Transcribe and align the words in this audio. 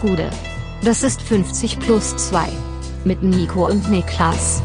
Gude. 0.00 0.30
Das 0.82 1.02
ist 1.02 1.20
50 1.22 1.78
plus 1.78 2.16
2. 2.16 2.48
Mit 3.04 3.22
Nico 3.22 3.66
und 3.66 3.90
Niklas. 3.90 4.62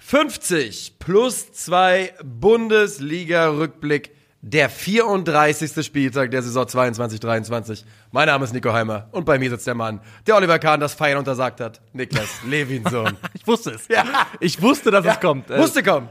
»50 0.00 0.92
plus 0.98 1.52
2 1.52 2.14
Bundesliga-Rückblick 2.22 4.12
der 4.40 4.68
34. 4.70 5.84
Spieltag 5.84 6.30
der 6.30 6.42
Saison 6.42 6.64
22-23. 6.64 7.84
Mein 8.12 8.26
Name 8.26 8.44
ist 8.44 8.52
Nico 8.54 8.72
Heimer 8.72 9.08
und 9.10 9.24
bei 9.24 9.38
mir 9.38 9.50
sitzt 9.50 9.66
der 9.66 9.74
Mann, 9.74 10.00
der 10.26 10.36
Oliver 10.36 10.58
Kahn 10.58 10.80
das 10.80 10.94
Feiern 10.94 11.18
untersagt 11.18 11.60
hat. 11.60 11.80
Niklas 11.92 12.28
Levinson. 12.46 13.16
ich 13.34 13.46
wusste 13.46 13.72
es. 13.72 13.88
Ja. 13.88 14.04
Ich 14.40 14.62
wusste, 14.62 14.90
dass 14.90 15.04
ja, 15.04 15.12
es 15.12 15.20
kommt. 15.20 15.48
Musste 15.50 15.82
kommen. 15.82 16.08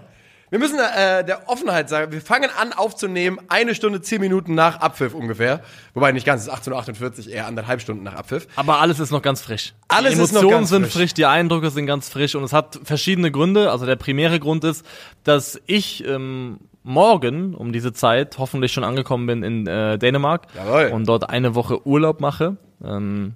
Wir 0.54 0.60
müssen 0.60 0.78
äh, 0.78 1.26
der 1.26 1.50
Offenheit 1.50 1.90
sagen, 1.90 2.12
wir 2.12 2.22
fangen 2.22 2.52
an 2.56 2.74
aufzunehmen, 2.74 3.40
eine 3.48 3.74
Stunde, 3.74 4.02
zehn 4.04 4.22
Minuten 4.22 4.54
nach 4.54 4.82
Abpfiff 4.82 5.16
ungefähr. 5.16 5.62
Wobei 5.96 6.12
nicht 6.12 6.28
ganz, 6.28 6.44
es 6.44 6.48
ist 6.48 6.54
18.48 6.70 7.28
eher 7.28 7.48
anderthalb 7.48 7.82
Stunden 7.82 8.04
nach 8.04 8.14
Abpfiff. 8.14 8.48
Aber 8.56 8.80
alles 8.80 9.00
ist 9.00 9.10
noch 9.10 9.24
ganz 9.24 9.42
frisch. 9.42 9.74
Alles 9.88 10.14
die 10.14 10.22
ist 10.22 10.32
noch 10.32 10.42
Emotionen 10.42 10.60
ganz 10.60 10.70
sind 10.70 10.84
frisch. 10.84 10.94
frisch. 10.94 11.14
die 11.16 11.26
Eindrücke 11.26 11.72
sind 11.72 11.88
ganz 11.88 12.08
frisch 12.08 12.36
und 12.36 12.44
es 12.44 12.54
hat 12.54 12.80
verschiedene 12.84 13.32
Gründe. 13.32 13.72
Also 13.72 13.88
der 13.88 13.96
primäre 13.96 14.40
Grund 14.40 14.64
ist, 14.64 14.86
dass 15.24 15.60
ich 15.66 16.06
ähm, 16.06 16.60
morgen 16.84 17.56
um 17.56 17.74
diese 17.74 17.92
Zeit 17.92 18.38
hoffentlich 18.38 18.72
schon 18.74 18.84
angekommen 18.84 19.26
bin 19.26 19.42
in 19.42 19.66
äh, 19.66 19.98
Dänemark 19.98 20.46
Jawohl. 20.56 20.92
und 20.94 21.10
dort 21.10 21.32
eine 21.32 21.56
Woche 21.56 21.88
Urlaub 21.88 22.22
mache. 22.22 22.58
Ähm, 22.86 23.34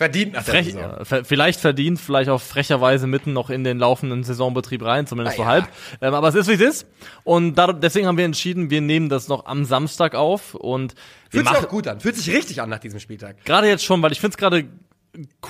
Verdient 0.00 0.32
nach 0.32 0.44
der 0.44 0.54
frech, 0.54 0.66
Saison. 0.72 0.94
äh, 0.98 1.04
ver- 1.04 1.24
vielleicht 1.24 1.60
verdient, 1.60 2.00
vielleicht 2.00 2.30
auch 2.30 2.40
frecherweise 2.40 3.06
mitten 3.06 3.34
noch 3.34 3.50
in 3.50 3.64
den 3.64 3.78
laufenden 3.78 4.24
Saisonbetrieb 4.24 4.82
rein, 4.82 5.06
zumindest 5.06 5.34
Ah, 5.34 5.36
so 5.36 5.42
ja. 5.42 5.48
halb. 5.48 5.68
Ähm, 6.00 6.14
aber 6.14 6.28
es 6.28 6.34
ist 6.34 6.48
wie 6.48 6.54
es 6.54 6.60
ist. 6.62 6.86
Und 7.22 7.56
da, 7.56 7.72
deswegen 7.74 8.06
haben 8.06 8.16
wir 8.16 8.24
entschieden, 8.24 8.70
wir 8.70 8.80
nehmen 8.80 9.10
das 9.10 9.28
noch 9.28 9.44
am 9.44 9.66
Samstag 9.66 10.14
auf 10.14 10.54
und 10.54 10.94
wir 11.30 11.42
Fühlt 11.44 11.54
sich 11.54 11.64
auch 11.64 11.68
gut 11.68 11.86
an. 11.86 12.00
Fühlt 12.00 12.16
sich 12.16 12.34
richtig 12.34 12.62
an 12.62 12.70
nach 12.70 12.78
diesem 12.78 12.98
Spieltag. 12.98 13.44
gerade 13.44 13.68
jetzt 13.68 13.84
schon, 13.84 14.00
weil 14.00 14.12
ich 14.12 14.20
finde 14.20 14.32
es 14.34 14.38
gerade 14.38 14.64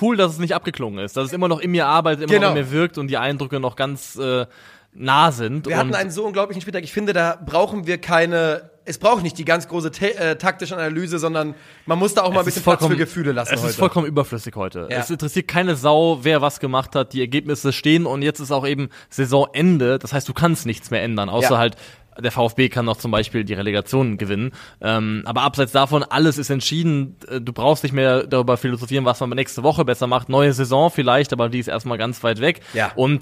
cool, 0.01 0.17
dass 0.17 0.33
es 0.33 0.39
nicht 0.39 0.53
abgeklungen 0.53 1.03
ist, 1.05 1.15
dass 1.15 1.27
es 1.27 1.33
immer 1.33 1.47
noch 1.47 1.59
in 1.59 1.71
mir 1.71 1.85
arbeitet, 1.87 2.23
immer 2.23 2.33
Genau. 2.33 2.49
noch 2.49 2.55
in 2.57 2.63
mir 2.65 2.71
wirkt 2.71 2.97
und 2.97 3.07
die 3.07 3.17
Eindrücke 3.17 3.59
noch 3.61 3.75
ganz 3.77 4.17
äh, 4.17 4.45
nah 4.93 5.31
sind. 5.31 5.65
Wir 5.67 5.77
hatten 5.77 5.95
einen 5.95 6.11
so 6.11 6.25
unglaublichen 6.25 6.61
Spieltag. 6.61 6.83
Ich 6.83 6.91
finde, 6.91 7.13
da 7.13 7.39
brauchen 7.45 7.87
wir 7.87 7.97
keine. 7.99 8.69
Es 8.83 8.97
braucht 8.97 9.21
nicht 9.21 9.37
die 9.37 9.45
ganz 9.45 9.67
große 9.67 9.91
äh, 10.01 10.35
taktische 10.37 10.75
Analyse, 10.75 11.19
sondern 11.19 11.53
man 11.85 11.99
muss 11.99 12.13
da 12.15 12.23
auch 12.23 12.29
mal 12.33 12.39
ein 12.39 12.47
Es 12.47 12.55
bisschen 12.55 12.63
Platz 12.63 12.85
für 12.85 12.95
Gefühle 12.95 13.31
lassen 13.31 13.53
Es 13.53 13.61
heute. 13.61 13.69
ist 13.69 13.75
vollkommen 13.79 14.07
überflüssig 14.07 14.55
heute. 14.55 14.87
Ja. 14.89 14.97
Es 14.99 15.09
interessiert 15.09 15.47
keine 15.47 15.75
Sau, 15.75 16.19
wer 16.23 16.41
was 16.41 16.59
gemacht 16.59 16.95
hat. 16.95 17.13
Die 17.13 17.21
Ergebnisse 17.21 17.73
stehen 17.73 18.05
und 18.07 18.23
jetzt 18.23 18.39
ist 18.39 18.51
auch 18.51 18.65
eben 18.67 18.89
Saisonende. 19.09 19.99
Das 19.99 20.13
heißt, 20.13 20.27
du 20.27 20.33
kannst 20.33 20.65
nichts 20.65 20.89
mehr 20.89 21.03
ändern, 21.03 21.29
außer 21.29 21.51
Ja. 21.51 21.57
halt 21.59 21.75
der 22.19 22.31
VfB 22.31 22.67
kann 22.67 22.83
noch 22.85 22.97
zum 22.97 23.09
Beispiel 23.09 23.45
die 23.45 23.53
Relegation 23.53 24.17
gewinnen. 24.17 24.51
Ähm, 24.81 25.21
aber 25.25 25.43
abseits 25.43 25.71
davon, 25.71 26.03
alles 26.03 26.37
ist 26.37 26.49
entschieden. 26.49 27.15
Äh, 27.29 27.39
Du 27.39 27.53
brauchst 27.53 27.83
nicht 27.83 27.93
mehr 27.93 28.27
darüber 28.27 28.57
philosophieren, 28.57 29.05
was 29.05 29.19
man 29.21 29.29
nächste 29.29 29.63
Woche 29.63 29.85
besser 29.85 30.07
macht. 30.07 30.27
Neue 30.27 30.51
Saison 30.53 30.91
vielleicht, 30.91 31.31
aber 31.31 31.47
die 31.49 31.59
ist 31.59 31.67
erstmal 31.69 31.97
ganz 31.97 32.21
weit 32.23 32.41
weg. 32.41 32.59
Ja. 32.73 32.91
Und 32.95 33.21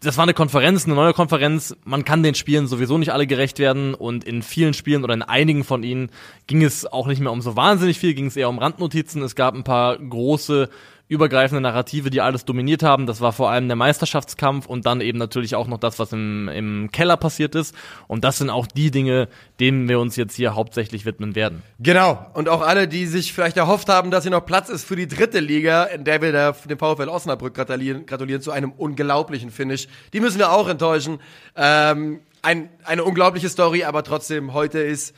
das 0.00 0.16
war 0.16 0.22
eine 0.22 0.34
Konferenz, 0.34 0.84
eine 0.84 0.94
neue 0.94 1.12
Konferenz. 1.12 1.76
Man 1.84 2.04
kann 2.04 2.22
den 2.22 2.34
Spielen 2.34 2.66
sowieso 2.66 2.98
nicht 2.98 3.12
alle 3.12 3.26
gerecht 3.26 3.58
werden 3.58 3.94
und 3.94 4.24
in 4.24 4.42
vielen 4.42 4.74
Spielen 4.74 5.02
oder 5.02 5.14
in 5.14 5.22
einigen 5.22 5.64
von 5.64 5.82
ihnen 5.82 6.10
ging 6.46 6.62
es 6.62 6.86
auch 6.86 7.06
nicht 7.08 7.20
mehr 7.20 7.32
um 7.32 7.40
so 7.40 7.56
wahnsinnig 7.56 7.98
viel, 7.98 8.14
ging 8.14 8.26
es 8.26 8.36
eher 8.36 8.48
um 8.48 8.58
Randnotizen. 8.58 9.22
Es 9.22 9.34
gab 9.34 9.54
ein 9.54 9.64
paar 9.64 9.98
große 9.98 10.68
übergreifende 11.08 11.62
Narrative, 11.62 12.10
die 12.10 12.20
alles 12.20 12.44
dominiert 12.44 12.82
haben. 12.82 13.06
Das 13.06 13.20
war 13.20 13.32
vor 13.32 13.50
allem 13.50 13.66
der 13.66 13.76
Meisterschaftskampf 13.76 14.66
und 14.66 14.84
dann 14.84 15.00
eben 15.00 15.18
natürlich 15.18 15.54
auch 15.54 15.66
noch 15.66 15.78
das, 15.78 15.98
was 15.98 16.12
im, 16.12 16.48
im 16.48 16.90
Keller 16.92 17.16
passiert 17.16 17.54
ist. 17.54 17.74
Und 18.06 18.24
das 18.24 18.38
sind 18.38 18.50
auch 18.50 18.66
die 18.66 18.90
Dinge, 18.90 19.28
denen 19.58 19.88
wir 19.88 20.00
uns 20.00 20.16
jetzt 20.16 20.36
hier 20.36 20.54
hauptsächlich 20.54 21.06
widmen 21.06 21.34
werden. 21.34 21.62
Genau. 21.78 22.26
Und 22.34 22.48
auch 22.48 22.60
alle, 22.60 22.88
die 22.88 23.06
sich 23.06 23.32
vielleicht 23.32 23.56
erhofft 23.56 23.88
haben, 23.88 24.10
dass 24.10 24.24
hier 24.24 24.30
noch 24.30 24.44
Platz 24.44 24.68
ist 24.68 24.84
für 24.84 24.96
die 24.96 25.08
dritte 25.08 25.40
Liga, 25.40 25.84
in 25.84 26.04
der 26.04 26.20
wir 26.20 26.32
der, 26.32 26.52
dem 26.52 26.78
VfL 26.78 27.08
Osnabrück 27.08 27.54
gratulieren, 27.54 28.04
gratulieren 28.04 28.42
zu 28.42 28.50
einem 28.50 28.72
unglaublichen 28.72 29.50
Finish. 29.50 29.87
Die 30.12 30.20
müssen 30.20 30.38
wir 30.38 30.52
auch 30.52 30.68
enttäuschen. 30.68 31.20
Ähm, 31.56 32.20
ein, 32.42 32.68
eine 32.84 33.04
unglaubliche 33.04 33.48
Story, 33.48 33.84
aber 33.84 34.02
trotzdem, 34.04 34.52
heute 34.54 34.78
ist 34.80 35.14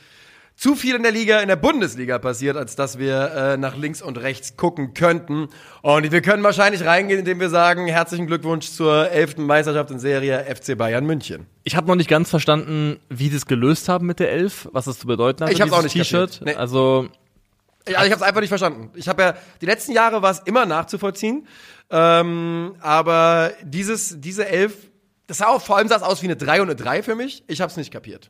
zu 0.55 0.75
viel 0.75 0.95
in 0.95 1.01
der 1.01 1.11
Liga, 1.11 1.39
in 1.39 1.47
der 1.47 1.55
Bundesliga 1.55 2.19
passiert, 2.19 2.55
als 2.55 2.75
dass 2.75 2.99
wir 2.99 3.31
äh, 3.31 3.57
nach 3.57 3.75
links 3.75 4.01
und 4.01 4.19
rechts 4.19 4.57
gucken 4.57 4.93
könnten. 4.93 5.47
Und 5.81 6.11
wir 6.11 6.21
können 6.21 6.43
wahrscheinlich 6.43 6.85
reingehen, 6.85 7.19
indem 7.19 7.39
wir 7.39 7.49
sagen, 7.49 7.87
herzlichen 7.87 8.27
Glückwunsch 8.27 8.69
zur 8.69 9.09
elften 9.09 9.43
Meisterschaft 9.43 9.89
in 9.89 9.97
Serie 9.97 10.45
FC 10.45 10.77
Bayern 10.77 11.05
München. 11.05 11.47
Ich 11.63 11.75
habe 11.75 11.87
noch 11.87 11.95
nicht 11.95 12.09
ganz 12.09 12.29
verstanden, 12.29 12.99
wie 13.09 13.29
sie 13.29 13.37
es 13.37 13.47
gelöst 13.47 13.89
haben 13.89 14.05
mit 14.05 14.19
der 14.19 14.31
Elf, 14.31 14.69
was 14.71 14.85
das 14.85 14.99
zu 14.99 15.07
bedeuten 15.07 15.43
hat. 15.43 15.51
Ich 15.51 15.59
nicht 15.59 15.93
T-Shirt. 15.93 16.41
Nee. 16.45 16.53
Also 16.53 17.07
Ja, 17.87 17.97
also 17.97 18.07
ich 18.07 18.11
habe 18.11 18.21
es 18.21 18.27
einfach 18.27 18.41
nicht 18.41 18.49
verstanden. 18.49 18.91
Ich 18.95 19.07
habe 19.07 19.21
ja 19.21 19.33
die 19.61 19.65
letzten 19.65 19.91
Jahre 19.91 20.21
war 20.21 20.31
es 20.31 20.39
immer 20.39 20.65
nachzuvollziehen, 20.65 21.47
ähm, 21.89 22.75
aber 22.79 23.51
dieses 23.63 24.19
diese 24.19 24.47
elf, 24.47 24.73
das 25.27 25.39
sah 25.39 25.47
auch 25.47 25.61
vor 25.61 25.77
allem 25.77 25.87
sah 25.87 25.95
es 25.95 26.03
aus 26.03 26.21
wie 26.21 26.27
eine 26.27 26.35
3 26.35 26.61
und 26.61 26.69
eine 26.69 26.75
3 26.75 27.03
für 27.03 27.15
mich. 27.15 27.43
Ich 27.47 27.61
habe 27.61 27.71
es 27.71 27.77
nicht 27.77 27.91
kapiert. 27.91 28.29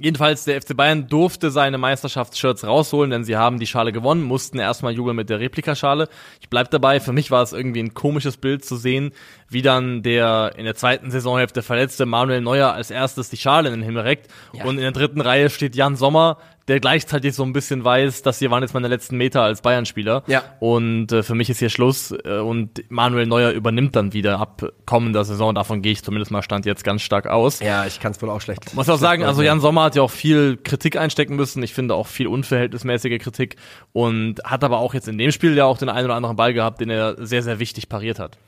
Jedenfalls, 0.00 0.44
der 0.44 0.62
FC 0.62 0.76
Bayern 0.76 1.08
durfte 1.08 1.50
seine 1.50 1.76
Meisterschaftsshirts 1.76 2.64
rausholen, 2.64 3.10
denn 3.10 3.24
sie 3.24 3.36
haben 3.36 3.58
die 3.58 3.66
Schale 3.66 3.90
gewonnen, 3.90 4.22
mussten 4.22 4.60
erstmal 4.60 4.92
jubeln 4.92 5.16
mit 5.16 5.28
der 5.28 5.40
Replikaschale. 5.40 6.08
Ich 6.40 6.48
bleib 6.48 6.70
dabei, 6.70 7.00
für 7.00 7.12
mich 7.12 7.32
war 7.32 7.42
es 7.42 7.52
irgendwie 7.52 7.82
ein 7.82 7.94
komisches 7.94 8.36
Bild 8.36 8.64
zu 8.64 8.76
sehen, 8.76 9.10
wie 9.48 9.60
dann 9.60 10.04
der 10.04 10.52
in 10.56 10.66
der 10.66 10.76
zweiten 10.76 11.10
Saisonhälfte 11.10 11.62
verletzte 11.62 12.06
Manuel 12.06 12.42
Neuer 12.42 12.72
als 12.72 12.92
erstes 12.92 13.28
die 13.28 13.38
Schale 13.38 13.70
in 13.70 13.74
den 13.74 13.82
Himmel 13.82 14.02
reckt. 14.02 14.28
Und 14.62 14.76
in 14.76 14.82
der 14.82 14.92
dritten 14.92 15.20
Reihe 15.20 15.50
steht 15.50 15.74
Jan 15.74 15.96
Sommer, 15.96 16.38
der 16.68 16.80
gleichzeitig 16.80 17.34
so 17.34 17.42
ein 17.42 17.52
bisschen 17.52 17.82
weiß, 17.84 18.22
dass 18.22 18.38
hier 18.38 18.50
waren 18.50 18.62
jetzt 18.62 18.74
meine 18.74 18.88
letzten 18.88 19.16
Meter 19.16 19.42
als 19.42 19.62
Bayern-Spieler. 19.62 20.22
Ja. 20.26 20.42
Und 20.60 21.10
äh, 21.12 21.22
für 21.22 21.34
mich 21.34 21.50
ist 21.50 21.58
hier 21.58 21.70
Schluss 21.70 22.12
äh, 22.24 22.38
und 22.38 22.84
Manuel 22.90 23.26
Neuer 23.26 23.50
übernimmt 23.50 23.96
dann 23.96 24.12
wieder 24.12 24.38
ab 24.38 24.62
kommender 24.86 25.24
Saison. 25.24 25.54
Davon 25.54 25.82
gehe 25.82 25.92
ich 25.92 26.04
zumindest 26.04 26.30
mal 26.30 26.42
Stand 26.42 26.66
jetzt 26.66 26.84
ganz 26.84 27.02
stark 27.02 27.26
aus. 27.26 27.60
Ja, 27.60 27.86
ich 27.86 28.00
kann 28.00 28.12
es 28.12 28.20
wohl 28.20 28.30
auch 28.30 28.40
schlecht. 28.40 28.74
Muss 28.74 28.88
auch 28.88 28.98
sagen, 28.98 29.24
also 29.24 29.42
Jan 29.42 29.60
Sommer 29.60 29.84
hat 29.84 29.96
ja 29.96 30.02
auch 30.02 30.10
viel 30.10 30.58
Kritik 30.58 30.96
einstecken 30.96 31.36
müssen. 31.36 31.62
Ich 31.62 31.72
finde 31.72 31.94
auch 31.94 32.06
viel 32.06 32.26
unverhältnismäßige 32.26 33.18
Kritik 33.18 33.56
und 33.92 34.36
hat 34.44 34.62
aber 34.62 34.78
auch 34.78 34.94
jetzt 34.94 35.08
in 35.08 35.16
dem 35.16 35.32
Spiel 35.32 35.56
ja 35.56 35.64
auch 35.64 35.78
den 35.78 35.88
einen 35.88 36.04
oder 36.04 36.14
anderen 36.14 36.36
Ball 36.36 36.52
gehabt, 36.52 36.80
den 36.80 36.90
er 36.90 37.16
sehr, 37.24 37.42
sehr 37.42 37.58
wichtig 37.58 37.88
pariert 37.88 38.18
hat. 38.18 38.38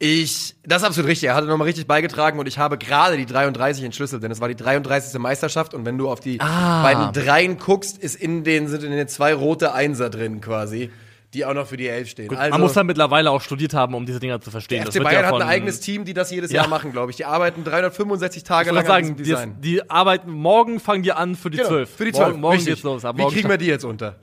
Ich, 0.00 0.56
das 0.64 0.82
ist 0.82 0.88
absolut 0.88 1.08
richtig. 1.08 1.28
Er 1.28 1.34
hatte 1.36 1.46
nochmal 1.46 1.66
richtig 1.66 1.86
beigetragen 1.86 2.38
und 2.38 2.46
ich 2.46 2.58
habe 2.58 2.76
gerade 2.78 3.16
die 3.16 3.26
33 3.26 3.84
entschlüsselt, 3.84 4.22
denn 4.22 4.30
es 4.32 4.40
war 4.40 4.48
die 4.48 4.56
33. 4.56 5.18
Meisterschaft 5.20 5.72
und 5.72 5.86
wenn 5.86 5.96
du 5.96 6.10
auf 6.10 6.20
die 6.20 6.40
Ah. 6.40 6.82
beiden 6.82 7.12
Dreien 7.12 7.58
guckst, 7.58 7.96
ist 7.98 8.16
in 8.16 8.42
den, 8.44 8.66
sind 8.68 8.82
in 8.82 8.90
den 8.90 9.08
zwei 9.08 9.32
rote 9.34 9.72
Einser 9.72 10.10
drin 10.10 10.40
quasi, 10.40 10.90
die 11.32 11.44
auch 11.44 11.54
noch 11.54 11.68
für 11.68 11.76
die 11.76 11.86
Elf 11.88 12.08
stehen. 12.10 12.34
Also, 12.36 12.50
Man 12.50 12.60
muss 12.60 12.76
halt 12.76 12.86
mittlerweile 12.88 13.30
auch 13.30 13.40
studiert 13.40 13.72
haben, 13.72 13.94
um 13.94 14.04
diese 14.04 14.18
Dinger 14.20 14.40
zu 14.40 14.50
verstehen. 14.50 14.82
der 14.82 14.92
FC 14.92 15.02
Bayern 15.02 15.22
ja 15.22 15.28
hat 15.28 15.34
ein 15.40 15.42
eigenes 15.48 15.78
Team, 15.80 16.04
die 16.04 16.12
das 16.12 16.30
jedes 16.32 16.50
Ja. 16.50 16.62
Jahr 16.62 16.68
machen, 16.68 16.90
glaube 16.92 17.12
ich. 17.12 17.16
Die 17.16 17.24
arbeiten 17.24 17.62
365 17.64 18.42
Tage 18.42 18.70
lang 18.72 18.76
wollte 18.84 18.92
an 18.92 19.04
sagen, 19.04 19.16
diesem 19.16 19.24
die, 19.24 19.30
Design. 19.30 19.56
die 19.60 19.90
arbeiten, 19.90 20.30
morgen 20.32 20.80
fangen 20.80 21.04
die 21.04 21.12
an 21.12 21.36
für 21.36 21.50
die 21.50 21.58
Genau, 21.58 21.68
zwölf. 21.68 21.90
Für 21.90 22.04
die 22.04 22.12
12. 22.12 22.28
Morgen, 22.30 22.40
morgen 22.40 22.64
geht's 22.64 22.82
los. 22.82 23.04
Wie 23.04 23.26
kriegen 23.32 23.48
wir 23.48 23.58
die 23.58 23.66
jetzt 23.66 23.84
unter? 23.84 24.16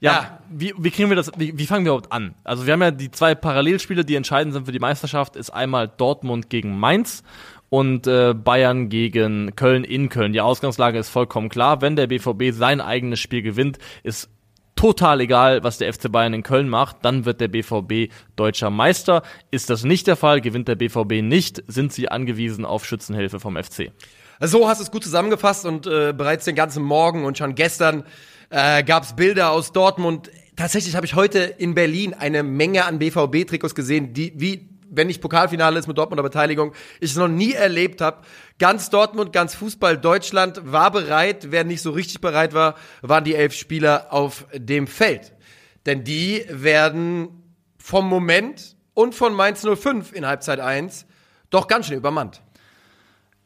Ja, 0.00 0.12
Ja. 0.12 0.38
Wie, 0.50 0.74
wie 0.78 0.90
kriegen 0.90 1.10
wir 1.10 1.16
das, 1.16 1.30
wie, 1.36 1.56
wie 1.56 1.66
fangen 1.66 1.84
wir 1.84 1.92
überhaupt 1.92 2.12
an? 2.12 2.34
Also 2.42 2.66
wir 2.66 2.72
haben 2.72 2.82
ja 2.82 2.90
die 2.90 3.10
zwei 3.10 3.34
Parallelspiele, 3.34 4.04
die 4.04 4.16
entscheidend 4.16 4.54
sind 4.54 4.66
für 4.66 4.72
die 4.72 4.78
Meisterschaft, 4.78 5.36
ist 5.36 5.50
einmal 5.50 5.88
Dortmund 5.88 6.50
gegen 6.50 6.78
Mainz 6.78 7.22
und 7.68 8.06
äh, 8.06 8.34
Bayern 8.34 8.88
gegen 8.88 9.54
Köln 9.54 9.84
in 9.84 10.08
Köln. 10.08 10.32
Die 10.32 10.40
Ausgangslage 10.40 10.98
ist 10.98 11.08
vollkommen 11.08 11.48
klar. 11.48 11.80
Wenn 11.82 11.96
der 11.96 12.08
BVB 12.08 12.52
sein 12.52 12.80
eigenes 12.80 13.20
Spiel 13.20 13.42
gewinnt, 13.42 13.78
ist 14.02 14.28
total 14.74 15.20
egal, 15.20 15.62
was 15.62 15.78
der 15.78 15.92
FC 15.92 16.10
Bayern 16.10 16.32
in 16.32 16.42
Köln 16.42 16.68
macht, 16.68 16.96
dann 17.02 17.26
wird 17.26 17.40
der 17.40 17.48
BVB 17.48 18.12
deutscher 18.34 18.70
Meister. 18.70 19.22
Ist 19.50 19.70
das 19.70 19.84
nicht 19.84 20.06
der 20.06 20.16
Fall, 20.16 20.40
gewinnt 20.40 20.68
der 20.68 20.74
BVB 20.74 21.22
nicht, 21.22 21.62
sind 21.68 21.92
sie 21.92 22.08
angewiesen 22.08 22.64
auf 22.64 22.86
Schützenhilfe 22.86 23.40
vom 23.40 23.56
FC. 23.62 23.92
So 24.40 24.68
hast 24.68 24.80
du 24.80 24.84
es 24.84 24.90
gut 24.90 25.04
zusammengefasst 25.04 25.66
und 25.66 25.86
äh, 25.86 26.14
bereits 26.16 26.46
den 26.46 26.54
ganzen 26.54 26.82
Morgen 26.82 27.24
und 27.26 27.36
schon 27.36 27.54
gestern 27.54 28.04
äh, 28.50 28.82
gab 28.82 29.04
es 29.04 29.14
Bilder 29.14 29.50
aus 29.50 29.72
Dortmund. 29.72 30.30
Tatsächlich 30.56 30.94
habe 30.94 31.06
ich 31.06 31.14
heute 31.14 31.38
in 31.38 31.74
Berlin 31.74 32.14
eine 32.14 32.42
Menge 32.42 32.84
an 32.84 32.98
BVB-Trikots 32.98 33.74
gesehen, 33.74 34.12
die 34.12 34.32
wie 34.36 34.68
wenn 34.90 35.06
nicht 35.06 35.20
Pokalfinale 35.20 35.78
ist 35.78 35.86
mit 35.86 35.96
Dortmunder 35.96 36.24
Beteiligung, 36.24 36.74
ich 36.98 37.12
es 37.12 37.16
noch 37.16 37.28
nie 37.28 37.52
erlebt 37.52 38.00
habe. 38.00 38.22
Ganz 38.58 38.90
Dortmund, 38.90 39.32
ganz 39.32 39.54
Fußball 39.54 39.96
Deutschland 39.96 40.60
war 40.64 40.90
bereit. 40.90 41.52
Wer 41.52 41.62
nicht 41.62 41.80
so 41.80 41.92
richtig 41.92 42.20
bereit 42.20 42.54
war, 42.54 42.74
waren 43.00 43.22
die 43.22 43.36
elf 43.36 43.54
Spieler 43.54 44.12
auf 44.12 44.46
dem 44.52 44.88
Feld. 44.88 45.32
Denn 45.86 46.02
die 46.02 46.44
werden 46.48 47.54
vom 47.78 48.08
Moment 48.08 48.76
und 48.92 49.14
von 49.14 49.32
Mainz 49.32 49.64
05 49.64 50.12
in 50.12 50.26
Halbzeit 50.26 50.60
1 50.60 51.06
doch 51.50 51.68
ganz 51.68 51.86
schön 51.86 51.96
übermannt. 51.96 52.42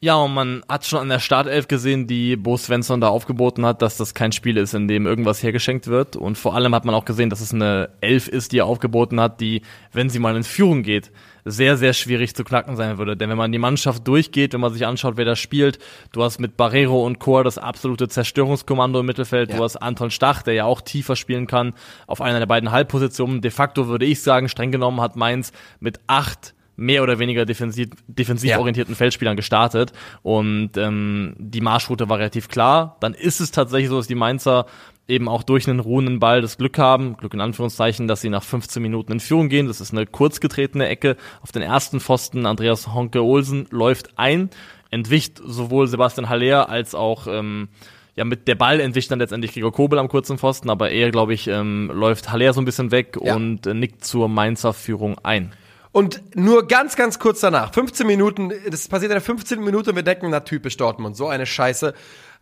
Ja, 0.04 0.16
und 0.16 0.34
man 0.34 0.62
hat 0.68 0.84
schon 0.84 1.00
an 1.00 1.08
der 1.08 1.18
Startelf 1.18 1.66
gesehen, 1.66 2.06
die 2.06 2.36
Bo 2.36 2.58
Svensson 2.58 3.00
da 3.00 3.08
aufgeboten 3.08 3.64
hat, 3.64 3.80
dass 3.80 3.96
das 3.96 4.12
kein 4.12 4.32
Spiel 4.32 4.58
ist, 4.58 4.74
in 4.74 4.86
dem 4.86 5.06
irgendwas 5.06 5.42
hergeschenkt 5.42 5.86
wird. 5.86 6.14
Und 6.14 6.36
vor 6.36 6.54
allem 6.54 6.74
hat 6.74 6.84
man 6.84 6.94
auch 6.94 7.06
gesehen, 7.06 7.30
dass 7.30 7.40
es 7.40 7.54
eine 7.54 7.88
Elf 8.02 8.28
ist, 8.28 8.52
die 8.52 8.58
er 8.58 8.66
aufgeboten 8.66 9.18
hat, 9.18 9.40
die, 9.40 9.62
wenn 9.92 10.10
sie 10.10 10.18
mal 10.18 10.36
in 10.36 10.44
Führung 10.44 10.82
geht, 10.82 11.10
sehr, 11.46 11.78
sehr 11.78 11.94
schwierig 11.94 12.36
zu 12.36 12.44
knacken 12.44 12.76
sein 12.76 12.98
würde. 12.98 13.16
Denn 13.16 13.30
wenn 13.30 13.38
man 13.38 13.50
die 13.50 13.58
Mannschaft 13.58 14.06
durchgeht, 14.06 14.52
wenn 14.52 14.60
man 14.60 14.74
sich 14.74 14.84
anschaut, 14.84 15.16
wer 15.16 15.24
da 15.24 15.36
spielt, 15.36 15.78
du 16.12 16.22
hast 16.22 16.38
mit 16.38 16.58
Barrero 16.58 17.02
und 17.02 17.18
Chor 17.18 17.42
das 17.42 17.56
absolute 17.56 18.06
Zerstörungskommando 18.06 19.00
im 19.00 19.06
Mittelfeld, 19.06 19.52
ja. 19.52 19.56
du 19.56 19.62
hast 19.62 19.76
Anton 19.76 20.10
Stach, 20.10 20.42
der 20.42 20.52
ja 20.52 20.64
auch 20.66 20.82
tiefer 20.82 21.16
spielen 21.16 21.46
kann, 21.46 21.72
auf 22.06 22.20
einer 22.20 22.40
der 22.40 22.46
beiden 22.46 22.72
Halbpositionen. 22.72 23.40
De 23.40 23.50
facto 23.50 23.88
würde 23.88 24.04
ich 24.04 24.20
sagen, 24.20 24.50
streng 24.50 24.70
genommen 24.70 25.00
hat 25.00 25.16
Mainz 25.16 25.50
mit 25.80 25.98
acht 26.08 26.52
mehr 26.76 27.02
oder 27.02 27.18
weniger 27.18 27.44
defensiv, 27.44 27.90
defensiv 28.06 28.50
ja. 28.50 28.58
orientierten 28.58 28.94
Feldspielern 28.94 29.36
gestartet 29.36 29.92
und 30.22 30.76
ähm, 30.76 31.34
die 31.38 31.60
Marschroute 31.60 32.08
war 32.08 32.18
relativ 32.18 32.48
klar. 32.48 32.96
Dann 33.00 33.14
ist 33.14 33.40
es 33.40 33.50
tatsächlich 33.50 33.88
so, 33.88 33.96
dass 33.96 34.06
die 34.06 34.14
Mainzer 34.14 34.66
eben 35.06 35.28
auch 35.28 35.42
durch 35.42 35.68
einen 35.68 35.80
ruhenden 35.80 36.18
Ball 36.18 36.40
das 36.40 36.56
Glück 36.56 36.78
haben, 36.78 37.16
Glück 37.16 37.34
in 37.34 37.40
Anführungszeichen, 37.40 38.08
dass 38.08 38.20
sie 38.20 38.30
nach 38.30 38.42
15 38.42 38.82
Minuten 38.82 39.12
in 39.12 39.20
Führung 39.20 39.48
gehen. 39.48 39.66
Das 39.66 39.80
ist 39.80 39.92
eine 39.92 40.06
kurz 40.06 40.40
getretene 40.40 40.88
Ecke 40.88 41.16
auf 41.42 41.52
den 41.52 41.62
ersten 41.62 42.00
Pfosten. 42.00 42.46
Andreas 42.46 42.92
Honke-Olsen 42.92 43.66
läuft 43.70 44.18
ein, 44.18 44.48
entwicht 44.90 45.40
sowohl 45.44 45.88
Sebastian 45.88 46.28
Haller 46.28 46.70
als 46.70 46.94
auch 46.94 47.26
ähm, 47.26 47.68
ja, 48.16 48.24
mit 48.24 48.46
der 48.48 48.54
Ball 48.54 48.80
entwischt 48.80 49.10
dann 49.10 49.18
letztendlich 49.18 49.52
Gregor 49.52 49.72
Kobel 49.72 49.98
am 49.98 50.08
kurzen 50.08 50.38
Pfosten, 50.38 50.70
aber 50.70 50.90
eher, 50.90 51.10
glaube 51.10 51.34
ich, 51.34 51.48
ähm, 51.48 51.90
läuft 51.92 52.30
Haller 52.30 52.52
so 52.52 52.60
ein 52.60 52.64
bisschen 52.64 52.90
weg 52.90 53.18
ja. 53.22 53.34
und 53.34 53.66
äh, 53.66 53.74
nickt 53.74 54.04
zur 54.04 54.28
Mainzer 54.28 54.72
Führung 54.72 55.18
ein. 55.22 55.52
Und 55.94 56.34
nur 56.34 56.66
ganz, 56.66 56.96
ganz 56.96 57.20
kurz 57.20 57.38
danach, 57.38 57.72
15 57.72 58.04
Minuten, 58.04 58.52
das 58.68 58.88
passiert 58.88 59.12
in 59.12 59.14
der 59.14 59.20
15. 59.20 59.62
Minute 59.62 59.90
und 59.90 59.96
wir 59.96 60.02
denken, 60.02 60.28
na 60.28 60.40
typisch 60.40 60.76
Dortmund, 60.76 61.16
so 61.16 61.28
eine 61.28 61.46
Scheiße. 61.46 61.94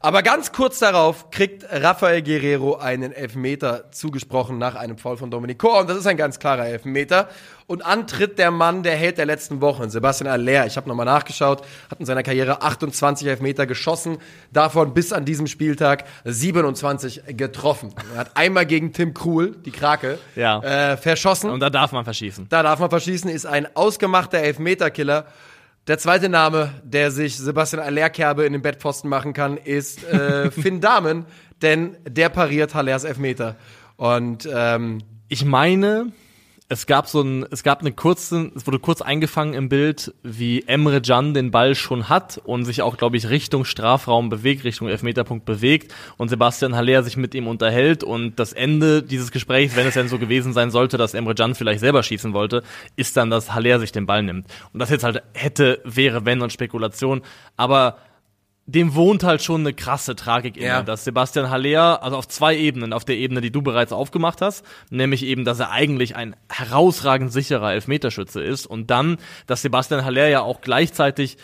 Aber 0.04 0.24
ganz 0.24 0.50
kurz 0.50 0.80
darauf 0.80 1.30
kriegt 1.30 1.64
Rafael 1.70 2.22
Guerrero 2.22 2.74
einen 2.74 3.12
Elfmeter 3.12 3.92
zugesprochen 3.92 4.58
nach 4.58 4.74
einem 4.74 4.98
Foul 4.98 5.16
von 5.16 5.30
Dominic 5.30 5.60
Kor. 5.60 5.78
Und 5.78 5.88
das 5.88 5.96
ist 5.96 6.08
ein 6.08 6.16
ganz 6.16 6.40
klarer 6.40 6.66
Elfmeter. 6.66 7.28
Und 7.68 7.86
antritt 7.86 8.36
der 8.36 8.50
Mann, 8.50 8.82
der 8.82 8.96
Held 8.96 9.18
der 9.18 9.26
letzten 9.26 9.60
Wochen, 9.60 9.90
Sebastian 9.90 10.28
Aller. 10.28 10.66
Ich 10.66 10.76
habe 10.76 10.88
nochmal 10.88 11.06
nachgeschaut, 11.06 11.62
hat 11.88 12.00
in 12.00 12.06
seiner 12.06 12.24
Karriere 12.24 12.62
28 12.62 13.28
Elfmeter 13.28 13.64
geschossen, 13.64 14.18
davon 14.52 14.92
bis 14.92 15.12
an 15.12 15.24
diesem 15.24 15.46
Spieltag 15.46 16.04
27 16.24 17.22
getroffen. 17.36 17.94
Er 18.12 18.22
hat 18.22 18.36
einmal 18.36 18.66
gegen 18.66 18.92
Tim 18.92 19.14
Krul, 19.14 19.54
die 19.64 19.70
Krake, 19.70 20.18
ja. 20.34 20.58
äh, 20.62 20.96
verschossen. 20.96 21.48
Und 21.48 21.60
da 21.60 21.70
darf 21.70 21.92
man 21.92 22.02
verschießen. 22.02 22.48
Da 22.48 22.64
darf 22.64 22.80
man 22.80 22.90
verschießen, 22.90 23.30
ist 23.30 23.46
ein 23.46 23.68
ausgemachter 23.76 24.38
Elfmeterkiller. 24.38 25.26
Der 25.88 25.98
zweite 25.98 26.28
Name, 26.28 26.80
der 26.84 27.10
sich 27.10 27.36
Sebastian 27.36 27.82
Allerkerbe 27.82 28.44
in 28.44 28.52
den 28.52 28.62
Bettpfosten 28.62 29.10
machen 29.10 29.32
kann, 29.32 29.56
ist 29.56 30.04
äh, 30.04 30.50
Finn 30.52 30.80
Dahmen, 30.80 31.26
denn 31.60 31.96
der 32.08 32.28
pariert 32.28 32.74
Hallers 32.74 33.02
Elfmeter. 33.02 33.56
Und 33.96 34.48
ähm, 34.52 34.98
ich 35.28 35.44
meine, 35.44 36.12
es 36.72 36.86
gab 36.86 37.06
so 37.06 37.20
ein, 37.20 37.44
es 37.50 37.62
gab 37.62 37.80
eine 37.80 37.92
kurze, 37.92 38.50
es 38.56 38.66
wurde 38.66 38.78
kurz 38.78 39.02
eingefangen 39.02 39.52
im 39.52 39.68
Bild, 39.68 40.14
wie 40.22 40.62
Emre 40.66 41.02
Can 41.02 41.34
den 41.34 41.50
Ball 41.50 41.74
schon 41.74 42.08
hat 42.08 42.40
und 42.44 42.64
sich 42.64 42.80
auch, 42.80 42.96
glaube 42.96 43.18
ich, 43.18 43.28
Richtung 43.28 43.66
Strafraum 43.66 44.30
bewegt, 44.30 44.64
Richtung 44.64 44.88
Elfmeterpunkt 44.88 45.44
bewegt 45.44 45.94
und 46.16 46.30
Sebastian 46.30 46.74
Haller 46.74 47.02
sich 47.02 47.18
mit 47.18 47.34
ihm 47.34 47.46
unterhält 47.46 48.02
und 48.02 48.38
das 48.38 48.54
Ende 48.54 49.02
dieses 49.02 49.32
Gesprächs, 49.32 49.76
wenn 49.76 49.86
es 49.86 49.94
denn 49.94 50.08
so 50.08 50.18
gewesen 50.18 50.54
sein 50.54 50.70
sollte, 50.70 50.96
dass 50.96 51.12
Emre 51.12 51.34
Can 51.34 51.54
vielleicht 51.54 51.80
selber 51.80 52.02
schießen 52.02 52.32
wollte, 52.32 52.62
ist 52.96 53.18
dann, 53.18 53.28
dass 53.28 53.52
Haller 53.52 53.78
sich 53.78 53.92
den 53.92 54.06
Ball 54.06 54.22
nimmt. 54.22 54.46
Und 54.72 54.80
das 54.80 54.88
jetzt 54.88 55.04
halt 55.04 55.22
hätte, 55.34 55.82
wäre, 55.84 56.24
wenn 56.24 56.40
und 56.40 56.54
Spekulation, 56.54 57.20
aber 57.58 57.98
dem 58.66 58.94
wohnt 58.94 59.24
halt 59.24 59.42
schon 59.42 59.62
eine 59.62 59.74
krasse 59.74 60.14
Tragik 60.14 60.56
inne, 60.56 60.66
ja. 60.66 60.82
dass 60.82 61.04
Sebastian 61.04 61.50
Haller, 61.50 62.02
also 62.02 62.16
auf 62.16 62.28
zwei 62.28 62.56
Ebenen, 62.56 62.92
auf 62.92 63.04
der 63.04 63.16
Ebene, 63.16 63.40
die 63.40 63.50
du 63.50 63.60
bereits 63.60 63.92
aufgemacht 63.92 64.40
hast, 64.40 64.64
nämlich 64.90 65.24
eben, 65.24 65.44
dass 65.44 65.58
er 65.58 65.70
eigentlich 65.70 66.14
ein 66.14 66.36
herausragend 66.48 67.32
sicherer 67.32 67.72
Elfmeterschütze 67.72 68.40
ist 68.40 68.66
und 68.66 68.90
dann, 68.90 69.18
dass 69.46 69.62
Sebastian 69.62 70.04
Haller 70.04 70.28
ja 70.28 70.42
auch 70.42 70.60
gleichzeitig 70.60 71.38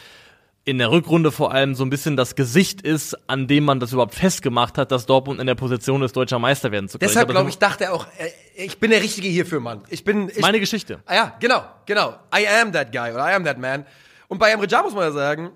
in 0.65 0.77
der 0.77 0.91
Rückrunde 0.91 1.33
vor 1.33 1.53
allem 1.53 1.75
so 1.75 1.83
ein 1.83 1.89
bisschen 1.89 2.15
das 2.15 2.35
Gesicht 2.35 2.83
ist, 2.83 3.17
an 3.27 3.47
dem 3.47 3.65
man 3.65 3.81
das 3.81 3.93
überhaupt 3.95 4.15
festgemacht 4.15 4.77
hat, 4.77 4.93
dass 4.93 5.07
Dortmund 5.07 5.41
in 5.41 5.47
der 5.47 5.55
Position 5.55 6.03
ist, 6.03 6.15
deutscher 6.15 6.39
Meister 6.39 6.71
werden 6.71 6.91
zu 6.91 6.99
können. 6.99 7.09
Deshalb 7.09 7.31
glaube 7.31 7.49
ich, 7.49 7.57
dachte 7.57 7.85
er 7.85 7.95
auch, 7.95 8.07
ich 8.55 8.79
bin 8.79 8.91
der 8.91 9.03
Richtige 9.03 9.29
hierfür, 9.29 9.61
Mann. 9.61 9.81
Ich 9.89 10.05
bin 10.05 10.29
ich, 10.29 10.41
meine 10.41 10.61
Geschichte. 10.61 11.01
Ah 11.07 11.15
ja, 11.15 11.37
genau, 11.41 11.65
genau. 11.87 12.17
I 12.37 12.47
am 12.61 12.73
that 12.73 12.93
guy 12.93 13.13
oder 13.13 13.31
I 13.31 13.35
am 13.35 13.45
that 13.45 13.59
man. 13.59 13.87
Und 14.29 14.39
bei 14.39 14.51
Emre 14.51 14.69
Can 14.69 14.85
muss 14.85 14.95
man 14.95 15.05
ja 15.05 15.13
sagen, 15.13 15.53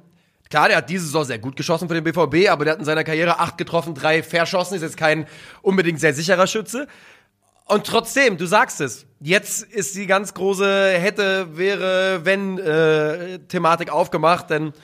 Klar, 0.52 0.68
der 0.68 0.76
hat 0.76 0.90
diese 0.90 1.06
Saison 1.06 1.24
sehr 1.24 1.38
gut 1.38 1.56
geschossen 1.56 1.88
für 1.88 1.94
den 1.94 2.04
BVB, 2.04 2.50
aber 2.50 2.66
der 2.66 2.74
hat 2.74 2.78
in 2.78 2.84
seiner 2.84 3.04
Karriere 3.04 3.38
acht 3.38 3.56
getroffen, 3.56 3.94
drei 3.94 4.22
verschossen, 4.22 4.74
ist 4.74 4.82
jetzt 4.82 4.98
kein 4.98 5.26
unbedingt 5.62 5.98
sehr 5.98 6.12
sicherer 6.12 6.46
Schütze. 6.46 6.88
Und 7.64 7.86
trotzdem, 7.86 8.36
du 8.36 8.44
sagst 8.44 8.82
es, 8.82 9.06
jetzt 9.18 9.62
ist 9.62 9.96
die 9.96 10.06
ganz 10.06 10.34
große 10.34 10.90
hätte, 10.90 11.56
wäre, 11.56 12.26
wenn 12.26 12.58
äh, 12.58 13.38
Thematik 13.48 13.90
aufgemacht, 13.90 14.50
denn 14.50 14.74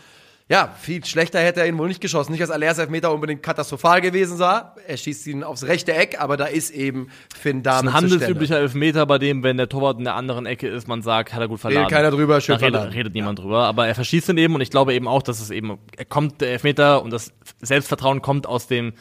ja, 0.51 0.75
viel 0.79 1.05
schlechter 1.05 1.41
hätte 1.41 1.61
er 1.61 1.67
ihn 1.67 1.77
wohl 1.77 1.89
nicht 1.89 2.01
geschossen. 2.01 2.33
Nicht, 2.33 2.43
dass 2.43 2.51
Alers 2.51 2.79
Elfmeter 2.79 3.13
unbedingt 3.13 3.43
katastrophal 3.43 4.01
gewesen 4.01 4.39
sah. 4.39 4.75
Er 4.87 4.97
schießt 4.97 5.27
ihn 5.27 5.45
aufs 5.45 5.65
rechte 5.65 5.93
Eck, 5.93 6.19
aber 6.21 6.39
da 6.39 6.47
ist 6.47 6.71
eben 6.71 7.09
Finn 7.39 7.63
Dahmen 7.63 7.89
Ein 7.89 7.95
handelsüblicher 7.95 8.59
Elfmeter, 8.59 9.05
bei 9.05 9.19
dem, 9.19 9.43
wenn 9.43 9.59
der 9.59 9.69
Torwart 9.69 9.99
in 9.99 10.05
der 10.05 10.15
anderen 10.15 10.47
Ecke 10.47 10.67
ist, 10.67 10.89
man 10.89 11.03
sagt, 11.03 11.35
hat 11.35 11.41
er 11.41 11.49
gut 11.49 11.61
verladen. 11.61 11.85
Redet 11.85 11.93
keiner 11.93 12.11
drüber, 12.11 12.41
schön 12.41 12.59
da 12.59 12.65
redet, 12.65 12.95
redet 12.95 13.15
niemand 13.15 13.39
ja. 13.39 13.45
drüber. 13.45 13.65
Aber 13.65 13.87
er 13.87 13.95
verschießt 13.95 14.31
ihn 14.31 14.39
eben 14.39 14.55
und 14.55 14.63
ich 14.63 14.71
glaube 14.71 14.95
eben 14.95 15.07
auch, 15.07 15.23
dass 15.23 15.41
es 15.41 15.51
eben, 15.51 15.79
er 15.97 16.07
kommt, 16.07 16.41
der 16.41 16.53
Elfmeter 16.53 17.03
und 17.03 17.13
das 17.13 17.35
Selbstvertrauen 17.61 18.23
kommt 18.23 18.47
aus 18.47 18.67
dem 18.67 18.95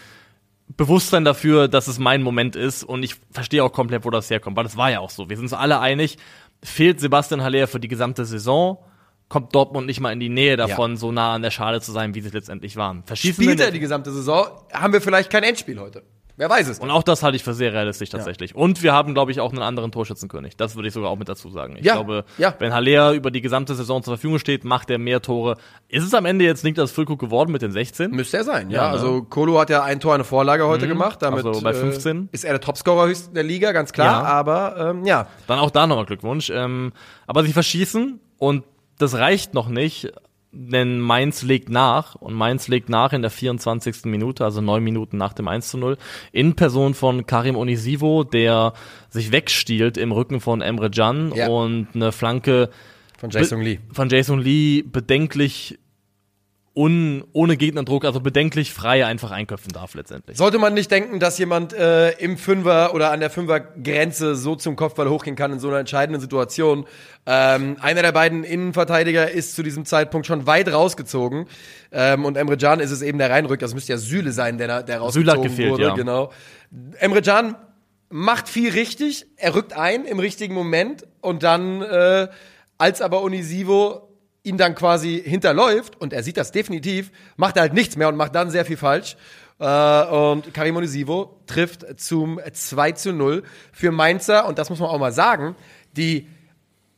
Bewusstsein 0.75 1.23
dafür, 1.23 1.69
dass 1.69 1.87
es 1.87 1.97
mein 1.97 2.23
Moment 2.23 2.57
ist 2.57 2.83
und 2.83 3.03
ich 3.03 3.15
verstehe 3.31 3.63
auch 3.63 3.71
komplett, 3.71 4.03
wo 4.03 4.09
das 4.09 4.29
herkommt, 4.29 4.57
weil 4.57 4.65
das 4.65 4.75
war 4.75 4.91
ja 4.91 4.99
auch 4.99 5.09
so. 5.09 5.29
Wir 5.29 5.37
sind 5.37 5.45
uns 5.45 5.53
alle 5.53 5.79
einig, 5.79 6.17
fehlt 6.61 6.99
Sebastian 6.99 7.41
Haller 7.41 7.67
für 7.67 7.79
die 7.79 7.87
gesamte 7.87 8.25
Saison, 8.25 8.79
kommt 9.29 9.53
Dortmund 9.53 9.87
nicht 9.87 9.99
mal 9.99 10.11
in 10.11 10.19
die 10.19 10.29
Nähe 10.29 10.57
davon, 10.57 10.91
ja. 10.91 10.97
so 10.97 11.11
nah 11.11 11.33
an 11.33 11.41
der 11.41 11.51
Schale 11.51 11.81
zu 11.81 11.91
sein, 11.91 12.15
wie 12.15 12.21
sie 12.21 12.29
letztendlich 12.29 12.77
waren. 12.77 13.03
Verschießen 13.05 13.43
Spielt 13.43 13.59
er 13.59 13.71
die 13.71 13.79
gesamte 13.79 14.11
Saison, 14.11 14.47
haben 14.73 14.93
wir 14.93 15.01
vielleicht 15.01 15.29
kein 15.29 15.43
Endspiel 15.43 15.79
heute. 15.79 16.03
Wer 16.39 16.51
weiß 16.51 16.67
es. 16.67 16.77
Und 16.77 16.91
auch 16.91 17.01
das 17.01 17.23
halte 17.23 17.35
ich 17.35 17.43
für 17.43 17.55
sehr 17.55 17.73
realistisch 17.73 18.11
tatsächlich. 18.11 18.51
Ja. 18.51 18.57
Und 18.57 18.83
wir 18.83 18.93
haben, 18.93 19.15
glaube 19.15 19.31
ich, 19.31 19.39
auch 19.39 19.51
einen 19.51 19.63
anderen 19.63 19.91
Torschützenkönig. 19.91 20.55
Das 20.55 20.75
würde 20.75 20.87
ich 20.87 20.93
sogar 20.93 21.09
auch 21.09 21.17
mit 21.17 21.27
dazu 21.27 21.49
sagen. 21.49 21.77
Ich 21.77 21.85
ja. 21.85 21.95
glaube, 21.95 22.25
ja. 22.37 22.53
wenn 22.59 22.73
Haller 22.73 23.13
über 23.13 23.31
die 23.31 23.41
gesamte 23.41 23.73
Saison 23.73 24.03
zur 24.03 24.17
Verfügung 24.17 24.37
steht, 24.37 24.63
macht 24.63 24.91
er 24.91 24.99
mehr 24.99 25.23
Tore. 25.23 25.57
Ist 25.87 26.03
es 26.03 26.13
am 26.13 26.25
Ende 26.25 26.45
jetzt 26.45 26.63
nicht 26.63 26.77
das 26.77 26.91
Füllkrug 26.91 27.19
geworden 27.19 27.51
mit 27.51 27.63
den 27.63 27.71
16? 27.71 28.11
Müsste 28.11 28.37
er 28.37 28.43
sein, 28.43 28.69
ja. 28.69 28.83
ne? 28.83 28.89
Also 28.89 29.23
Kolo 29.23 29.59
hat 29.59 29.71
ja 29.71 29.81
ein 29.81 29.99
Tor, 29.99 30.13
eine 30.13 30.23
Vorlage 30.23 30.67
heute 30.67 30.85
mhm. 30.85 30.89
gemacht. 30.89 31.23
Damit 31.23 31.43
also 31.43 31.59
bei 31.61 31.73
15. 31.73 32.17
Äh, 32.17 32.35
ist 32.35 32.45
er 32.45 32.51
der 32.51 32.61
Topscorer 32.61 33.11
der 33.33 33.43
Liga, 33.43 33.71
ganz 33.71 33.91
klar. 33.91 34.23
Aber 34.23 34.91
ähm, 34.91 35.05
ja. 35.05 35.25
Dann 35.47 35.57
auch 35.57 35.71
da 35.71 35.87
nochmal 35.87 36.05
Glückwunsch. 36.05 36.51
Ähm, 36.51 36.93
aber 37.25 37.43
sie 37.43 37.51
verschießen 37.51 38.19
und 38.37 38.63
das 38.97 39.15
reicht 39.15 39.53
noch 39.53 39.69
nicht, 39.69 40.11
denn 40.51 40.99
Mainz 40.99 41.43
legt 41.43 41.69
nach 41.69 42.15
und 42.15 42.33
Mainz 42.33 42.67
legt 42.67 42.89
nach 42.89 43.13
in 43.13 43.21
der 43.21 43.31
24. 43.31 44.05
Minute, 44.05 44.43
also 44.43 44.61
neun 44.61 44.83
Minuten 44.83 45.17
nach 45.17 45.33
dem 45.33 45.47
1 45.47 45.69
zu 45.69 45.77
0, 45.77 45.97
in 46.31 46.55
Person 46.55 46.93
von 46.93 47.25
Karim 47.25 47.55
Onisivo, 47.55 48.23
der 48.23 48.73
sich 49.09 49.31
wegstiehlt 49.31 49.97
im 49.97 50.11
Rücken 50.11 50.39
von 50.39 50.61
Emre 50.61 50.89
Can 50.89 51.31
ja. 51.35 51.47
und 51.47 51.89
eine 51.93 52.11
Flanke 52.11 52.69
von 53.17 53.29
Jason 53.29 53.61
Lee. 53.61 53.79
Von 53.91 54.09
Jason 54.09 54.39
Lee 54.39 54.83
bedenklich 54.83 55.79
un, 56.77 57.23
ohne 57.33 57.57
Gegnerdruck, 57.57 58.05
also 58.05 58.19
bedenklich 58.19 58.71
frei 58.71 59.03
einfach 59.03 59.31
einköpfen 59.31 59.71
darf 59.73 59.95
letztendlich. 59.95 60.37
Sollte 60.37 60.59
man 60.59 60.75
nicht 60.75 60.91
denken, 60.91 61.19
dass 61.19 61.39
jemand 61.39 61.73
äh, 61.73 62.11
im 62.19 62.37
Fünfer 62.37 62.93
oder 62.93 63.11
an 63.11 63.19
der 63.19 63.31
Fünfergrenze 63.31 64.35
so 64.35 64.55
zum 64.55 64.75
Kopfball 64.75 65.09
hochgehen 65.09 65.35
kann 65.35 65.51
in 65.51 65.59
so 65.59 65.69
einer 65.69 65.79
entscheidenden 65.79 66.21
Situation. 66.21 66.85
Ähm, 67.25 67.77
einer 67.81 68.03
der 68.03 68.11
beiden 68.11 68.43
Innenverteidiger 68.43 69.31
ist 69.31 69.55
zu 69.55 69.63
diesem 69.63 69.85
Zeitpunkt 69.85 70.27
schon 70.27 70.45
weit 70.45 70.71
rausgezogen 70.71 71.47
ähm, 71.91 72.25
und 72.25 72.37
Emre 72.37 72.57
Can 72.57 72.79
ist 72.79 72.91
es 72.91 73.01
eben 73.01 73.17
der 73.17 73.31
reinrückt. 73.31 73.63
Das 73.63 73.73
müsste 73.73 73.93
ja 73.93 73.97
Süle 73.97 74.31
sein, 74.31 74.59
der, 74.59 74.83
der 74.83 74.99
rausgezogen 74.99 75.41
gefehlt, 75.41 75.71
wurde. 75.71 75.83
Ja. 75.83 75.95
Genau. 75.95 76.31
Emre 76.99 77.23
Can 77.23 77.55
macht 78.09 78.47
viel 78.47 78.69
richtig, 78.69 79.25
er 79.35 79.55
rückt 79.55 79.73
ein 79.73 80.05
im 80.05 80.19
richtigen 80.19 80.53
Moment 80.53 81.07
und 81.21 81.41
dann 81.41 81.81
äh, 81.81 82.27
als 82.77 83.01
aber 83.01 83.23
Onisivo 83.23 84.06
ihn 84.47 84.57
dann 84.57 84.73
quasi 84.73 85.21
hinterläuft 85.23 85.99
und 85.99 86.13
er 86.13 86.23
sieht 86.23 86.37
das 86.37 86.51
definitiv, 86.51 87.11
macht 87.35 87.59
halt 87.59 87.73
nichts 87.73 87.97
mehr 87.97 88.07
und 88.07 88.15
macht 88.15 88.33
dann 88.33 88.49
sehr 88.49 88.65
viel 88.65 88.77
falsch. 88.77 89.17
Äh, 89.59 90.05
und 90.05 90.53
Karim 90.53 90.77
Onisivo 90.77 91.41
trifft 91.45 91.99
zum 91.99 92.39
2 92.51 92.91
zu 92.93 93.13
0 93.13 93.43
für 93.71 93.91
Mainzer 93.91 94.47
und 94.47 94.57
das 94.57 94.69
muss 94.69 94.79
man 94.79 94.89
auch 94.89 94.99
mal 94.99 95.11
sagen, 95.11 95.55
die 95.95 96.27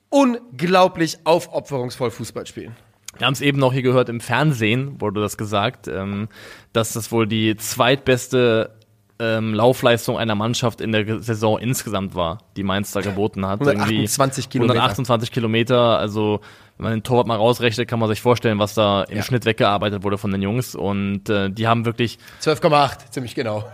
unglaublich 0.09 1.19
aufopferungsvoll 1.23 2.11
Fußball 2.11 2.45
spielen. 2.45 2.75
Wir 3.17 3.25
haben 3.25 3.33
es 3.33 3.41
eben 3.41 3.59
noch 3.59 3.73
hier 3.73 3.81
gehört, 3.81 4.07
im 4.07 4.21
Fernsehen 4.21 5.01
wurde 5.01 5.19
das 5.19 5.37
gesagt, 5.37 5.87
ähm, 5.87 6.29
dass 6.71 6.93
das 6.93 7.11
wohl 7.11 7.27
die 7.27 7.57
zweitbeste 7.57 8.78
ähm, 9.19 9.53
Laufleistung 9.53 10.17
einer 10.17 10.35
Mannschaft 10.35 10.81
in 10.81 10.91
der 10.91 11.21
Saison 11.21 11.59
insgesamt 11.59 12.15
war, 12.15 12.39
die 12.55 12.63
Mainz 12.63 12.91
da 12.91 13.01
geboten 13.01 13.45
hat. 13.45 13.59
128 13.59 14.49
Kilometer. 14.49 14.73
128 14.73 15.31
Kilometer, 15.31 15.99
also 15.99 16.39
wenn 16.77 16.83
man 16.85 16.93
den 16.93 17.03
Torwart 17.03 17.27
mal 17.27 17.35
rausrechnet, 17.35 17.87
kann 17.89 17.99
man 17.99 18.07
sich 18.07 18.21
vorstellen, 18.21 18.59
was 18.59 18.73
da 18.73 19.03
im 19.03 19.17
Ja. 19.17 19.23
Schnitt 19.23 19.43
weggearbeitet 19.45 20.03
wurde 20.03 20.17
von 20.17 20.31
den 20.31 20.41
Jungs. 20.41 20.75
Und 20.75 21.29
äh, 21.29 21.49
die 21.49 21.67
haben 21.67 21.83
wirklich, 21.85 22.17
12,8, 22.41 23.11
ziemlich 23.11 23.35
genau. 23.35 23.69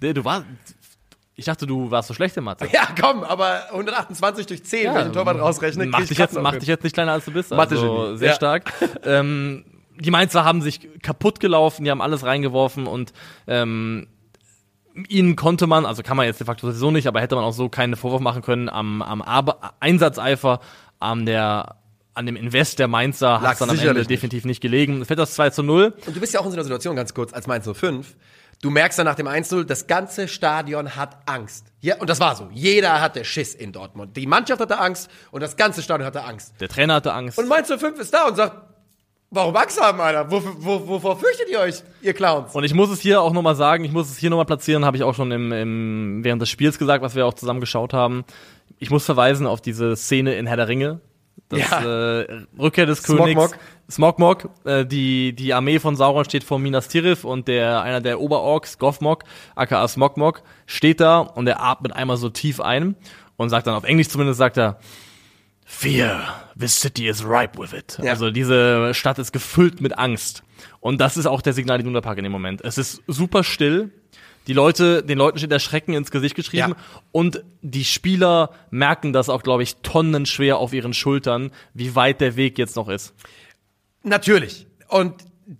Du 0.00 0.24
warst, 0.24 0.46
ich 1.34 1.44
dachte, 1.44 1.66
du 1.66 1.90
warst 1.90 2.08
so 2.08 2.14
schlecht 2.14 2.34
in 2.38 2.44
Mathe. 2.44 2.66
Ja, 2.72 2.88
komm, 2.98 3.22
aber 3.22 3.66
128 3.70 4.46
durch 4.46 4.64
10, 4.64 4.86
wenn 4.94 4.96
ich 4.96 5.02
den 5.04 5.12
Torwart 5.12 5.38
rausrechne, 5.38 5.84
Mach 5.86 6.00
dich, 6.06 6.16
jetzt, 6.16 6.40
mach 6.40 6.56
dich 6.56 6.68
jetzt 6.68 6.84
nicht 6.84 6.94
kleiner 6.94 7.12
als 7.12 7.26
du 7.26 7.32
bist. 7.32 7.52
Also 7.52 8.16
sehr 8.16 8.28
ja. 8.28 8.34
stark. 8.34 8.72
ähm, 9.04 9.64
die 10.00 10.10
Mainzer 10.10 10.44
haben 10.44 10.62
sich 10.62 10.88
kaputt 11.02 11.40
gelaufen, 11.40 11.84
die 11.84 11.90
haben 11.90 12.00
alles 12.00 12.24
reingeworfen 12.24 12.86
und 12.86 13.12
ähm, 13.46 14.08
ihnen 15.08 15.36
konnte 15.36 15.66
man, 15.66 15.86
also 15.86 16.02
kann 16.02 16.16
man 16.16 16.26
jetzt 16.26 16.40
de 16.40 16.46
facto 16.46 16.66
sowieso 16.66 16.90
nicht, 16.90 17.06
aber 17.06 17.20
hätte 17.20 17.36
man 17.36 17.44
auch 17.44 17.52
so 17.52 17.68
keinen 17.68 17.96
Vorwurf 17.96 18.20
machen 18.20 18.42
können 18.42 18.68
am, 18.68 19.02
am 19.02 19.22
Einsatzeifer, 19.80 20.60
an 20.98 21.26
der 21.26 21.76
an 22.12 22.26
dem 22.26 22.36
Invest 22.36 22.78
der 22.80 22.88
Mainzer 22.88 23.40
hat 23.40 23.52
es 23.52 23.58
dann 23.60 23.70
am 23.70 23.78
Ende 23.78 23.94
nicht. 23.94 24.10
definitiv 24.10 24.44
nicht 24.44 24.60
gelegen. 24.60 25.00
Es 25.00 25.06
fällt 25.06 25.20
das 25.20 25.34
2 25.34 25.50
zu 25.50 25.62
0. 25.62 25.94
Und 26.06 26.16
du 26.16 26.20
bist 26.20 26.34
ja 26.34 26.40
auch 26.40 26.44
in 26.44 26.50
so 26.50 26.56
einer 26.56 26.64
Situation, 26.64 26.96
ganz 26.96 27.14
kurz, 27.14 27.32
als 27.32 27.46
Mainz 27.46 27.68
05. 27.72 28.16
Du 28.60 28.68
merkst 28.68 28.98
dann 28.98 29.06
nach 29.06 29.14
dem 29.14 29.26
1-0, 29.26 29.64
das 29.64 29.86
ganze 29.86 30.28
Stadion 30.28 30.96
hat 30.96 31.16
Angst. 31.26 31.66
Ja, 31.80 31.96
und 31.96 32.10
das 32.10 32.20
war 32.20 32.36
so. 32.36 32.50
Jeder 32.52 33.00
hatte 33.00 33.24
Schiss 33.24 33.54
in 33.54 33.72
Dortmund. 33.72 34.16
Die 34.16 34.26
Mannschaft 34.26 34.60
hatte 34.60 34.78
Angst 34.78 35.08
und 35.30 35.40
das 35.40 35.56
ganze 35.56 35.82
Stadion 35.82 36.06
hatte 36.06 36.24
Angst. 36.24 36.52
Der 36.60 36.68
Trainer 36.68 36.94
hatte 36.94 37.14
Angst. 37.14 37.38
Und 37.38 37.48
Mainz 37.48 37.68
05 37.68 37.98
ist 37.98 38.12
da 38.12 38.26
und 38.26 38.36
sagt, 38.36 38.69
warum 39.30 39.56
Angst 39.56 39.80
haben, 39.80 40.00
Alter? 40.00 40.30
Wo, 40.30 40.42
wo, 40.58 40.88
wovor 40.88 41.18
fürchtet 41.18 41.48
ihr 41.50 41.60
euch, 41.60 41.82
ihr 42.02 42.12
Clowns? 42.14 42.54
Und 42.54 42.64
ich 42.64 42.74
muss 42.74 42.90
es 42.90 43.00
hier 43.00 43.22
auch 43.22 43.32
nochmal 43.32 43.56
sagen, 43.56 43.84
ich 43.84 43.92
muss 43.92 44.10
es 44.10 44.18
hier 44.18 44.30
nochmal 44.30 44.46
platzieren, 44.46 44.84
habe 44.84 44.96
ich 44.96 45.02
auch 45.02 45.14
schon 45.14 45.30
im, 45.32 45.52
im, 45.52 46.20
während 46.24 46.42
des 46.42 46.48
Spiels 46.48 46.78
gesagt, 46.78 47.02
was 47.02 47.14
wir 47.14 47.26
auch 47.26 47.34
zusammen 47.34 47.60
geschaut 47.60 47.92
haben. 47.92 48.24
Ich 48.78 48.90
muss 48.90 49.04
verweisen 49.04 49.46
auf 49.46 49.60
diese 49.60 49.96
Szene 49.96 50.34
in 50.34 50.46
Herr 50.46 50.56
der 50.56 50.68
Ringe. 50.68 51.00
Das 51.48 51.58
Ja. 51.70 52.20
äh, 52.20 52.42
Rückkehr 52.58 52.86
des. 52.86 53.02
Königs. 53.02 53.52
Smogmog. 53.90 54.50
Äh, 54.64 54.86
die, 54.86 55.32
die 55.32 55.52
Armee 55.52 55.80
von 55.80 55.96
Sauron 55.96 56.24
steht 56.24 56.44
vor 56.44 56.58
Minas 56.58 56.86
Tirith 56.88 57.24
und 57.24 57.48
der, 57.48 57.82
einer 57.82 58.00
der 58.00 58.20
Oberorks, 58.20 58.78
Gothmog, 58.78 59.24
aka 59.56 59.86
Smogmog, 59.88 60.42
steht 60.66 61.00
da 61.00 61.18
und 61.18 61.46
er 61.48 61.60
atmet 61.60 61.92
einmal 61.92 62.16
so 62.16 62.28
tief 62.28 62.60
ein 62.60 62.94
und 63.36 63.48
sagt 63.48 63.66
dann 63.66 63.74
auf 63.74 63.84
Englisch 63.84 64.08
zumindest, 64.08 64.38
sagt 64.38 64.58
er, 64.58 64.78
Fear, 65.72 66.50
this 66.58 66.78
city 66.78 67.08
is 67.08 67.24
ripe 67.24 67.56
with 67.56 67.72
it. 67.72 67.96
Ja. 68.02 68.10
Also 68.10 68.30
diese 68.32 68.92
Stadt 68.92 69.18
ist 69.20 69.32
gefüllt 69.32 69.80
mit 69.80 69.96
Angst. 69.96 70.42
Und 70.80 71.00
das 71.00 71.16
ist 71.16 71.26
auch 71.26 71.40
der 71.40 71.52
Signal 71.54 71.80
Iduna 71.80 72.00
Park 72.00 72.18
in 72.18 72.24
dem 72.24 72.32
Moment. 72.32 72.60
Es 72.62 72.76
ist 72.76 73.02
super 73.06 73.44
still. 73.44 73.90
Die 74.48 74.52
Leute, 74.52 75.02
den 75.02 75.16
Leuten 75.16 75.38
steht 75.38 75.52
der 75.52 75.60
Schrecken 75.60 75.94
ins 75.94 76.10
Gesicht 76.10 76.34
geschrieben. 76.34 76.70
Ja. 76.70 77.00
Und 77.12 77.44
die 77.62 77.84
Spieler 77.84 78.50
merken 78.70 79.12
das 79.12 79.28
auch, 79.28 79.42
glaube 79.42 79.62
ich, 79.62 79.76
tonnenschwer 79.76 80.58
auf 80.58 80.72
ihren 80.74 80.92
Schultern, 80.92 81.52
wie 81.72 81.94
weit 81.94 82.20
der 82.20 82.36
Weg 82.36 82.58
jetzt 82.58 82.74
noch 82.74 82.88
ist. 82.88 83.14
Natürlich. 84.02 84.66
Und 84.88 85.14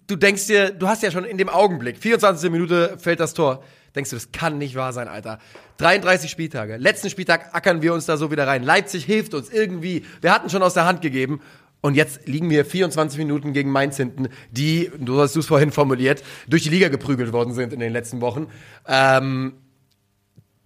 du 0.06 0.16
denkst 0.16 0.46
dir, 0.46 0.70
du 0.70 0.88
hast 0.88 1.02
ja 1.02 1.10
schon 1.10 1.24
in 1.24 1.38
dem 1.38 1.48
Augenblick, 1.48 1.98
24. 1.98 2.50
Minute 2.50 2.96
fällt 2.98 3.20
das 3.20 3.34
Tor, 3.34 3.62
denkst 3.94 4.10
du, 4.10 4.16
das 4.16 4.32
kann 4.32 4.58
nicht 4.58 4.74
wahr 4.74 4.92
sein, 4.92 5.08
Alter. 5.08 5.38
33 5.78 6.30
Spieltage. 6.30 6.76
Letzten 6.76 7.10
Spieltag 7.10 7.54
ackern 7.54 7.82
wir 7.82 7.94
uns 7.94 8.06
da 8.06 8.16
so 8.16 8.30
wieder 8.30 8.46
rein. 8.46 8.62
Leipzig 8.62 9.04
hilft 9.04 9.34
uns 9.34 9.50
irgendwie. 9.50 10.04
Wir 10.20 10.32
hatten 10.32 10.50
schon 10.50 10.62
aus 10.62 10.74
der 10.74 10.84
Hand 10.84 11.02
gegeben. 11.02 11.40
Und 11.80 11.94
jetzt 11.94 12.28
liegen 12.28 12.50
wir 12.50 12.66
24 12.66 13.18
Minuten 13.18 13.54
gegen 13.54 13.70
Mainz 13.70 13.96
hinten, 13.96 14.28
die, 14.50 14.90
du 14.98 15.18
hast 15.18 15.34
es 15.34 15.46
vorhin 15.46 15.72
formuliert, 15.72 16.22
durch 16.46 16.62
die 16.62 16.68
Liga 16.68 16.88
geprügelt 16.88 17.32
worden 17.32 17.54
sind 17.54 17.72
in 17.72 17.80
den 17.80 17.92
letzten 17.92 18.20
Wochen. 18.20 18.48
Ähm, 18.86 19.54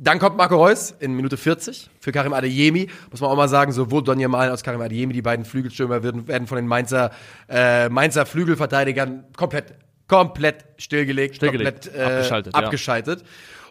dann 0.04 0.18
kommt 0.18 0.36
Marco 0.36 0.56
Reus 0.56 0.94
in 1.00 1.14
Minute 1.14 1.36
40 1.36 1.90
für 1.98 2.12
Karim 2.12 2.32
Adeyemi. 2.32 2.88
Muss 3.10 3.20
man 3.20 3.30
auch 3.30 3.36
mal 3.36 3.48
sagen, 3.48 3.72
sowohl 3.72 4.02
Donny 4.02 4.28
Malen 4.28 4.50
als 4.50 4.62
Karim 4.62 4.80
Adeyemi, 4.80 5.12
die 5.12 5.22
beiden 5.22 5.44
Flügelstürmer, 5.44 6.02
werden, 6.02 6.28
werden 6.28 6.46
von 6.46 6.56
den 6.56 6.66
Mainzer, 6.66 7.10
äh, 7.48 7.88
Mainzer 7.88 8.26
Flügelverteidigern 8.26 9.24
komplett, 9.36 9.74
komplett 10.06 10.64
stillgelegt, 10.76 11.36
Stillgelegt, 11.36 11.86
komplett 11.86 11.96
äh, 11.96 12.04
abgeschaltet, 12.04 12.54
ja. 12.54 12.62
abgeschaltet. 12.62 13.24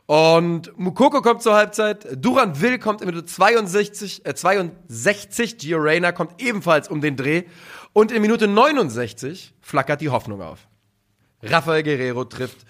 Und 0.06 0.78
Mukoko 0.78 1.22
kommt 1.22 1.42
zur 1.42 1.56
Halbzeit, 1.56 2.08
Duran 2.18 2.60
Will 2.62 2.78
kommt 2.78 3.02
in 3.02 3.08
Minute 3.08 3.26
62, 3.26 4.26
äh, 4.26 4.36
62, 4.36 5.60
Gio 5.60 5.78
Reyna 5.78 6.12
kommt 6.12 6.42
ebenfalls 6.42 6.90
um 6.90 7.00
den 7.00 7.16
Dreh 7.16 7.44
und 7.94 8.12
in 8.12 8.22
Minute 8.22 8.48
69 8.48 9.54
flackert 9.62 10.02
die 10.02 10.10
Hoffnung 10.10 10.42
auf. 10.42 10.68
Rafael 11.42 11.84
Guerrero 11.84 12.26
trifft 12.26 12.66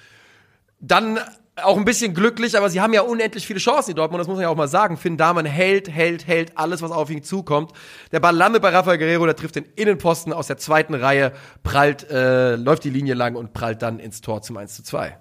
dann 0.80 1.20
auch 1.62 1.78
ein 1.78 1.86
bisschen 1.86 2.14
glücklich, 2.14 2.58
aber 2.58 2.70
sie 2.70 2.82
haben 2.82 2.94
ja 2.94 3.02
unendlich 3.02 3.46
viele 3.46 3.60
Chancen, 3.60 3.92
die 3.92 3.96
Dortmund, 3.96 4.20
das 4.20 4.28
muss 4.28 4.38
man 4.38 4.44
ja 4.44 4.50
auch 4.50 4.56
mal 4.56 4.68
sagen. 4.68 4.98
Finn 4.98 5.18
Dahmen 5.18 5.46
hält, 5.46 5.88
hält, 5.88 6.26
hält 6.26 6.58
alles, 6.58 6.82
was 6.82 6.92
auf 6.92 7.10
ihn 7.12 7.22
zukommt. 7.22 7.72
Der 8.12 8.20
Ball 8.20 8.36
landet 8.36 8.62
bei 8.62 8.70
Rafael 8.70 8.98
Guerrero, 8.98 9.26
der 9.26 9.36
trifft 9.36 9.56
den 9.56 9.66
Innenposten 9.76 10.34
aus 10.34 10.48
der 10.48 10.58
zweiten 10.58 10.96
Reihe, 10.96 11.32
prallt, 11.62 12.10
äh, 12.10 12.56
läuft 12.56 12.84
die 12.84 12.90
Linie 12.90 13.14
lang 13.14 13.36
und 13.36 13.54
prallt 13.54 13.84
dann 13.84 14.00
ins 14.00 14.22
Tor 14.22 14.42
zum 14.42 14.58
1 14.58 14.76
zu 14.76 14.84
2. 14.84 15.18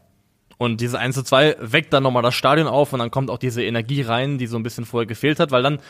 Und 0.57 0.81
diese 0.81 0.99
1 0.99 1.15
zu 1.15 1.23
2 1.23 1.57
weckt 1.61 1.93
dann 1.93 2.03
nochmal 2.03 2.23
das 2.23 2.35
Stadion 2.35 2.67
auf 2.67 2.93
und 2.93 3.01
dann 3.01 3.11
kommt 3.11 3.31
auch 3.31 3.39
diese 3.39 3.63
Energie 3.63 4.01
rein, 4.01 4.39
die 4.39 4.47
so 4.47 4.57
ein 4.57 4.63
bisschen 4.63 4.87
vorher 4.87 5.07
gefehlt 5.07 5.39
hat, 5.39 5.51
weil 5.51 5.63
dann, 5.63 5.81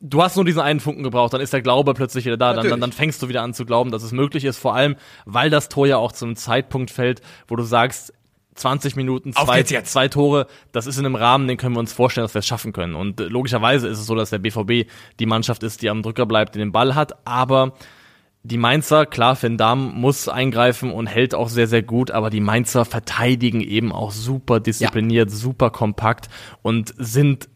du 0.00 0.22
hast 0.22 0.36
nur 0.36 0.44
diesen 0.44 0.60
einen 0.60 0.80
Funken 0.80 1.02
gebraucht, 1.02 1.32
dann 1.32 1.40
ist 1.40 1.52
der 1.52 1.62
Glaube 1.62 1.94
plötzlich 1.94 2.24
wieder 2.24 2.36
da, 2.36 2.52
dann, 2.52 2.68
dann, 2.68 2.80
dann 2.80 2.92
fängst 2.92 3.20
du 3.22 3.28
wieder 3.28 3.42
an 3.42 3.54
zu 3.54 3.64
glauben, 3.64 3.90
dass 3.90 4.02
es 4.04 4.12
möglich 4.12 4.44
ist, 4.44 4.58
vor 4.58 4.74
allem, 4.76 4.96
weil 5.24 5.50
das 5.50 5.68
Tor 5.68 5.86
ja 5.86 5.96
auch 5.96 6.12
zum 6.12 6.36
Zeitpunkt 6.36 6.90
fällt, 6.90 7.20
wo 7.48 7.56
du 7.56 7.64
sagst, 7.64 8.12
20 8.56 8.96
Minuten, 8.96 9.32
zwei, 9.32 9.62
zwei 9.62 10.08
Tore, 10.08 10.46
das 10.72 10.86
ist 10.86 10.98
in 10.98 11.06
einem 11.06 11.14
Rahmen, 11.14 11.46
den 11.48 11.56
können 11.56 11.74
wir 11.76 11.80
uns 11.80 11.92
vorstellen, 11.92 12.24
dass 12.24 12.34
wir 12.34 12.40
es 12.40 12.46
schaffen 12.46 12.72
können. 12.72 12.94
Und 12.94 13.20
äh, 13.20 13.24
logischerweise 13.24 13.88
ist 13.88 13.98
es 14.00 14.06
so, 14.06 14.14
dass 14.14 14.30
der 14.30 14.38
BVB 14.38 14.88
die 15.20 15.26
Mannschaft 15.26 15.62
ist, 15.62 15.82
die 15.82 15.90
am 15.90 16.02
Drücker 16.02 16.26
bleibt, 16.26 16.54
die 16.54 16.58
den 16.58 16.72
Ball 16.72 16.94
hat, 16.94 17.26
aber 17.26 17.74
die 18.42 18.58
Mainzer, 18.58 19.06
klar, 19.06 19.36
Van 19.42 19.56
Damme 19.58 19.90
muss 19.92 20.28
eingreifen 20.28 20.92
und 20.92 21.08
hält 21.08 21.34
auch 21.34 21.48
sehr, 21.48 21.66
sehr 21.66 21.82
gut, 21.82 22.12
aber 22.12 22.30
die 22.30 22.40
Mainzer 22.40 22.84
verteidigen 22.84 23.60
eben 23.60 23.90
auch 23.90 24.12
super 24.12 24.60
diszipliniert, 24.60 25.30
super 25.32 25.70
kompakt 25.70 26.28
und 26.62 26.94
sind 26.96 27.48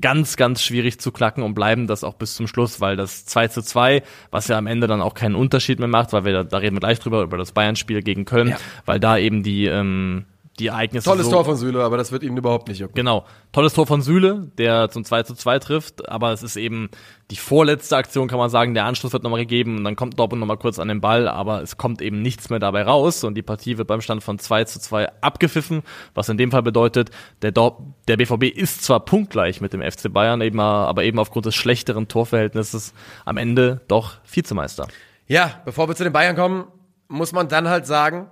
ganz, 0.00 0.36
ganz 0.36 0.60
schwierig 0.60 0.98
zu 0.98 1.12
klacken 1.12 1.44
und 1.44 1.54
bleiben 1.54 1.86
das 1.86 2.02
auch 2.02 2.14
bis 2.14 2.34
zum 2.34 2.48
Schluss, 2.48 2.80
weil 2.80 2.96
das 2.96 3.26
2 3.26 3.46
zu 3.46 3.62
2, 3.62 4.02
was 4.32 4.48
ja 4.48 4.58
am 4.58 4.66
Ende 4.66 4.88
dann 4.88 5.00
auch 5.00 5.14
keinen 5.14 5.36
Unterschied 5.36 5.78
mehr 5.78 5.86
macht, 5.86 6.12
weil 6.12 6.24
wir 6.24 6.32
da, 6.32 6.42
da 6.42 6.58
reden 6.58 6.74
wir 6.74 6.80
gleich 6.80 6.98
drüber, 6.98 7.22
über 7.22 7.38
das 7.38 7.52
Bayern-Spiel 7.52 8.02
gegen 8.02 8.24
Köln, 8.24 8.48
Ja. 8.48 8.56
weil 8.86 8.98
da 8.98 9.16
eben 9.16 9.44
die, 9.44 9.66
ähm, 9.66 10.24
die 10.58 10.68
Ereignisse 10.68 11.08
Tolles 11.08 11.26
so 11.26 11.32
Tor 11.32 11.44
von 11.44 11.56
Süle, 11.56 11.82
aber 11.82 11.96
das 11.96 12.12
wird 12.12 12.22
ihnen 12.22 12.36
überhaupt 12.36 12.68
nicht 12.68 12.78
jucken. 12.78 12.94
Genau. 12.94 13.24
Tolles 13.52 13.74
Tor 13.74 13.86
von 13.86 14.02
Süle, 14.02 14.50
der 14.56 14.88
zum 14.88 15.04
2 15.04 15.24
zu 15.24 15.34
2 15.34 15.58
trifft, 15.58 16.08
aber 16.08 16.32
es 16.32 16.42
ist 16.42 16.56
eben 16.56 16.90
die 17.30 17.36
vorletzte 17.36 17.96
Aktion, 17.96 18.28
kann 18.28 18.38
man 18.38 18.50
sagen. 18.50 18.74
Der 18.74 18.84
Anschluss 18.84 19.12
wird 19.12 19.24
nochmal 19.24 19.40
gegeben 19.40 19.78
und 19.78 19.84
dann 19.84 19.96
kommt 19.96 20.18
Dortmund 20.18 20.40
nochmal 20.40 20.58
kurz 20.58 20.78
an 20.78 20.88
den 20.88 21.00
Ball, 21.00 21.26
aber 21.26 21.62
es 21.62 21.76
kommt 21.76 22.00
eben 22.02 22.22
nichts 22.22 22.50
mehr 22.50 22.60
dabei 22.60 22.82
raus 22.82 23.24
und 23.24 23.34
die 23.34 23.42
Partie 23.42 23.78
wird 23.78 23.88
beim 23.88 24.00
Stand 24.00 24.22
von 24.22 24.38
2 24.38 24.64
zu 24.64 24.80
2 24.80 25.22
abgepfiffen, 25.22 25.82
was 26.14 26.28
in 26.28 26.36
dem 26.36 26.50
Fall 26.50 26.62
bedeutet, 26.62 27.10
der, 27.42 27.50
Dor 27.50 27.94
der 28.06 28.16
BVB 28.16 28.44
ist 28.44 28.84
zwar 28.84 29.00
punktgleich 29.00 29.60
mit 29.60 29.72
dem 29.72 29.82
FC 29.82 30.12
Bayern, 30.12 30.40
eben, 30.40 30.60
aber 30.60 31.02
eben 31.02 31.18
aufgrund 31.18 31.46
des 31.46 31.54
schlechteren 31.54 32.06
Torverhältnisses 32.06 32.94
am 33.24 33.38
Ende 33.38 33.80
doch 33.88 34.18
Vizemeister. 34.30 34.86
Ja, 35.26 35.62
bevor 35.64 35.88
wir 35.88 35.96
zu 35.96 36.04
den 36.04 36.12
Bayern 36.12 36.36
kommen, 36.36 36.66
muss 37.08 37.32
man 37.32 37.48
dann 37.48 37.68
halt 37.68 37.86
sagen, 37.86 38.28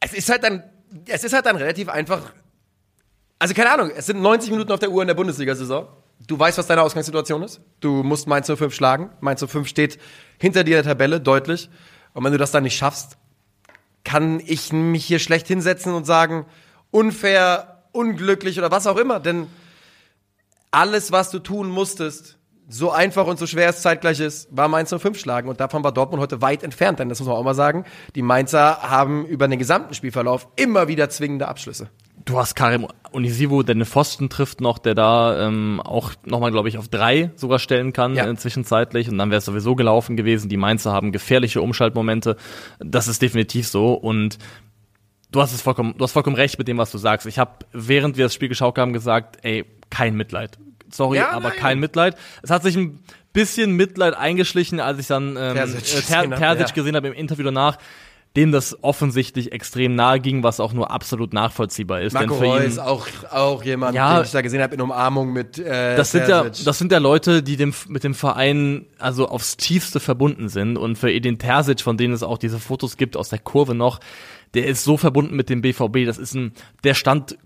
es 0.00 0.12
ist 0.12 0.28
halt 0.30 0.44
dann, 0.44 0.62
es 1.06 1.24
ist 1.24 1.32
halt 1.32 1.46
dann 1.46 1.56
relativ 1.56 1.88
einfach. 1.88 2.32
Also 3.38 3.54
keine 3.54 3.70
Ahnung, 3.70 3.90
es 3.94 4.06
sind 4.06 4.20
90 4.20 4.50
Minuten 4.50 4.72
auf 4.72 4.80
der 4.80 4.90
Uhr 4.90 5.02
in 5.02 5.08
der 5.08 5.14
Bundesliga-Saison. 5.14 5.88
Du 6.26 6.38
weißt, 6.38 6.56
was 6.56 6.66
deine 6.66 6.82
Ausgangssituation 6.82 7.42
ist. 7.42 7.60
Du 7.80 8.02
musst 8.02 8.26
Mainz 8.26 8.46
05 8.46 8.74
schlagen. 8.74 9.10
Mainz 9.20 9.44
05 9.46 9.68
steht 9.68 9.98
hinter 10.38 10.64
dir 10.64 10.78
in 10.78 10.84
der 10.84 10.92
Tabelle, 10.92 11.20
deutlich. 11.20 11.68
Und 12.14 12.24
wenn 12.24 12.32
du 12.32 12.38
das 12.38 12.50
dann 12.50 12.62
nicht 12.62 12.76
schaffst, 12.76 13.18
kann 14.04 14.40
ich 14.40 14.72
mich 14.72 15.04
hier 15.04 15.18
schlecht 15.18 15.46
hinsetzen 15.48 15.92
und 15.92 16.04
sagen, 16.04 16.46
unfair, 16.90 17.82
unglücklich 17.92 18.58
oder 18.58 18.70
was 18.70 18.86
auch 18.86 18.96
immer. 18.96 19.20
Denn 19.20 19.48
alles, 20.70 21.12
was 21.12 21.30
du 21.30 21.38
tun 21.38 21.68
musstest, 21.68 22.35
so 22.68 22.90
einfach 22.90 23.26
und 23.26 23.38
so 23.38 23.46
schwer 23.46 23.68
es 23.68 23.80
zeitgleich 23.82 24.18
ist, 24.18 24.48
war 24.50 24.66
Mainz 24.68 24.92
05 24.96 25.18
schlagen. 25.18 25.48
Und 25.48 25.60
davon 25.60 25.84
war 25.84 25.92
Dortmund 25.92 26.20
heute 26.20 26.42
weit 26.42 26.62
entfernt. 26.62 26.98
Denn 26.98 27.08
das 27.08 27.20
muss 27.20 27.28
man 27.28 27.36
auch 27.36 27.44
mal 27.44 27.54
sagen, 27.54 27.84
die 28.14 28.22
Mainzer 28.22 28.82
haben 28.82 29.24
über 29.26 29.46
den 29.46 29.58
gesamten 29.58 29.94
Spielverlauf 29.94 30.48
immer 30.56 30.88
wieder 30.88 31.08
zwingende 31.08 31.46
Abschlüsse. 31.46 31.90
Du 32.24 32.38
hast 32.38 32.56
Karim 32.56 32.88
Unisivo, 33.12 33.62
der 33.62 33.76
eine 33.76 33.84
Pfosten 33.86 34.28
trifft 34.28 34.60
noch, 34.60 34.78
der 34.78 34.96
da 34.96 35.46
ähm, 35.46 35.80
auch 35.84 36.10
nochmal, 36.24 36.50
glaube 36.50 36.68
ich, 36.68 36.76
auf 36.76 36.88
drei 36.88 37.30
sogar 37.36 37.60
stellen 37.60 37.92
kann 37.92 38.16
Ja. 38.16 38.26
äh, 38.28 38.34
zwischenzeitlich. 38.34 39.08
Und 39.08 39.16
dann 39.18 39.30
wäre 39.30 39.38
es 39.38 39.44
sowieso 39.44 39.76
gelaufen 39.76 40.16
gewesen. 40.16 40.48
Die 40.48 40.56
Mainzer 40.56 40.92
haben 40.92 41.12
gefährliche 41.12 41.62
Umschaltmomente. 41.62 42.36
Das 42.80 43.06
ist 43.06 43.22
definitiv 43.22 43.68
so. 43.68 43.92
Und 43.94 44.38
du 45.30 45.40
hast 45.40 45.52
es 45.52 45.62
vollkommen, 45.62 45.94
du 45.96 46.02
hast 46.02 46.10
vollkommen 46.12 46.34
recht 46.34 46.58
mit 46.58 46.66
dem, 46.66 46.78
was 46.78 46.90
du 46.90 46.98
sagst. 46.98 47.26
Ich 47.28 47.38
habe, 47.38 47.52
während 47.72 48.16
wir 48.16 48.24
das 48.24 48.34
Spiel 48.34 48.48
geschaut 48.48 48.76
haben, 48.76 48.92
gesagt, 48.92 49.38
ey, 49.42 49.64
kein 49.88 50.16
Mitleid. 50.16 50.58
Sorry, 50.90 51.18
Ja, 51.18 51.30
aber 51.30 51.48
nein. 51.50 51.58
kein 51.58 51.78
Mitleid. 51.80 52.16
Es 52.42 52.50
hat 52.50 52.62
sich 52.62 52.76
ein 52.76 53.00
bisschen 53.32 53.72
Mitleid 53.72 54.14
eingeschlichen, 54.14 54.80
als 54.80 54.98
ich 54.98 55.06
dann 55.06 55.36
ähm, 55.38 55.54
Terzic 55.54 55.78
äh, 55.78 56.00
Ter 56.02 56.16
gesehen 56.22 56.32
hab, 56.32 56.38
Terzic 56.38 56.68
ja. 56.68 56.74
gesehen 56.74 56.96
habe 56.96 57.08
im 57.08 57.14
Interview 57.14 57.44
danach 57.44 57.78
dem 58.36 58.52
das 58.52 58.76
offensichtlich 58.84 59.52
extrem 59.52 59.94
nahe 59.94 60.20
ging, 60.20 60.42
was 60.42 60.60
auch 60.60 60.74
nur 60.74 60.90
absolut 60.90 61.32
nachvollziehbar 61.32 62.02
ist. 62.02 62.12
Marco 62.12 62.34
Denn 62.34 62.44
Reus 62.50 62.64
ist 62.64 62.78
auch, 62.78 63.06
auch 63.30 63.64
jemand, 63.64 63.94
Ja. 63.94 64.16
den 64.18 64.24
ich 64.26 64.30
da 64.30 64.42
gesehen 64.42 64.62
habe 64.62 64.74
in 64.74 64.80
Umarmung 64.82 65.32
mit 65.32 65.58
äh, 65.58 65.96
das 65.96 66.12
sind 66.12 66.28
ja, 66.28 66.42
Terzic. 66.42 66.66
das 66.66 66.78
sind 66.78 66.92
ja 66.92 66.98
Leute, 66.98 67.42
die 67.42 67.56
dem, 67.56 67.72
mit 67.88 68.04
dem 68.04 68.14
Verein 68.14 68.86
also 68.98 69.26
aufs 69.28 69.56
tiefste 69.56 70.00
verbunden 70.00 70.48
sind. 70.50 70.76
Und 70.76 70.96
für 70.96 71.10
Edin 71.10 71.38
Terzic, 71.38 71.80
von 71.80 71.96
denen 71.96 72.12
es 72.12 72.22
auch 72.22 72.36
diese 72.36 72.58
Fotos 72.58 72.98
gibt 72.98 73.16
aus 73.16 73.30
der 73.30 73.38
Kurve 73.38 73.74
noch, 73.74 74.00
der 74.52 74.66
ist 74.66 74.84
so 74.84 74.98
verbunden 74.98 75.34
mit 75.34 75.48
dem 75.48 75.62
BVB. 75.62 76.04
Das 76.04 76.18
ist 76.18 76.34
ein, 76.34 76.52
der 76.84 76.92
stand 76.92 77.38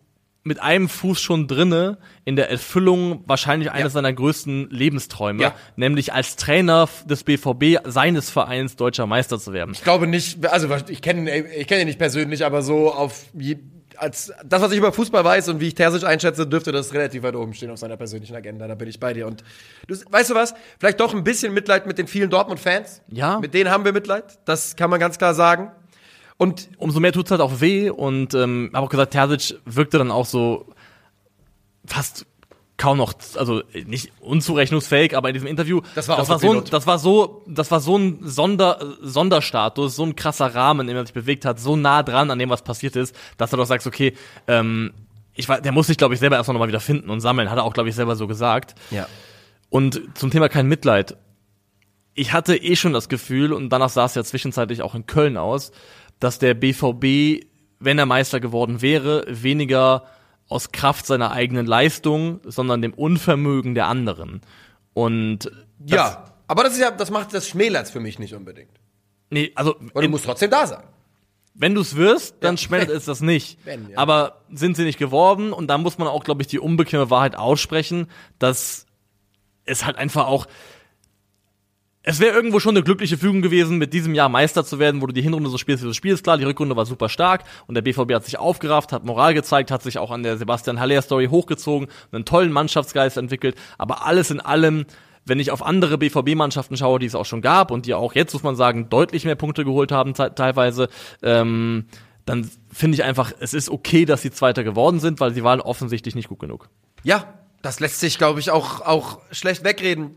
mit 0.42 0.60
einem 0.60 0.88
Fuß 0.88 1.20
schon 1.20 1.46
drinne 1.48 1.98
in 2.24 2.34
der 2.36 2.50
Erfüllung 2.50 3.22
wahrscheinlich 3.26 3.70
eines 3.70 3.92
seiner 3.92 4.12
größten 4.12 4.68
Lebensträume, 4.70 5.42
Ja. 5.42 5.54
nämlich 5.76 6.12
als 6.14 6.36
Trainer 6.36 6.88
des 7.04 7.24
BVB 7.24 7.78
seines 7.84 8.30
Vereins 8.30 8.76
deutscher 8.76 9.06
Meister 9.06 9.38
zu 9.38 9.52
werden. 9.52 9.72
Ich 9.74 9.84
glaube 9.84 10.06
nicht, 10.06 10.46
also 10.46 10.68
ich 10.88 11.02
kenne 11.02 11.44
ich 11.46 11.66
kenne 11.66 11.82
ihn 11.82 11.86
nicht 11.86 11.98
persönlich, 11.98 12.44
aber 12.46 12.62
so 12.62 12.92
auf 12.92 13.26
je, 13.34 13.58
als 13.96 14.32
das, 14.46 14.62
was 14.62 14.72
ich 14.72 14.78
über 14.78 14.92
Fußball 14.94 15.22
weiß 15.22 15.50
und 15.50 15.60
wie 15.60 15.68
ich 15.68 15.74
Terzic 15.74 16.04
einschätze, 16.04 16.46
dürfte 16.46 16.72
das 16.72 16.94
relativ 16.94 17.22
weit 17.22 17.36
oben 17.36 17.52
stehen 17.52 17.70
auf 17.70 17.78
seiner 17.78 17.98
persönlichen 17.98 18.34
Agenda. 18.34 18.66
Da 18.66 18.74
bin 18.74 18.88
ich 18.88 18.98
bei 18.98 19.12
dir. 19.12 19.26
Und 19.26 19.44
du, 19.88 19.94
weißt 20.10 20.30
du 20.30 20.34
was? 20.34 20.54
Vielleicht 20.78 21.00
doch 21.00 21.12
ein 21.12 21.22
bisschen 21.22 21.52
Mitleid 21.52 21.86
mit 21.86 21.98
den 21.98 22.06
vielen 22.06 22.30
Dortmund-Fans. 22.30 23.02
Ja. 23.08 23.38
Mit 23.40 23.52
denen 23.52 23.70
haben 23.70 23.84
wir 23.84 23.92
Mitleid. 23.92 24.38
Das 24.46 24.74
kann 24.76 24.88
man 24.88 25.00
ganz 25.00 25.18
klar 25.18 25.34
sagen. 25.34 25.70
Und 26.40 26.70
umso 26.78 27.00
mehr 27.00 27.12
tut's 27.12 27.30
halt 27.30 27.42
auch 27.42 27.60
weh 27.60 27.90
und 27.90 28.32
ähm, 28.32 28.70
habe 28.72 28.86
auch 28.86 28.88
gesagt, 28.88 29.12
Terzic 29.12 29.60
wirkte 29.66 29.98
dann 29.98 30.10
auch 30.10 30.24
so 30.24 30.72
fast 31.84 32.24
kaum 32.78 32.96
noch, 32.96 33.12
also 33.36 33.62
nicht 33.84 34.10
unzurechnungsfähig, 34.22 35.14
aber 35.14 35.28
in 35.28 35.34
diesem 35.34 35.46
Interview, 35.46 35.82
Das 35.94 36.08
war 36.08 36.16
das 36.16 36.30
war 36.30 36.38
so, 36.38 36.52
ein, 36.54 36.64
das 36.64 36.86
war 36.86 36.98
so, 36.98 37.44
das 37.46 37.70
war 37.70 37.80
so 37.80 37.98
ein 37.98 38.20
Sonder, 38.22 38.78
Sonderstatus, 39.02 39.94
so 39.94 40.02
ein 40.02 40.16
krasser 40.16 40.54
Rahmen, 40.54 40.80
in 40.80 40.86
dem 40.86 40.96
er 40.96 41.04
sich 41.04 41.12
bewegt 41.12 41.44
hat, 41.44 41.60
so 41.60 41.76
nah 41.76 42.02
dran 42.02 42.30
an 42.30 42.38
dem, 42.38 42.48
was 42.48 42.62
passiert 42.62 42.96
ist, 42.96 43.14
dass 43.36 43.50
du 43.50 43.58
doch 43.58 43.66
sagst, 43.66 43.86
okay, 43.86 44.14
ähm, 44.48 44.94
ich 45.34 45.46
war, 45.46 45.60
der 45.60 45.72
muss 45.72 45.88
sich, 45.88 45.98
glaube 45.98 46.14
ich, 46.14 46.20
selber 46.20 46.36
erstmal 46.36 46.54
nochmal 46.54 46.68
wieder 46.68 46.80
finden 46.80 47.10
und 47.10 47.20
sammeln, 47.20 47.50
hat 47.50 47.58
er 47.58 47.64
auch, 47.64 47.74
glaube 47.74 47.90
ich, 47.90 47.94
selber 47.94 48.16
so 48.16 48.26
gesagt. 48.26 48.76
ja. 48.90 49.06
Und 49.68 50.00
zum 50.14 50.30
Thema 50.30 50.48
kein 50.48 50.68
Mitleid. 50.68 51.18
Ich 52.14 52.32
hatte 52.32 52.56
eh 52.56 52.76
schon 52.76 52.94
das 52.94 53.10
Gefühl, 53.10 53.52
und 53.52 53.68
danach 53.68 53.90
sah 53.90 54.06
es 54.06 54.14
ja 54.14 54.24
zwischenzeitlich 54.24 54.80
auch 54.80 54.94
in 54.94 55.04
Köln 55.06 55.36
aus, 55.36 55.70
dass 56.20 56.38
der 56.38 56.54
BVB, 56.54 57.44
wenn 57.80 57.98
er 57.98 58.06
Meister 58.06 58.40
geworden 58.40 58.80
wäre, 58.82 59.24
weniger 59.28 60.04
aus 60.48 60.72
Kraft 60.72 61.06
seiner 61.06 61.30
eigenen 61.32 61.66
Leistung, 61.66 62.40
sondern 62.44 62.82
dem 62.82 62.92
Unvermögen 62.94 63.74
der 63.74 63.86
anderen. 63.86 64.40
Und 64.94 65.50
ja. 65.84 66.24
Aber 66.46 66.64
das 66.64 66.72
ist 66.74 66.80
ja, 66.80 66.90
das 66.90 67.10
macht 67.10 67.32
das 67.32 67.48
schmälert's 67.48 67.90
für 67.90 68.00
mich 68.00 68.18
nicht 68.18 68.34
unbedingt. 68.34 68.70
nee, 69.30 69.52
also 69.54 69.76
Und 69.76 70.02
du 70.04 70.08
musst 70.08 70.24
trotzdem 70.24 70.50
da 70.50 70.66
sein. 70.66 70.82
wenn 71.54 71.74
du 71.74 71.80
es 71.80 71.94
wirst, 71.96 72.36
dann 72.40 72.56
Ja. 72.56 72.62
schmälert 72.62 72.90
es 72.90 73.04
das 73.04 73.20
nicht. 73.20 73.58
Wenn, 73.64 73.90
ja. 73.90 73.96
Aber 73.98 74.40
sind 74.52 74.76
sie 74.76 74.82
nicht 74.84 74.98
geworden 74.98 75.52
und 75.52 75.68
da 75.68 75.78
muss 75.78 75.96
man 75.98 76.08
auch, 76.08 76.24
glaube 76.24 76.42
ich, 76.42 76.48
die 76.48 76.58
unbequeme 76.58 77.08
Wahrheit 77.10 77.36
aussprechen, 77.36 78.08
dass 78.40 78.86
es 79.64 79.84
halt 79.84 79.96
einfach 79.96 80.26
auch 80.26 80.46
es 82.02 82.18
wäre 82.18 82.34
irgendwo 82.34 82.60
schon 82.60 82.74
eine 82.76 82.82
glückliche 82.82 83.18
Fügung 83.18 83.42
gewesen, 83.42 83.76
mit 83.76 83.92
diesem 83.92 84.14
Jahr 84.14 84.30
Meister 84.30 84.64
zu 84.64 84.78
werden, 84.78 85.02
wo 85.02 85.06
du 85.06 85.12
die 85.12 85.20
Hinrunde 85.20 85.50
so 85.50 85.58
spielst, 85.58 85.82
wie 85.82 85.88
du 85.88 85.92
spielst. 85.92 86.24
Klar, 86.24 86.38
die 86.38 86.44
Rückrunde 86.44 86.74
war 86.74 86.86
super 86.86 87.10
stark 87.10 87.44
und 87.66 87.74
der 87.74 87.82
BVB 87.82 88.14
hat 88.14 88.24
sich 88.24 88.38
aufgerafft, 88.38 88.92
hat 88.92 89.04
Moral 89.04 89.34
gezeigt, 89.34 89.70
hat 89.70 89.82
sich 89.82 89.98
auch 89.98 90.10
an 90.10 90.22
der 90.22 90.38
Sebastian 90.38 90.80
Haller 90.80 91.02
Story 91.02 91.26
hochgezogen, 91.26 91.88
einen 92.10 92.24
tollen 92.24 92.52
Mannschaftsgeist 92.52 93.18
entwickelt. 93.18 93.54
Aber 93.76 94.06
alles 94.06 94.30
in 94.30 94.40
allem, 94.40 94.86
wenn 95.26 95.40
ich 95.40 95.50
auf 95.50 95.62
andere 95.62 95.98
BVB-Mannschaften 95.98 96.78
schaue, 96.78 97.00
die 97.00 97.06
es 97.06 97.14
auch 97.14 97.26
schon 97.26 97.42
gab 97.42 97.70
und 97.70 97.84
die 97.84 97.92
auch 97.92 98.14
jetzt, 98.14 98.32
muss 98.32 98.42
man 98.42 98.56
sagen, 98.56 98.88
deutlich 98.88 99.26
mehr 99.26 99.36
Punkte 99.36 99.66
geholt 99.66 99.92
haben 99.92 100.14
te 100.14 100.34
teilweise, 100.34 100.88
ähm, 101.22 101.84
dann 102.24 102.50
finde 102.72 102.94
ich 102.94 103.04
einfach, 103.04 103.32
es 103.40 103.52
ist 103.52 103.68
okay, 103.68 104.06
dass 104.06 104.22
sie 104.22 104.30
Zweiter 104.30 104.64
geworden 104.64 105.00
sind, 105.00 105.20
weil 105.20 105.34
sie 105.34 105.44
waren 105.44 105.60
offensichtlich 105.60 106.14
nicht 106.14 106.28
gut 106.28 106.38
genug. 106.38 106.70
Ja, 107.02 107.34
das 107.60 107.78
lässt 107.78 108.00
sich, 108.00 108.16
glaube 108.16 108.40
ich, 108.40 108.50
auch, 108.50 108.80
auch 108.80 109.18
schlecht 109.32 109.64
wegreden. 109.64 110.16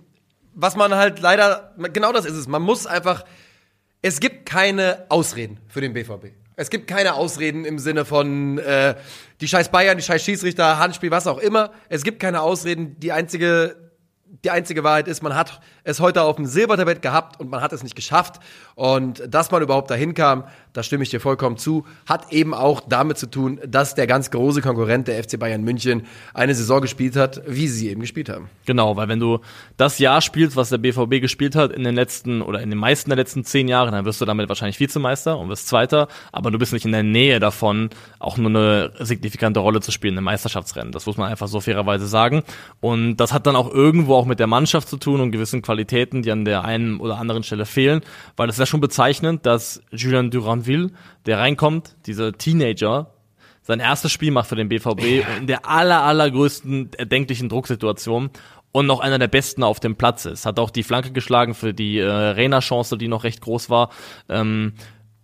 Was 0.55 0.75
man 0.75 0.93
halt 0.93 1.19
leider, 1.19 1.74
genau 1.93 2.12
das 2.12 2.25
ist 2.25 2.36
es. 2.36 2.48
Man 2.48 2.62
muss 2.62 2.86
einfach, 2.86 3.25
es 4.01 4.19
gibt 4.19 4.45
keine 4.45 5.05
Ausreden 5.10 5.60
für 5.67 5.81
den 5.81 5.93
BVB. 5.93 6.27
Es 6.55 6.69
gibt 6.69 6.88
keine 6.88 7.15
Ausreden 7.15 7.65
im 7.65 7.79
Sinne 7.79 8.05
von 8.05 8.60
äh, 8.60 8.95
die 9.41 9.48
scheiß 9.48 9.69
Bayern, 9.69 9.98
die 9.98 10.03
scheiß 10.03 10.24
Schießrichter, 10.24 10.77
Handspiel, 10.77 11.10
was 11.10 11.25
auch 11.25 11.39
immer. 11.39 11.72
Es 11.89 12.03
gibt 12.03 12.19
keine 12.19 12.41
Ausreden. 12.41 13.00
Die 13.00 13.12
einzige, 13.12 13.91
die 14.43 14.51
einzige 14.51 14.83
Wahrheit 14.83 15.07
ist, 15.07 15.24
man 15.24 15.36
hat 15.36 15.62
es 15.83 15.99
heute 15.99 16.21
auf 16.23 16.37
dem 16.37 16.45
Silbertablett 16.45 17.01
gehabt 17.01 17.39
und 17.39 17.49
man 17.49 17.61
hat 17.61 17.73
es 17.73 17.83
nicht 17.83 17.95
geschafft. 17.95 18.39
Und 18.75 19.23
dass 19.27 19.51
man 19.51 19.61
überhaupt 19.61 19.91
dahin 19.91 20.13
kam, 20.13 20.45
da 20.73 20.81
stimme 20.81 21.03
ich 21.03 21.09
dir 21.09 21.19
vollkommen 21.19 21.57
zu, 21.57 21.85
hat 22.07 22.31
eben 22.33 22.53
auch 22.53 22.81
damit 22.81 23.17
zu 23.17 23.27
tun, 23.29 23.59
dass 23.65 23.93
der 23.93 24.08
ganz 24.08 24.31
große 24.31 24.62
Konkurrent 24.62 25.08
der 25.08 25.23
FC 25.23 25.39
Bayern 25.39 25.63
München 25.63 26.08
eine 26.34 26.55
Saison 26.55 26.81
gespielt 26.81 27.15
hat, 27.15 27.41
wie 27.45 27.67
sie 27.67 27.89
eben 27.89 28.01
gespielt 28.01 28.29
haben. 28.29 28.49
Genau, 28.65 28.95
weil 28.95 29.08
wenn 29.08 29.19
du 29.19 29.39
das 29.77 29.99
Jahr 29.99 30.21
spielst, 30.21 30.55
was 30.55 30.69
der 30.69 30.79
BVB 30.79 31.21
gespielt 31.21 31.55
hat 31.55 31.71
in 31.71 31.84
den 31.84 31.93
letzten 31.93 32.41
oder 32.41 32.62
in 32.62 32.71
den 32.71 32.79
meisten 32.79 33.12
der 33.12 33.17
letzten 33.17 33.43
zehn 33.43 33.67
Jahren, 33.67 33.91
dann 33.91 34.05
wirst 34.05 34.19
du 34.19 34.25
damit 34.25 34.49
wahrscheinlich 34.49 34.79
Vizemeister 34.79 35.38
und 35.38 35.49
wirst 35.49 35.67
Zweiter, 35.67 36.08
aber 36.31 36.49
du 36.49 36.58
bist 36.58 36.73
nicht 36.73 36.86
in 36.86 36.91
der 36.91 37.03
Nähe 37.03 37.39
davon, 37.39 37.91
auch 38.17 38.38
nur 38.38 38.49
eine 38.49 38.91
signifikante 38.99 39.60
Rolle 39.60 39.79
zu 39.81 39.91
spielen 39.91 40.17
im 40.17 40.23
Meisterschaftsrennen. 40.23 40.91
Das 40.91 41.05
muss 41.05 41.17
man 41.17 41.29
einfach 41.29 41.47
so 41.47 41.60
fairerweise 41.60 42.08
sagen. 42.08 42.41
Und 42.81 43.17
das 43.17 43.31
hat 43.31 43.45
dann 43.45 43.55
auch 43.55 43.71
irgendwo 43.71 44.15
auch 44.15 44.25
mit 44.25 44.39
der 44.39 44.47
Mannschaft 44.47 44.89
zu 44.89 44.97
tun 44.97 45.21
und 45.21 45.31
gewissen 45.31 45.62
Qualitäten, 45.62 45.72
die 45.75 46.31
an 46.31 46.45
der 46.45 46.63
einen 46.63 46.99
oder 46.99 47.17
anderen 47.17 47.43
Stelle 47.43 47.65
fehlen, 47.65 48.01
weil 48.36 48.49
es 48.49 48.55
ist 48.55 48.59
ja 48.59 48.65
schon 48.65 48.81
bezeichnend, 48.81 49.45
dass 49.45 49.81
Julian 49.91 50.31
Duranville, 50.31 50.91
der 51.25 51.39
reinkommt, 51.39 51.95
dieser 52.05 52.33
Teenager, 52.33 53.13
sein 53.62 53.79
erstes 53.79 54.12
Spiel 54.12 54.31
macht 54.31 54.49
für 54.49 54.55
den 54.55 54.69
BVB 54.69 55.25
in 55.39 55.47
der 55.47 55.69
aller, 55.69 56.03
allergrößten 56.03 56.91
erdenklichen 56.97 57.47
Drucksituation 57.47 58.29
und 58.73 58.88
noch 58.88 58.99
einer 58.99 59.19
der 59.19 59.29
besten 59.29 59.63
auf 59.63 59.79
dem 59.79 59.95
Platz 59.95 60.25
ist. 60.25 60.45
Hat 60.45 60.59
auch 60.59 60.69
die 60.69 60.83
Flanke 60.83 61.12
geschlagen 61.12 61.53
für 61.53 61.73
die 61.73 61.99
äh, 61.99 62.09
Reina-Chance, 62.09 62.97
die 62.97 63.07
noch 63.07 63.23
recht 63.23 63.39
groß 63.41 63.69
war. 63.69 63.89
Ähm, 64.27 64.73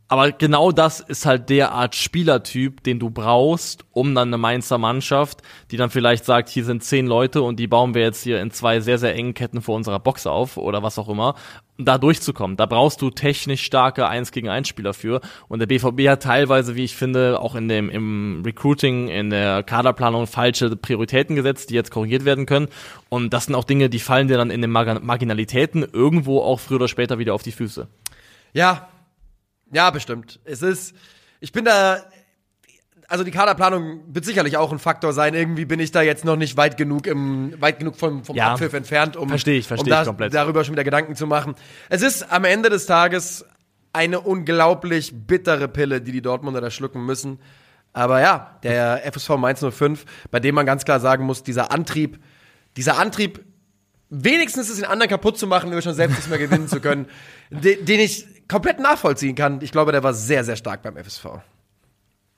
aber 0.10 0.32
genau 0.32 0.72
das 0.72 1.02
ist 1.02 1.28
halt 1.28 1.50
der 1.52 1.72
Art 1.72 1.96
Spielertyp, 1.96 2.82
den 2.82 2.98
du 2.98 3.12
brauchst, 3.12 3.86
um 3.92 4.16
dann 4.16 4.30
eine 4.30 4.40
Mainzer 4.40 4.80
Mannschaft, 4.80 5.44
die 5.70 5.78
dann 5.78 5.92
vielleicht 5.92 6.26
sagt, 6.26 6.50
hier 6.50 6.66
sind 6.66 6.84
zehn 6.84 7.06
Leute 7.06 7.44
und 7.44 7.60
die 7.60 7.68
bauen 7.68 7.94
wir 7.94 8.02
jetzt 8.02 8.24
hier 8.24 8.42
in 8.42 8.50
zwei 8.50 8.80
sehr, 8.80 8.98
sehr 8.98 9.14
engen 9.14 9.36
Ketten 9.36 9.62
vor 9.62 9.76
unserer 9.76 10.00
Box 10.00 10.26
auf 10.26 10.58
oder 10.58 10.82
was 10.82 10.98
auch 10.98 11.10
immer, 11.10 11.36
da 11.78 12.00
durchzukommen. 12.00 12.58
Da 12.58 12.66
brauchst 12.66 13.04
du 13.04 13.12
technisch 13.12 13.64
starke 13.64 14.08
1 14.08 14.32
gegen 14.32 14.50
1 14.50 14.68
Spieler 14.68 14.96
für. 14.96 15.22
Und 15.48 15.60
der 15.60 15.68
BVB 15.68 16.10
hat 16.10 16.24
teilweise, 16.24 16.76
wie 16.76 16.86
ich 16.86 16.96
finde, 16.96 17.40
auch 17.40 17.54
in 17.54 17.70
dem, 17.70 17.92
im 17.92 18.42
Recruiting, 18.44 19.10
in 19.10 19.30
der 19.30 19.62
Kaderplanung 19.62 20.26
falsche 20.26 20.76
Prioritäten 20.76 21.36
gesetzt, 21.36 21.70
die 21.70 21.76
jetzt 21.76 21.92
korrigiert 21.92 22.26
werden 22.26 22.48
können. 22.48 22.68
Und 23.10 23.32
das 23.32 23.46
sind 23.46 23.54
auch 23.54 23.64
Dinge, 23.64 23.92
die 23.92 24.00
fallen 24.00 24.28
dir 24.28 24.38
dann 24.38 24.50
in 24.50 24.62
den 24.62 24.72
Marg 24.72 25.04
Marginalitäten 25.04 25.86
irgendwo 25.94 26.42
auch 26.42 26.60
früher 26.60 26.78
oder 26.78 26.88
später 26.88 27.20
wieder 27.20 27.36
auf 27.36 27.44
die 27.44 27.52
Füße. 27.52 27.88
Ja, 28.54 28.90
ja, 29.72 29.90
bestimmt. 29.90 30.40
Es 30.46 30.62
ist, 30.62 30.94
ich 31.40 31.52
bin 31.52 31.66
da, 31.66 32.00
also 33.08 33.24
die 33.24 33.32
Kaderplanung 33.32 34.02
wird 34.08 34.26
sicherlich 34.26 34.58
auch 34.58 34.72
ein 34.72 34.80
Faktor 34.80 35.14
sein. 35.14 35.34
Irgendwie 35.34 35.66
bin 35.66 35.80
ich 35.80 35.92
da 35.92 36.02
jetzt 36.02 36.26
noch 36.26 36.36
nicht 36.36 36.58
weit 36.58 36.78
genug 36.78 37.08
im, 37.08 37.60
weit 37.60 37.80
genug 37.80 37.96
vom, 37.96 38.24
vom 38.24 38.36
Ja. 38.36 38.54
Abpfiff 38.54 38.74
entfernt, 38.74 39.16
um, 39.18 39.30
Versteh 39.30 39.58
ich, 39.58 39.68
versteh 39.68 39.84
um 39.86 39.90
da, 39.90 40.02
ich 40.02 40.08
komplett. 40.08 40.34
darüber 40.34 40.64
schon 40.64 40.74
wieder 40.74 40.84
Gedanken 40.84 41.16
zu 41.16 41.26
machen. 41.28 41.56
Es 41.90 42.02
ist 42.02 42.32
am 42.32 42.44
Ende 42.44 42.70
des 42.70 42.86
Tages 42.86 43.46
eine 43.94 44.20
unglaublich 44.22 45.12
bittere 45.26 45.68
Pille, 45.68 46.02
die 46.02 46.12
die 46.12 46.22
Dortmunder 46.22 46.62
da 46.62 46.70
schlucken 46.70 47.06
müssen. 47.06 47.40
Aber 47.94 48.22
ja, 48.22 48.60
der 48.62 49.02
FSV 49.12 49.30
Mainz 49.38 49.66
05, 49.68 50.06
bei 50.30 50.40
dem 50.40 50.54
man 50.54 50.68
ganz 50.68 50.86
klar 50.86 51.00
sagen 51.00 51.26
muss, 51.26 51.42
dieser 51.42 51.72
Antrieb, 51.72 52.20
dieser 52.78 53.00
Antrieb, 53.00 53.44
wenigstens 54.12 54.70
es 54.70 54.76
den 54.76 54.86
anderen 54.86 55.10
kaputt 55.10 55.40
zu 55.40 55.48
machen, 55.48 55.72
nur 55.72 55.82
schon 55.82 55.96
selbst 55.96 56.18
nicht 56.18 56.30
mehr 56.30 56.38
gewinnen 56.38 56.68
zu 56.68 56.80
können, 56.82 57.08
den, 57.50 57.84
den 57.86 58.00
ich 58.00 58.28
komplett 58.50 58.80
nachvollziehen 58.80 59.36
kann. 59.36 59.62
Ich 59.62 59.72
glaube, 59.72 59.94
der 59.94 60.04
war 60.04 60.14
sehr, 60.14 60.44
sehr 60.44 60.58
stark 60.58 60.82
beim 60.84 60.98
FSV. 60.98 61.26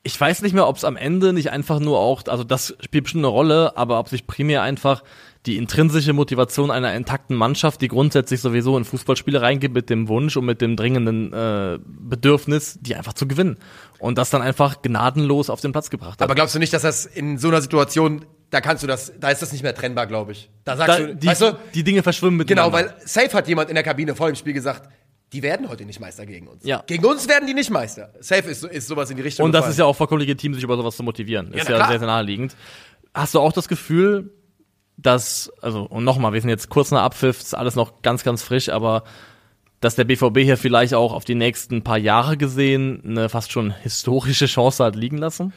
ich 0.03 0.19
weiß 0.19 0.41
nicht 0.41 0.53
mehr, 0.53 0.67
ob 0.67 0.77
es 0.77 0.83
am 0.83 0.97
Ende 0.97 1.33
nicht 1.33 1.51
einfach 1.51 1.79
nur 1.79 1.99
auch, 1.99 2.23
also 2.27 2.43
das 2.43 2.75
spielt 2.81 3.05
bestimmt 3.05 3.23
eine 3.23 3.33
Rolle, 3.33 3.77
aber 3.77 3.99
ob 3.99 4.09
sich 4.09 4.27
primär 4.27 4.61
einfach 4.61 5.03
die 5.45 5.57
intrinsische 5.57 6.13
Motivation 6.13 6.69
einer 6.69 6.93
intakten 6.93 7.35
Mannschaft, 7.35 7.81
die 7.81 7.87
grundsätzlich 7.87 8.41
sowieso 8.41 8.77
in 8.77 8.85
Fußballspiele 8.85 9.41
reingeht 9.41 9.73
mit 9.73 9.89
dem 9.89 10.07
Wunsch 10.07 10.37
und 10.37 10.45
mit 10.45 10.61
dem 10.61 10.75
dringenden 10.75 11.33
äh, 11.33 11.79
Bedürfnis, 11.83 12.77
die 12.79 12.95
einfach 12.95 13.13
zu 13.13 13.27
gewinnen. 13.27 13.57
Und 13.97 14.17
das 14.17 14.29
dann 14.29 14.43
einfach 14.43 14.81
gnadenlos 14.83 15.49
auf 15.49 15.61
den 15.61 15.71
Platz 15.71 15.89
gebracht 15.89 16.13
hat. 16.13 16.21
Aber 16.21 16.35
glaubst 16.35 16.53
du 16.53 16.59
nicht, 16.59 16.73
dass 16.73 16.83
das 16.83 17.07
in 17.07 17.39
so 17.39 17.47
einer 17.47 17.61
Situation, 17.61 18.25
da 18.51 18.61
kannst 18.61 18.83
du 18.83 18.87
das, 18.87 19.13
da 19.19 19.29
ist 19.29 19.41
das 19.41 19.51
nicht 19.51 19.63
mehr 19.63 19.73
trennbar, 19.73 20.05
glaube 20.05 20.33
ich. 20.33 20.49
Da 20.63 20.77
sagst 20.77 20.99
da, 20.99 21.03
du, 21.05 21.15
die, 21.15 21.27
weißt 21.27 21.41
du, 21.41 21.57
die 21.73 21.83
Dinge 21.83 22.03
verschwimmen 22.03 22.37
mit 22.37 22.47
genau, 22.47 22.71
weil 22.71 22.93
safe 23.05 23.33
hat 23.33 23.47
jemand 23.47 23.69
in 23.69 23.75
der 23.75 23.83
Kabine 23.83 24.15
vor 24.15 24.27
dem 24.27 24.35
Spiel 24.35 24.53
gesagt, 24.53 24.89
die 25.33 25.41
werden 25.41 25.69
heute 25.69 25.85
nicht 25.85 25.99
Meister 25.99 26.25
gegen 26.25 26.47
uns. 26.47 26.65
Ja. 26.65 26.83
Gegen 26.85 27.05
uns 27.05 27.27
werden 27.27 27.47
die 27.47 27.53
nicht 27.53 27.69
Meister. 27.69 28.13
Safe 28.19 28.49
ist, 28.49 28.63
ist 28.63 28.87
sowas 28.87 29.09
in 29.09 29.17
die 29.17 29.23
Richtung. 29.23 29.45
Und 29.45 29.53
das 29.53 29.59
gefallen. 29.59 29.71
ist 29.71 29.77
ja 29.79 29.85
auch 29.85 29.95
vollkommen 29.95 30.19
legitim, 30.19 30.53
sich 30.53 30.63
über 30.63 30.75
sowas 30.75 30.95
zu 30.95 31.03
motivieren. 31.03 31.53
Ist 31.53 31.69
ja 31.69 31.75
klar. 31.75 31.87
sehr, 31.87 31.99
sehr 31.99 32.07
naheliegend. 32.07 32.55
Hast 33.13 33.33
du 33.33 33.39
auch 33.39 33.53
das 33.53 33.67
Gefühl, 33.67 34.31
dass, 34.97 35.51
also, 35.61 35.83
und 35.83 36.03
nochmal, 36.03 36.33
wir 36.33 36.41
sind 36.41 36.49
jetzt 36.49 36.69
kurz 36.69 36.91
nach 36.91 37.03
Abpfiff, 37.03 37.39
ist 37.39 37.55
alles 37.55 37.75
noch 37.75 38.01
ganz, 38.01 38.23
ganz 38.23 38.43
frisch, 38.43 38.69
aber 38.69 39.03
dass 39.79 39.95
der 39.95 40.03
BVB 40.03 40.39
hier 40.39 40.57
vielleicht 40.57 40.93
auch 40.93 41.13
auf 41.13 41.25
die 41.25 41.35
nächsten 41.35 41.83
paar 41.83 41.97
Jahre 41.97 42.37
gesehen 42.37 43.01
eine 43.03 43.29
fast 43.29 43.51
schon 43.51 43.71
historische 43.71 44.45
Chance 44.45 44.83
hat 44.83 44.95
liegen 44.95 45.17
lassen? 45.17 45.53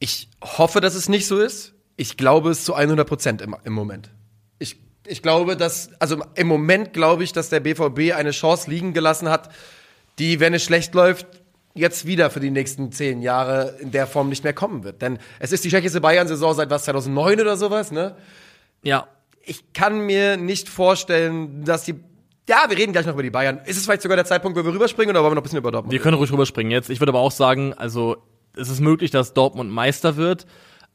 Ich 0.00 0.28
hoffe, 0.42 0.80
dass 0.80 0.94
es 0.94 1.08
nicht 1.08 1.26
so 1.26 1.38
ist. 1.38 1.74
Ich 1.96 2.16
glaube 2.16 2.50
es 2.50 2.64
zu 2.64 2.74
100 2.74 3.06
Prozent 3.06 3.42
im, 3.42 3.54
im 3.64 3.72
Moment. 3.72 4.10
Ich, 5.08 5.22
glaube, 5.22 5.56
dass, 5.56 5.90
also 5.98 6.22
im 6.34 6.46
Moment 6.46 6.92
glaube 6.92 7.24
ich, 7.24 7.32
dass 7.32 7.48
der 7.48 7.60
BVB 7.60 8.14
eine 8.14 8.30
Chance 8.30 8.70
liegen 8.70 8.92
gelassen 8.92 9.28
hat, 9.28 9.50
die, 10.18 10.40
wenn 10.40 10.54
es 10.54 10.62
schlecht 10.62 10.94
läuft, 10.94 11.26
jetzt 11.74 12.06
wieder 12.06 12.30
für 12.30 12.40
die 12.40 12.50
nächsten 12.50 12.92
zehn 12.92 13.22
Jahre 13.22 13.76
in 13.80 13.90
der 13.90 14.06
Form 14.06 14.28
nicht 14.28 14.44
mehr 14.44 14.52
kommen 14.52 14.84
wird. 14.84 15.00
Denn 15.02 15.18
es 15.38 15.52
ist 15.52 15.64
die 15.64 15.70
schlechteste 15.70 16.00
Bayern-Saison 16.00 16.54
seit 16.54 16.70
was, 16.70 16.84
2009 16.84 17.40
oder 17.40 17.56
sowas, 17.56 17.92
ne? 17.92 18.16
Ja. 18.82 19.08
Ich 19.42 19.72
kann 19.72 20.00
mir 20.00 20.36
nicht 20.36 20.68
vorstellen, 20.68 21.64
dass 21.64 21.84
die 21.84 21.94
ja, 22.48 22.64
wir 22.66 22.78
reden 22.78 22.92
gleich 22.92 23.04
noch 23.04 23.12
über 23.12 23.22
die 23.22 23.30
Bayern. 23.30 23.60
Ist 23.66 23.76
es 23.76 23.84
vielleicht 23.84 24.00
sogar 24.00 24.16
der 24.16 24.24
Zeitpunkt, 24.24 24.58
wo 24.58 24.64
wir 24.64 24.72
rüberspringen 24.72 25.14
oder 25.14 25.22
wollen 25.22 25.32
wir 25.32 25.34
noch 25.34 25.42
ein 25.42 25.44
bisschen 25.44 25.58
über 25.58 25.70
Dortmund? 25.70 25.92
Wir 25.92 26.00
können 26.00 26.16
ruhig 26.16 26.32
rüberspringen 26.32 26.70
jetzt. 26.70 26.88
Ich 26.88 26.98
würde 26.98 27.10
aber 27.10 27.20
auch 27.20 27.30
sagen, 27.30 27.74
also 27.74 28.16
es 28.56 28.70
ist 28.70 28.80
möglich, 28.80 29.10
dass 29.10 29.34
Dortmund 29.34 29.70
Meister 29.70 30.16
wird, 30.16 30.46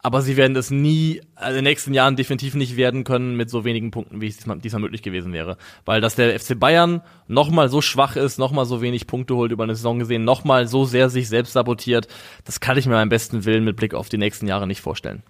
aber 0.06 0.22
sie 0.22 0.36
werden 0.36 0.56
es 0.58 0.70
nie, 0.70 1.22
also 1.34 1.52
in 1.52 1.64
den 1.64 1.72
nächsten 1.72 1.94
Jahren 1.94 2.18
definitiv 2.18 2.56
nicht 2.56 2.76
werden 2.76 3.06
können 3.06 3.38
mit 3.38 3.50
so 3.50 3.64
wenigen 3.64 3.90
Punkten, 3.90 4.20
wie 4.20 4.28
es 4.28 4.36
diesmal, 4.36 4.60
diesmal 4.60 4.82
möglich 4.82 5.02
gewesen 5.02 5.32
wäre. 5.32 5.58
Weil 5.86 6.02
dass 6.02 6.16
der 6.16 6.38
FC 6.38 6.60
Bayern 6.60 7.02
nochmal 7.28 7.70
so 7.70 7.80
schwach 7.80 8.18
ist, 8.18 8.38
nochmal 8.38 8.66
so 8.66 8.82
wenig 8.82 9.08
Punkte 9.08 9.36
holt 9.36 9.54
über 9.54 9.64
eine 9.64 9.76
Saison 9.76 10.00
gesehen, 10.00 10.26
nochmal 10.26 10.68
so 10.68 10.84
sehr 10.84 11.10
sich 11.10 11.30
selbst 11.30 11.54
sabotiert, 11.54 12.10
das 12.44 12.60
kann 12.60 12.78
ich 12.78 12.86
mir 12.86 12.96
beim 12.96 13.08
besten 13.08 13.46
Willen 13.46 13.64
mit 13.64 13.78
Blick 13.78 13.94
auf 13.94 14.10
die 14.10 14.18
nächsten 14.18 14.46
Jahre 14.46 14.68
nicht 14.68 14.82
vorstellen. 14.82 15.24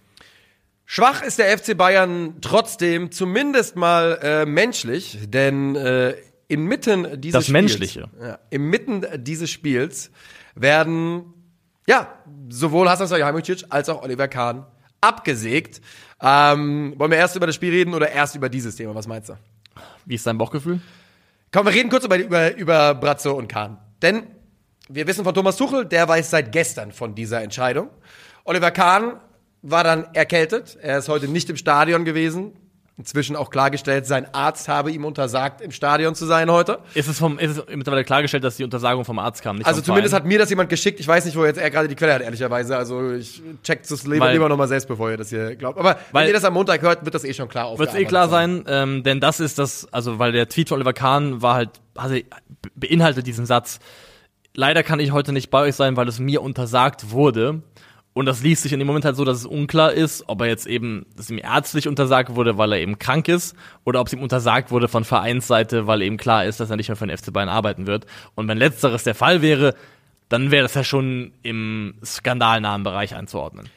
Schwach 0.86 1.22
ist 1.22 1.38
der 1.38 1.56
FC 1.56 1.78
Bayern 1.78 2.38
trotzdem 2.42 3.12
zumindest 3.12 3.76
mal 3.76 4.20
äh, 4.24 4.46
menschlich, 4.46 5.20
denn 5.28 5.76
äh, 5.76 6.16
inmitten 6.48 7.22
dieses 7.22 7.34
Das 7.34 7.44
Spiels, 7.46 7.54
Menschliche. 7.54 8.10
Ja, 8.20 8.40
inmitten 8.50 9.06
dieses 9.24 9.52
Spiels 9.52 10.12
werden 10.56 11.33
ja 11.88 12.14
sowohl 12.50 12.90
Hasan 12.90 13.08
Salihamidzic 13.08 13.66
als 13.70 13.90
auch 13.90 14.02
Oliver 14.04 14.28
Kahn 14.28 14.66
abgesägt. 15.02 15.82
Ähm, 16.22 16.94
wollen 16.98 17.12
wir 17.12 17.18
erst 17.18 17.36
über 17.36 17.46
das 17.46 17.56
Spiel 17.56 17.72
reden 17.72 17.94
oder 17.94 18.10
erst 18.10 18.36
über 18.36 18.50
dieses 18.50 18.76
Thema? 18.76 18.96
Was 18.96 19.08
meinst 19.08 19.30
du? 19.30 19.34
Wie 20.06 20.16
ist 20.16 20.26
dein 20.26 20.38
Bauchgefühl? 20.38 20.80
Komm, 21.52 21.66
wir 21.66 21.74
reden 21.74 21.90
kurz 21.90 22.06
über, 22.06 22.18
über, 22.18 22.56
über 22.56 22.96
Brazzo 22.96 23.34
und 23.34 23.48
Kahn. 23.48 23.78
Denn 24.02 24.24
wir 24.90 25.08
wissen 25.08 25.24
von 25.24 25.34
Thomas 25.34 25.58
Tuchel, 25.58 25.86
der 25.86 26.08
weiß 26.08 26.30
seit 26.30 26.52
gestern 26.52 26.92
von 26.92 27.16
dieser 27.16 27.42
Entscheidung. 27.42 27.90
Oliver 28.44 28.72
Kahn 28.72 29.20
war 29.62 29.84
dann 29.84 30.06
erkältet. 30.14 30.78
Er 30.82 30.98
ist 30.98 31.10
heute 31.10 31.28
nicht 31.28 31.50
im 31.50 31.58
Stadion 31.58 32.06
gewesen. 32.06 32.54
Inzwischen 32.96 33.36
auch 33.36 33.50
klargestellt, 33.50 34.06
sein 34.06 34.32
Arzt 34.36 34.68
habe 34.68 34.92
ihm 34.92 35.04
untersagt, 35.04 35.62
im 35.62 35.72
Stadion 35.72 36.14
zu 36.14 36.28
sein 36.28 36.52
heute. 36.52 36.78
Ist 36.94 37.08
es, 37.08 37.18
vom, 37.18 37.40
ist 37.40 37.58
es 37.58 37.64
mittlerweile 37.76 38.04
klargestellt, 38.04 38.44
dass 38.44 38.58
die 38.58 38.64
Untersagung 38.64 39.04
vom 39.04 39.18
Arzt 39.18 39.42
kam? 39.42 39.58
Nicht 39.58 39.66
Also 39.66 39.82
zumindest 39.82 40.12
Verein? 40.12 40.24
hat 40.26 40.28
mir 40.30 40.38
das 40.38 40.52
jemand 40.52 40.70
geschickt. 40.70 41.00
Ich 41.00 41.08
weiß 41.08 41.26
nicht, 41.26 41.36
wo 41.36 41.44
jetzt 41.44 41.58
er 41.58 41.72
gerade 41.72 41.88
die 41.88 41.96
Quelle 41.96 42.14
hat, 42.14 42.22
ehrlicherweise. 42.22 42.78
Also 42.78 43.14
ich 43.14 43.42
check 43.64 43.82
das 43.88 44.04
lieber, 44.06 44.26
Weil- 44.26 44.34
lieber 44.34 44.48
nochmal 44.48 44.68
selbst, 44.68 44.88
bevor 44.88 45.10
ihr 45.10 45.18
das 45.18 45.30
hier 45.30 45.56
glaubt. 45.56 45.80
Aber 45.80 45.96
wenn 45.96 45.98
Weil- 46.12 46.28
ihr 46.28 46.34
das 46.34 46.44
am 46.46 46.54
Montag 46.54 46.84
hört, 46.84 47.04
wird 47.04 47.16
das 47.16 47.24
eh 47.24 47.34
schon 47.34 47.50
klar 47.50 47.66
Wird 47.72 47.80
eh 47.80 47.84
aufgearbeitet 47.84 48.10
klar 48.10 48.30
sein, 48.30 48.64
ähm, 48.68 49.02
denn 49.02 49.20
das 49.20 49.40
ist 49.40 49.58
das, 49.58 49.92
also 49.92 50.20
weil 50.20 50.32
der 50.32 50.48
Tweet 50.48 50.70
von 50.70 50.76
Oliver 50.76 50.94
Kahn 50.94 51.42
war 51.42 51.56
halt, 51.56 51.72
also 51.96 52.16
beinhaltet 52.76 53.26
diesen 53.26 53.48
Satz. 53.48 53.80
Leider 54.56 54.84
kann 54.84 55.00
ich 55.00 55.12
heute 55.12 55.34
nicht 55.34 55.50
bei 55.50 55.62
euch 55.64 55.74
sein, 55.76 55.98
weil 55.98 56.08
es 56.08 56.20
mir 56.20 56.44
untersagt 56.44 57.10
wurde. 57.10 57.64
Und 58.14 58.28
das 58.28 58.44
liest 58.44 58.62
sich 58.62 58.74
in 58.74 58.80
dem 58.80 58.88
Moment 58.88 59.06
halt 59.06 59.16
so, 59.16 59.26
dass 59.26 59.40
es 59.40 59.46
unklar 59.46 59.92
ist, 59.92 60.26
ob 60.28 60.42
er 60.42 60.48
jetzt 60.48 60.68
eben, 60.68 61.08
dass 61.16 61.32
ihm 61.32 61.40
ärztlich 61.40 61.88
untersagt 61.88 62.36
wurde, 62.36 62.58
weil 62.60 62.72
er 62.74 62.80
eben 62.80 63.00
krank 63.00 63.28
ist, 63.28 63.56
oder 63.86 64.00
ob 64.00 64.08
es 64.08 64.14
ihm 64.14 64.22
untersagt 64.22 64.70
wurde 64.70 64.88
von 64.88 65.04
Vereinsseite, 65.04 65.88
weil 65.88 66.04
eben 66.04 66.18
klar 66.18 66.46
ist, 66.46 66.60
dass 66.60 66.70
er 66.70 66.78
nicht 66.78 66.90
mehr 66.90 66.96
für 66.96 67.08
den 67.08 67.18
FC 67.18 67.34
Bayern 67.34 67.50
arbeiten 67.50 67.88
wird. 67.88 68.06
Und 68.36 68.48
wenn 68.48 68.60
letzteres 68.60 69.04
der 69.04 69.16
Fall 69.16 69.42
wäre, 69.42 69.74
dann 70.30 70.52
wäre 70.52 70.64
das 70.64 70.76
ja 70.76 70.84
schon 70.84 71.34
im 71.42 71.96
skandalnahen 72.06 72.84
Bereich 72.84 73.16
einzuordnen. 73.16 73.70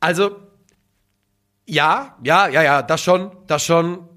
Also, 0.00 0.36
ja, 1.64 2.16
ja, 2.24 2.48
ja, 2.48 2.62
ja, 2.62 2.82
das 2.82 3.02
schon, 3.02 3.30
das 3.46 3.64
schon. 3.64 4.08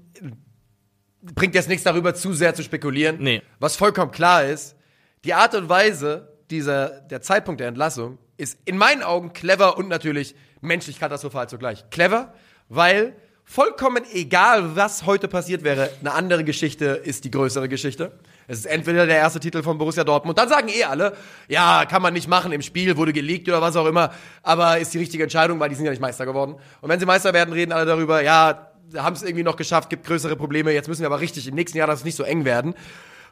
Bringt 1.20 1.54
jetzt 1.54 1.68
nichts 1.68 1.84
darüber, 1.84 2.14
zu 2.14 2.32
sehr 2.32 2.54
zu 2.54 2.64
spekulieren. 2.64 3.18
Nee. 3.20 3.42
Was 3.60 3.76
vollkommen 3.76 4.10
klar 4.10 4.44
ist, 4.44 4.74
die 5.24 5.34
Art 5.34 5.54
und 5.54 5.68
Weise 5.68 6.36
dieser, 6.50 7.00
der 7.02 7.22
Zeitpunkt 7.22 7.60
der 7.60 7.68
Entlassung 7.68 8.18
ist 8.42 8.58
in 8.64 8.76
meinen 8.76 9.04
Augen 9.04 9.32
clever 9.32 9.78
und 9.78 9.88
natürlich 9.88 10.34
menschlich 10.60 10.98
katastrophal 10.98 11.48
zugleich. 11.48 11.88
Clever, 11.90 12.34
weil 12.68 13.14
vollkommen 13.44 14.02
egal, 14.12 14.74
was 14.74 15.06
heute 15.06 15.28
passiert 15.28 15.62
wäre, 15.62 15.90
eine 16.00 16.12
andere 16.12 16.42
Geschichte 16.42 16.86
ist 16.86 17.24
die 17.24 17.30
größere 17.30 17.68
Geschichte. 17.68 18.18
Es 18.48 18.58
ist 18.58 18.66
entweder 18.66 19.06
der 19.06 19.16
erste 19.16 19.38
Titel 19.38 19.62
von 19.62 19.78
Borussia 19.78 20.02
Dortmund, 20.02 20.38
dann 20.38 20.48
sagen 20.48 20.68
eh 20.68 20.82
alle, 20.82 21.16
ja, 21.46 21.84
kann 21.84 22.02
man 22.02 22.14
nicht 22.14 22.26
machen, 22.26 22.50
im 22.50 22.62
Spiel 22.62 22.96
wurde 22.96 23.12
geleakt 23.12 23.48
oder 23.48 23.62
was 23.62 23.76
auch 23.76 23.86
immer, 23.86 24.12
aber 24.42 24.78
ist 24.78 24.92
die 24.92 24.98
richtige 24.98 25.22
Entscheidung, 25.22 25.60
weil 25.60 25.68
die 25.68 25.76
sind 25.76 25.84
ja 25.84 25.92
nicht 25.92 26.02
Meister 26.02 26.26
geworden. 26.26 26.56
Und 26.80 26.88
wenn 26.88 26.98
sie 26.98 27.06
Meister 27.06 27.32
werden, 27.32 27.54
reden 27.54 27.70
alle 27.70 27.86
darüber, 27.86 28.22
ja, 28.22 28.72
haben 28.96 29.14
es 29.14 29.22
irgendwie 29.22 29.44
noch 29.44 29.56
geschafft, 29.56 29.88
gibt 29.88 30.04
größere 30.04 30.34
Probleme, 30.34 30.72
jetzt 30.72 30.88
müssen 30.88 31.02
wir 31.02 31.06
aber 31.06 31.20
richtig 31.20 31.46
im 31.46 31.54
nächsten 31.54 31.78
Jahr 31.78 31.86
das 31.86 32.02
nicht 32.02 32.16
so 32.16 32.24
eng 32.24 32.44
werden. 32.44 32.74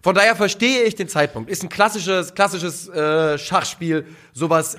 Von 0.02 0.14
daher 0.14 0.34
verstehe 0.34 0.84
ich 0.84 0.94
den 0.94 1.08
Zeitpunkt. 1.08 1.50
Ist 1.50 1.62
ein 1.62 1.68
klassisches, 1.68 2.34
klassisches 2.34 2.88
äh, 2.88 3.36
Schachspiel, 3.36 4.06
sowas 4.32 4.78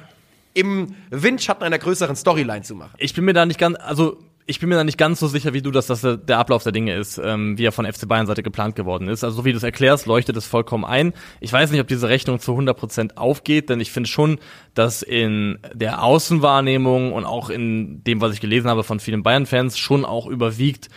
im 0.54 0.96
Windschatten 1.10 1.64
einer 1.64 1.80
größeren 1.80 2.16
Storyline 2.16 2.62
zu 2.62 2.76
machen. 2.76 2.94
Ich 2.98 3.14
bin 3.14 3.26
mir 3.26 3.34
da 3.34 3.46
nicht 3.46 3.60
ganz, 3.60 3.78
also 3.80 4.18
ich 4.46 4.60
bin 4.60 4.70
mir 4.70 4.76
da 4.76 4.84
nicht 4.84 4.98
ganz 4.98 5.20
so 5.20 5.28
sicher 5.28 5.54
wie 5.54 5.62
du, 5.62 5.72
dass 5.72 5.88
das 5.88 6.02
der 6.02 6.38
Ablauf 6.38 6.64
der 6.64 6.72
Dinge 6.72 6.96
ist, 6.96 7.20
ähm, 7.24 7.58
wie 7.58 7.66
er 7.66 7.72
von 7.72 7.86
FC 7.86 8.08
Bayern 8.08 8.28
Seite 8.28 8.44
geplant 8.44 8.76
geworden 8.76 9.08
ist. 9.08 9.24
Also 9.24 9.38
so 9.38 9.46
wie 9.46 9.52
du 9.52 9.58
es 9.58 9.64
erklärst, 9.64 10.08
leuchtet 10.08 10.36
es 10.36 10.46
vollkommen 10.46 10.84
ein. 10.84 11.14
Ich 11.40 11.54
weiß 11.54 11.72
nicht, 11.72 11.80
ob 11.80 11.88
diese 11.88 12.10
Rechnung 12.10 12.40
zu 12.40 12.52
100% 12.54 13.18
aufgeht, 13.18 13.70
denn 13.70 13.80
ich 13.80 13.92
finde 13.92 14.10
schon, 14.10 14.40
dass 14.74 15.04
in 15.04 15.60
der 15.74 16.04
Außenwahrnehmung 16.04 17.14
und 17.14 17.26
auch 17.26 17.50
in 17.50 18.04
dem, 18.04 18.20
was 18.20 18.34
ich 18.34 18.42
gelesen 18.42 18.70
habe 18.70 18.84
von 18.84 19.00
vielen 19.00 19.24
Bayern-Fans, 19.24 19.78
schon 19.78 20.06
auch 20.06 20.28
überwiegt, 20.28 20.90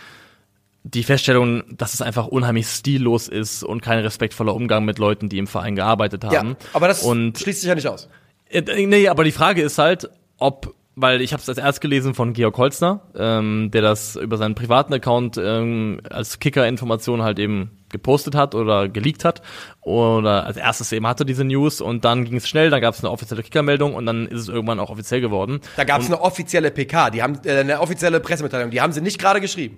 die 0.83 1.03
Feststellung, 1.03 1.63
dass 1.75 1.93
es 1.95 2.01
einfach 2.01 2.27
unheimlich 2.27 2.67
stillos 2.67 3.27
ist 3.27 3.63
und 3.63 3.81
kein 3.81 3.99
respektvoller 3.99 4.53
Umgang 4.53 4.85
mit 4.85 4.99
Leuten, 4.99 5.29
die 5.29 5.39
im 5.39 5.47
Verein 5.47 5.75
gearbeitet 5.75 6.23
haben. 6.23 6.49
Ja, 6.49 6.55
aber 6.73 6.87
das 6.87 7.01
und 7.01 7.39
schließt 7.39 7.61
sich 7.61 7.67
ja 7.69 7.75
nicht 7.75 7.87
aus. 7.87 8.07
Äh, 8.49 8.85
Nee, 8.85 9.07
aber 9.07 9.23
die 9.23 9.31
Frage 9.31 9.61
ist 9.61 9.77
halt, 9.77 10.09
ob, 10.37 10.73
weil 10.95 11.21
ich 11.21 11.33
habe 11.33 11.41
es 11.41 11.49
als 11.49 11.57
erst 11.57 11.81
gelesen 11.81 12.13
von 12.13 12.33
Georg 12.33 12.57
Holzner, 12.57 13.01
ähm, 13.15 13.69
der 13.71 13.81
das 13.81 14.15
über 14.15 14.37
seinen 14.37 14.55
privaten 14.55 14.93
Account 14.93 15.37
ähm, 15.37 15.99
als 16.09 16.39
Kicker-Information 16.39 17.21
halt 17.23 17.39
eben 17.39 17.71
gepostet 17.89 18.35
hat 18.35 18.55
oder 18.55 18.89
geleakt 18.89 19.23
hat 19.23 19.41
oder 19.81 20.45
als 20.45 20.57
erstes 20.57 20.91
eben 20.91 21.07
hatte 21.07 21.25
diese 21.25 21.45
News 21.45 21.79
und 21.79 22.03
dann 22.03 22.25
ging 22.25 22.35
es 22.35 22.47
schnell, 22.47 22.69
dann 22.69 22.81
gab 22.81 22.93
es 22.93 23.01
eine 23.01 23.11
offizielle 23.11 23.41
Kicker-Meldung 23.43 23.93
und 23.93 24.05
dann 24.05 24.27
ist 24.27 24.41
es 24.41 24.49
irgendwann 24.49 24.79
auch 24.81 24.89
offiziell 24.89 25.21
geworden. 25.21 25.61
Da 25.77 25.85
gab 25.85 26.01
es 26.01 26.07
eine 26.07 26.19
offizielle 26.21 26.71
PK, 26.71 27.11
die 27.11 27.23
haben 27.23 27.39
äh, 27.45 27.59
eine 27.59 27.79
offizielle 27.79 28.19
Pressemitteilung, 28.19 28.71
die 28.71 28.81
haben 28.81 28.91
sie 28.91 29.01
nicht 29.01 29.19
gerade 29.19 29.39
geschrieben. 29.39 29.77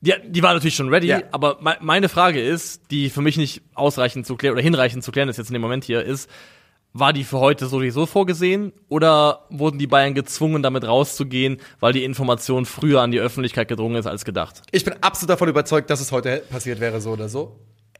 Die, 0.00 0.14
die 0.28 0.42
war 0.44 0.54
natürlich 0.54 0.76
schon 0.76 0.90
ready, 0.90 1.08
Ja. 1.08 1.22
aber 1.32 1.58
me 1.60 1.76
meine 1.80 2.08
Frage 2.08 2.40
ist, 2.40 2.92
die 2.92 3.10
für 3.10 3.20
mich 3.22 3.36
nicht 3.36 3.62
ausreichend 3.74 4.26
zu 4.26 4.36
klären 4.36 4.52
oder 4.52 4.62
hinreichend 4.62 5.02
zu 5.02 5.10
klären 5.10 5.28
ist 5.28 5.38
jetzt 5.38 5.48
in 5.48 5.54
dem 5.54 5.62
Moment 5.62 5.82
hier, 5.82 6.04
ist, 6.04 6.30
war 6.98 7.12
die 7.12 7.24
für 7.24 7.38
heute 7.38 7.66
sowieso 7.66 8.06
vorgesehen 8.06 8.72
oder 8.88 9.46
wurden 9.50 9.78
die 9.78 9.86
Bayern 9.86 10.14
gezwungen, 10.14 10.62
damit 10.62 10.84
rauszugehen, 10.86 11.58
weil 11.80 11.92
die 11.92 12.04
Information 12.04 12.66
früher 12.66 13.00
an 13.00 13.10
die 13.10 13.20
Öffentlichkeit 13.20 13.68
gedrungen 13.68 13.96
ist 13.96 14.06
als 14.06 14.24
gedacht? 14.24 14.62
Ich 14.70 14.84
bin 14.84 14.94
absolut 15.00 15.30
davon 15.30 15.48
überzeugt, 15.48 15.90
dass 15.90 16.00
es 16.00 16.12
heute 16.12 16.38
passiert 16.50 16.80
wäre, 16.80 17.00
so 17.00 17.10
oder 17.10 17.28
so. 17.28 17.56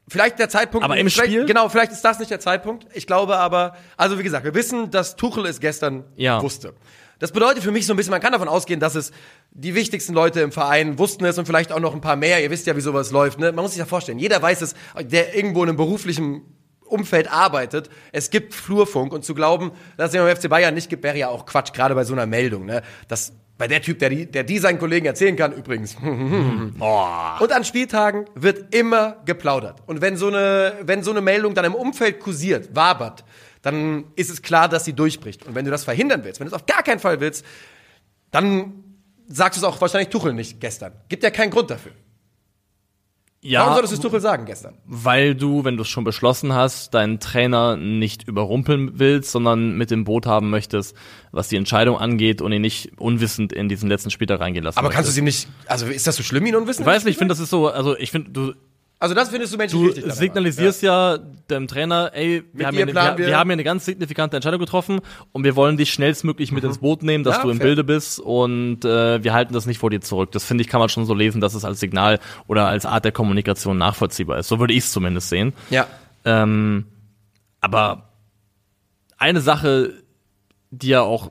Vielleicht 0.08 0.38
der 0.38 0.48
Zeitpunkt. 0.48 0.84
Aber 0.84 0.96
im 0.96 1.10
Spiel? 1.10 1.44
Genau, 1.44 1.68
vielleicht 1.68 1.92
ist 1.92 2.02
das 2.02 2.18
nicht 2.18 2.30
der 2.30 2.40
Zeitpunkt. 2.40 2.86
Ich 2.94 3.06
glaube 3.06 3.36
aber, 3.36 3.76
also 3.96 4.18
wie 4.18 4.22
gesagt, 4.22 4.44
wir 4.44 4.54
wissen, 4.54 4.90
dass 4.90 5.16
Tuchel 5.16 5.44
es 5.46 5.60
gestern 5.60 6.04
Ja. 6.16 6.42
wusste. 6.42 6.72
Das 7.18 7.32
bedeutet 7.32 7.62
für 7.64 7.72
mich 7.72 7.84
so 7.84 7.92
ein 7.92 7.96
bisschen, 7.96 8.12
man 8.12 8.20
kann 8.20 8.32
davon 8.32 8.48
ausgehen, 8.48 8.78
dass 8.80 8.94
es 8.94 9.10
die 9.50 9.74
wichtigsten 9.74 10.14
Leute 10.14 10.40
im 10.40 10.52
Verein 10.52 10.98
wussten 10.98 11.24
es 11.24 11.36
und 11.36 11.46
vielleicht 11.46 11.72
auch 11.72 11.80
noch 11.80 11.92
ein 11.94 12.00
paar 12.00 12.16
mehr. 12.16 12.42
Ihr 12.42 12.50
wisst 12.50 12.66
ja, 12.66 12.76
wie 12.76 12.80
sowas 12.80 13.10
läuft. 13.10 13.38
Ne? 13.40 13.50
Man 13.52 13.62
muss 13.64 13.72
sich 13.72 13.80
ja 13.80 13.86
vorstellen, 13.86 14.18
jeder 14.20 14.40
weiß 14.40 14.62
es, 14.62 14.74
der 15.00 15.34
irgendwo 15.36 15.62
in 15.64 15.68
einem 15.70 15.76
beruflichen 15.76 16.42
Umfeld 16.88 17.30
arbeitet. 17.30 17.90
Es 18.12 18.30
gibt 18.30 18.54
Flurfunk 18.54 19.12
und 19.12 19.24
zu 19.24 19.34
glauben, 19.34 19.72
dass 19.96 20.12
es 20.12 20.20
den 20.20 20.36
FC 20.36 20.48
Bayern 20.48 20.74
nicht 20.74 20.88
gibt, 20.88 21.02
wäre 21.02 21.16
ja 21.16 21.28
auch 21.28 21.46
Quatsch, 21.46 21.72
gerade 21.72 21.94
bei 21.94 22.04
so 22.04 22.12
einer 22.12 22.26
Meldung. 22.26 22.66
Ne? 22.66 22.82
Das, 23.08 23.32
bei 23.56 23.68
der 23.68 23.82
Typ, 23.82 23.98
der 23.98 24.10
die, 24.10 24.26
der 24.26 24.44
die 24.44 24.58
seinen 24.58 24.78
Kollegen 24.78 25.06
erzählen 25.06 25.36
kann, 25.36 25.52
übrigens. 25.52 25.96
Und 27.40 27.52
an 27.52 27.64
Spieltagen 27.64 28.26
wird 28.34 28.74
immer 28.74 29.16
geplaudert. 29.24 29.82
Und 29.86 30.00
wenn 30.00 30.16
so 30.16 30.28
eine, 30.28 30.74
wenn 30.82 31.02
so 31.02 31.10
eine 31.10 31.20
Meldung 31.20 31.54
dann 31.54 31.64
im 31.64 31.74
Umfeld 31.74 32.20
kursiert, 32.20 32.74
wabert, 32.74 33.24
dann 33.62 34.04
ist 34.14 34.30
es 34.30 34.42
klar, 34.42 34.68
dass 34.68 34.84
sie 34.84 34.92
durchbricht. 34.92 35.46
Und 35.46 35.54
wenn 35.54 35.64
du 35.64 35.70
das 35.70 35.84
verhindern 35.84 36.22
willst, 36.24 36.40
wenn 36.40 36.46
du 36.46 36.54
es 36.54 36.60
auf 36.60 36.66
gar 36.66 36.82
keinen 36.82 37.00
Fall 37.00 37.20
willst, 37.20 37.44
dann 38.30 38.84
sagst 39.26 39.60
du 39.60 39.66
es 39.66 39.72
auch 39.72 39.80
wahrscheinlich 39.80 40.10
Tuchel 40.10 40.32
nicht 40.32 40.60
gestern. 40.60 40.92
Gibt 41.08 41.22
ja 41.22 41.30
keinen 41.30 41.50
Grund 41.50 41.70
dafür. 41.70 41.92
Ja, 43.40 43.60
Warum 43.60 43.74
solltest 43.74 43.92
du 43.92 43.96
es 43.98 44.02
Tuchel 44.02 44.20
sagen 44.20 44.46
gestern? 44.46 44.74
weil 44.84 45.34
du, 45.36 45.64
wenn 45.64 45.76
du 45.76 45.82
es 45.82 45.88
schon 45.88 46.02
beschlossen 46.02 46.52
hast, 46.54 46.92
deinen 46.94 47.20
Trainer 47.20 47.76
nicht 47.76 48.26
überrumpeln 48.26 48.98
willst, 48.98 49.30
sondern 49.30 49.76
mit 49.76 49.92
dem 49.92 50.02
Boot 50.04 50.26
haben 50.26 50.50
möchtest, 50.50 50.96
was 51.30 51.46
die 51.48 51.56
Entscheidung 51.56 51.98
angeht 51.98 52.42
und 52.42 52.50
ihn 52.50 52.62
nicht 52.62 52.90
unwissend 52.98 53.52
in 53.52 53.68
diesen 53.68 53.88
letzten 53.88 54.10
Spieltag 54.10 54.40
reingehen 54.40 54.64
lassen 54.64 54.78
Aber 54.78 54.88
kannst 54.90 55.16
du 55.16 55.22
möchtest. 55.22 55.46
sie 55.46 55.52
nicht, 55.52 55.70
also 55.70 55.86
ist 55.86 56.06
das 56.06 56.16
so 56.16 56.24
schlimm, 56.24 56.46
ihn 56.46 56.56
unwissend? 56.56 56.86
Ich 56.86 56.92
weiß 56.92 57.04
nicht, 57.04 57.12
ich 57.12 57.18
finde, 57.18 57.30
das 57.32 57.38
ist 57.38 57.50
so, 57.50 57.68
also 57.68 57.96
ich 57.96 58.10
finde, 58.10 58.30
du, 58.30 58.54
Also 59.00 59.14
das 59.14 59.28
findest 59.28 59.52
du 59.54 59.58
menschlich 59.58 59.80
Du 59.80 59.86
richtig. 59.86 60.04
daran. 60.04 60.18
signalisierst 60.18 60.82
ja. 60.82 61.18
dem 61.18 61.68
Trainer, 61.68 62.10
ey, 62.14 62.42
wir 62.52 62.66
haben, 62.66 62.76
eine, 62.76 62.86
wir, 62.88 62.94
wir- 63.28 63.38
haben 63.38 63.48
hier 63.48 63.52
eine 63.52 63.62
ganz 63.64 63.84
signifikante 63.84 64.36
Entscheidung 64.36 64.58
getroffen 64.58 65.00
und 65.30 65.44
wir 65.44 65.54
wollen 65.54 65.76
dich 65.76 65.92
schnellstmöglich 65.92 66.50
mit 66.50 66.64
ins 66.64 66.78
Boot 66.78 67.04
nehmen, 67.04 67.22
dass 67.22 67.36
Ja, 67.36 67.42
du 67.44 67.50
im 67.50 67.58
fair. 67.58 67.66
Bilde 67.66 67.84
bist 67.84 68.18
und 68.18 68.84
äh, 68.84 69.22
wir 69.22 69.32
halten 69.32 69.54
das 69.54 69.66
nicht 69.66 69.78
vor 69.78 69.90
dir 69.90 70.00
zurück. 70.00 70.32
Das 70.32 70.44
finde 70.44 70.62
ich, 70.62 70.68
kann 70.68 70.80
man 70.80 70.88
schon 70.88 71.06
so 71.06 71.14
lesen, 71.14 71.40
dass 71.40 71.54
es 71.54 71.64
als 71.64 71.78
Signal 71.78 72.18
oder 72.48 72.66
als 72.66 72.86
Art 72.86 73.04
der 73.04 73.12
Kommunikation 73.12 73.78
nachvollziehbar 73.78 74.38
ist. 74.40 74.48
So 74.48 74.58
würde 74.58 74.72
ich 74.72 74.80
es 74.80 74.90
zumindest 74.92 75.28
sehen. 75.28 75.52
Ja. 75.70 75.86
Ähm, 76.24 76.86
aber 77.60 78.10
eine 79.16 79.40
Sache, 79.40 79.92
die 80.70 80.88
ja 80.88 81.02
auch 81.02 81.30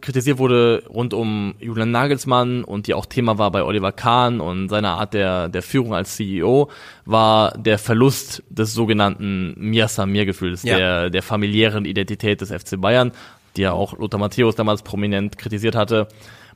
kritisiert 0.00 0.38
wurde 0.38 0.82
rund 0.88 1.14
um 1.14 1.54
Julian 1.60 1.90
Nagelsmann 1.90 2.64
und 2.64 2.86
die 2.86 2.94
auch 2.94 3.06
Thema 3.06 3.38
war 3.38 3.50
bei 3.50 3.62
Oliver 3.62 3.92
Kahn 3.92 4.40
und 4.40 4.68
seiner 4.68 4.98
Art 4.98 5.14
der, 5.14 5.48
der 5.48 5.62
Führung 5.62 5.94
als 5.94 6.16
CEO, 6.16 6.70
war 7.04 7.52
der 7.58 7.78
Verlust 7.78 8.42
des 8.50 8.74
sogenannten 8.74 9.54
Mir 9.56 9.88
Samir 9.88 10.26
Gefühls, 10.26 10.62
Ja. 10.62 10.76
der, 10.76 11.10
der 11.10 11.22
familiären 11.22 11.84
Identität 11.84 12.40
des 12.40 12.50
FC 12.50 12.80
Bayern, 12.80 13.12
die 13.56 13.62
ja 13.62 13.72
auch 13.72 13.98
Lothar 13.98 14.20
Matthäus 14.20 14.54
damals 14.54 14.82
prominent 14.82 15.38
kritisiert 15.38 15.74
hatte. 15.74 16.08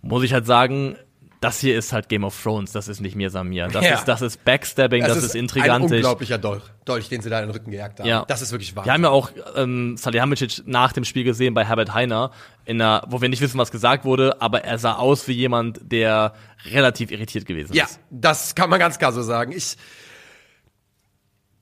Muss 0.02 0.22
ich 0.24 0.32
halt 0.32 0.46
sagen, 0.46 0.96
das 1.42 1.58
hier 1.60 1.76
ist 1.76 1.92
halt 1.92 2.08
Game 2.08 2.24
of 2.24 2.40
Thrones, 2.40 2.72
das 2.72 2.88
ist 2.88 3.00
nicht 3.00 3.16
Mir 3.16 3.28
Samir. 3.28 3.68
Das 3.68 3.84
Ja. 3.84 3.94
ist, 3.96 4.04
das 4.06 4.22
ist 4.22 4.44
Backstabbing, 4.44 5.02
das, 5.04 5.16
ist 5.18 5.34
ein 5.34 5.40
intrigantisch. 5.40 5.96
unglaublicher 5.98 6.38
Dolch, 6.38 6.62
Dolch, 6.84 7.08
den 7.08 7.20
sie 7.20 7.28
da 7.28 7.40
in 7.40 7.48
den 7.48 7.50
Rücken 7.54 7.70
gejagt 7.70 7.98
haben. 8.00 8.08
Ja. 8.08 8.24
Das 8.28 8.40
ist 8.42 8.52
wirklich 8.52 8.74
wahr. 8.76 8.84
Wir 8.84 8.92
haben 8.92 9.02
ja 9.02 9.10
auch 9.10 9.30
ähm, 9.56 9.96
Salihamidzic 9.96 10.62
nach 10.66 10.92
dem 10.92 11.04
Spiel 11.04 11.24
gesehen 11.24 11.52
bei 11.52 11.64
Herbert 11.64 11.92
Heiner, 11.92 12.30
in 12.64 12.80
einer, 12.80 13.04
wo 13.08 13.20
wir 13.20 13.28
nicht 13.28 13.42
wissen, 13.42 13.58
was 13.58 13.70
gesagt 13.72 14.04
wurde, 14.04 14.40
aber 14.40 14.62
er 14.64 14.78
sah 14.78 14.94
aus 14.94 15.26
wie 15.26 15.32
jemand, 15.32 15.80
der 15.82 16.32
relativ 16.70 17.10
irritiert 17.10 17.44
gewesen 17.44 17.74
Ja, 17.74 17.84
ist. 17.84 17.98
das 18.10 18.54
kann 18.54 18.70
man 18.70 18.78
ganz 18.78 18.98
klar 18.98 19.12
so 19.12 19.22
sagen. 19.22 19.50
Ich, 19.52 19.76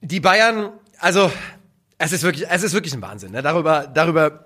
die 0.02 0.20
Bayern, 0.20 0.70
also 0.98 1.30
es 1.98 2.12
ist 2.12 2.22
wirklich, 2.22 2.46
es 2.48 2.62
ist 2.62 2.72
wirklich 2.74 2.94
ein 2.94 3.02
Wahnsinn. 3.02 3.32
Ne? 3.32 3.42
Darüber, 3.42 3.86
darüber 3.92 4.44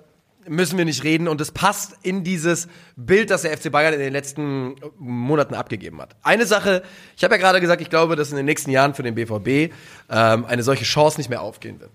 müssen 0.48 0.78
wir 0.78 0.85
nicht 0.85 1.04
reden 1.04 1.28
und 1.28 1.40
es 1.40 1.52
passt 1.52 1.96
in 2.02 2.24
dieses 2.24 2.68
Bild, 2.96 3.30
das 3.30 3.42
der 3.42 3.57
FC 3.57 3.70
Bayern 3.70 3.94
in 3.94 4.00
den 4.00 4.12
letzten 4.12 4.76
Monaten 4.98 5.54
abgegeben 5.54 6.00
hat. 6.00 6.16
Eine 6.22 6.46
Sache, 6.46 6.83
ich 7.16 7.24
habe 7.24 7.35
ja 7.35 7.40
gerade 7.40 7.61
gesagt, 7.61 7.80
ich 7.80 7.90
glaube, 7.90 8.16
dass 8.16 8.30
in 8.30 8.37
den 8.37 8.46
nächsten 8.46 8.70
Jahren 8.70 8.94
für 8.94 9.02
den 9.02 9.14
BVB 9.14 9.74
ähm, 10.11 10.44
eine 10.44 10.62
solche 10.62 10.85
Chance 10.85 11.18
nicht 11.18 11.30
mehr 11.30 11.42
aufgehen 11.42 11.80
wird. 11.80 11.92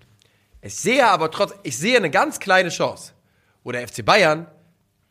Ich 0.62 0.76
sehe 0.76 1.06
aber 1.06 1.30
trotz, 1.30 1.54
ich 1.62 1.78
sehe 1.78 1.96
eine 1.96 2.10
ganz 2.10 2.38
kleine 2.38 2.68
Chance, 2.68 3.12
wo 3.64 3.72
der 3.72 3.86
FC 3.86 4.04
Bayern 4.04 4.46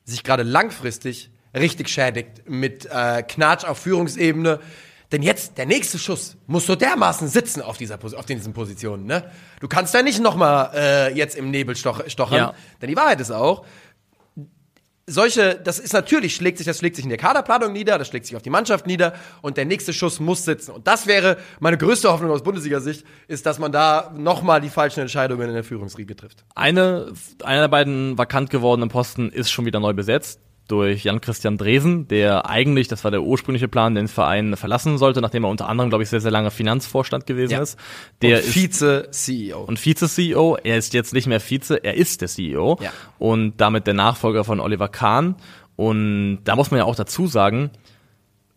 sich 0.04 0.24
gerade 0.24 0.44
langfristig 0.44 1.32
richtig 1.56 1.90
schädigt 1.90 2.48
mit 2.48 2.86
äh, 2.86 3.24
Knatsch 3.24 3.66
auf 3.66 3.80
Führungsebene. 3.80 4.60
Denn 5.12 5.24
jetzt, 5.24 5.58
der 5.58 5.66
nächste 5.66 5.98
Schuss 5.98 6.38
muss 6.46 6.68
so 6.68 6.76
dermaßen 6.76 7.28
sitzen 7.28 7.62
auf, 7.62 7.78
dieser, 7.78 7.98
auf 8.04 8.26
diesen 8.26 8.54
Positionen. 8.54 9.06
Ne? 9.06 9.30
Du 9.60 9.68
kannst 9.68 9.94
da 9.96 10.04
nicht 10.04 10.20
nochmal 10.20 10.72
äh, 10.76 11.14
jetzt 11.16 11.36
im 11.36 11.50
Nebel 11.50 11.76
stoch, 11.76 12.02
stochern. 12.08 12.38
Ja. 12.38 12.54
Denn 12.82 12.90
die 12.90 12.96
Wahrheit 12.96 13.20
ist 13.20 13.32
auch, 13.32 13.66
solche, 15.10 15.56
das 15.56 15.80
ist 15.80 15.94
natürlich, 15.94 16.36
schlägt 16.36 16.60
sich, 16.60 16.68
das 16.68 16.78
schlägt 16.78 16.96
sich 16.96 17.04
in 17.04 17.10
der 17.10 17.18
Kaderplanung 17.18 17.74
nieder, 17.74 17.98
das 17.98 18.08
schlägt 18.08 18.28
sich 18.28 18.36
auf 18.36 18.44
die 18.44 18.52
Mannschaft 18.52 18.86
nieder 18.86 19.14
und 19.42 19.58
der 19.58 19.66
nächste 19.66 19.94
Schuss 19.94 20.20
muss 20.20 20.46
sitzen. 20.46 20.72
Und 20.72 20.88
das 20.88 21.08
wäre 21.08 21.38
meine 21.60 21.78
größte 21.78 22.12
Hoffnung 22.12 22.30
aus 22.30 22.44
Bundesliga-Sicht, 22.44 23.04
ist, 23.28 23.46
dass 23.48 23.60
man 23.60 23.72
da 23.72 24.14
nochmal 24.16 24.62
die 24.62 24.70
falschen 24.70 25.02
Entscheidungen 25.02 25.48
in 25.48 25.56
der 25.56 25.64
Führungsriege 25.64 26.16
trifft. 26.16 26.46
Eine, 26.56 27.14
einer 27.44 27.62
der 27.62 27.68
beiden 27.68 28.18
vakant 28.18 28.50
gewordenen 28.50 28.90
Posten 28.90 29.30
ist 29.30 29.50
schon 29.50 29.66
wieder 29.66 29.80
neu 29.80 29.94
besetzt 29.94 30.40
durch 30.70 31.04
Jan-Christian 31.04 31.58
Dresen, 31.58 32.08
der 32.08 32.48
eigentlich, 32.50 32.88
das 32.88 33.04
war 33.04 33.12
der 33.12 33.24
ursprüngliche 33.24 33.68
Plan, 33.68 33.96
den 33.96 34.08
Verein 34.08 34.56
verlassen 34.56 34.98
sollte, 34.98 35.20
nachdem 35.20 35.44
er 35.44 35.50
unter 35.50 35.68
anderem, 35.68 35.90
glaube 35.90 36.04
ich, 36.04 36.10
sehr, 36.10 36.22
sehr 36.22 36.32
lange 36.32 36.52
Finanzvorstand 36.52 37.26
gewesen 37.26 37.52
Ja. 37.54 37.62
ist. 37.62 37.78
Der 38.22 38.38
und 38.38 38.46
Vize-CEO. 38.46 39.60
und 39.64 39.80
Vize-CEO. 39.80 40.58
Er 40.64 40.78
ist 40.78 40.94
jetzt 40.94 41.14
nicht 41.14 41.28
mehr 41.28 41.40
Vize, 41.42 41.84
er 41.84 41.96
ist 41.96 42.22
der 42.22 42.28
CEO 42.30 42.78
Ja. 42.82 42.92
und 43.18 43.60
damit 43.60 43.88
der 43.88 43.94
Nachfolger 43.96 44.44
von 44.44 44.60
Oliver 44.60 44.88
Kahn. 44.88 45.36
Und 45.76 46.40
da 46.44 46.56
muss 46.56 46.72
man 46.72 46.78
ja 46.78 46.86
auch 46.86 46.96
dazu 46.96 47.28
sagen, 47.28 47.72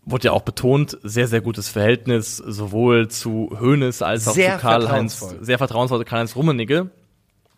wurde 0.05 0.25
ja 0.27 0.33
auch 0.33 0.43
betont, 0.43 0.99
sehr, 1.03 1.29
sehr 1.29 1.41
gutes 1.41 1.69
Verhältnis 1.69 2.37
sowohl 2.37 3.09
zu 3.09 3.57
Hoeneß 3.61 4.03
als 4.03 4.27
auch 4.29 4.35
Sehr 4.35 4.57
zu 4.57 4.61
Karl-Heinz, 4.63 5.35
sehr 5.41 5.59
vertrauensvoll, 5.59 6.05
Karl-Heinz 6.05 6.35
Rummenigge. 6.37 6.91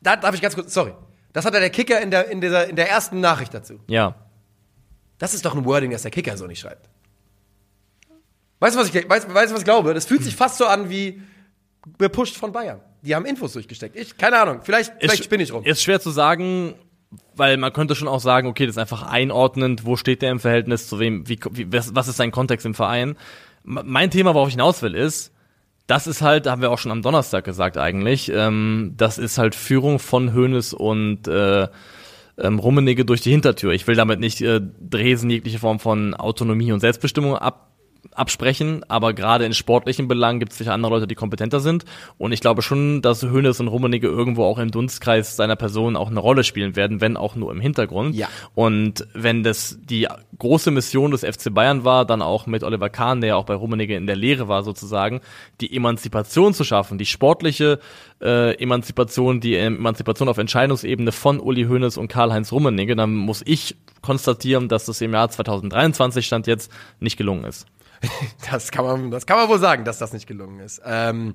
Da 0.03 0.17
darf 0.17 0.35
ich 0.35 0.43
ganz 0.43 0.55
kurz, 0.55 0.75
sorry. 0.75 0.93
Das 1.33 1.45
hat 1.45 1.55
ja 1.55 1.61
der 1.61 1.71
Kicker 1.71 2.01
in 2.01 2.11
der, 2.11 2.31
in 2.31 2.41
dieser, 2.41 2.69
in 2.69 2.77
der 2.77 2.89
ersten 2.91 3.21
Nachricht 3.21 3.55
dazu. 3.55 3.81
Ja, 3.89 4.15
Das 5.19 5.35
ist 5.35 5.45
doch 5.45 5.55
ein 5.55 5.65
Wording, 5.65 5.91
das 5.91 6.03
der 6.03 6.11
Kicker 6.11 6.37
so 6.37 6.47
nicht 6.47 6.61
schreibt. 6.61 6.89
Weißt 8.61 8.77
du, 8.77 8.81
was 8.81 8.89
ich, 8.89 8.95
weißt, 8.95 9.33
weißt, 9.33 9.51
du, 9.51 9.55
was 9.55 9.61
ich 9.61 9.65
glaube? 9.65 9.95
Das 9.95 10.07
fühlt 10.07 10.23
sich 10.23 10.35
fast 10.35 10.59
so 10.59 10.67
an 10.67 10.89
wie 10.89 11.21
gepusht 11.99 12.37
von 12.37 12.53
Bayern. 12.53 12.81
Die 13.03 13.15
haben 13.15 13.27
Infos 13.27 13.53
durchgesteckt. 13.53 13.97
Ich, 13.97 14.17
keine 14.17 14.39
Ahnung, 14.41 14.61
vielleicht, 14.63 14.93
vielleicht 14.99 15.21
ist, 15.21 15.25
spinne 15.25 15.43
ich 15.43 15.53
rum. 15.53 15.65
Ist 15.65 15.83
schwer 15.83 16.01
zu 16.01 16.11
sagen, 16.11 16.75
weil 17.37 17.57
man 17.57 17.73
könnte 17.73 17.95
schon 17.95 18.09
auch 18.09 18.21
sagen, 18.21 18.49
okay, 18.49 18.67
das 18.67 18.77
ist 18.77 18.81
einfach 18.81 19.03
einordnend, 19.03 19.85
wo 19.85 19.97
steht 19.97 20.23
der 20.23 20.31
im 20.31 20.41
Verhältnis 20.41 20.89
zu 20.89 20.99
wem, 20.99 21.29
wie, 21.29 21.39
wie 21.51 21.73
was, 21.73 22.09
ist 22.09 22.17
sein 22.17 22.31
Kontext 22.31 22.65
im 22.65 22.75
Verein. 22.75 23.17
Mein 23.63 24.11
Thema, 24.11 24.35
worauf 24.35 24.49
ich 24.49 24.55
hinaus 24.55 24.83
will, 24.83 24.95
ist, 24.95 25.33
das 25.87 26.07
ist 26.07 26.23
halt, 26.23 26.47
haben 26.47 26.63
wir 26.63 26.71
auch 26.71 26.79
schon 26.79 26.93
am 26.93 27.03
Donnerstag 27.03 27.45
gesagt 27.45 27.77
eigentlich, 27.77 28.31
ähm, 28.33 28.95
das 28.97 29.19
ist 29.19 29.37
halt 29.37 29.55
Führung 29.55 29.99
von 29.99 30.35
Hoeneß 30.35 30.73
und 30.73 31.29
äh, 31.29 31.69
ähm, 32.39 32.59
Rummenigge 32.59 33.05
durch 33.05 33.21
die 33.21 33.31
Hintertür. 33.31 33.73
Ich 33.73 33.87
will 33.87 33.95
damit 33.95 34.21
nicht 34.21 34.41
äh, 34.41 34.61
Dresen 34.81 35.31
jegliche 35.31 35.59
Form 35.59 35.79
von 35.79 36.15
Autonomie 36.15 36.73
und 36.73 36.81
Selbstbestimmung 36.81 37.37
ab, 37.37 37.74
absprechen, 38.15 38.85
aber 38.89 39.13
gerade 39.13 39.45
in 39.45 39.55
sportlichen 39.55 40.09
Belangen 40.09 40.41
gibt 40.41 40.53
es 40.53 40.59
sicher 40.59 40.73
andere 40.73 40.93
Leute, 40.93 41.07
die 41.07 41.15
kompetenter 41.15 41.61
sind. 41.61 41.85
Und 42.19 42.33
ich 42.33 42.41
glaube 42.41 42.63
schon, 42.63 43.03
dass 43.03 43.23
Hoeneß 43.23 43.61
und 43.61 43.69
Rummenigge 43.69 44.09
irgendwo 44.09 44.45
auch 44.45 44.59
im 44.59 44.71
Dunstkreis 44.71 45.37
seiner 45.37 45.57
Person 45.57 45.97
auch 45.97 46.11
eine 46.11 46.21
Rolle 46.21 46.45
spielen 46.45 46.77
werden, 46.77 47.01
wenn 47.01 47.17
auch 47.17 47.35
nur 47.35 47.53
im 47.53 47.61
Hintergrund. 47.61 48.15
Ja. 48.15 48.29
Und 48.55 49.07
wenn 49.15 49.43
das 49.43 49.79
die 49.83 50.09
große 50.39 50.71
Mission 50.71 51.11
des 51.11 51.23
FC 51.23 51.53
Bayern 51.53 51.85
war, 51.85 52.05
dann 52.05 52.23
auch 52.23 52.47
mit 52.47 52.63
Oliver 52.63 52.89
Kahn, 52.89 53.21
der 53.21 53.29
ja 53.29 53.37
auch 53.37 53.45
bei 53.47 53.55
Rummenigge 53.55 53.97
in 53.97 54.07
der 54.07 54.17
Lehre 54.17 54.49
war 54.49 54.63
sozusagen, 54.63 55.21
die 55.61 55.75
Emanzipation 55.75 56.55
zu 56.55 56.65
schaffen, 56.65 56.99
die 56.99 57.07
sportliche 57.07 57.79
äh, 58.21 58.55
Emanzipation, 58.57 59.41
die 59.41 59.57
Emanzipation 59.57 60.29
auf 60.29 60.39
Entscheidungsebene 60.39 61.13
von 61.13 61.41
Uli 61.41 61.65
Hoeneß 61.65 61.97
und 61.97 62.09
Karl-Heinz 62.09 62.53
Rummenigge, 62.53 62.97
dann 62.97 63.15
muss 63.15 63.43
ich 63.45 63.77
konstatieren, 64.03 64.69
dass 64.69 64.85
das 64.85 65.01
im 65.01 65.13
Jahr 65.13 65.31
2023 65.31 66.27
stand 66.27 66.47
jetzt 66.47 66.71
nicht 67.01 67.17
gelungen 67.17 67.45
ist. 67.45 67.67
Das 68.51 68.71
kann 68.71 68.85
man, 68.85 69.11
das 69.11 69.27
kann 69.27 69.37
man 69.37 69.49
wohl 69.49 69.59
sagen, 69.59 69.85
dass 69.85 69.99
das 69.99 70.13
nicht 70.13 70.27
gelungen 70.27 70.61
ist. 70.61 70.81
Ähm, 70.85 71.35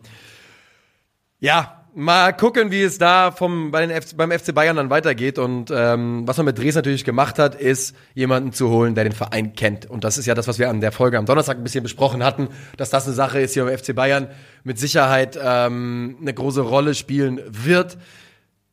ja, 1.40 1.86
mal 1.96 2.34
gucken, 2.34 2.72
wie 2.72 2.82
es 2.82 2.98
da 2.98 3.32
vom, 3.32 3.72
bei 3.72 3.86
den 3.86 4.02
FC, 4.02 4.16
beim 4.16 4.32
FC 4.32 4.54
Bayern 4.54 4.76
dann 4.76 4.90
weitergeht. 4.90 5.40
Und 5.40 5.72
ähm, 5.74 6.28
was 6.28 6.38
man 6.38 6.46
mit 6.46 6.58
Dres 6.58 6.76
natürlich 6.76 7.06
gemacht 7.06 7.40
hat, 7.40 7.56
ist, 7.56 7.96
jemanden 8.14 8.52
zu 8.52 8.70
holen, 8.70 8.96
der 8.96 9.04
den 9.04 9.14
Verein 9.14 9.54
kennt. 9.54 9.86
Und 9.86 10.04
das 10.04 10.18
ist 10.18 10.26
ja 10.26 10.36
das, 10.36 10.48
was 10.48 10.60
wir 10.60 10.70
an 10.70 10.82
der 10.82 10.92
Folge 10.92 11.18
am 11.18 11.26
Donnerstag 11.26 11.58
ein 11.58 11.64
bisschen 11.64 11.84
besprochen 11.84 12.24
hatten, 12.24 12.50
dass 12.78 12.90
das 12.90 13.06
eine 13.06 13.16
Sache 13.16 13.40
ist, 13.40 13.56
die 13.56 13.62
beim 13.62 13.78
FC 13.78 13.96
Bayern 13.96 14.28
mit 14.64 14.80
Sicherheit 14.80 15.40
ähm, 15.42 16.18
eine 16.22 16.34
große 16.34 16.62
Rolle 16.62 16.96
spielen 16.96 17.42
wird. 17.48 17.98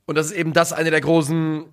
Und 0.07 0.17
das 0.17 0.27
ist 0.27 0.33
eben 0.33 0.53
das 0.53 0.73
eine 0.73 0.91
der 0.91 1.01
großen 1.01 1.65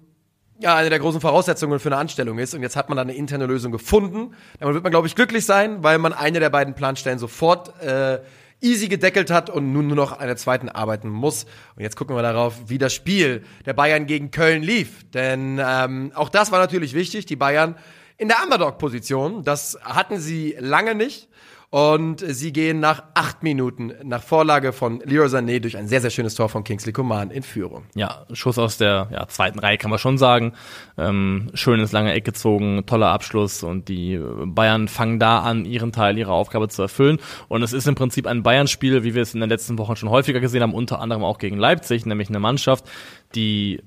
ja, 0.59 0.75
eine 0.75 0.89
der 0.89 0.99
großen 0.99 1.19
Voraussetzungen 1.19 1.79
für 1.79 1.89
eine 1.89 1.97
Anstellung 1.97 2.37
ist. 2.39 2.53
Und 2.53 2.61
jetzt 2.61 2.75
hat 2.75 2.89
man 2.89 2.95
da 2.95 3.01
eine 3.01 3.15
interne 3.15 3.45
Lösung 3.45 3.71
gefunden. 3.71 4.35
Damit 4.59 4.75
wird 4.75 4.83
man, 4.83 4.91
glaube 4.91 5.07
ich, 5.07 5.15
glücklich 5.15 5.45
sein, 5.45 5.83
weil 5.83 5.97
man 5.97 6.13
eine 6.13 6.39
der 6.39 6.49
beiden 6.49 6.73
Planstellen 6.73 7.19
sofort 7.19 7.81
äh, 7.81 8.19
easy 8.61 8.87
gedeckelt 8.87 9.29
hat 9.29 9.49
und 9.49 9.73
nun 9.73 9.87
nur 9.87 9.97
noch 9.97 10.19
an 10.19 10.27
der 10.27 10.37
zweiten 10.37 10.69
arbeiten 10.69 11.09
muss. 11.09 11.45
Und 11.75 11.83
jetzt 11.83 11.97
gucken 11.97 12.15
wir 12.15 12.21
darauf, 12.21 12.55
wie 12.67 12.77
das 12.77 12.93
Spiel 12.93 13.43
der 13.65 13.73
Bayern 13.73 14.05
gegen 14.05 14.31
Köln 14.31 14.63
lief. 14.63 15.03
Denn 15.11 15.59
ähm, 15.63 16.11
auch 16.15 16.29
das 16.29 16.51
war 16.51 16.59
natürlich 16.59 16.93
wichtig. 16.93 17.25
Die 17.25 17.35
Bayern 17.35 17.75
in 18.17 18.29
der 18.29 18.37
Underdog-Position, 18.43 19.43
das 19.43 19.77
hatten 19.83 20.19
sie 20.19 20.55
lange 20.59 20.95
nicht. 20.95 21.27
Und 21.73 22.19
sie 22.19 22.53
gehen 22.53 22.79
nach 22.79 23.01
acht 23.15 23.41
Minuten 23.41 23.93
nach 24.03 24.21
Vorlage 24.21 24.73
von 24.73 25.01
Leroy 25.05 25.25
Sané 25.25 25.59
durch 25.59 25.75
ein 25.75 25.88
sehr, 25.88 26.01
sehr 26.01 26.12
schönes 26.12 26.36
Tor 26.36 26.47
von 26.47 26.63
Kingsley 26.63 26.93
Coman 26.93 27.31
in 27.31 27.41
Führung. 27.41 27.86
Ja, 27.95 28.27
Schuss 28.31 28.59
aus 28.59 28.77
der 28.77 29.07
ja, 29.12 29.27
zweiten 29.27 29.57
Reihe 29.57 29.79
kann 29.79 29.89
man 29.89 29.97
schon 29.97 30.19
sagen. 30.19 30.53
Ähm, 30.99 31.49
schön 31.55 31.79
ins 31.79 31.91
lange 31.91 32.13
Eck 32.13 32.25
gezogen, 32.25 32.83
toller 32.86 33.07
Abschluss 33.07 33.63
und 33.63 33.89
die 33.89 34.21
Bayern 34.45 34.88
fangen 34.88 35.17
da 35.17 35.39
an, 35.39 35.65
ihren 35.65 35.91
Teil, 35.91 36.15
ihre 36.15 36.31
Aufgabe 36.31 36.69
zu 36.69 36.83
erfüllen. 36.83 37.17
Und 37.47 37.63
es 37.63 37.73
ist 37.73 37.88
im 37.88 37.95
Prinzip 37.95 38.27
ein 38.27 38.43
Bayern-Spiel, 38.43 39.03
wie 39.03 39.15
wir 39.15 39.23
es 39.23 39.33
in 39.33 39.39
den 39.39 39.49
letzten 39.49 39.79
Wochen 39.79 39.95
schon 39.95 40.12
häufiger 40.12 40.41
gesehen 40.41 40.62
haben, 40.62 40.75
unter 40.75 40.99
anderem 40.99 41.23
auch 41.23 41.39
gegen 41.39 41.57
Leipzig, 41.57 42.05
nämlich 42.05 42.29
eine 42.29 42.39
Mannschaft, 42.39 42.86
die 43.33 43.81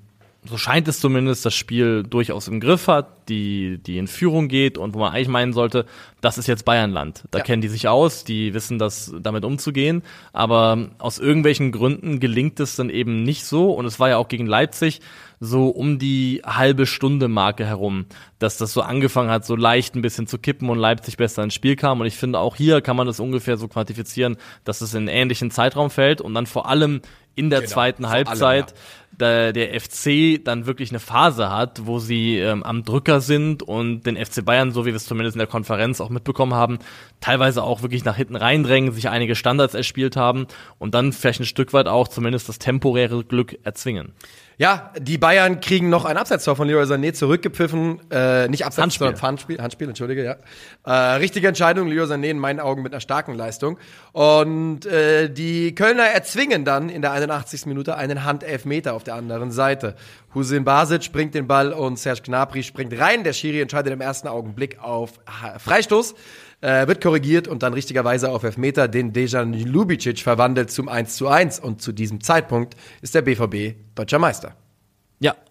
so 0.49 0.57
scheint 0.57 0.89
es 0.89 1.01
zumindest, 1.01 1.45
das 1.45 1.55
Spiel 1.55 2.03
durchaus 2.03 2.49
im 2.49 2.61
Griff 2.61 2.89
hat, 2.89 3.29
die, 3.29 3.79
die 3.79 3.99
in 3.99 4.07
Führung 4.07 4.49
geht 4.49 4.79
und 4.79 4.95
wo 4.95 5.01
man 5.01 5.13
eigentlich 5.13 5.29
meinen 5.29 5.53
sollte, 5.53 5.85
das 6.21 6.39
ist 6.39 6.47
jetzt 6.47 6.65
Bayernland. 6.65 7.25
Da 7.31 7.39
Ja. 7.39 7.45
kennen 7.45 7.63
die 7.63 7.69
sich 7.69 7.89
aus, 7.89 8.25
die 8.25 8.55
wissen 8.55 8.79
das, 8.79 9.13
damit 9.21 9.45
umzugehen. 9.45 10.03
Aber 10.33 10.91
aus 10.99 11.19
irgendwelchen 11.19 11.73
Gründen 11.73 12.21
gelingt 12.21 12.61
es 12.61 12.77
dann 12.77 12.91
eben 12.91 13.23
nicht 13.25 13.45
so. 13.45 13.73
Und 13.73 13.85
es 13.87 13.99
war 14.01 14.09
ja 14.09 14.17
auch 14.19 14.29
gegen 14.29 14.47
Leipzig 14.47 15.01
so 15.39 15.69
um 15.69 15.99
die 15.99 16.41
halbe 16.47 16.87
Stunde 16.87 17.29
Marke 17.29 17.67
herum, 17.67 18.07
dass 18.39 18.57
das 18.57 18.73
so 18.73 18.81
angefangen 18.81 19.31
hat, 19.31 19.45
so 19.45 19.55
leicht 19.55 19.95
ein 19.95 20.03
bisschen 20.03 20.27
zu 20.27 20.39
kippen 20.39 20.71
und 20.71 20.79
Leipzig 20.79 21.17
besser 21.19 21.43
ins 21.43 21.53
Spiel 21.55 21.77
kam. 21.77 22.01
Und 22.01 22.07
ich 22.07 22.17
finde, 22.17 22.39
auch 22.39 22.57
hier 22.57 22.81
kann 22.81 22.97
man 22.97 23.07
das 23.07 23.21
ungefähr 23.21 23.57
so 23.59 23.69
quantifizieren, 23.69 24.37
dass 24.65 24.81
es 24.81 24.95
in 24.95 25.01
einen 25.01 25.09
ähnlichen 25.09 25.51
Zeitraum 25.51 25.91
fällt 25.91 26.21
und 26.21 26.33
dann 26.35 26.47
vor 26.47 26.69
allem 26.69 27.01
in 27.37 27.51
der 27.51 27.61
Genau, 27.61 27.73
zweiten 27.73 28.09
Halbzeit 28.09 28.75
da 29.19 29.53
der 29.53 29.81
FC 29.81 30.43
dann 30.43 30.67
wirklich 30.67 30.91
eine 30.91 31.01
Phase 31.01 31.51
hat, 31.51 31.87
wo 31.87 31.99
sie 31.99 32.39
ähm, 32.39 32.63
am 32.63 32.85
Drücker 32.85 33.21
sind 33.21 33.63
und 33.63 34.03
den 34.05 34.17
FC 34.17 34.45
Bayern, 34.45 34.73
so 34.73 34.85
wie 34.85 34.91
wir 34.91 34.97
es 34.97 35.07
zumindest 35.07 35.37
in 35.37 35.39
der 35.39 35.47
Konferenz 35.47 36.01
auch 36.01 36.11
mitbekommen 36.11 36.55
haben, 36.55 36.79
teilweise 37.21 37.63
auch 37.63 37.83
wirklich 37.83 38.05
nach 38.05 38.17
hinten 38.17 38.37
reindrängen, 38.37 38.93
sich 38.93 39.09
einige 39.09 39.35
Standards 39.35 39.75
erspielt 39.75 40.17
haben 40.17 40.47
und 40.79 40.95
dann 40.95 41.13
vielleicht 41.13 41.41
ein 41.41 41.47
Stück 41.47 41.73
weit 41.73 41.89
auch 41.89 42.09
zumindest 42.09 42.49
das 42.49 42.59
temporäre 42.59 43.25
Glück 43.25 43.59
erzwingen. 43.65 44.13
Ja, 44.59 44.91
die 44.99 45.19
Bayern 45.19 45.61
kriegen 45.61 45.91
noch 45.91 46.07
ein 46.07 46.17
Abseitstor 46.17 46.57
von 46.57 46.67
Leroy 46.67 46.85
Sané 46.85 47.13
zurückgepfiffen. 47.13 48.11
Äh, 48.11 48.49
nicht 48.49 48.65
Abseits, 48.65 48.83
Handspiel. 48.83 49.07
sondern 49.09 49.23
Handspiel. 49.23 49.59
Handspiel, 49.61 49.89
entschuldige, 49.89 50.25
ja. 50.25 50.37
Äh, 50.85 51.17
richtige 51.17 51.49
Entscheidung, 51.49 51.89
Leroy 51.89 52.07
Sané 52.07 52.31
in 52.31 52.39
meinen 52.39 52.61
Augen 52.61 52.83
mit 52.83 52.95
einer 52.95 53.03
starken 53.03 53.35
Leistung. 53.35 53.79
Und 54.13 54.87
äh, 54.87 55.29
die 55.29 55.75
Kölner 55.75 56.05
erzwingen 56.05 56.65
dann 56.65 56.89
in 56.89 57.03
der 57.03 57.13
81. 57.13 57.67
Minute 57.67 57.97
einen 57.97 58.25
Handelfmeter 58.25 58.95
auf 58.95 59.05
der 59.05 59.17
anderen 59.17 59.51
Seite. 59.51 59.95
Husin 60.35 60.65
Basic 60.65 61.13
bringt 61.13 61.35
den 61.35 61.47
Ball 61.47 61.75
und 61.75 61.99
Serge 61.99 62.23
Gnabry 62.23 62.63
springt 62.63 62.99
rein. 62.99 63.25
Der 63.25 63.35
Schiri 63.35 63.61
entscheidet 63.61 63.93
im 63.93 64.01
ersten 64.01 64.27
Augenblick 64.27 64.79
auf 64.81 65.21
Freistoß. 65.59 66.15
Äh, 66.63 66.89
wird 66.89 67.03
korrigiert 67.03 67.47
und 67.49 67.63
dann 67.63 67.75
richtigerweise 67.75 68.31
auf 68.31 68.43
Elfmeter, 68.43 68.89
den 68.89 69.13
Dejan 69.13 69.53
Lubicic 69.53 70.21
verwandelt 70.21 70.71
zum 70.71 70.89
1 70.89 71.15
zu 71.15 71.29
1. 71.29 71.61
Und 71.61 71.83
zu 71.83 71.93
diesem 71.93 72.23
Zeitpunkt 72.23 72.77
ist 73.03 73.15
der 73.15 73.21
BVB 73.21 73.77
deutscher 73.95 74.19
Meister. 74.19 74.46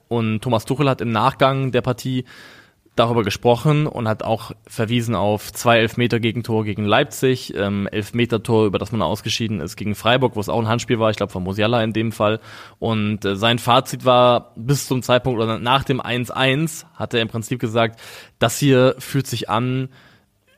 Und 0.08 0.42
Thomas 0.42 0.66
Tuchel 0.66 0.90
hat 0.90 1.02
im 1.02 1.12
Nachgang 1.12 1.72
der 1.72 1.82
Partie 1.82 2.26
darüber 2.96 3.24
gesprochen 3.24 3.88
und 3.88 4.08
hat 4.08 4.24
auch 4.24 4.52
verwiesen 4.68 5.16
auf 5.16 5.52
zwei 5.52 5.80
Elfmeter-Gegentore 5.80 6.64
gegen 6.64 6.86
Leipzig, 6.86 7.54
ähm, 7.56 7.88
Elfmeter-Tor, 7.92 8.66
über 8.66 8.80
das 8.80 8.94
man 8.94 9.02
ausgeschieden 9.02 9.60
ist 9.60 9.76
gegen 9.76 9.96
Freiburg, 9.96 10.36
wo 10.36 10.40
es 10.40 10.48
auch 10.48 10.60
ein 10.60 10.68
Handspiel 10.68 11.00
war, 11.00 11.10
ich 11.10 11.18
glaube 11.18 11.34
von 11.34 11.44
Musiala 11.44 11.84
in 11.84 11.92
dem 11.92 12.14
Fall. 12.14 12.40
Und 12.80 13.26
äh, 13.26 13.36
sein 13.36 13.60
Fazit 13.60 14.06
war 14.06 14.54
bis 14.56 14.88
zum 14.88 15.02
Zeitpunkt 15.02 15.42
oder 15.42 15.60
nach 15.60 15.84
dem 15.84 16.02
1-1 16.02 16.86
hat 16.96 17.14
er 17.14 17.22
im 17.22 17.28
Prinzip 17.28 17.60
gesagt, 17.60 18.00
das 18.40 18.58
hier 18.58 18.96
fühlt 19.00 19.28
sich 19.28 19.50
an 19.50 19.90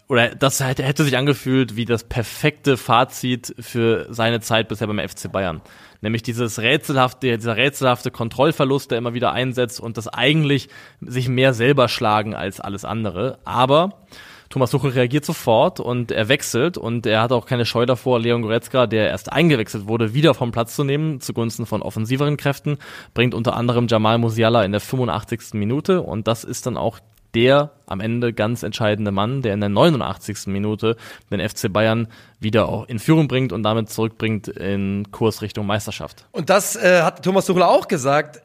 oder 0.08 0.30
das 0.30 0.60
hätte, 0.62 1.04
sich 1.04 1.18
angefühlt 1.18 1.76
wie 1.76 1.86
das 1.86 2.04
perfekte 2.06 2.78
Fazit 2.78 3.54
für 3.60 4.08
seine 4.10 4.40
Zeit 4.40 4.70
bisher 4.70 4.88
beim 4.88 5.00
FC 5.00 5.32
Bayern. 5.32 5.62
Nämlich 6.02 6.24
dieses 6.24 6.60
rätselhafte, 6.60 7.38
dieser 7.38 7.58
rätselhafte 7.58 8.12
Kontrollverlust, 8.12 8.92
der 8.92 9.00
immer 9.00 9.14
wieder 9.14 9.34
einsetzt 9.34 9.80
und 9.80 9.98
das 9.98 10.08
eigentlich 10.08 10.70
sich 11.02 11.28
mehr 11.28 11.54
selber 11.54 11.90
schlagen 11.90 12.36
als 12.36 12.62
alles 12.62 12.86
andere. 12.86 13.40
Aber 13.44 14.06
Thomas 14.50 14.72
Tuchel 14.72 14.92
reagiert 14.92 15.26
sofort 15.26 15.82
und 15.82 16.12
er 16.12 16.30
wechselt 16.30 16.78
und 16.78 17.06
er 17.06 17.22
hat 17.22 17.34
auch 17.34 17.46
keine 17.46 17.66
Scheu 17.66 17.86
davor, 17.86 18.20
Leon 18.20 18.44
Goretzka, 18.44 18.88
der 18.88 19.10
erst 19.10 19.32
eingewechselt 19.34 19.88
wurde, 19.88 20.14
wieder 20.14 20.34
vom 20.34 20.52
Platz 20.52 20.76
zu 20.76 20.86
nehmen 20.86 21.20
zugunsten 21.20 21.66
von 21.66 21.82
offensiveren 21.82 22.38
Kräften, 22.38 22.78
bringt 23.14 23.34
unter 23.34 23.58
anderem 23.58 23.88
Jamal 23.88 24.20
Musiala 24.20 24.64
in 24.64 24.72
der 24.72 24.80
85. 24.80 25.56
Minute 25.56 26.02
und 26.02 26.28
das 26.28 26.46
ist 26.46 26.66
dann 26.66 26.78
auch 26.78 27.00
der 27.38 27.70
am 27.86 28.00
Ende 28.00 28.34
ganz 28.34 28.64
entscheidende 28.64 29.12
Mann, 29.12 29.44
der 29.44 29.54
in 29.54 29.60
der 29.60 29.70
89. 29.70 30.48
Minute 30.48 30.98
den 31.30 31.48
FC 31.48 31.72
Bayern 31.72 32.08
wieder 32.40 32.68
auch 32.68 32.88
in 32.88 32.98
Führung 32.98 33.28
bringt 33.28 33.54
und 33.54 33.62
damit 33.62 33.92
zurückbringt 33.92 34.48
in 34.48 35.12
Kurs 35.12 35.44
Richtung 35.44 35.68
Meisterschaft. 35.68 36.26
Und 36.32 36.50
das 36.50 36.76
äh, 36.76 37.04
hat 37.04 37.24
Thomas 37.24 37.46
Tuchel 37.46 37.62
auch 37.62 37.88
gesagt. 37.88 38.42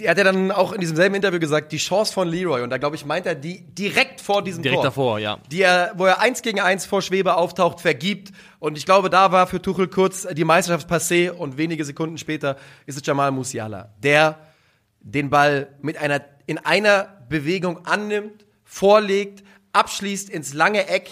Er 0.00 0.10
hat 0.10 0.18
ja 0.18 0.24
dann 0.24 0.50
auch 0.50 0.72
in 0.72 0.80
diesem 0.80 0.96
selben 0.96 1.14
Interview 1.14 1.38
gesagt, 1.38 1.70
die 1.70 1.76
Chance 1.76 2.12
von 2.12 2.26
Leroy, 2.26 2.62
und 2.62 2.70
da 2.70 2.78
glaube 2.78 2.96
ich, 2.96 3.04
meint 3.04 3.26
er 3.26 3.36
die 3.36 3.60
direkt 3.60 4.20
vor 4.20 4.42
diesem 4.42 4.62
Direkt 4.62 4.78
Tor. 4.78 4.84
davor, 4.84 5.18
ja. 5.20 5.38
Die 5.52 5.62
er, 5.62 5.92
wo 5.96 6.06
er 6.06 6.20
eins 6.20 6.42
gegen 6.42 6.60
eins 6.60 6.84
vor 6.84 7.02
Schwebe 7.02 7.36
auftaucht, 7.36 7.80
vergibt. 7.80 8.32
Und 8.58 8.76
ich 8.76 8.86
glaube, 8.86 9.08
da 9.08 9.30
war 9.30 9.46
für 9.46 9.62
Tuchel 9.62 9.86
kurz 9.86 10.26
die 10.32 10.44
Meisterschaft 10.44 10.90
passé 10.90 11.30
und 11.30 11.58
wenige 11.58 11.84
Sekunden 11.84 12.18
später 12.18 12.56
ist 12.86 12.96
es 12.96 13.06
Jamal 13.06 13.30
Musiala, 13.30 13.90
der 14.02 14.38
den 15.00 15.30
Ball 15.30 15.68
mit 15.82 15.98
einer, 15.98 16.20
in 16.46 16.58
einer 16.58 17.08
Bewegung 17.28 17.84
annimmt, 17.86 18.44
vorlegt, 18.64 19.42
abschließt 19.72 20.30
ins 20.30 20.54
lange 20.54 20.88
Eck, 20.88 21.10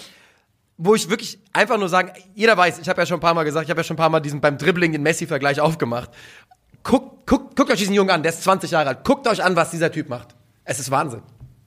wo 0.77 0.95
ich 0.95 1.09
wirklich 1.09 1.39
einfach 1.53 1.79
nur 1.79 1.89
sagen, 1.89 2.13
jeder 2.35 2.57
weiß, 2.57 2.79
ich 2.79 2.89
habe 2.89 3.01
ja 3.01 3.07
schon 3.07 3.19
ein 3.19 3.21
paar 3.21 3.35
Mal 3.35 3.45
gesagt, 3.45 3.65
ich 3.65 3.71
habe 3.71 3.81
ja 3.81 3.85
schon 3.85 3.95
ein 3.95 3.99
paar 3.99 4.11
Mal 4.11 4.21
diesen 4.21 4.41
beim 4.41 4.59
Dribbling 4.59 4.93
den 4.93 5.03
Messi-Vergleich 5.03 5.61
aufgemacht. 5.61 6.11
Guckt, 6.83 7.27
guckt, 7.27 7.57
guckt 7.57 7.71
euch 7.71 7.79
diesen 7.79 7.95
Jungen 7.95 8.11
an, 8.11 8.23
der 8.23 8.33
ist 8.33 8.43
20 8.43 8.71
Jahre 8.71 8.91
alt. 8.91 9.05
Guckt 9.05 9.27
euch 9.29 9.43
an, 9.43 9.57
was 9.57 9.71
dieser 9.71 9.91
Typ 9.93 10.09
macht. 10.09 10.35
Es 10.65 10.79
ist 10.79 10.91
Wahnsinn. 10.91 11.23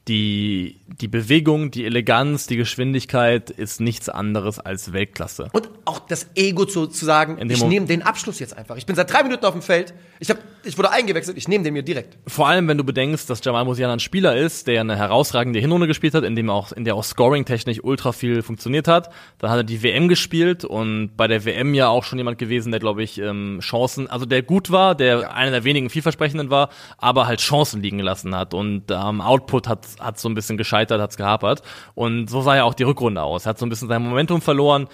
Die, 0.08 0.82
die 0.88 1.08
Bewegung, 1.08 1.72
die 1.72 1.86
Eleganz, 1.86 2.48
die 2.48 2.56
Geschwindigkeit 2.56 3.50
ist 3.50 3.82
nichts 3.82 4.10
anderes 4.10 4.60
als 4.60 4.94
Weltklasse. 4.94 5.50
Und 5.54 5.70
auch 5.88 6.00
das 6.00 6.28
Ego 6.36 6.66
zu, 6.66 6.88
zu 6.88 7.06
sagen, 7.06 7.38
ich 7.50 7.64
nehme 7.64 7.86
den 7.86 8.02
Abschluss 8.02 8.40
jetzt 8.40 8.58
einfach. 8.58 8.76
Ich 8.78 8.86
bin 8.86 8.96
seit 8.96 9.12
drei 9.12 9.24
Minuten 9.24 9.46
auf 9.46 9.54
dem 9.54 9.62
Feld. 9.62 9.94
Ich, 10.20 10.30
hab, 10.30 10.38
ich 10.64 10.78
wurde 10.78 10.92
eingewechselt, 10.92 11.38
ich 11.38 11.48
nehme 11.48 11.64
den 11.64 11.74
mir 11.74 11.84
direkt. 11.84 12.18
Vor 12.28 12.48
allem, 12.48 12.68
wenn 12.68 12.78
du 12.78 12.84
bedenkst, 12.84 13.30
dass 13.30 13.44
Jamal 13.44 13.66
Musiala 13.66 13.94
ein 13.94 14.00
Spieler 14.00 14.36
ist, 14.36 14.68
der 14.68 14.82
eine 14.82 14.96
herausragende 14.96 15.60
Hinrunde 15.60 15.88
gespielt 15.88 16.14
hat, 16.14 16.24
in 16.24 16.36
dem 16.36 16.50
auch, 16.50 16.72
in 16.72 16.86
der 16.86 16.96
auch 16.96 17.04
Scoring-technisch 17.04 17.84
ultra 17.84 18.12
viel 18.12 18.42
funktioniert 18.42 18.88
hat. 18.88 19.10
Dann 19.40 19.50
hat 19.50 19.58
er 19.58 19.64
die 19.64 19.84
WM 19.84 20.08
gespielt 20.08 20.66
und 20.66 21.16
bei 21.18 21.28
der 21.28 21.46
WM 21.46 21.74
ja 21.74 21.88
auch 21.88 22.04
schon 22.04 22.18
jemand 22.18 22.38
gewesen, 22.38 22.72
der, 22.72 22.80
glaube 22.80 23.04
ich, 23.04 23.20
ähm, 23.20 23.60
Chancen, 23.62 24.08
also 24.08 24.26
der 24.26 24.42
gut 24.42 24.72
war, 24.72 24.96
der 24.96 25.34
einer 25.34 25.52
der 25.52 25.64
wenigen 25.64 25.90
vielversprechenden 25.90 26.50
war, 26.50 26.70
aber 26.98 27.28
halt 27.28 27.40
Chancen 27.40 27.82
liegen 27.82 27.98
gelassen 27.98 28.36
hat. 28.36 28.54
Und 28.54 28.92
am 28.92 29.22
Output 29.22 29.68
hat 29.68 29.88
hat 30.00 30.20
so 30.20 30.30
ein 30.30 30.36
bisschen 30.36 30.58
gescheitert, 30.58 31.02
hat's 31.02 31.18
gehapert. 31.18 31.62
Und 31.96 32.30
so 32.30 32.42
sah 32.42 32.56
ja 32.56 32.64
auch 32.64 32.74
die 32.74 32.84
Rückrunde 32.84 33.22
aus. 33.22 33.46
Er 33.46 33.50
hat 33.50 33.60
so 33.60 33.66
ein 33.66 33.70
bisschen 33.70 33.88
sein 33.88 34.02
Momentum 34.02 34.42
verloren. 34.42 34.88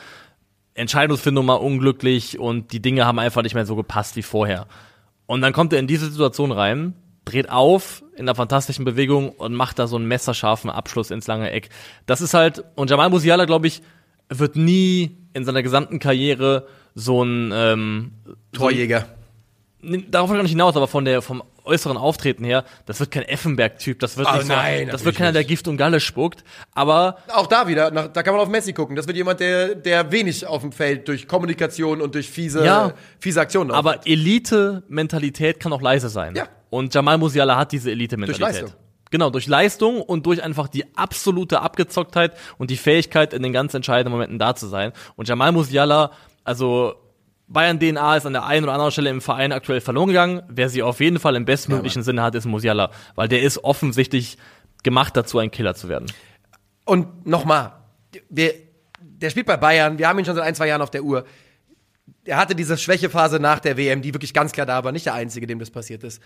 Entscheidungsfindung 0.76 1.46
mal 1.46 1.56
unglücklich 1.56 2.40
und 2.40 2.72
die 2.72 2.82
Dinge 2.82 3.06
haben 3.06 3.20
einfach 3.20 3.44
nicht 3.44 3.56
mehr 3.56 3.66
so 3.66 3.76
gepasst 3.76 4.16
wie 4.16 4.24
vorher. 4.24 4.68
Und 5.26 5.42
dann 5.42 5.54
kommt 5.54 5.74
er 5.74 5.80
in 5.80 5.88
diese 5.88 6.10
Situation 6.10 6.52
rein, 6.52 6.96
dreht 7.26 7.50
auf 7.50 8.04
in 8.16 8.22
einer 8.22 8.36
fantastischen 8.36 8.86
Bewegung 8.86 9.30
und 9.30 9.54
macht 9.54 9.80
da 9.80 9.88
so 9.88 9.96
einen 9.96 10.08
messerscharfen 10.08 10.70
Abschluss 10.70 11.12
ins 11.12 11.28
lange 11.28 11.52
Eck. 11.52 11.70
Das 12.06 12.22
ist 12.22 12.34
halt, 12.34 12.64
und 12.76 12.90
Jamal 12.90 13.10
Musiala, 13.10 13.46
glaube 13.46 13.68
ich, 13.68 13.82
wird 14.30 14.56
nie 14.56 15.18
in 15.34 15.46
seiner 15.46 15.64
gesamten 15.64 16.00
Karriere 16.00 16.68
so 16.96 17.24
ein 17.24 17.52
ähm, 17.54 18.12
Torjäger. 18.52 19.06
Nee, 19.82 20.06
darauf 20.10 20.30
will 20.30 20.38
ich 20.38 20.44
nicht 20.44 20.52
hinaus, 20.52 20.76
aber 20.76 20.88
von 20.88 21.06
der, 21.06 21.22
vom 21.22 21.44
äußeren 21.66 21.98
Auftreten 21.98 22.44
her, 22.44 22.64
das 22.86 23.00
wird 23.00 23.12
kein 23.12 23.24
Effenberg-Typ, 23.24 24.00
das 24.00 24.18
wird 24.18 24.28
Oh 24.30 24.34
nicht 24.34 24.48
so, 24.48 24.48
nein, 24.54 24.88
das 24.88 24.94
natürlich 24.94 25.06
wird 25.06 25.16
keiner, 25.18 25.32
der. 25.34 25.44
Gift 25.44 25.68
und 25.68 25.78
Galle 25.78 26.00
spuckt, 26.00 26.44
aber 26.74 27.18
Auch 27.30 27.48
da 27.48 27.68
wieder, 27.68 27.92
nach, 27.92 28.08
da 28.08 28.24
kann 28.24 28.34
man 28.34 28.42
auf 28.42 28.50
Messi 28.50 28.74
gucken. 28.74 28.96
Das 28.96 29.08
wird 29.08 29.18
jemand, 29.18 29.40
der, 29.40 29.76
der 29.76 30.12
wenig 30.12 30.46
auf 30.46 30.62
dem 30.62 30.72
Feld 30.72 31.08
durch 31.08 31.28
Kommunikation 31.28 32.02
und 32.02 32.16
durch 32.16 32.30
fiese, 32.30 32.66
Ja. 32.66 32.94
fiese 33.20 33.42
Aktionen 33.42 33.72
Aber 33.72 34.06
Elite-Mentalität 34.06 35.60
kann 35.60 35.74
auch 35.74 35.82
leise 35.82 36.10
sein. 36.10 36.36
Ja. 36.36 36.48
Und 36.70 36.94
Jamal 36.94 37.18
Musiala 37.18 37.58
hat 37.58 37.72
diese 37.72 37.92
Elite-Mentalität. 37.92 38.42
Durch 38.42 38.62
Leistung. 38.62 38.80
Genau, 39.12 39.30
durch 39.30 39.46
Leistung 39.46 40.02
und 40.02 40.26
durch 40.26 40.42
einfach 40.42 40.68
die 40.68 40.86
absolute 40.98 41.62
Abgezocktheit 41.62 42.34
und 42.58 42.72
die 42.72 42.78
Fähigkeit, 42.78 43.34
in 43.34 43.44
den 43.44 43.54
ganz 43.54 43.76
entscheidenden 43.76 44.12
Momenten 44.12 44.40
da 44.40 44.56
zu 44.56 44.66
sein. 44.68 44.92
Und 45.16 45.28
Jamal 45.28 45.52
Musiala, 45.52 46.12
also 46.44 46.96
Bayern 47.54 47.80
DNA 47.80 48.18
ist 48.18 48.26
an 48.26 48.34
der 48.34 48.46
einen 48.46 48.66
oder 48.66 48.74
anderen 48.74 48.92
Stelle 48.92 49.10
im 49.10 49.22
Verein 49.22 49.52
aktuell 49.52 49.80
verloren 49.80 50.08
gegangen. 50.08 50.42
Wer 50.50 50.70
sie 50.70 50.84
auf 50.84 51.00
jeden 51.00 51.20
Fall 51.20 51.36
im 51.36 51.46
bestmöglichen 51.46 52.04
Sinne 52.04 52.24
hat, 52.24 52.36
ist 52.36 52.46
Musiala. 52.46 52.92
Weil 53.16 53.28
der 53.28 53.44
ist 53.44 53.64
offensichtlich 53.64 54.38
gemacht 54.84 55.16
dazu, 55.16 55.40
ein 55.40 55.52
Killer 55.52 55.76
zu 55.76 55.88
werden. 55.88 56.12
Und 56.86 57.26
nochmal, 57.26 57.74
der, 58.30 58.54
der 59.00 59.30
spielt 59.30 59.46
bei 59.46 59.56
Bayern, 59.56 59.98
wir 59.98 60.08
haben 60.08 60.20
ihn 60.20 60.26
schon 60.26 60.36
seit 60.36 60.44
ein, 60.44 60.56
zwei 60.56 60.68
Jahren 60.68 60.82
auf 60.82 60.92
der 60.92 61.04
Uhr. 61.04 61.26
Er 62.26 62.38
hatte 62.38 62.56
diese 62.56 62.78
Schwächephase 62.78 63.40
nach 63.40 63.60
der 63.60 63.78
WM, 63.78 64.02
die 64.02 64.14
wirklich 64.14 64.34
ganz 64.34 64.52
klar 64.52 64.66
da 64.66 64.84
war, 64.84 64.92
nicht 64.92 65.06
der 65.06 65.14
Einzige, 65.14 65.48
dem 65.48 65.60
das 65.60 65.72
passiert 65.72 66.04
ist. 66.04 66.22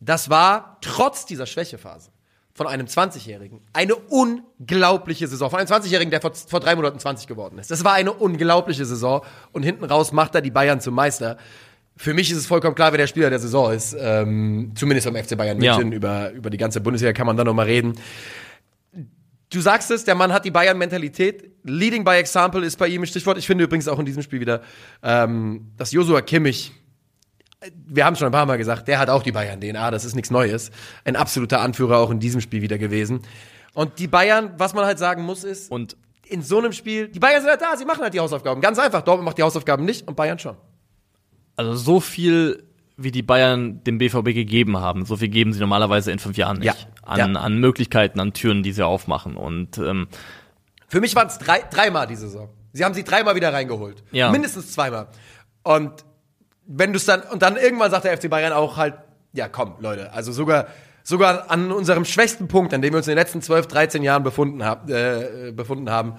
Das 0.00 0.30
war 0.30 0.78
trotz 0.80 1.26
dieser 1.26 1.46
Schwächephase 1.46 2.10
von 2.58 2.66
einem 2.66 2.86
20-Jährigen 2.86 3.60
eine 3.72 3.94
unglaubliche 3.94 5.28
Saison. 5.28 5.48
Von 5.48 5.60
einem 5.60 5.68
20-Jährigen, 5.68 6.10
der 6.10 6.20
vor, 6.20 6.34
vor 6.34 6.58
drei 6.58 6.74
Monaten 6.74 6.98
20 6.98 7.28
geworden 7.28 7.56
ist. 7.58 7.70
Das 7.70 7.84
war 7.84 7.92
eine 7.94 8.12
unglaubliche 8.12 8.84
Saison 8.84 9.22
und 9.52 9.62
hinten 9.62 9.84
raus 9.84 10.10
macht 10.10 10.34
er 10.34 10.40
die 10.40 10.50
Bayern 10.50 10.80
zum 10.80 10.94
Meister. 10.94 11.38
Für 11.96 12.14
mich 12.14 12.32
ist 12.32 12.36
es 12.36 12.46
vollkommen 12.46 12.74
klar, 12.74 12.90
wer 12.92 12.98
der 12.98 13.06
Spieler 13.06 13.30
der 13.30 13.38
Saison 13.38 13.72
ist. 13.72 13.96
Ähm, 13.98 14.72
zumindest 14.74 15.06
beim 15.10 15.24
FC 15.24 15.38
Bayern 15.38 15.62
Ja. 15.62 15.76
München. 15.76 15.92
Über, 15.92 16.32
über 16.32 16.50
die 16.50 16.56
ganze 16.56 16.80
Bundesliga 16.80 17.12
kann 17.12 17.26
man 17.26 17.36
da 17.36 17.44
noch 17.44 17.54
mal 17.54 17.66
reden. 17.66 17.92
Du 19.50 19.60
sagst 19.60 19.92
es, 19.92 20.04
der 20.04 20.16
Mann 20.16 20.32
hat 20.32 20.44
die 20.44 20.50
Bayern-Mentalität. 20.50 21.52
Leading 21.62 22.02
by 22.04 22.16
example 22.16 22.64
ist 22.64 22.76
bei 22.76 22.88
ihm 22.88 23.02
ein 23.02 23.06
Stichwort. 23.06 23.38
Ich 23.38 23.46
finde 23.46 23.64
übrigens 23.64 23.86
auch 23.86 24.00
in 24.00 24.04
diesem 24.04 24.22
Spiel 24.24 24.40
wieder, 24.40 24.62
ähm, 25.02 25.70
dass 25.76 25.92
Josua 25.92 26.22
Kimmich 26.22 26.72
wir 27.86 28.04
haben 28.04 28.16
schon 28.16 28.26
ein 28.26 28.32
paar 28.32 28.46
Mal 28.46 28.56
gesagt, 28.58 28.86
der 28.88 28.98
hat 28.98 29.10
auch 29.10 29.22
die 29.22 29.32
Bayern-DNA, 29.32 29.90
das 29.90 30.04
ist 30.04 30.14
nichts 30.14 30.30
Neues. 30.30 30.70
Ein 31.04 31.16
absoluter 31.16 31.60
Anführer 31.60 31.98
auch 31.98 32.10
in 32.10 32.20
diesem 32.20 32.40
Spiel 32.40 32.62
wieder 32.62 32.78
gewesen. 32.78 33.20
Und 33.74 33.98
die 33.98 34.06
Bayern, 34.08 34.52
was 34.58 34.74
man 34.74 34.84
halt 34.84 34.98
sagen 34.98 35.22
muss, 35.24 35.44
ist, 35.44 35.70
Und 35.70 35.96
in 36.26 36.42
so 36.42 36.58
einem 36.58 36.72
Spiel, 36.72 37.08
die 37.08 37.18
Bayern 37.18 37.40
sind 37.40 37.50
halt 37.50 37.60
da, 37.60 37.76
sie 37.76 37.84
machen 37.84 38.02
halt 38.02 38.14
die 38.14 38.20
Hausaufgaben. 38.20 38.60
Ganz 38.60 38.78
einfach, 38.78 39.02
Dortmund 39.02 39.24
macht 39.26 39.38
die 39.38 39.42
Hausaufgaben 39.42 39.84
nicht 39.84 40.06
und 40.06 40.14
Bayern 40.16 40.38
schon. 40.38 40.56
also 41.56 41.74
so 41.74 42.00
viel, 42.00 42.64
wie 42.96 43.10
die 43.10 43.22
Bayern 43.22 43.82
dem 43.84 43.98
BVB 43.98 44.26
gegeben 44.34 44.76
haben, 44.76 45.04
so 45.06 45.16
viel 45.16 45.28
geben 45.28 45.52
sie 45.52 45.60
normalerweise 45.60 46.12
in 46.12 46.18
fünf 46.18 46.36
Jahren 46.36 46.58
nicht. 46.58 46.66
Ja. 46.66 46.74
An, 47.02 47.18
Ja. 47.34 47.40
an 47.40 47.58
Möglichkeiten, 47.58 48.20
an 48.20 48.32
Türen, 48.34 48.62
die 48.62 48.72
sie 48.72 48.84
aufmachen. 48.84 49.36
Und 49.36 49.78
ähm, 49.78 50.08
Für 50.88 51.00
mich 51.00 51.14
waren 51.16 51.28
es 51.28 51.38
drei, 51.38 51.60
dreimal 51.70 52.06
die 52.06 52.16
Saison. 52.16 52.48
Sie 52.72 52.84
haben 52.84 52.94
sie 52.94 53.04
dreimal 53.04 53.34
wieder 53.34 53.52
reingeholt. 53.52 54.04
Ja. 54.12 54.30
Mindestens 54.30 54.72
zweimal. 54.72 55.08
Und 55.62 56.04
wenn 56.68 56.92
du 56.92 56.98
es 56.98 57.06
dann, 57.06 57.22
und 57.22 57.42
dann 57.42 57.56
irgendwann 57.56 57.90
sagt 57.90 58.04
der 58.04 58.16
FC 58.16 58.30
Bayern 58.30 58.52
auch 58.52 58.76
halt, 58.76 58.94
ja 59.32 59.48
komm, 59.48 59.74
Leute, 59.80 60.12
also 60.12 60.30
sogar, 60.30 60.66
sogar 61.02 61.50
an 61.50 61.72
unserem 61.72 62.04
schwächsten 62.04 62.46
Punkt, 62.46 62.72
an 62.74 62.82
dem 62.82 62.92
wir 62.92 62.98
uns 62.98 63.08
in 63.08 63.12
den 63.12 63.18
letzten 63.18 63.42
12, 63.42 63.66
13 63.66 64.02
Jahren 64.02 64.22
befunden, 64.22 64.64
hab, 64.64 64.88
äh, 64.90 65.50
befunden 65.52 65.90
haben, 65.90 66.14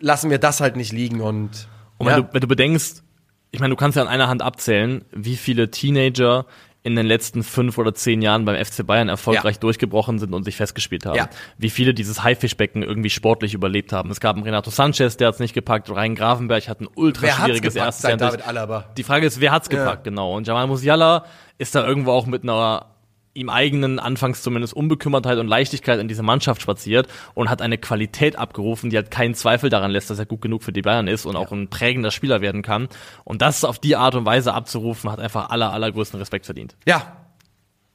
lassen 0.00 0.30
wir 0.30 0.38
das 0.38 0.60
halt 0.60 0.76
nicht 0.76 0.92
liegen 0.92 1.20
und, 1.20 1.68
Und 1.98 2.06
wenn, 2.06 2.14
ja, 2.14 2.20
du, 2.22 2.28
wenn 2.32 2.40
du 2.40 2.48
bedenkst, 2.48 3.04
ich 3.50 3.60
meine, 3.60 3.70
du 3.70 3.76
kannst 3.76 3.96
ja 3.96 4.02
an 4.02 4.08
einer 4.08 4.28
Hand 4.28 4.40
abzählen, 4.40 5.04
wie 5.12 5.36
viele 5.36 5.70
Teenager 5.70 6.46
in 6.84 6.96
den 6.96 7.06
letzten 7.06 7.44
fünf 7.44 7.78
oder 7.78 7.94
zehn 7.94 8.22
Jahren 8.22 8.44
beim 8.44 8.56
FC 8.62 8.84
Bayern 8.84 9.08
erfolgreich 9.08 9.54
Ja. 9.54 9.60
durchgebrochen 9.60 10.18
sind 10.18 10.34
und 10.34 10.42
sich 10.42 10.56
festgespielt 10.56 11.06
haben. 11.06 11.16
Ja. 11.16 11.28
Wie 11.56 11.70
viele 11.70 11.94
dieses 11.94 12.24
Haifischbecken 12.24 12.82
irgendwie 12.82 13.10
sportlich 13.10 13.54
überlebt 13.54 13.92
haben. 13.92 14.10
Es 14.10 14.18
gab 14.20 14.34
einen 14.36 14.44
Renato 14.44 14.70
Sanchez, 14.70 15.16
der 15.16 15.28
hat 15.28 15.34
es 15.34 15.40
nicht 15.40 15.54
gepackt. 15.54 15.90
Rhein 15.94 16.14
Grafenberg 16.16 16.68
hat 16.68 16.80
ein 16.80 16.88
ultra 16.96 17.22
wer 17.22 17.32
schwieriges 17.34 17.76
erstes 17.76 18.08
Jahr. 18.08 18.16
David 18.16 18.46
Alaba? 18.46 18.86
Die 18.96 19.04
Frage 19.04 19.26
ist, 19.26 19.40
wer 19.40 19.52
hat's 19.52 19.68
gepackt, 19.68 20.04
genau. 20.04 20.34
Und 20.36 20.46
Jamal 20.48 20.66
Musiala 20.66 21.24
ist 21.58 21.74
da 21.74 21.86
irgendwo 21.86 22.10
auch 22.10 22.26
mit 22.26 22.42
einer 22.42 22.86
ihm 23.34 23.48
eigenen, 23.48 23.98
anfangs 23.98 24.42
zumindest 24.42 24.74
Unbekümmertheit 24.74 25.38
und 25.38 25.48
Leichtigkeit 25.48 25.98
in 25.98 26.08
diese 26.08 26.22
Mannschaft 26.22 26.60
spaziert 26.62 27.08
und 27.34 27.48
hat 27.48 27.62
eine 27.62 27.78
Qualität 27.78 28.36
abgerufen, 28.36 28.90
die 28.90 28.96
halt 28.96 29.10
keinen 29.10 29.34
Zweifel 29.34 29.70
daran 29.70 29.90
lässt, 29.90 30.10
dass 30.10 30.18
er 30.18 30.26
gut 30.26 30.42
genug 30.42 30.62
für 30.62 30.72
die 30.72 30.82
Bayern 30.82 31.08
ist 31.08 31.24
und 31.24 31.36
auch 31.36 31.52
ein 31.52 31.68
prägender 31.68 32.10
Spieler 32.10 32.40
werden 32.40 32.62
kann. 32.62 32.88
Und 33.24 33.42
das 33.42 33.64
auf 33.64 33.78
die 33.78 33.96
Art 33.96 34.14
und 34.14 34.26
Weise 34.26 34.52
abzurufen, 34.52 35.10
hat 35.10 35.20
einfach 35.20 35.50
aller, 35.50 35.72
allergrößten 35.72 36.18
Respekt 36.18 36.46
verdient. 36.46 36.76
Ja. 36.86 37.16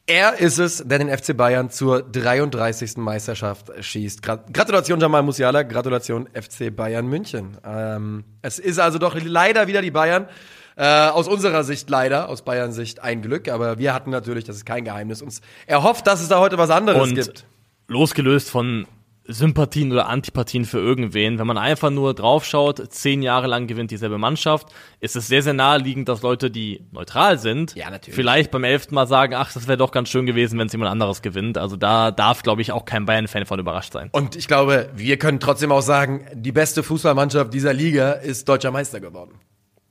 Er 0.09 0.39
ist 0.39 0.57
es, 0.57 0.87
der 0.87 0.99
den 0.99 1.09
FC 1.09 1.35
Bayern 1.35 1.69
zur 1.69 2.01
33. 2.01 2.95
Meisterschaft 2.95 3.71
schießt. 3.77 4.23
Gra 4.23 4.37
Gratulation 4.53 5.01
Jamal 5.01 5.21
Musiala, 5.21 5.63
Gratulation 5.63 6.29
FC 6.33 6.73
Bayern 6.73 7.07
München. 7.07 7.57
Ähm, 7.65 8.23
es 8.41 8.57
ist 8.57 8.79
also 8.79 8.99
doch 8.99 9.17
leider 9.21 9.67
wieder 9.67 9.81
die 9.81 9.91
Bayern. 9.91 10.29
Äh, 10.77 11.09
aus 11.09 11.27
unserer 11.27 11.63
Sicht 11.63 11.89
leider, 11.89 12.29
aus 12.29 12.43
Bayern 12.43 12.71
Sicht 12.71 13.01
ein 13.01 13.23
Glück, 13.23 13.49
aber 13.49 13.79
wir 13.79 13.95
hatten 13.95 14.11
natürlich, 14.11 14.43
das 14.43 14.57
ist 14.57 14.65
kein 14.65 14.85
Geheimnis, 14.85 15.23
uns 15.23 15.41
erhofft, 15.65 16.05
dass 16.05 16.21
es 16.21 16.27
da 16.27 16.39
heute 16.39 16.59
was 16.59 16.69
anderes 16.69 17.01
Und 17.01 17.15
gibt. 17.15 17.45
losgelöst 17.87 18.51
von 18.51 18.85
Sympathien 19.29 19.91
oder 19.91 20.07
Antipathien 20.07 20.65
für 20.65 20.77
irgendwen, 20.77 21.39
wenn 21.39 21.47
man 21.47 21.57
einfach 21.57 21.89
nur 21.89 22.13
draufschaut, 22.13 22.93
zehn 22.93 23.23
Jahre 23.23 23.47
lang 23.47 23.65
gewinnt 23.65 23.89
dieselbe 23.89 24.19
Mannschaft, 24.19 24.67
ist 24.99 25.15
es 25.15 25.27
sehr, 25.27 25.41
sehr 25.41 25.53
naheliegend, 25.53 26.07
dass 26.07 26.21
Leute, 26.21 26.51
die 26.51 26.85
neutral 26.91 27.39
sind, 27.39 27.75
Ja, 27.75 27.87
vielleicht 28.07 28.51
beim 28.51 28.63
elften 28.63 28.95
Mal 28.95 29.07
sagen, 29.07 29.33
ach, 29.33 29.51
das 29.51 29.67
wäre 29.67 29.77
doch 29.77 29.91
ganz 29.91 30.09
schön 30.09 30.27
gewesen, 30.27 30.57
wenn 30.59 30.67
es 30.67 30.73
jemand 30.73 30.91
anderes 30.91 31.23
gewinnt. 31.23 31.57
Also 31.57 31.75
da 31.75 32.11
darf, 32.11 32.43
glaube 32.43 32.61
ich, 32.61 32.71
auch 32.71 32.85
kein 32.85 33.05
Bayern-Fan 33.05 33.45
von 33.47 33.59
überrascht 33.59 33.93
sein. 33.93 34.09
Und 34.11 34.35
ich 34.35 34.47
glaube, 34.47 34.89
wir 34.95 35.17
können 35.17 35.39
trotzdem 35.39 35.71
auch 35.71 35.81
sagen, 35.81 36.27
die 36.33 36.51
beste 36.51 36.83
Fußballmannschaft 36.83 37.53
dieser 37.53 37.73
Liga 37.73 38.11
ist 38.11 38.47
deutscher 38.47 38.71
Meister 38.71 38.99
geworden. 38.99 39.39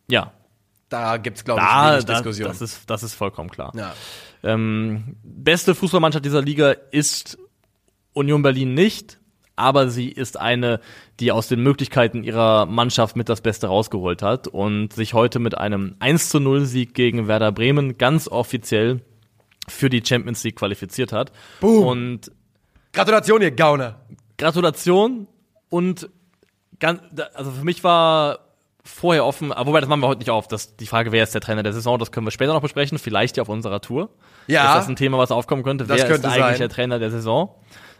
Ja, 0.08 0.32
Da 0.88 1.16
gibt's 1.16 1.44
glaube 1.44 1.60
ich, 1.60 1.66
da, 1.66 1.92
wenig 1.92 2.04
da 2.04 2.14
Diskussion. 2.14 2.48
das, 2.48 2.62
ist, 2.62 2.88
das 2.88 3.02
ist 3.02 3.14
vollkommen 3.14 3.50
klar. 3.50 3.72
ja. 3.76 3.94
Ähm, 4.42 5.16
beste 5.24 5.74
Fußballmannschaft 5.74 6.24
dieser 6.24 6.42
Liga 6.42 6.72
ist 6.92 7.38
Union 8.12 8.42
Berlin 8.42 8.74
nicht, 8.74 9.18
aber 9.56 9.88
sie 9.88 10.08
ist 10.08 10.38
eine, 10.38 10.80
die 11.18 11.32
aus 11.32 11.48
den 11.48 11.62
Möglichkeiten 11.62 12.22
ihrer 12.22 12.66
Mannschaft 12.66 13.16
mit 13.16 13.28
das 13.28 13.40
Beste 13.40 13.66
rausgeholt 13.66 14.22
hat 14.22 14.46
und 14.46 14.92
sich 14.92 15.14
heute 15.14 15.38
mit 15.38 15.56
einem 15.58 15.96
1 15.98 16.28
zu 16.28 16.38
0 16.38 16.66
Sieg 16.66 16.94
gegen 16.94 17.26
Werder 17.26 17.50
Bremen 17.50 17.98
ganz 17.98 18.28
offiziell 18.28 19.00
für 19.66 19.90
die 19.90 20.02
Champions 20.04 20.44
League 20.44 20.56
qualifiziert 20.56 21.12
hat. 21.12 21.32
Boom. 21.60 21.86
Und 21.86 22.32
Gratulation, 22.92 23.42
ihr 23.42 23.50
Gauner. 23.50 24.00
Gratulation 24.38 25.26
und 25.70 26.08
ganz, 26.78 27.00
also 27.34 27.50
für 27.50 27.64
mich 27.64 27.82
war 27.82 28.45
vorher 28.86 29.26
offen, 29.26 29.52
aber 29.52 29.68
wobei 29.68 29.80
das 29.80 29.88
machen 29.88 30.00
wir 30.00 30.08
heute 30.08 30.20
nicht 30.20 30.30
auf. 30.30 30.48
Das, 30.48 30.76
die 30.76 30.86
Frage, 30.86 31.12
wer 31.12 31.22
ist 31.22 31.34
der 31.34 31.40
Trainer 31.40 31.62
der 31.62 31.72
Saison, 31.72 31.98
das 31.98 32.12
können 32.12 32.26
wir 32.26 32.30
später 32.30 32.52
noch 32.52 32.62
besprechen, 32.62 32.98
vielleicht 32.98 33.36
ja 33.36 33.42
auf 33.42 33.48
unserer 33.48 33.80
Tour. 33.80 34.08
Ja. 34.46 34.68
Ist 34.68 34.82
das 34.82 34.88
ein 34.88 34.96
Thema, 34.96 35.18
was 35.18 35.30
aufkommen 35.30 35.62
könnte? 35.62 35.84
Das 35.86 35.98
wer 35.98 36.06
könnte 36.06 36.28
ist 36.28 36.34
eigentlich 36.34 36.44
sein. 36.44 36.58
der 36.58 36.68
Trainer 36.68 36.98
der 36.98 37.10
Saison? 37.10 37.50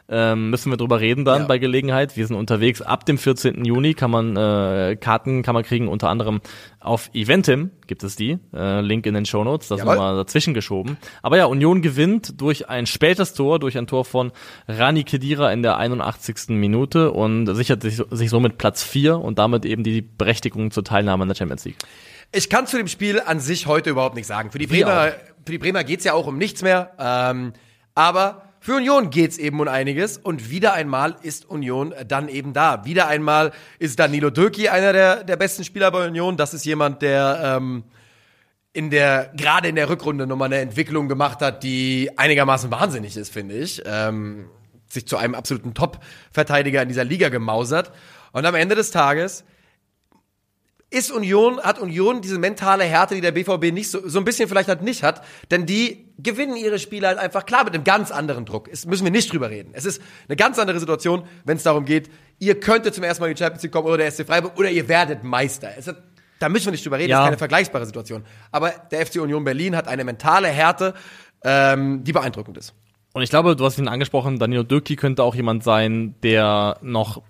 Ähm, 0.09 0.51
müssen 0.51 0.71
wir 0.71 0.77
drüber 0.77 1.01
reden 1.01 1.25
dann 1.25 1.43
Ja. 1.43 1.47
bei 1.49 1.59
Gelegenheit. 1.59 2.17
Wir 2.17 2.27
sind 2.27 2.37
unterwegs. 2.37 2.81
Ab 2.81 3.05
dem 3.07 3.19
14. 3.19 3.65
Juni 3.65 3.95
kann 3.95 4.11
man 4.13 4.37
äh, 4.37 4.97
Karten 5.01 5.43
kann 5.43 5.55
man 5.55 5.65
kriegen, 5.65 5.89
unter 5.89 6.09
anderem 6.11 6.41
auf 6.79 7.11
Eventim 7.13 7.71
gibt 7.89 8.05
es 8.05 8.15
die. 8.15 8.39
Äh, 8.55 8.83
Link 8.83 9.05
in 9.07 9.15
den 9.15 9.27
Shownotes, 9.27 9.67
das 9.67 9.81
Jawohl. 9.81 9.95
nochmal 9.97 10.17
dazwischen 10.17 10.55
geschoben. 10.55 10.97
Aber 11.23 11.37
ja, 11.37 11.47
Union 11.47 11.83
gewinnt 11.83 12.41
durch 12.41 12.69
ein 12.69 12.87
spätes 12.87 13.35
Tor, 13.35 13.59
durch 13.59 13.77
ein 13.77 13.89
Tor 13.89 14.05
von 14.05 14.31
Rani 14.69 15.03
Kedira 15.03 15.53
in 15.53 15.63
der 15.63 15.77
81. 15.77 16.51
Minute 16.51 17.11
und 17.11 17.53
sichert 17.57 17.83
sich, 17.83 18.01
sich 18.11 18.31
somit 18.31 18.59
Platz 18.59 18.85
4 18.85 19.19
und 19.19 19.41
damit 19.41 19.65
eben 19.65 19.83
die 19.83 20.03
Berechtigung 20.03 20.71
zur 20.71 20.85
Teilnahme 20.85 21.23
an 21.23 21.29
der 21.29 21.35
Champions 21.35 21.65
League. 21.65 21.79
Ich 22.33 22.49
kann 22.49 22.69
zu 22.69 22.77
dem 22.77 22.87
Spiel 22.89 23.21
an 23.25 23.41
sich 23.41 23.67
heute 23.67 23.91
überhaupt 23.91 24.15
nichts 24.15 24.29
sagen. 24.29 24.53
Für 24.53 24.59
die 24.59 24.67
Bremer, 24.69 25.13
für 25.45 25.53
die 25.53 25.59
Bremer 25.59 25.83
geht's 25.83 26.05
ja 26.05 26.13
auch 26.13 26.27
um 26.29 26.39
nichts 26.39 26.63
mehr. 26.63 26.93
Ähm, 26.99 27.53
aber 27.97 28.43
für 28.67 28.79
Union 28.79 29.11
geht's 29.11 29.39
eben 29.39 29.61
um 29.61 29.69
einiges. 29.69 30.19
Und 30.19 30.51
wieder 30.51 30.73
einmal 30.73 31.15
ist 31.23 31.49
Union 31.49 31.95
dann 32.09 32.29
eben 32.29 32.53
da. 32.53 32.85
Wieder 32.85 33.07
einmal 33.07 33.53
ist 33.79 33.97
Danilo 34.01 34.31
Döki 34.31 34.69
einer 34.69 34.93
der, 34.93 35.23
der 35.23 35.37
besten 35.37 35.63
Spieler 35.63 35.93
bei 35.93 36.09
Union. 36.09 36.37
Das 36.37 36.53
ist 36.53 36.65
jemand, 36.65 37.01
der 37.01 37.59
ähm, 37.59 37.85
in 38.73 38.91
der, 38.91 39.31
gerade 39.37 39.69
in 39.69 39.77
der 39.77 39.89
Rückrunde 39.89 40.27
nochmal 40.27 40.47
eine 40.47 40.59
Entwicklung 40.59 41.07
gemacht 41.09 41.43
hat, 41.43 41.63
die 41.63 42.11
einigermaßen 42.17 42.69
wahnsinnig 42.73 43.17
ist, 43.17 43.33
finde 43.33 43.55
ich. 43.55 43.85
Ähm, 43.87 44.47
sich 44.89 45.07
zu 45.07 45.17
einem 45.17 45.37
absoluten 45.37 45.73
Top-Verteidiger 45.73 46.83
in 46.83 46.89
dieser 46.89 47.05
Liga 47.05 47.29
gemausert. 47.29 47.93
Und 48.33 48.47
am 48.47 48.57
Ende 48.57 48.75
des 48.75 48.91
Tages 48.91 49.45
ist 50.97 51.11
Union, 51.13 51.61
hat 51.61 51.79
Union 51.79 52.21
diese 52.23 52.39
mentale 52.39 52.85
Härte, 52.85 53.15
die 53.15 53.21
der 53.21 53.33
BVB 53.33 53.73
nicht 53.73 53.91
so, 53.91 54.09
so 54.09 54.19
ein 54.19 54.25
bisschen 54.25 54.49
vielleicht 54.49 54.69
halt 54.69 54.83
nicht 54.83 55.03
hat, 55.03 55.23
denn 55.51 55.67
die 55.67 56.07
gewinnen 56.19 56.57
ihre 56.57 56.79
Spiele 56.79 57.07
halt 57.09 57.19
einfach 57.19 57.45
klar 57.45 57.65
mit 57.65 57.75
einem 57.75 57.85
ganz 57.85 58.11
anderen 58.11 58.45
Druck. 58.47 58.69
Es 58.73 58.87
müssen 58.87 59.05
wir 59.05 59.11
nicht 59.11 59.33
drüber 59.33 59.51
reden. 59.51 59.71
Es 59.75 59.85
ist 59.85 60.01
eine 60.29 60.37
ganz 60.37 60.59
andere 60.59 60.79
Situation, 60.81 61.25
wenn 61.45 61.57
es 61.59 61.63
darum 61.63 61.85
geht, 61.85 62.11
ihr 62.39 62.59
könntet 62.59 62.95
zum 62.95 63.05
ersten 63.05 63.23
Mal 63.23 63.29
in 63.29 63.35
die 63.35 63.43
Champions 63.43 63.63
League 63.63 63.73
kommen 63.73 63.87
oder 63.87 63.99
der 63.99 64.11
SC 64.11 64.27
Freiburg 64.27 64.59
oder 64.59 64.71
ihr 64.71 64.89
werdet 64.89 65.23
Meister. 65.25 65.69
Hat, 65.69 65.97
da 66.39 66.49
müssen 66.49 66.67
wir 66.67 66.73
nicht 66.73 66.85
drüber 66.85 66.99
reden, 66.99 67.11
Ja. 67.11 67.19
das 67.19 67.25
ist 67.25 67.29
keine 67.29 67.39
vergleichbare 67.39 67.87
Situation. 67.87 68.25
Aber 68.51 68.71
der 68.91 69.05
FC 69.07 69.17
Union 69.21 69.45
Berlin 69.45 69.77
hat 69.77 69.89
eine 69.89 70.05
mentale 70.05 70.49
Härte, 70.49 70.95
ähm, 71.45 72.05
die 72.05 72.13
beeindruckend 72.13 72.57
ist. 72.59 72.75
Und 73.13 73.23
ich 73.23 73.31
glaube, 73.31 73.57
du 73.57 73.65
hast 73.65 73.79
ihn 73.79 73.89
angesprochen, 73.89 74.39
Danilo 74.39 74.63
Dürki 74.63 74.97
könnte 74.97 75.23
auch 75.23 75.35
jemand 75.35 75.65
sein, 75.65 76.15
der 76.23 76.79
noch 76.83 77.23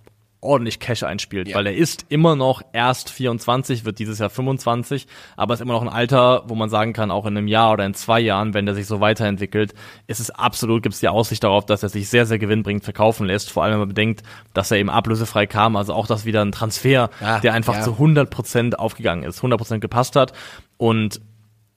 ordentlich 0.46 0.80
Cash 0.80 1.02
einspielt, 1.02 1.48
Ja. 1.48 1.56
weil 1.56 1.66
er 1.66 1.74
ist 1.74 2.06
immer 2.08 2.36
noch 2.36 2.62
erst 2.72 3.10
24, 3.10 3.84
wird 3.84 3.98
dieses 3.98 4.18
Jahr 4.18 4.30
25, 4.30 5.06
aber 5.36 5.54
ist 5.54 5.60
immer 5.60 5.74
noch 5.74 5.82
ein 5.82 5.88
Alter, 5.88 6.44
wo 6.46 6.54
man 6.54 6.70
sagen 6.70 6.92
kann, 6.92 7.10
auch 7.10 7.26
in 7.26 7.36
einem 7.36 7.48
Jahr 7.48 7.72
oder 7.72 7.84
in 7.84 7.92
zwei 7.94 8.20
Jahren, 8.20 8.54
wenn 8.54 8.64
der 8.66 8.74
sich 8.74 8.86
so 8.86 9.00
weiterentwickelt, 9.00 9.74
ist 10.06 10.20
es 10.20 10.30
absolut, 10.30 10.82
gibt 10.82 10.94
es 10.94 11.00
die 11.00 11.08
Aussicht 11.08 11.44
darauf, 11.44 11.66
dass 11.66 11.82
er 11.82 11.88
sich 11.88 12.08
sehr, 12.08 12.24
sehr 12.24 12.38
gewinnbringend 12.38 12.84
verkaufen 12.84 13.26
lässt, 13.26 13.50
vor 13.50 13.64
allem 13.64 13.72
wenn 13.72 13.80
man 13.80 13.88
bedenkt, 13.88 14.22
dass 14.54 14.70
er 14.70 14.78
eben 14.78 14.90
ablösefrei 14.90 15.46
kam, 15.46 15.76
also 15.76 15.92
auch 15.92 16.06
das 16.06 16.24
wieder 16.24 16.42
ein 16.42 16.52
Transfer, 16.52 17.10
Ja, 17.20 17.40
der 17.40 17.52
einfach 17.52 17.74
ja. 17.74 17.82
zu 17.82 17.92
100% 17.92 18.74
aufgegangen 18.74 19.24
ist, 19.24 19.40
100% 19.42 19.80
gepasst 19.80 20.16
hat 20.16 20.32
und 20.78 21.20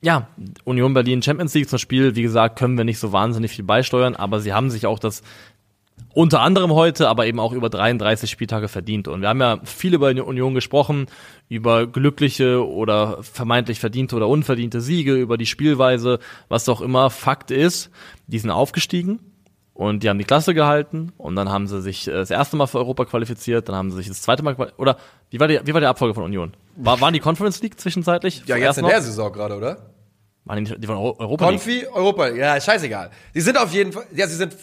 ja, 0.02 0.28
Union 0.64 0.94
Berlin 0.94 1.22
Champions 1.22 1.54
League 1.54 1.68
zum 1.68 1.78
Spiel, 1.78 2.16
wie 2.16 2.22
gesagt, 2.22 2.58
können 2.58 2.78
wir 2.78 2.86
nicht 2.86 3.00
so 3.00 3.12
wahnsinnig 3.12 3.52
viel 3.52 3.66
beisteuern, 3.66 4.16
aber 4.16 4.40
sie 4.40 4.54
haben 4.54 4.70
sich 4.70 4.86
auch 4.86 4.98
das 4.98 5.24
unter 6.14 6.42
anderem 6.42 6.74
heute, 6.74 7.08
aber 7.08 7.26
eben 7.28 7.40
auch 7.40 7.52
über 7.54 7.70
33 7.70 8.30
Spieltage 8.30 8.68
verdient. 8.68 9.08
Und 9.08 9.22
wir 9.22 9.30
haben 9.30 9.40
ja 9.42 9.60
viel 9.64 9.94
über 9.94 10.14
die 10.14 10.22
Union 10.22 10.54
gesprochen, 10.54 11.08
über 11.48 11.88
glückliche 11.88 12.68
oder 12.68 13.22
vermeintlich 13.24 13.80
verdiente 13.80 14.16
oder 14.16 14.28
unverdiente 14.28 14.82
Siege, 14.82 15.14
über 15.16 15.38
die 15.38 15.46
Spielweise, 15.46 16.20
was 16.48 16.68
auch 16.70 16.82
immer. 16.82 17.10
Fakt 17.10 17.52
ist, 17.52 17.90
die 18.28 18.40
sind 18.40 18.52
aufgestiegen 18.52 19.20
und 19.74 20.04
die 20.04 20.10
haben 20.10 20.18
die 20.20 20.26
Klasse 20.26 20.54
gehalten 20.54 21.12
und 21.18 21.36
dann 21.36 21.50
haben 21.50 21.68
sie 21.68 21.82
sich 21.82 22.08
äh, 22.08 22.12
das 22.12 22.32
erste 22.32 22.58
Mal 22.58 22.68
für 22.68 22.80
Europa 22.80 23.06
qualifiziert, 23.06 23.70
dann 23.70 23.76
haben 23.76 23.92
sie 23.92 23.98
sich 23.98 24.08
das 24.08 24.22
zweite 24.22 24.44
Mal 24.44 24.56
oder 24.78 24.98
wie 25.30 25.40
war 25.40 25.48
die, 25.48 25.60
wie 25.64 25.74
war 25.74 25.80
die 25.82 25.88
Abfolge 25.88 26.14
von 26.16 26.24
Union? 26.24 26.54
War, 26.76 27.00
waren 27.02 27.14
die 27.14 27.20
Conference 27.20 27.62
League 27.62 27.80
zwischenzeitlich? 27.80 28.44
Ja, 28.46 28.56
jetzt 28.58 28.66
Erst 28.66 28.80
in 28.80 28.86
der 28.88 29.02
Saison 29.02 29.32
gerade, 29.32 29.56
oder? 29.56 29.78
Waren 30.46 30.66
die, 30.66 30.80
die 30.80 30.88
waren 30.88 30.98
Eu- 30.98 31.16
Europa 31.20 31.50
League? 31.50 31.60
Konfi, 31.62 31.86
Europa, 31.94 32.30
ja, 32.30 32.60
scheißegal. 32.60 33.12
Sie 33.34 33.42
sind 33.42 33.58
auf 33.58 33.72
jeden 33.74 33.92
Fall, 33.92 34.06
ja, 34.14 34.28
sie 34.28 34.36
sind 34.36 34.56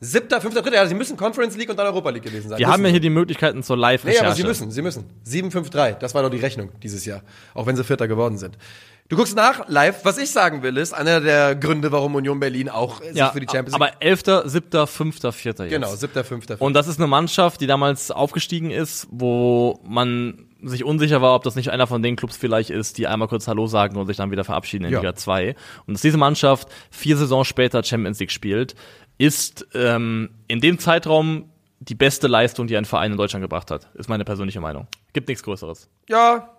siebter, 0.00 0.40
fünfter, 0.40 0.62
dritter, 0.62 0.76
ja, 0.76 0.86
sie 0.86 0.94
müssen 0.94 1.16
Conference 1.16 1.56
League 1.56 1.70
und 1.70 1.78
dann 1.78 1.86
Europa 1.86 2.10
League 2.10 2.22
gewesen 2.22 2.48
sein. 2.48 2.58
Wir 2.58 2.66
Müssen 2.66 2.72
haben 2.72 2.84
ja 2.84 2.90
hier 2.90 3.00
die 3.00 3.10
Möglichkeiten 3.10 3.62
zur 3.62 3.76
Nee, 3.76 3.82
Live-Recherche. 3.82 4.26
aber 4.26 4.34
sie 4.34 4.44
müssen, 4.44 4.70
sie 4.70 4.82
müssen. 4.82 5.04
7-5-3, 5.26 5.94
das 5.98 6.14
war 6.14 6.22
doch 6.22 6.30
die 6.30 6.38
Rechnung 6.38 6.70
dieses 6.82 7.04
Jahr. 7.06 7.22
Auch 7.54 7.66
wenn 7.66 7.76
sie 7.76 7.84
Vierter 7.84 8.08
geworden 8.08 8.36
sind. 8.38 8.58
Du 9.08 9.14
guckst 9.16 9.36
nach 9.36 9.68
live. 9.68 10.04
Was 10.04 10.18
ich 10.18 10.30
sagen 10.32 10.64
will, 10.64 10.76
ist 10.78 10.92
einer 10.92 11.20
der 11.20 11.54
Gründe, 11.54 11.92
warum 11.92 12.16
Union 12.16 12.40
Berlin 12.40 12.68
auch 12.68 13.00
sich 13.00 13.12
für 13.12 13.38
die 13.38 13.46
Champions 13.48 13.78
League. 13.78 13.92
aber 13.92 14.02
11., 14.02 14.22
7., 14.46 14.86
5., 14.88 15.20
4. 15.32 15.32
jetzt. 15.44 15.68
genau, 15.70 15.94
siebter, 15.94 16.24
fünfter. 16.24 16.56
Und 16.60 16.74
das 16.74 16.88
ist 16.88 16.98
eine 16.98 17.06
Mannschaft, 17.06 17.60
die 17.60 17.68
damals 17.68 18.10
aufgestiegen 18.10 18.72
ist, 18.72 19.06
wo 19.12 19.78
man 19.86 20.46
sich 20.60 20.82
unsicher 20.82 21.22
war, 21.22 21.36
ob 21.36 21.44
das 21.44 21.54
nicht 21.54 21.70
einer 21.70 21.86
von 21.86 22.02
den 22.02 22.16
Clubs 22.16 22.36
vielleicht 22.36 22.70
ist, 22.70 22.98
die 22.98 23.06
einmal 23.06 23.28
kurz 23.28 23.46
Hallo 23.46 23.68
sagen 23.68 23.96
und 23.96 24.08
sich 24.08 24.16
dann 24.16 24.32
wieder 24.32 24.42
verabschieden 24.42 24.86
in 24.86 24.92
Ja. 24.92 24.98
Liga 24.98 25.14
2. 25.14 25.54
Und 25.86 25.94
dass 25.94 26.00
diese 26.02 26.16
Mannschaft 26.18 26.66
vier 26.90 27.16
Saisons 27.16 27.46
später 27.46 27.84
Champions 27.84 28.18
League 28.18 28.32
spielt, 28.32 28.74
ist 29.18 29.66
ähm, 29.74 30.30
in 30.48 30.60
dem 30.60 30.78
Zeitraum 30.78 31.50
die 31.80 31.94
beste 31.94 32.26
Leistung, 32.26 32.66
die 32.66 32.76
ein 32.76 32.84
Verein 32.84 33.12
in 33.12 33.18
Deutschland 33.18 33.42
gebracht 33.42 33.70
hat. 33.70 33.88
Ist 33.94 34.08
meine 34.08 34.24
persönliche 34.24 34.60
Meinung. 34.60 34.86
Gibt 35.12 35.28
nichts 35.28 35.42
Größeres. 35.42 35.88
ja, 36.08 36.50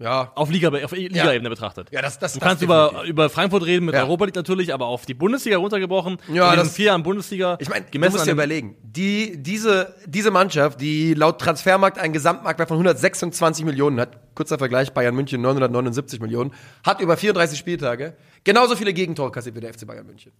ja, 0.00 0.32
Auf 0.34 0.50
Liga, 0.50 0.70
auf 0.84 0.90
Liga-Ebene 0.90 1.48
betrachtet. 1.48 1.88
ja. 1.92 2.02
Das, 2.02 2.18
das, 2.18 2.32
Du 2.32 2.40
das 2.40 2.48
kannst 2.48 2.62
über, 2.64 2.86
definitiv. 2.88 3.10
über 3.10 3.30
Frankfurt 3.30 3.64
reden 3.64 3.86
mit 3.86 3.94
Ja. 3.94 4.02
Europa 4.02 4.24
League 4.24 4.34
natürlich, 4.34 4.74
aber 4.74 4.86
auf 4.86 5.06
die 5.06 5.14
Bundesliga 5.14 5.56
runtergebrochen. 5.56 6.18
Ja, 6.32 6.52
in 6.52 6.58
das- 6.58 6.74
vier 6.74 6.86
Jahren 6.86 7.04
Bundesliga. 7.04 7.56
Ich 7.60 7.68
meine, 7.68 7.84
du 7.84 7.92
gemessen 7.92 8.14
musst 8.14 8.26
dir 8.26 8.32
überlegen, 8.32 8.76
die, 8.82 9.40
diese, 9.40 9.94
diese 10.06 10.32
Mannschaft, 10.32 10.80
die 10.80 11.14
laut 11.14 11.40
Transfermarkt 11.40 11.98
einen 11.98 12.12
Gesamtmarktwert 12.12 12.68
von 12.68 12.76
126 12.78 13.64
Millionen 13.64 14.00
hat, 14.00 14.34
kurzer 14.34 14.58
Vergleich, 14.58 14.92
Bayern 14.92 15.14
München 15.14 15.40
979 15.40 16.18
Millionen, 16.20 16.52
hat 16.84 17.00
über 17.00 17.16
34 17.16 17.56
Spieltage 17.56 18.16
genauso 18.42 18.74
viele 18.74 18.92
Gegentore 18.92 19.30
kassiert 19.30 19.54
wie 19.54 19.60
der 19.60 19.72
FC 19.72 19.86
Bayern 19.86 20.06
München. 20.08 20.32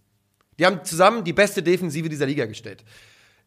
Die 0.59 0.65
haben 0.65 0.83
zusammen 0.83 1.23
die 1.23 1.33
beste 1.33 1.61
Defensive 1.61 2.09
dieser 2.09 2.25
Liga 2.25 2.45
gestellt. 2.45 2.83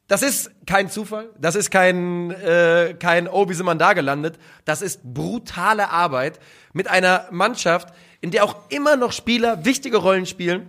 Das 0.09 0.23
ist 0.23 0.51
kein 0.67 0.89
Zufall, 0.89 1.29
das 1.39 1.55
ist 1.55 1.71
kein, 1.71 2.31
äh, 2.31 2.95
kein 2.99 3.29
Oh, 3.29 3.49
wie 3.51 3.55
sind 3.55 3.67
man 3.67 3.79
da 3.79 3.93
gelandet. 3.93 4.39
Das 4.65 4.81
ist 4.81 5.03
brutale 5.05 5.91
Arbeit 5.91 6.41
mit 6.73 6.89
einer 6.89 7.29
Mannschaft, 7.31 7.93
in 8.23 8.31
der 8.31 8.45
auch 8.45 8.57
immer 8.71 8.97
noch 8.97 9.13
Spieler 9.13 9.67
wichtige 9.67 9.99
Rollen 9.99 10.25
spielen, 10.25 10.67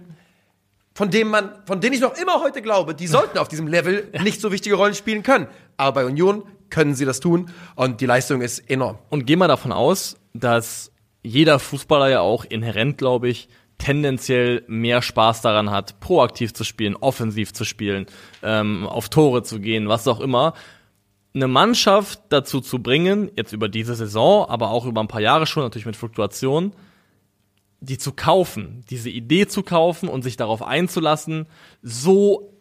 von 0.94 1.10
dem 1.10 1.30
man, 1.30 1.52
von 1.66 1.80
denen 1.80 1.94
ich 1.94 2.02
noch 2.02 2.18
immer 2.18 2.42
heute 2.42 2.62
glaube, 2.62 2.94
die 2.94 3.08
sollten 3.08 3.38
auf 3.38 3.48
diesem 3.48 3.68
Level 3.68 4.10
nicht 4.22 4.42
so 4.42 4.52
wichtige 4.52 4.76
Rollen 4.76 4.94
spielen 4.94 5.24
können. 5.24 5.48
Aber 5.78 6.02
bei 6.02 6.06
Union 6.06 6.44
können 6.70 6.94
sie 6.94 7.06
das 7.06 7.22
tun 7.22 7.50
und 7.76 8.02
die 8.02 8.06
Leistung 8.06 8.42
ist 8.42 8.70
enorm. 8.70 8.98
Und 9.10 9.26
geh 9.26 9.38
mal 9.38 9.48
davon 9.48 9.72
aus, 9.72 10.18
dass 10.34 10.92
jeder 11.24 11.60
Fußballer 11.60 12.10
ja 12.10 12.20
auch 12.20 12.44
inhärent, 12.44 12.98
glaube 12.98 13.30
ich, 13.30 13.48
tendenziell 13.80 14.64
mehr 14.68 15.02
Spaß 15.02 15.42
daran 15.42 15.72
hat, 15.72 16.00
proaktiv 16.00 16.54
zu 16.54 16.64
spielen, 16.64 16.96
offensiv 16.96 17.54
zu 17.54 17.66
spielen, 17.66 18.06
ähm, 18.44 18.86
auf 18.86 19.10
Tore 19.10 19.42
zu 19.42 19.60
gehen, 19.60 19.88
was 19.88 20.08
auch 20.08 20.20
immer. 20.20 20.54
Eine 21.34 21.48
Mannschaft 21.48 22.22
dazu 22.30 22.62
zu 22.62 22.80
bringen, 22.84 23.32
jetzt 23.36 23.54
über 23.54 23.70
diese 23.70 23.96
Saison, 23.96 24.48
aber 24.48 24.70
auch 24.70 24.86
über 24.86 25.02
ein 25.02 25.08
paar 25.08 25.22
Jahre 25.22 25.48
schon, 25.48 25.64
natürlich 25.64 25.86
mit 25.86 25.96
Fluktuation, 25.96 26.74
die 27.80 27.98
zu 27.98 28.12
kaufen, 28.12 28.84
diese 28.90 29.10
Idee 29.10 29.48
zu 29.48 29.64
kaufen 29.64 30.10
und 30.10 30.22
sich 30.22 30.36
darauf 30.36 30.62
einzulassen, 30.62 31.48
so 31.82 32.59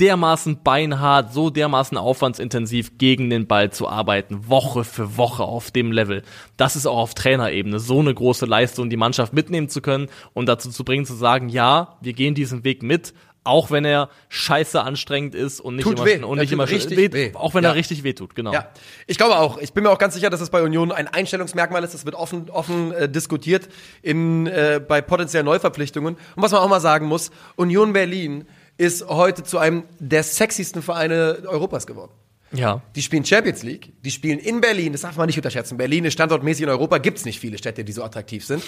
dermaßen 0.00 0.62
beinhart, 0.62 1.32
so 1.32 1.50
dermaßen 1.50 1.96
aufwandsintensiv 1.96 2.98
gegen 2.98 3.30
den 3.30 3.46
Ball 3.46 3.70
zu 3.70 3.88
arbeiten, 3.88 4.48
Woche 4.48 4.84
für 4.84 5.16
Woche 5.16 5.44
auf 5.44 5.70
dem 5.70 5.92
Level. 5.92 6.22
Das 6.56 6.76
ist 6.76 6.86
auch 6.86 6.98
auf 6.98 7.14
Trainerebene 7.14 7.78
so 7.78 8.00
eine 8.00 8.12
große 8.14 8.46
Leistung, 8.46 8.90
die 8.90 8.96
Mannschaft 8.96 9.32
mitnehmen 9.32 9.68
zu 9.68 9.80
können 9.80 10.08
und 10.34 10.46
dazu 10.46 10.70
zu 10.70 10.84
bringen, 10.84 11.06
zu 11.06 11.14
sagen, 11.14 11.48
ja, 11.48 11.96
wir 12.00 12.12
gehen 12.12 12.34
diesen 12.34 12.64
Weg 12.64 12.82
mit, 12.82 13.14
auch 13.44 13.70
wenn 13.70 13.84
er 13.84 14.08
scheiße 14.28 14.82
anstrengend 14.82 15.36
ist 15.36 15.60
und 15.60 15.76
nicht 15.76 15.84
Tut 15.84 15.98
immer, 15.98 16.04
weh. 16.06 16.22
und 16.24 16.38
nicht 16.38 16.48
tut 16.48 16.54
immer 16.54 16.68
richtig 16.68 16.98
weht, 16.98 17.12
weh. 17.14 17.30
auch 17.34 17.54
wenn 17.54 17.62
Ja. 17.62 17.70
er 17.70 17.74
richtig 17.76 18.02
wehtut, 18.02 18.34
genau. 18.34 18.52
Ja, 18.52 18.70
ich 19.06 19.18
glaube 19.18 19.38
auch. 19.38 19.58
Ich 19.58 19.72
bin 19.72 19.84
mir 19.84 19.90
auch 19.90 19.98
ganz 19.98 20.14
sicher, 20.14 20.30
dass 20.30 20.40
es 20.40 20.50
bei 20.50 20.62
Union 20.62 20.90
ein 20.90 21.06
Einstellungsmerkmal 21.06 21.84
ist. 21.84 21.94
Das 21.94 22.04
wird 22.04 22.16
offen, 22.16 22.50
offen 22.50 22.90
äh, 22.90 23.08
diskutiert 23.08 23.68
in, 24.02 24.48
äh, 24.48 24.80
bei 24.86 25.00
potenziellen 25.00 25.46
Neuverpflichtungen. 25.46 26.16
Und 26.34 26.42
was 26.42 26.50
man 26.50 26.60
auch 26.60 26.68
mal 26.68 26.80
sagen 26.80 27.06
muss, 27.06 27.30
Union 27.54 27.92
Berlin 27.92 28.46
ist 28.78 29.08
heute 29.08 29.42
zu 29.42 29.58
einem 29.58 29.84
der 29.98 30.22
sexiesten 30.22 30.82
Vereine 30.82 31.38
Europas 31.46 31.86
geworden. 31.86 32.12
ja. 32.52 32.82
Die 32.94 33.02
spielen 33.02 33.24
Champions 33.24 33.62
League, 33.62 33.92
die 34.02 34.10
spielen 34.10 34.38
in 34.38 34.60
Berlin, 34.60 34.92
das 34.92 35.02
darf 35.02 35.16
man 35.16 35.26
nicht 35.26 35.36
unterschätzen. 35.38 35.76
Berlin 35.76 36.04
ist 36.04 36.12
standortmäßig 36.12 36.64
in 36.64 36.68
Europa, 36.68 36.98
gibt's 36.98 37.24
nicht 37.24 37.40
viele 37.40 37.58
Städte, 37.58 37.84
die 37.84 37.92
so 37.92 38.04
attraktiv 38.04 38.44
sind. 38.44 38.62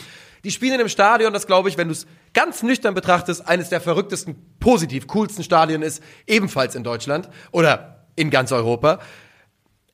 Die 0.45 0.51
spielen 0.51 0.75
in 0.75 0.81
einem 0.81 0.89
Stadion, 0.89 1.33
das 1.33 1.47
glaube 1.47 1.69
ich, 1.69 1.77
wenn 1.77 1.89
du 1.89 1.93
es 1.93 2.07
ganz 2.35 2.63
nüchtern 2.63 2.95
betrachtest, 2.95 3.47
eines 3.47 3.69
der 3.69 3.81
verrücktesten, 3.81 4.37
positiv 4.61 5.07
coolsten 5.07 5.43
Stadien 5.45 5.83
ist, 5.83 6.03
ebenfalls 6.27 6.75
in 6.75 6.85
Deutschland 6.85 7.29
oder 7.53 8.07
in 8.17 8.31
ganz 8.31 8.53
Europa. 8.53 8.99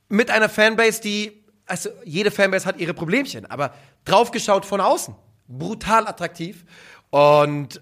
Mit 0.08 0.30
einer 0.30 0.48
Fanbase, 0.48 1.00
die, 1.00 1.44
also 1.66 1.90
jede 2.04 2.30
Fanbase 2.30 2.66
hat 2.66 2.78
ihre 2.78 2.94
Problemchen, 2.94 3.46
aber 3.46 3.74
draufgeschaut 4.04 4.64
von 4.64 4.80
außen, 4.80 5.14
brutal 5.48 6.06
attraktiv. 6.06 6.64
Und 7.10 7.80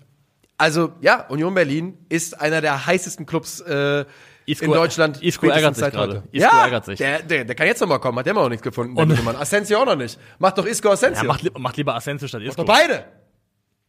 also 0.62 0.92
ja, 1.00 1.26
Union 1.28 1.52
Berlin 1.54 1.98
ist 2.08 2.40
einer 2.40 2.60
der 2.60 2.86
heißesten 2.86 3.26
Clubs 3.26 3.60
äh, 3.60 4.04
Isco- 4.46 4.64
in 4.64 4.70
Deutschland. 4.70 5.20
Isco 5.20 5.48
ärgert 5.48 5.74
sich 5.74 5.90
gerade. 5.90 6.22
Isco 6.30 6.48
ja, 6.48 6.62
ärgert 6.62 6.84
sich. 6.84 6.98
Der, 6.98 7.20
der, 7.20 7.44
der 7.44 7.54
kann 7.56 7.66
jetzt 7.66 7.80
noch 7.80 7.88
mal 7.88 7.98
kommen, 7.98 8.16
hat 8.18 8.26
der 8.26 8.30
immer 8.30 8.42
noch 8.42 8.48
nichts 8.48 8.62
gefunden. 8.62 8.96
Und-. 8.96 9.36
Asensio 9.36 9.78
auch 9.80 9.86
noch 9.86 9.96
nicht. 9.96 10.20
Macht 10.38 10.58
doch 10.58 10.64
Isco 10.64 10.90
Asensio. 10.90 11.24
Ja, 11.24 11.28
macht, 11.28 11.58
macht 11.58 11.76
lieber 11.76 11.96
Asensio 11.96 12.28
statt 12.28 12.42
Isco. 12.42 12.62
doch 12.62 12.72
beide. 12.72 13.04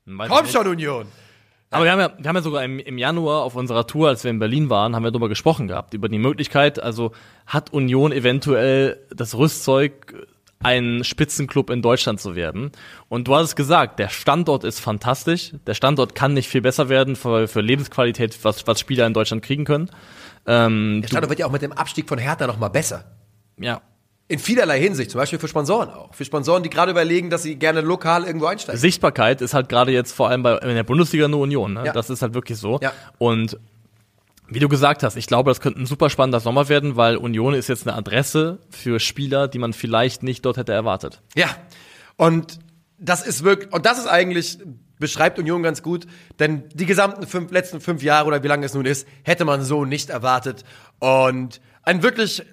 Ich 0.05 0.13
Komm 0.27 0.47
schon, 0.47 0.67
Union. 0.67 1.05
Aber 1.69 1.85
wir 1.85 1.91
haben 1.91 1.99
ja, 1.99 2.13
wir 2.17 2.27
haben 2.27 2.35
ja 2.35 2.41
sogar 2.41 2.63
im, 2.63 2.79
im 2.79 2.97
Januar 2.97 3.43
auf 3.43 3.55
unserer 3.55 3.85
Tour, 3.85 4.09
als 4.09 4.23
wir 4.23 4.31
in 4.31 4.39
Berlin 4.39 4.71
waren, 4.71 4.95
haben 4.95 5.03
wir 5.03 5.11
darüber 5.11 5.29
gesprochen 5.29 5.67
gehabt, 5.67 5.93
über 5.93 6.09
die 6.09 6.19
Möglichkeit, 6.19 6.81
also 6.81 7.11
hat 7.45 7.71
Union 7.71 8.11
eventuell 8.11 8.99
das 9.15 9.35
Rüstzeug, 9.37 10.27
ein 10.63 11.03
Spitzenclub 11.03 11.69
in 11.69 11.81
Deutschland 11.81 12.19
zu 12.19 12.35
werden. 12.35 12.71
Und 13.09 13.27
du 13.27 13.35
hast 13.35 13.43
es 13.49 13.55
gesagt, 13.55 13.99
der 13.99 14.09
Standort 14.09 14.63
ist 14.63 14.79
fantastisch. 14.79 15.53
Der 15.67 15.73
Standort 15.73 16.15
kann 16.15 16.33
nicht 16.33 16.47
viel 16.49 16.61
besser 16.61 16.89
werden 16.89 17.15
für, 17.15 17.47
für 17.47 17.61
Lebensqualität, 17.61 18.37
was, 18.43 18.65
was 18.67 18.79
Spieler 18.79 19.05
in 19.05 19.13
Deutschland 19.13 19.43
kriegen 19.43 19.65
können. 19.65 19.89
Ähm, 20.47 20.99
Der 21.01 21.07
Standort 21.09 21.29
wird 21.29 21.39
ja 21.39 21.45
auch 21.45 21.51
mit 21.51 21.61
dem 21.61 21.71
Abstieg 21.73 22.07
von 22.09 22.17
Hertha 22.17 22.47
noch 22.47 22.57
mal 22.59 22.69
besser. 22.69 23.05
ja. 23.57 23.81
In 24.29 24.39
vielerlei 24.39 24.79
Hinsicht, 24.79 25.11
zum 25.11 25.19
Beispiel 25.19 25.37
für 25.37 25.49
Sponsoren 25.49 25.89
auch. 25.89 26.15
Für 26.15 26.23
Sponsoren, 26.23 26.63
die 26.63 26.69
gerade 26.69 26.91
überlegen, 26.91 27.29
dass 27.29 27.43
sie 27.43 27.55
gerne 27.57 27.81
lokal 27.81 28.23
irgendwo 28.23 28.45
einsteigen. 28.45 28.79
Sichtbarkeit 28.79 29.41
ist 29.41 29.53
halt 29.53 29.67
gerade 29.67 29.91
jetzt 29.91 30.13
vor 30.13 30.29
allem 30.29 30.41
bei, 30.43 30.57
in 30.59 30.75
der 30.75 30.83
Bundesliga 30.83 31.27
nur 31.27 31.41
Union. 31.41 31.73
Ne? 31.73 31.87
Ja. 31.87 31.91
Das 31.91 32.09
ist 32.09 32.21
halt 32.21 32.33
wirklich 32.33 32.57
so. 32.57 32.79
Ja. 32.81 32.93
Und 33.17 33.59
wie 34.53 34.59
du 34.59 34.69
gesagt 34.69 35.03
hast, 35.03 35.15
ich 35.15 35.27
glaube, 35.27 35.51
das 35.51 35.61
könnte 35.61 35.81
ein 35.81 35.85
super 35.85 36.09
spannender 36.09 36.39
Sommer 36.39 36.69
werden, 36.69 36.95
weil 36.95 37.17
Union 37.17 37.53
ist 37.53 37.69
jetzt 37.69 37.87
eine 37.87 37.95
Adresse 37.95 38.59
für 38.69 38.99
Spieler, 38.99 39.47
die 39.47 39.59
man 39.59 39.73
vielleicht 39.73 40.23
nicht 40.23 40.45
dort 40.45 40.57
hätte 40.57 40.73
erwartet. 40.73 41.21
Ja. 41.35 41.47
Und 42.15 42.59
das 42.97 43.25
ist 43.25 43.43
wirklich, 43.43 43.73
und 43.73 43.85
das 43.85 43.97
ist 43.97 44.07
eigentlich, 44.07 44.59
beschreibt 44.99 45.39
Union 45.39 45.63
ganz 45.63 45.83
gut, 45.83 46.07
denn 46.39 46.63
die 46.73 46.85
gesamten 46.85 47.27
fünf, 47.27 47.51
letzten 47.51 47.81
fünf 47.81 48.03
Jahre 48.03 48.27
oder 48.27 48.43
wie 48.43 48.47
lange 48.47 48.65
es 48.65 48.73
nun 48.73 48.85
ist, 48.85 49.07
hätte 49.23 49.45
man 49.45 49.63
so 49.63 49.85
nicht 49.85 50.09
erwartet. 50.09 50.63
Und 50.99 51.59
ein 51.83 52.03
wirklich 52.03 52.43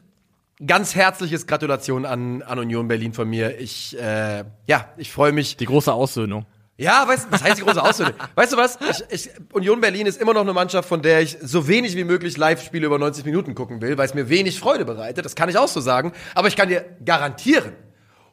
ganz 0.67 0.95
herzliches 0.95 1.47
Gratulation 1.47 2.05
an, 2.05 2.43
an 2.43 2.59
Union 2.59 2.89
Berlin 2.89 3.13
von 3.13 3.29
mir. 3.29 3.59
Ich, 3.59 3.99
äh, 3.99 4.45
ja, 4.67 4.89
ich 4.97 5.11
freue 5.13 5.33
mich. 5.33 5.57
Die 5.57 5.67
große 5.67 5.93
Aussöhnung. 5.93 6.47
Ja, 6.81 7.07
weißt 7.07 7.27
du, 7.27 7.33
was 7.33 7.45
heißt 7.45 7.59
die 7.59 7.63
große 7.63 7.83
Ausrede? 7.83 8.15
weißt 8.37 8.55
du 8.55 8.57
was? 8.57 8.79
Ich, 9.11 9.27
ich, 9.27 9.31
Union 9.53 9.83
Berlin 9.83 10.07
ist 10.07 10.19
immer 10.19 10.33
noch 10.33 10.41
eine 10.41 10.55
Mannschaft, 10.55 10.89
von 10.89 11.03
der 11.03 11.21
ich 11.21 11.37
so 11.43 11.69
wenig 11.69 11.95
wie 11.95 12.05
möglich 12.05 12.39
Live-Spiele 12.39 12.87
über 12.87 12.99
90 12.99 13.27
Minuten 13.27 13.55
gucken 13.55 13.83
will, 13.83 13.99
weil 13.99 14.07
es 14.07 14.15
mir 14.15 14.31
wenig 14.31 14.59
Freude 14.59 14.87
bereitet. 14.87 15.27
Das 15.27 15.37
kann 15.37 15.51
ich 15.51 15.59
auch 15.59 15.69
so 15.69 15.81
sagen. 15.81 16.13
Aber 16.35 16.49
ich 16.49 16.57
kann 16.57 16.71
dir 16.71 16.87
garantieren, 17.05 17.75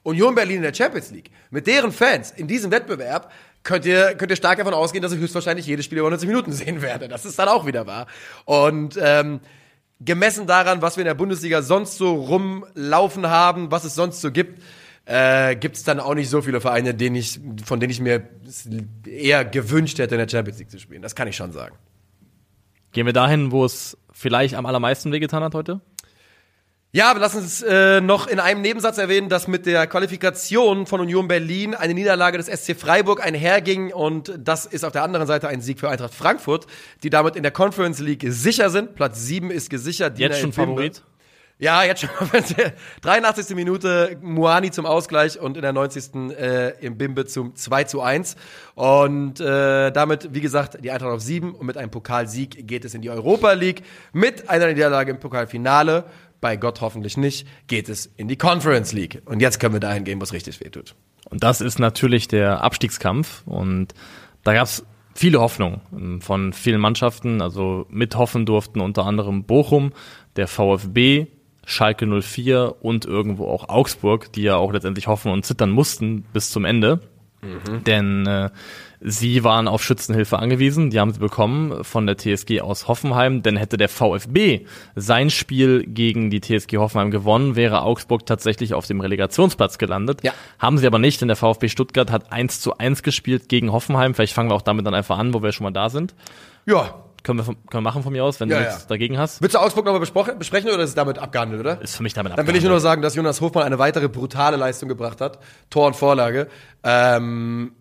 Union 0.03 0.33
Berlin 0.33 0.57
in 0.57 0.61
der 0.61 0.73
Champions 0.73 1.11
League, 1.11 1.29
mit 1.49 1.67
deren 1.67 1.91
Fans 1.91 2.31
in 2.31 2.47
diesem 2.47 2.71
Wettbewerb, 2.71 3.33
könnt 3.63 3.85
ihr, 3.85 4.15
könnt 4.15 4.31
ihr 4.31 4.37
stark 4.37 4.59
davon 4.59 4.73
ausgehen, 4.73 5.01
dass 5.01 5.11
ich 5.11 5.19
höchstwahrscheinlich 5.19 5.65
jedes 5.65 5.83
Spiel 5.83 5.97
über 5.97 6.09
90 6.09 6.29
Minuten 6.29 6.51
sehen 6.53 6.81
werde. 6.81 7.09
Das 7.09 7.25
ist 7.25 7.37
dann 7.37 7.49
auch 7.49 7.65
wieder 7.65 7.85
wahr. 7.85 8.07
Und 8.45 8.97
ähm, 8.97 9.41
gemessen 9.99 10.47
daran, 10.47 10.81
was 10.81 10.95
wir 10.95 11.01
in 11.01 11.07
der 11.07 11.15
Bundesliga 11.15 11.61
sonst 11.61 11.97
so 11.97 12.15
rumlaufen 12.15 13.27
haben, 13.27 13.71
was 13.71 13.83
es 13.83 13.93
sonst 13.93 14.21
so 14.21 14.31
gibt, 14.31 14.61
äh, 15.08 15.55
gibt 15.55 15.78
es 15.78 15.84
dann 15.84 15.99
auch 15.99 16.16
nicht 16.16 16.30
so 16.30 16.41
viele 16.41 16.60
Vereine, 16.60 16.93
denen 16.93 17.16
ich, 17.16 17.39
von 17.64 17.80
denen 17.80 17.91
ich 17.91 18.01
mir 18.01 18.28
eher 19.05 19.45
gewünscht 19.45 19.99
hätte, 19.99 20.16
in 20.16 20.20
der 20.20 20.30
Champions 20.30 20.60
League 20.60 20.70
zu 20.70 20.80
spielen. 20.80 21.01
Das 21.01 21.16
kann 21.16 21.28
ich 21.28 21.36
schon 21.36 21.53
sagen. 21.53 21.76
Gehen 22.91 23.05
wir 23.05 23.14
dahin, 23.14 23.51
wo 23.51 23.64
es 23.64 23.97
vielleicht 24.12 24.55
am 24.55 24.66
allermeisten 24.66 25.12
wehgetan 25.12 25.43
hat 25.43 25.55
heute? 25.55 25.82
Ja, 26.91 27.12
aber 27.12 27.20
lass 27.20 27.36
uns 27.36 27.62
äh, 27.62 28.01
noch 28.01 28.28
in 28.28 28.39
einem 28.39 28.62
Nebensatz 28.62 28.97
erwähnen, 28.97 29.30
dass 29.30 29.47
mit 29.47 29.66
der 29.66 29.88
Qualifikation 29.88 30.86
von 30.86 30.99
Union 30.99 31.28
Berlin 31.28 31.76
eine 31.76 31.93
Niederlage 31.93 32.38
des 32.38 32.47
SC 32.47 32.76
Freiburg 32.76 33.24
einherging 33.24 33.93
und 33.93 34.34
das 34.38 34.66
ist 34.66 34.84
auf 34.84 34.93
der 34.93 35.03
anderen 35.03 35.28
Seite 35.28 35.47
ein 35.47 35.62
Sieg 35.62 35.80
für 35.80 35.89
Eintracht 35.89 36.14
Frankfurt, 36.14 36.66
die 37.03 37.10
damit 37.10 37.36
in 37.36 37.43
der 37.43 37.51
Conference 37.51 37.99
League 37.99 38.26
sicher 38.28 38.70
sind. 38.70 38.95
Platz 38.95 39.22
7 39.22 39.51
ist 39.51 39.70
gesichert. 39.70 40.18
Jetzt 40.18 40.38
Dina 40.38 40.41
schon 40.41 40.53
Favorit? 40.53 41.03
Ja, 41.60 41.84
jetzt 41.84 42.01
schon. 42.01 42.10
83. 43.01 43.55
Minute 43.55 44.18
Muani 44.22 44.70
zum 44.70 44.86
Ausgleich 44.86 45.39
und 45.39 45.58
in 45.58 45.64
der 45.64 45.74
90. 45.74 46.32
Äh, 46.38 46.86
im 46.86 46.97
Bimbe 46.97 47.26
zum 47.26 47.55
2 47.55 47.84
zu 47.86 48.01
1. 48.01 48.36
Und 48.76 49.39
äh, 49.39 49.91
damit, 49.91 50.30
wie 50.34 50.41
gesagt, 50.41 50.78
die 50.84 50.91
Eintracht 50.91 51.12
auf 51.12 51.22
7 51.22 51.55
und 51.55 51.66
mit 51.66 51.76
einem 51.78 51.89
Pokalsieg 51.89 52.68
geht 52.68 52.86
es 52.86 52.93
in 52.93 53.01
die 53.01 53.10
Europa 53.10 53.53
League 53.53 53.82
mit 54.14 54.49
einer 54.49 54.68
Niederlage 54.68 55.12
im 55.12 55.20
Pokalfinale 55.20 56.05
bei 56.41 56.58
Gott 56.58 56.82
hoffentlich 56.82 57.18
nicht, 57.18 57.47
geht 57.66 57.89
es 57.89 58.05
in 58.05 58.28
die 58.28 58.38
Conference 58.38 58.93
League. 58.93 59.24
Und 59.26 59.39
jetzt 59.39 59.60
können 59.60 59.74
wir 59.74 59.80
dahin 59.80 60.03
gehen, 60.03 60.20
wo 60.20 60.24
es 60.24 60.34
richtig 60.34 60.60
wehtut. 60.64 60.93
Und 61.28 61.43
das 61.43 61.62
ist 61.62 61.80
natürlich 61.80 62.28
der 62.28 62.64
Abstiegskampf. 62.64 63.41
Und 63.47 63.95
da 64.43 64.53
gab 64.53 64.66
es 64.66 64.86
viele 65.16 65.41
Hoffnungen 65.41 65.82
ähm, 65.91 66.22
von 66.22 66.53
vielen 66.53 66.80
Mannschaften. 66.80 67.41
Also 67.41 67.88
mithoffen 67.89 68.45
durften 68.45 68.80
unter 68.80 69.05
anderem 69.05 69.43
Bochum, 69.43 69.91
der 70.36 70.47
VfB, 70.47 71.28
Schalke 71.70 72.07
04 72.07 72.78
und 72.80 73.05
irgendwo 73.05 73.45
auch 73.47 73.68
Augsburg, 73.68 74.32
die 74.32 74.43
ja 74.43 74.55
auch 74.55 74.72
letztendlich 74.72 75.07
hoffen 75.07 75.34
und 75.34 75.45
zittern 75.45 75.70
mussten 75.70 76.22
bis 76.32 76.49
zum 76.49 76.63
Ende. 76.63 77.01
Mhm. 77.41 77.84
Denn 77.84 78.26
äh, 78.26 78.49
sie 79.01 79.43
waren 79.43 79.68
auf 79.68 79.84
Schützenhilfe 79.84 80.39
angewiesen, 80.39 80.91
die 80.91 80.99
haben 81.01 81.11
sie 81.11 81.20
bekommen 81.20 81.84
von 81.84 82.07
der 82.07 82.18
TSG 82.18 82.61
aus 82.61 82.88
Hoffenheim, 82.88 83.43
denn 83.43 83.57
hätte 83.57 83.76
der 83.76 83.89
VfB 83.89 84.61
sein 84.95 85.30
Spiel 85.30 85.84
gegen 85.86 86.30
die 86.30 86.39
TSG 86.39 86.78
Hoffenheim 86.78 87.11
gewonnen, 87.11 87.57
wäre 87.57 87.82
Augsburg 87.82 88.26
tatsächlich 88.26 88.74
auf 88.74 88.88
dem 88.88 89.01
Relegationsplatz 89.01 89.78
gelandet. 89.78 90.24
Ja. 90.24 90.32
Haben 90.59 90.78
sie 90.78 90.88
aber 90.88 90.99
nicht, 90.99 91.20
denn 91.20 91.28
der 91.28 91.38
VfB 91.38 91.68
Stuttgart 91.68 92.11
hat 92.11 92.32
1 92.32 92.61
zu 92.61 92.78
1 92.78 93.03
gespielt 93.03 93.49
gegen 93.49 93.74
Hoffenheim. 93.74 94.13
Vielleicht 94.13 94.34
fangen 94.34 94.49
wir 94.49 94.55
auch 94.55 94.61
damit 94.61 94.88
dann 94.88 94.95
einfach 94.95 95.18
an, 95.18 95.34
wo 95.34 95.43
wir 95.43 95.51
schon 95.51 95.65
mal 95.65 95.72
da 95.72 95.89
sind. 95.89 96.15
Ja, 96.65 97.03
können 97.28 97.39
wir, 97.39 97.43
können 97.43 97.57
wir 97.71 97.82
machen 97.82 98.03
von 98.03 98.13
mir 98.13 98.23
aus, 98.23 98.39
wenn 98.39 98.49
ja, 98.49 98.57
du 98.57 98.63
nichts 98.63 98.82
ja. 98.84 98.88
dagegen 98.88 99.17
hast. 99.17 99.41
Willst 99.41 99.53
du 99.53 99.59
Augsburg 99.59 99.86
nochmal 99.86 99.99
besprechen 99.99 100.69
oder 100.71 100.84
ist 100.84 100.89
es 100.89 100.95
damit 100.95 101.19
abgehandelt, 101.19 101.59
oder? 101.59 101.82
Ist 101.82 101.97
für 101.97 102.03
mich 102.03 102.13
damit 102.13 102.32
abgehandelt. 102.32 102.47
Dann 102.47 102.53
will 102.53 102.57
ich 102.57 102.63
nur 102.63 102.73
noch 102.73 102.80
sagen, 102.82 103.01
dass 103.01 103.15
Jonas 103.15 103.41
Hofmann 103.41 103.63
eine 103.63 103.78
weitere 103.78 104.07
brutale 104.07 104.55
Leistung 104.55 104.88
gebracht 104.88 105.19
hat. 105.19 105.39
Tor 105.69 105.88
und 105.88 105.95
Vorlage. 105.95 106.47
Ähm, 106.84 107.73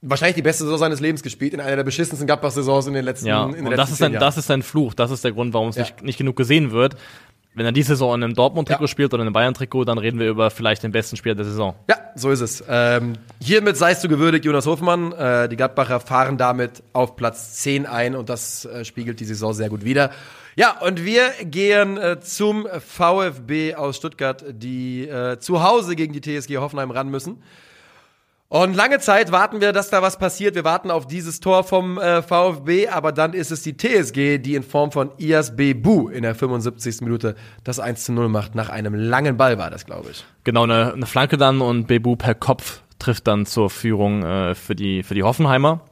wahrscheinlich 0.00 0.36
die 0.36 0.42
beste 0.42 0.62
Saison 0.62 0.78
seines 0.78 1.00
Lebens 1.00 1.22
gespielt, 1.22 1.54
in 1.54 1.60
einer 1.60 1.76
der 1.76 1.82
beschissensten 1.82 2.26
Gladbach-Saisons 2.26 2.86
in 2.86 2.94
den 2.94 3.04
letzten 3.04 3.26
ja, 3.26 3.44
in 3.46 3.52
den 3.52 3.66
und 3.66 3.76
das 3.76 3.90
ist, 3.90 4.00
ein, 4.00 4.12
das 4.12 4.36
ist 4.36 4.50
ein 4.50 4.62
Fluch, 4.62 4.94
das 4.94 5.10
ist 5.10 5.24
der 5.24 5.32
Grund, 5.32 5.54
warum 5.54 5.70
es 5.70 5.76
ja. 5.76 5.82
nicht, 5.82 6.02
nicht 6.02 6.18
genug 6.18 6.36
gesehen 6.36 6.70
wird. 6.70 6.94
Wenn 7.58 7.66
er 7.66 7.72
diese 7.72 7.88
Saison 7.88 8.14
in 8.14 8.22
einem 8.22 8.34
Dortmund-Trikot 8.34 8.84
ja. 8.84 8.88
spielt 8.88 9.12
oder 9.12 9.22
in 9.22 9.26
einem 9.26 9.32
Bayern-Trikot, 9.32 9.84
dann 9.84 9.98
reden 9.98 10.20
wir 10.20 10.28
über 10.28 10.48
vielleicht 10.50 10.84
den 10.84 10.92
besten 10.92 11.16
Spieler 11.16 11.34
der 11.34 11.44
Saison. 11.44 11.74
Ja, 11.90 11.96
so 12.14 12.30
ist 12.30 12.40
es. 12.40 12.62
Ähm, 12.68 13.14
hiermit 13.42 13.76
seist 13.76 14.04
du 14.04 14.08
gewürdigt, 14.08 14.44
Jonas 14.44 14.64
Hofmann. 14.64 15.10
Äh, 15.10 15.48
die 15.48 15.56
Gladbacher 15.56 15.98
fahren 15.98 16.38
damit 16.38 16.84
auf 16.92 17.16
Platz 17.16 17.54
10 17.54 17.86
ein 17.86 18.14
und 18.14 18.28
das 18.28 18.64
äh, 18.64 18.84
spiegelt 18.84 19.18
die 19.18 19.24
Saison 19.24 19.52
sehr 19.54 19.70
gut 19.70 19.84
wider. 19.84 20.12
Ja, 20.54 20.78
und 20.78 21.04
wir 21.04 21.30
gehen 21.42 21.96
äh, 21.96 22.20
zum 22.20 22.68
VfB 22.78 23.74
aus 23.74 23.96
Stuttgart, 23.96 24.44
die 24.48 25.08
äh, 25.08 25.40
zu 25.40 25.60
Hause 25.60 25.96
gegen 25.96 26.12
die 26.12 26.20
TSG 26.20 26.58
Hoffenheim 26.58 26.92
ran 26.92 27.08
müssen. 27.08 27.42
Und 28.50 28.74
lange 28.74 28.98
Zeit 28.98 29.30
warten 29.30 29.60
wir, 29.60 29.74
dass 29.74 29.90
da 29.90 30.00
was 30.00 30.18
passiert. 30.18 30.54
Wir 30.54 30.64
warten 30.64 30.90
auf 30.90 31.06
dieses 31.06 31.38
Tor 31.38 31.64
vom 31.64 31.98
äh, 31.98 32.22
VfB, 32.22 32.88
aber 32.88 33.12
dann 33.12 33.34
ist 33.34 33.50
es 33.50 33.62
die 33.62 33.76
TSG, 33.76 34.38
die 34.38 34.54
in 34.54 34.62
Form 34.62 34.90
von 34.90 35.10
Ias 35.18 35.54
Bebu 35.54 36.08
in 36.08 36.22
der 36.22 36.34
75. 36.34 37.02
Minute 37.02 37.36
das 37.62 37.78
1 37.78 38.04
zu 38.04 38.12
0 38.12 38.30
macht. 38.30 38.54
Nach 38.54 38.70
einem 38.70 38.94
langen 38.94 39.36
Ball 39.36 39.58
war 39.58 39.68
das, 39.68 39.84
glaube 39.84 40.12
ich. 40.12 40.24
Genau, 40.44 40.62
eine, 40.62 40.94
eine 40.94 41.04
Flanke 41.04 41.36
dann 41.36 41.60
und 41.60 41.88
Bebu 41.88 42.16
per 42.16 42.34
Kopf 42.34 42.80
trifft 42.98 43.26
dann 43.26 43.44
zur 43.44 43.68
Führung 43.68 44.22
äh, 44.22 44.54
für, 44.54 44.74
die, 44.74 45.02
für 45.02 45.14
die 45.14 45.24
Hoffenheimer. 45.24 45.82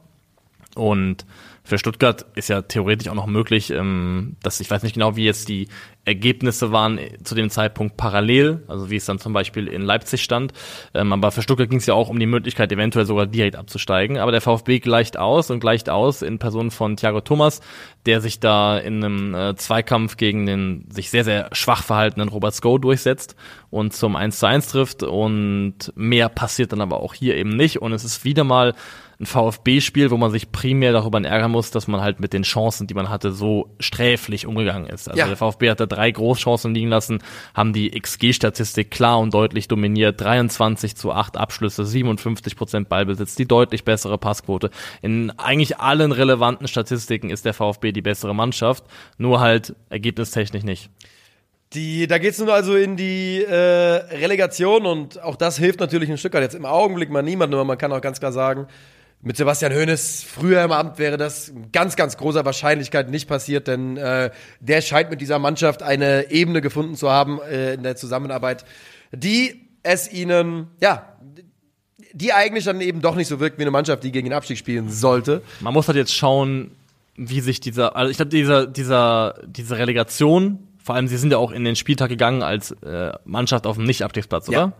Und 0.73 1.27
für 1.67 1.77
Stuttgart 1.77 2.25
ist 2.35 2.47
ja 2.47 2.61
theoretisch 2.61 3.09
auch 3.09 3.13
noch 3.13 3.25
möglich, 3.27 3.71
ähm, 3.71 4.37
dass 4.41 4.61
ich 4.61 4.71
weiß 4.71 4.83
nicht 4.83 4.93
genau, 4.93 5.17
wie 5.17 5.25
jetzt 5.25 5.49
die 5.49 5.67
Ergebnisse 6.05 6.71
waren 6.71 6.97
zu 7.25 7.35
dem 7.35 7.49
Zeitpunkt 7.49 7.97
parallel, 7.97 8.63
also 8.69 8.89
wie 8.89 8.95
es 8.95 9.03
dann 9.03 9.19
zum 9.19 9.33
Beispiel 9.33 9.67
in 9.67 9.81
Leipzig 9.81 10.23
stand. 10.23 10.53
Ähm, 10.93 11.11
aber 11.11 11.29
für 11.31 11.41
Stuttgart 11.41 11.69
ging 11.69 11.79
es 11.79 11.85
ja 11.85 11.93
auch 11.93 12.07
um 12.07 12.19
die 12.19 12.25
Möglichkeit, 12.25 12.71
eventuell 12.71 13.05
sogar 13.05 13.25
direkt 13.25 13.57
abzusteigen. 13.57 14.17
Aber 14.17 14.31
der 14.31 14.39
VfB 14.39 14.79
gleicht 14.79 15.17
aus 15.17 15.51
und 15.51 15.59
gleicht 15.59 15.89
aus 15.89 16.21
in 16.21 16.39
Person 16.39 16.71
von 16.71 16.95
Thiago 16.95 17.19
Thomas, 17.19 17.59
der 18.05 18.21
sich 18.21 18.39
da 18.39 18.77
in 18.77 19.03
einem 19.03 19.35
äh, 19.35 19.55
Zweikampf 19.57 20.15
gegen 20.15 20.45
den 20.45 20.85
sich 20.89 21.09
sehr, 21.09 21.25
sehr 21.25 21.49
schwach 21.51 21.83
verhaltenen 21.83 22.29
Robert 22.29 22.55
Sko 22.55 22.77
durchsetzt 22.77 23.35
und 23.69 23.91
zum 23.91 24.15
1 24.15 24.39
zu 24.39 24.47
1 24.47 24.67
trifft. 24.69 25.03
Und 25.03 25.91
mehr 25.95 26.29
passiert 26.29 26.71
dann 26.71 26.79
aber 26.79 27.01
auch 27.01 27.13
hier 27.13 27.35
eben 27.35 27.49
nicht. 27.49 27.81
Und 27.81 27.91
es 27.91 28.05
ist 28.05 28.23
wieder 28.23 28.45
mal 28.45 28.73
ein 29.19 29.25
VfB-Spiel, 29.25 30.11
wo 30.11 30.17
man 30.17 30.29
sich 30.29 30.51
primär 30.51 30.91
darüber 30.91 31.19
ärgern 31.23 31.51
muss, 31.51 31.71
dass 31.71 31.87
man 31.87 32.01
halt 32.01 32.19
mit 32.19 32.33
den 32.33 32.43
Chancen, 32.43 32.85
die 32.85 32.93
man 32.93 33.09
hatte, 33.09 33.31
so 33.31 33.69
sträflich 33.79 34.45
umgegangen 34.45 34.87
ist. 34.87 35.07
Also 35.09 35.19
ja. 35.19 35.27
der 35.27 35.35
VfB 35.35 35.71
hatte 35.71 35.87
drei 35.87 36.11
Großchancen 36.11 36.73
liegen 36.73 36.89
lassen, 36.89 37.23
haben 37.55 37.73
die 37.73 37.99
XG-Statistik 37.99 38.91
klar 38.91 39.19
und 39.19 39.33
deutlich 39.33 39.67
dominiert. 39.67 40.21
23 40.21 40.95
zu 40.95 41.11
8 41.11 41.35
Abschlüsse, 41.35 41.83
57 41.83 42.55
Prozent 42.55 42.89
Ballbesitz, 42.89 43.35
die 43.35 43.47
deutlich 43.47 43.83
bessere 43.83 44.19
Passquote. 44.19 44.69
In 45.01 45.31
eigentlich 45.31 45.79
allen 45.79 46.11
relevanten 46.11 46.67
Statistiken 46.67 47.31
ist 47.31 47.45
der 47.45 47.55
VfB 47.55 47.91
die 47.91 48.03
bessere 48.03 48.35
Mannschaft, 48.35 48.83
nur 49.17 49.39
halt 49.39 49.75
ergebnistechnisch 49.89 50.63
nicht. 50.63 50.91
Die, 51.73 52.07
da 52.07 52.17
geht's 52.17 52.39
nun 52.39 52.49
also 52.49 52.75
in 52.75 52.95
die 52.95 53.43
äh, 53.43 53.53
Relegation 53.53 54.85
und 54.85 55.21
auch 55.21 55.35
das 55.35 55.57
hilft 55.57 55.79
natürlich 55.81 56.09
ein 56.09 56.17
Stück 56.17 56.33
weit. 56.33 56.43
Jetzt 56.43 56.55
im 56.55 56.65
Augenblick 56.65 57.09
mal 57.09 57.23
niemand, 57.23 57.53
aber 57.53 57.65
man 57.65 57.77
kann 57.77 57.91
auch 57.91 57.99
ganz 57.99 58.19
klar 58.19 58.31
sagen, 58.31 58.67
mit 59.21 59.35
Sebastian 59.35 59.73
Hoeneß 59.73 60.23
früher 60.23 60.63
im 60.63 60.71
Amt 60.71 60.99
wäre 60.99 61.17
das 61.17 61.51
ganz, 61.71 61.95
ganz 61.95 62.17
großer 62.17 62.45
Wahrscheinlichkeit 62.45 63.09
nicht 63.09 63.27
passiert, 63.27 63.67
denn 63.67 63.97
äh, 63.97 64.31
der 64.59 64.81
scheint 64.81 65.09
mit 65.09 65.21
dieser 65.21 65.39
Mannschaft 65.39 65.81
eine 65.81 66.31
Ebene 66.31 66.61
gefunden 66.61 66.95
zu 66.95 67.09
haben 67.09 67.39
äh, 67.41 67.73
in 67.73 67.83
der 67.83 67.95
Zusammenarbeit, 67.95 68.63
die 69.11 69.67
es 69.83 70.11
ihnen, 70.11 70.67
ja, 70.81 71.17
die 72.13 72.33
eigentlich 72.33 72.65
dann 72.65 72.81
eben 72.81 73.01
doch 73.01 73.15
nicht 73.15 73.27
so 73.27 73.39
wirkt 73.39 73.57
wie 73.57 73.63
eine 73.63 73.71
Mannschaft, 73.71 74.03
die 74.03 74.11
gegen 74.11 74.27
den 74.27 74.33
Abstieg 74.33 74.57
spielen 74.57 74.89
sollte. 74.89 75.41
Man 75.61 75.73
muss 75.73 75.87
halt 75.87 75.97
jetzt 75.97 76.13
schauen, 76.13 76.71
wie 77.15 77.41
sich 77.41 77.59
dieser, 77.59 77.95
also 77.95 78.11
ich 78.11 78.17
glaube, 78.17 78.29
dieser, 78.29 78.67
dieser, 78.67 79.35
diese 79.45 79.77
Relegation, 79.77 80.59
vor 80.83 80.95
allem 80.95 81.07
sie 81.07 81.17
sind 81.17 81.31
ja 81.31 81.37
auch 81.37 81.51
in 81.51 81.63
den 81.63 81.75
Spieltag 81.75 82.09
gegangen 82.09 82.43
als 82.43 82.71
äh, 82.83 83.13
Mannschaft 83.25 83.65
auf 83.65 83.77
dem 83.77 83.85
Nicht-Abstiegsplatz, 83.85 84.47
oder? 84.47 84.57
Ja. 84.57 84.73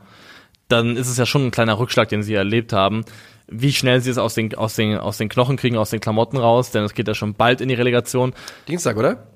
Dann 0.70 0.98
ist 0.98 1.08
es 1.08 1.18
ja 1.18 1.26
schon 1.26 1.48
ein 1.48 1.52
kleiner 1.52 1.80
Rückschlag, 1.80 2.10
den 2.10 2.24
sie 2.24 2.34
erlebt 2.34 2.74
haben 2.74 3.04
wie 3.48 3.72
schnell 3.72 4.02
sie 4.02 4.12
es 4.12 4.18
aus 4.18 4.34
den, 4.34 4.54
aus, 4.56 4.76
den, 4.76 4.98
aus 4.98 5.18
den 5.18 5.30
Knochen 5.30 5.58
kriegen, 5.58 5.78
aus 5.78 5.90
den 5.90 6.00
Klamotten 6.00 6.38
raus, 6.38 6.72
denn 6.72 6.84
es 6.84 6.94
geht 6.94 7.08
ja 7.08 7.14
schon 7.14 7.34
bald 7.34 7.62
in 7.62 7.70
die 7.70 7.76
Relegation. 7.76 8.34
Dienstag, 8.68 8.98
oder? 8.98 9.28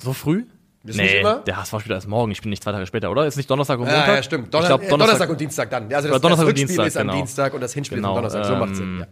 So 0.00 0.12
früh? 0.12 0.44
Wissen 0.84 1.00
nee, 1.00 1.22
der 1.22 1.56
HSV 1.56 1.78
spielt 1.78 1.92
erst 1.92 2.08
morgen, 2.08 2.32
ich 2.32 2.42
bin 2.42 2.50
nicht 2.50 2.64
zwei 2.64 2.72
Tage 2.72 2.86
später, 2.86 3.10
oder? 3.12 3.24
Ist 3.24 3.36
nicht 3.36 3.48
Donnerstag 3.48 3.78
und 3.78 3.86
Montag? 3.86 4.08
Ja, 4.08 4.14
ja 4.16 4.22
stimmt. 4.22 4.52
Donner 4.52 4.66
glaub, 4.66 4.80
Donnerstag, 4.80 4.98
Donnerstag, 4.98 5.30
und 5.30 5.40
Dienstag 5.40 5.70
dann. 5.70 5.94
Also 5.94 6.08
das, 6.08 6.20
Donnerstag 6.20 6.46
das 6.46 6.48
Rückspiel 6.48 6.66
Dienstag, 6.66 6.86
ist 6.88 6.96
am 6.96 7.06
genau. 7.06 7.16
Dienstag 7.18 7.54
und 7.54 7.60
das 7.60 7.72
Hinspiel 7.72 7.96
genau, 7.98 8.18
ist 8.18 8.34
am 8.34 8.42
Donnerstag. 8.42 8.44
So 8.46 8.56
macht's 8.56 8.78
Sinn, 8.78 8.98
ja. 9.00 9.06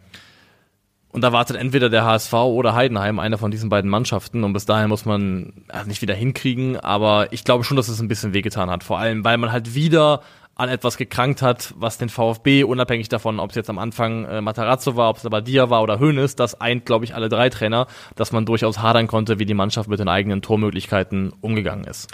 Und 1.12 1.22
da 1.22 1.32
wartet 1.32 1.56
entweder 1.56 1.88
der 1.90 2.04
HSV 2.04 2.32
oder 2.32 2.74
Heidenheim, 2.74 3.18
einer 3.18 3.36
von 3.36 3.50
diesen 3.50 3.68
beiden 3.68 3.90
Mannschaften. 3.90 4.44
Und 4.44 4.52
bis 4.52 4.64
dahin 4.64 4.88
muss 4.88 5.04
man 5.04 5.64
also 5.68 5.88
nicht 5.88 6.02
wieder 6.02 6.14
hinkriegen. 6.14 6.78
Aber 6.78 7.32
ich 7.32 7.42
glaube 7.44 7.64
schon, 7.64 7.76
dass 7.76 7.88
es 7.88 8.00
ein 8.00 8.06
bisschen 8.06 8.32
wehgetan 8.32 8.70
hat. 8.70 8.84
Vor 8.84 8.98
allem, 8.98 9.24
weil 9.24 9.36
man 9.36 9.50
halt 9.50 9.74
wieder 9.74 10.22
an 10.54 10.68
etwas 10.68 10.96
gekrankt 10.96 11.42
hat, 11.42 11.74
was 11.76 11.98
den 11.98 12.08
VfB, 12.08 12.64
unabhängig 12.64 13.08
davon, 13.08 13.40
ob 13.40 13.50
es 13.50 13.56
jetzt 13.56 13.70
am 13.70 13.78
Anfang 13.78 14.24
äh, 14.26 14.40
Matarazzo 14.40 14.96
war, 14.96 15.10
ob 15.10 15.16
es 15.16 15.26
aber 15.26 15.40
Dia 15.40 15.70
war 15.70 15.82
oder 15.82 16.00
Hoeneß, 16.00 16.36
das 16.36 16.60
eint, 16.60 16.84
glaube 16.84 17.04
ich, 17.04 17.14
alle 17.14 17.28
drei 17.28 17.48
Trainer, 17.48 17.86
dass 18.14 18.32
man 18.32 18.44
durchaus 18.44 18.80
hadern 18.80 19.06
konnte, 19.06 19.38
wie 19.38 19.46
die 19.46 19.54
Mannschaft 19.54 19.88
mit 19.88 19.98
den 19.98 20.08
eigenen 20.08 20.42
Tormöglichkeiten 20.42 21.32
umgegangen 21.40 21.84
ist. 21.84 22.10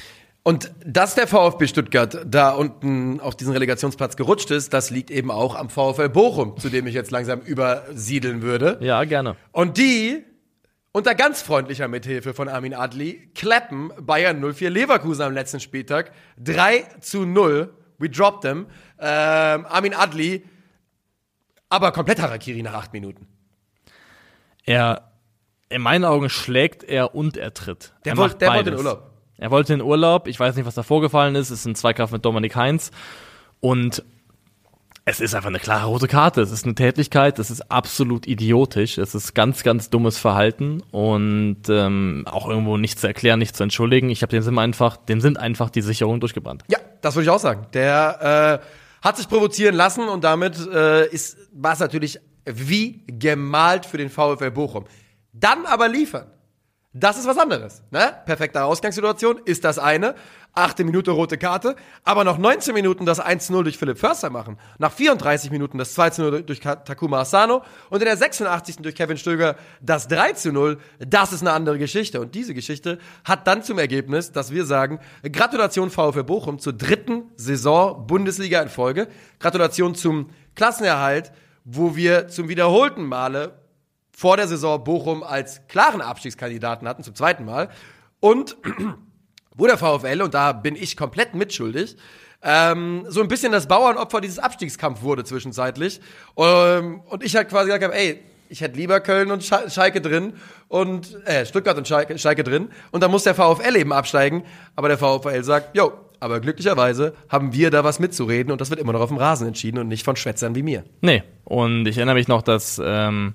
Und 0.46 0.70
dass 0.86 1.16
der 1.16 1.26
VfB 1.26 1.66
Stuttgart 1.66 2.24
da 2.24 2.50
unten 2.50 3.18
auf 3.18 3.34
diesen 3.34 3.52
Relegationsplatz 3.52 4.16
gerutscht 4.16 4.52
ist, 4.52 4.72
das 4.72 4.90
liegt 4.90 5.10
eben 5.10 5.32
auch 5.32 5.56
am 5.56 5.68
VfL 5.68 6.08
Bochum, 6.08 6.56
zu 6.56 6.68
dem 6.68 6.86
ich 6.86 6.94
jetzt 6.94 7.10
langsam 7.10 7.40
übersiedeln 7.40 8.42
würde. 8.42 8.78
Ja, 8.80 9.02
gerne. 9.02 9.34
Und 9.50 9.76
die 9.76 10.24
unter 10.96 11.14
ganz 11.14 11.42
freundlicher 11.42 11.88
Mithilfe 11.88 12.32
von 12.32 12.48
Armin 12.48 12.72
Adli 12.72 13.28
klappen 13.34 13.90
Bayern 14.00 14.40
04 14.40 14.70
Leverkusen 14.70 15.22
am 15.22 15.34
letzten 15.34 15.60
Spieltag 15.60 16.12
3 16.38 16.84
zu 17.00 17.26
0 17.26 17.74
We 17.98 18.08
dropped 18.08 18.42
them. 18.42 18.66
Ähm, 18.98 19.66
Armin 19.66 19.94
Adli, 19.94 20.44
aber 21.68 21.92
komplett 21.92 22.20
Harakiri 22.20 22.62
nach 22.62 22.74
acht 22.74 22.92
Minuten. 22.92 23.26
Er, 24.64 25.12
in 25.68 25.82
meinen 25.82 26.04
Augen 26.04 26.28
schlägt 26.28 26.84
er 26.84 27.14
und 27.14 27.36
er 27.36 27.54
tritt. 27.54 27.94
Der, 28.04 28.12
er 28.12 28.16
wollte, 28.18 28.38
der 28.38 28.52
wollte 28.54 28.70
in 28.70 28.76
Urlaub. 28.76 29.10
Er 29.38 29.50
wollte 29.50 29.74
in 29.74 29.82
Urlaub. 29.82 30.28
Ich 30.28 30.40
weiß 30.40 30.56
nicht, 30.56 30.66
was 30.66 30.74
da 30.74 30.82
vorgefallen 30.82 31.34
ist. 31.34 31.50
Es 31.50 31.60
ist 31.60 31.66
ein 31.66 31.74
Zweikampf 31.74 32.10
mit 32.12 32.24
Dominik 32.24 32.56
Heinz. 32.56 32.90
Und 33.60 34.02
es 35.08 35.20
ist 35.20 35.36
einfach 35.36 35.50
eine 35.50 35.60
klare 35.60 35.86
rote 35.86 36.08
Karte. 36.08 36.40
Es 36.40 36.50
ist 36.50 36.64
eine 36.64 36.74
Tätigkeit, 36.74 37.38
das 37.38 37.52
ist 37.52 37.70
absolut 37.70 38.26
idiotisch. 38.26 38.98
Es 38.98 39.14
ist 39.14 39.34
ganz, 39.34 39.62
ganz 39.62 39.88
dummes 39.88 40.18
Verhalten 40.18 40.82
und 40.90 41.58
ähm, 41.68 42.24
auch 42.28 42.48
irgendwo 42.48 42.76
nicht 42.76 42.98
zu 42.98 43.06
erklären, 43.06 43.38
nicht 43.38 43.56
zu 43.56 43.62
entschuldigen. 43.62 44.10
Ich 44.10 44.22
habe 44.22 44.30
den 44.30 44.42
Sinn 44.42 44.58
einfach, 44.58 44.96
dem 44.96 45.20
sind 45.20 45.38
einfach 45.38 45.70
die 45.70 45.80
Sicherungen 45.80 46.18
durchgebrannt. 46.18 46.64
Ja, 46.66 46.78
das 47.02 47.14
würde 47.14 47.22
ich 47.22 47.30
auch 47.30 47.38
sagen. 47.38 47.68
Der 47.72 48.60
äh, 48.60 49.06
hat 49.06 49.16
sich 49.16 49.28
provozieren 49.28 49.76
lassen 49.76 50.08
und 50.08 50.24
damit 50.24 50.58
äh, 50.58 51.06
ist 51.06 51.38
war 51.52 51.74
es 51.74 51.78
natürlich 51.78 52.18
wie 52.44 53.04
gemalt 53.06 53.86
für 53.86 53.98
den 53.98 54.10
VfL 54.10 54.50
Bochum. 54.50 54.86
Dann 55.32 55.66
aber 55.66 55.86
liefern. 55.86 56.26
Das 56.98 57.18
ist 57.18 57.26
was 57.26 57.36
anderes. 57.36 57.82
Ne? 57.90 58.14
Perfekte 58.24 58.64
Ausgangssituation 58.64 59.38
ist 59.44 59.64
das 59.64 59.78
eine. 59.78 60.14
Achte 60.54 60.82
Minute 60.82 61.10
rote 61.10 61.36
Karte. 61.36 61.76
Aber 62.04 62.24
noch 62.24 62.38
19 62.38 62.72
Minuten 62.72 63.04
das 63.04 63.20
1-0 63.20 63.62
durch 63.64 63.76
Philipp 63.76 63.98
Förster 63.98 64.30
machen. 64.30 64.56
Nach 64.78 64.90
34 64.90 65.50
Minuten 65.50 65.76
das 65.76 65.94
2-0 65.94 66.40
durch 66.40 66.60
Takuma 66.60 67.20
Asano. 67.20 67.62
Und 67.90 68.00
in 68.00 68.06
der 68.06 68.16
86. 68.16 68.76
durch 68.76 68.94
Kevin 68.94 69.18
Stöger 69.18 69.56
das 69.82 70.08
3-0. 70.08 70.78
Das 70.98 71.34
ist 71.34 71.42
eine 71.42 71.52
andere 71.52 71.78
Geschichte. 71.78 72.18
Und 72.18 72.34
diese 72.34 72.54
Geschichte 72.54 72.98
hat 73.24 73.46
dann 73.46 73.62
zum 73.62 73.78
Ergebnis, 73.78 74.32
dass 74.32 74.50
wir 74.50 74.64
sagen, 74.64 74.98
Gratulation 75.30 75.90
VfL 75.90 76.24
Bochum 76.24 76.58
zur 76.58 76.72
dritten 76.72 77.24
Saison 77.36 78.06
Bundesliga 78.06 78.62
in 78.62 78.70
Folge. 78.70 79.08
Gratulation 79.38 79.94
zum 79.94 80.30
Klassenerhalt, 80.54 81.30
wo 81.64 81.94
wir 81.94 82.28
zum 82.28 82.48
wiederholten 82.48 83.04
Male 83.04 83.65
vor 84.16 84.38
der 84.38 84.48
Saison 84.48 84.82
Bochum 84.82 85.22
als 85.22 85.66
klaren 85.68 86.00
Abstiegskandidaten 86.00 86.88
hatten, 86.88 87.02
zum 87.02 87.14
zweiten 87.14 87.44
Mal. 87.44 87.68
Und 88.18 88.56
wo 89.54 89.66
der 89.66 89.76
VfL, 89.76 90.22
und 90.22 90.32
da 90.32 90.52
bin 90.52 90.74
ich 90.74 90.96
komplett 90.96 91.34
mitschuldig, 91.34 91.98
ähm, 92.42 93.04
so 93.08 93.20
ein 93.20 93.28
bisschen 93.28 93.52
das 93.52 93.68
Bauernopfer 93.68 94.22
dieses 94.22 94.38
Abstiegskampf 94.38 95.02
wurde 95.02 95.22
zwischenzeitlich. 95.24 96.00
Ähm, 96.38 97.02
und 97.10 97.22
ich 97.22 97.36
halt 97.36 97.50
quasi 97.50 97.66
gesagt 97.66 97.84
habe, 97.84 97.94
ey, 97.94 98.22
ich 98.48 98.62
hätte 98.62 98.78
lieber 98.78 99.00
Köln 99.00 99.30
und 99.30 99.44
Schalke 99.44 100.00
drin 100.00 100.32
und 100.68 101.22
äh, 101.26 101.44
Stuttgart 101.44 101.76
und 101.76 101.86
Schalke, 101.86 102.18
Schalke 102.18 102.42
drin. 102.42 102.70
Und 102.92 103.02
dann 103.02 103.10
muss 103.10 103.24
der 103.24 103.34
VfL 103.34 103.76
eben 103.76 103.92
absteigen. 103.92 104.44
Aber 104.76 104.88
der 104.88 104.96
VfL 104.96 105.44
sagt, 105.44 105.76
jo, 105.76 105.92
aber 106.20 106.40
glücklicherweise 106.40 107.14
haben 107.28 107.52
wir 107.52 107.70
da 107.70 107.84
was 107.84 107.98
mitzureden 107.98 108.50
und 108.50 108.62
das 108.62 108.70
wird 108.70 108.80
immer 108.80 108.94
noch 108.94 109.00
auf 109.00 109.10
dem 109.10 109.18
Rasen 109.18 109.46
entschieden 109.46 109.78
und 109.78 109.88
nicht 109.88 110.04
von 110.04 110.16
Schwätzern 110.16 110.54
wie 110.54 110.62
mir. 110.62 110.84
Nee, 111.02 111.22
und 111.44 111.86
ich 111.86 111.98
erinnere 111.98 112.14
mich 112.14 112.28
noch, 112.28 112.40
dass 112.40 112.80
ähm, 112.82 113.34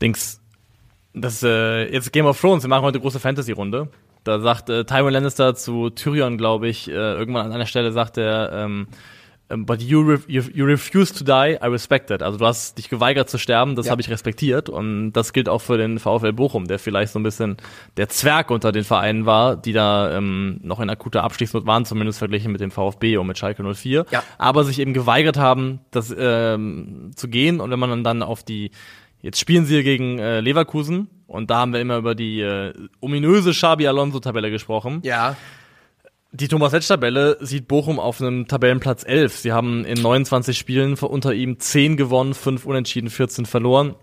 Dings, 0.00 0.40
das 1.12 1.42
äh, 1.42 1.92
jetzt 1.92 2.12
Game 2.12 2.26
of 2.26 2.40
Thrones, 2.40 2.64
wir 2.64 2.68
machen 2.68 2.82
heute 2.82 2.96
eine 2.96 3.02
große 3.02 3.20
Fantasy-Runde. 3.20 3.88
Da 4.24 4.40
sagt 4.40 4.70
äh, 4.70 4.84
Tywin 4.84 5.12
Lannister 5.12 5.54
zu 5.54 5.90
Tyrion, 5.90 6.38
glaube 6.38 6.68
ich, 6.68 6.88
äh, 6.88 6.92
irgendwann 6.92 7.46
an 7.46 7.52
einer 7.52 7.66
Stelle 7.66 7.92
sagt 7.92 8.16
er, 8.16 8.52
ähm, 8.52 8.86
ähm, 9.50 9.66
But 9.66 9.82
you, 9.82 10.00
re 10.00 10.20
you, 10.26 10.42
you 10.54 10.64
refuse 10.64 11.12
to 11.12 11.24
die, 11.24 11.58
I 11.62 11.66
respect 11.66 12.10
it. 12.10 12.22
Also 12.22 12.38
du 12.38 12.46
hast 12.46 12.78
dich 12.78 12.88
geweigert 12.88 13.28
zu 13.28 13.38
sterben, 13.38 13.76
das 13.76 13.86
ja. 13.86 13.92
habe 13.92 14.00
ich 14.00 14.08
respektiert. 14.08 14.68
Und 14.68 15.12
das 15.12 15.32
gilt 15.32 15.48
auch 15.48 15.60
für 15.60 15.76
den 15.76 15.98
VfL 15.98 16.32
Bochum, 16.32 16.66
der 16.66 16.78
vielleicht 16.78 17.12
so 17.12 17.18
ein 17.18 17.22
bisschen 17.22 17.58
der 17.96 18.08
Zwerg 18.08 18.50
unter 18.50 18.72
den 18.72 18.84
Vereinen 18.84 19.26
war, 19.26 19.56
die 19.56 19.72
da 19.72 20.16
ähm, 20.16 20.60
noch 20.62 20.80
in 20.80 20.88
akuter 20.88 21.22
Abstiegsnot 21.22 21.66
waren, 21.66 21.84
zumindest 21.84 22.18
verglichen 22.18 22.52
mit 22.52 22.60
dem 22.60 22.70
VfB 22.70 23.18
und 23.18 23.26
mit 23.26 23.36
Schalke 23.36 23.62
04. 23.62 24.06
Ja. 24.10 24.22
Aber 24.38 24.64
sich 24.64 24.78
eben 24.78 24.94
geweigert 24.94 25.36
haben, 25.36 25.80
das 25.90 26.14
ähm, 26.16 27.10
zu 27.14 27.28
gehen. 27.28 27.60
Und 27.60 27.70
wenn 27.70 27.78
man 27.78 28.02
dann 28.02 28.22
auf 28.22 28.42
die 28.42 28.70
Jetzt 29.24 29.40
spielen 29.40 29.64
sie 29.64 29.82
gegen 29.82 30.18
äh, 30.18 30.40
Leverkusen 30.40 31.08
und 31.26 31.48
da 31.48 31.60
haben 31.60 31.72
wir 31.72 31.80
immer 31.80 31.96
über 31.96 32.14
die 32.14 32.42
äh, 32.42 32.74
ominöse 33.00 33.52
Xabi 33.52 33.86
Alonso-Tabelle 33.88 34.50
gesprochen. 34.50 35.00
Ja. 35.02 35.34
Die 36.32 36.46
Thomas 36.46 36.72
Letsch-Tabelle 36.72 37.38
sieht 37.40 37.66
Bochum 37.66 37.98
auf 37.98 38.20
einem 38.20 38.46
Tabellenplatz 38.48 39.02
11. 39.02 39.38
Sie 39.38 39.50
haben 39.50 39.86
in 39.86 40.02
29 40.02 40.58
Spielen 40.58 40.92
unter 40.98 41.32
ihm 41.32 41.58
10 41.58 41.96
gewonnen, 41.96 42.34
5 42.34 42.66
unentschieden, 42.66 43.08
14 43.08 43.46
verloren, 43.46 43.94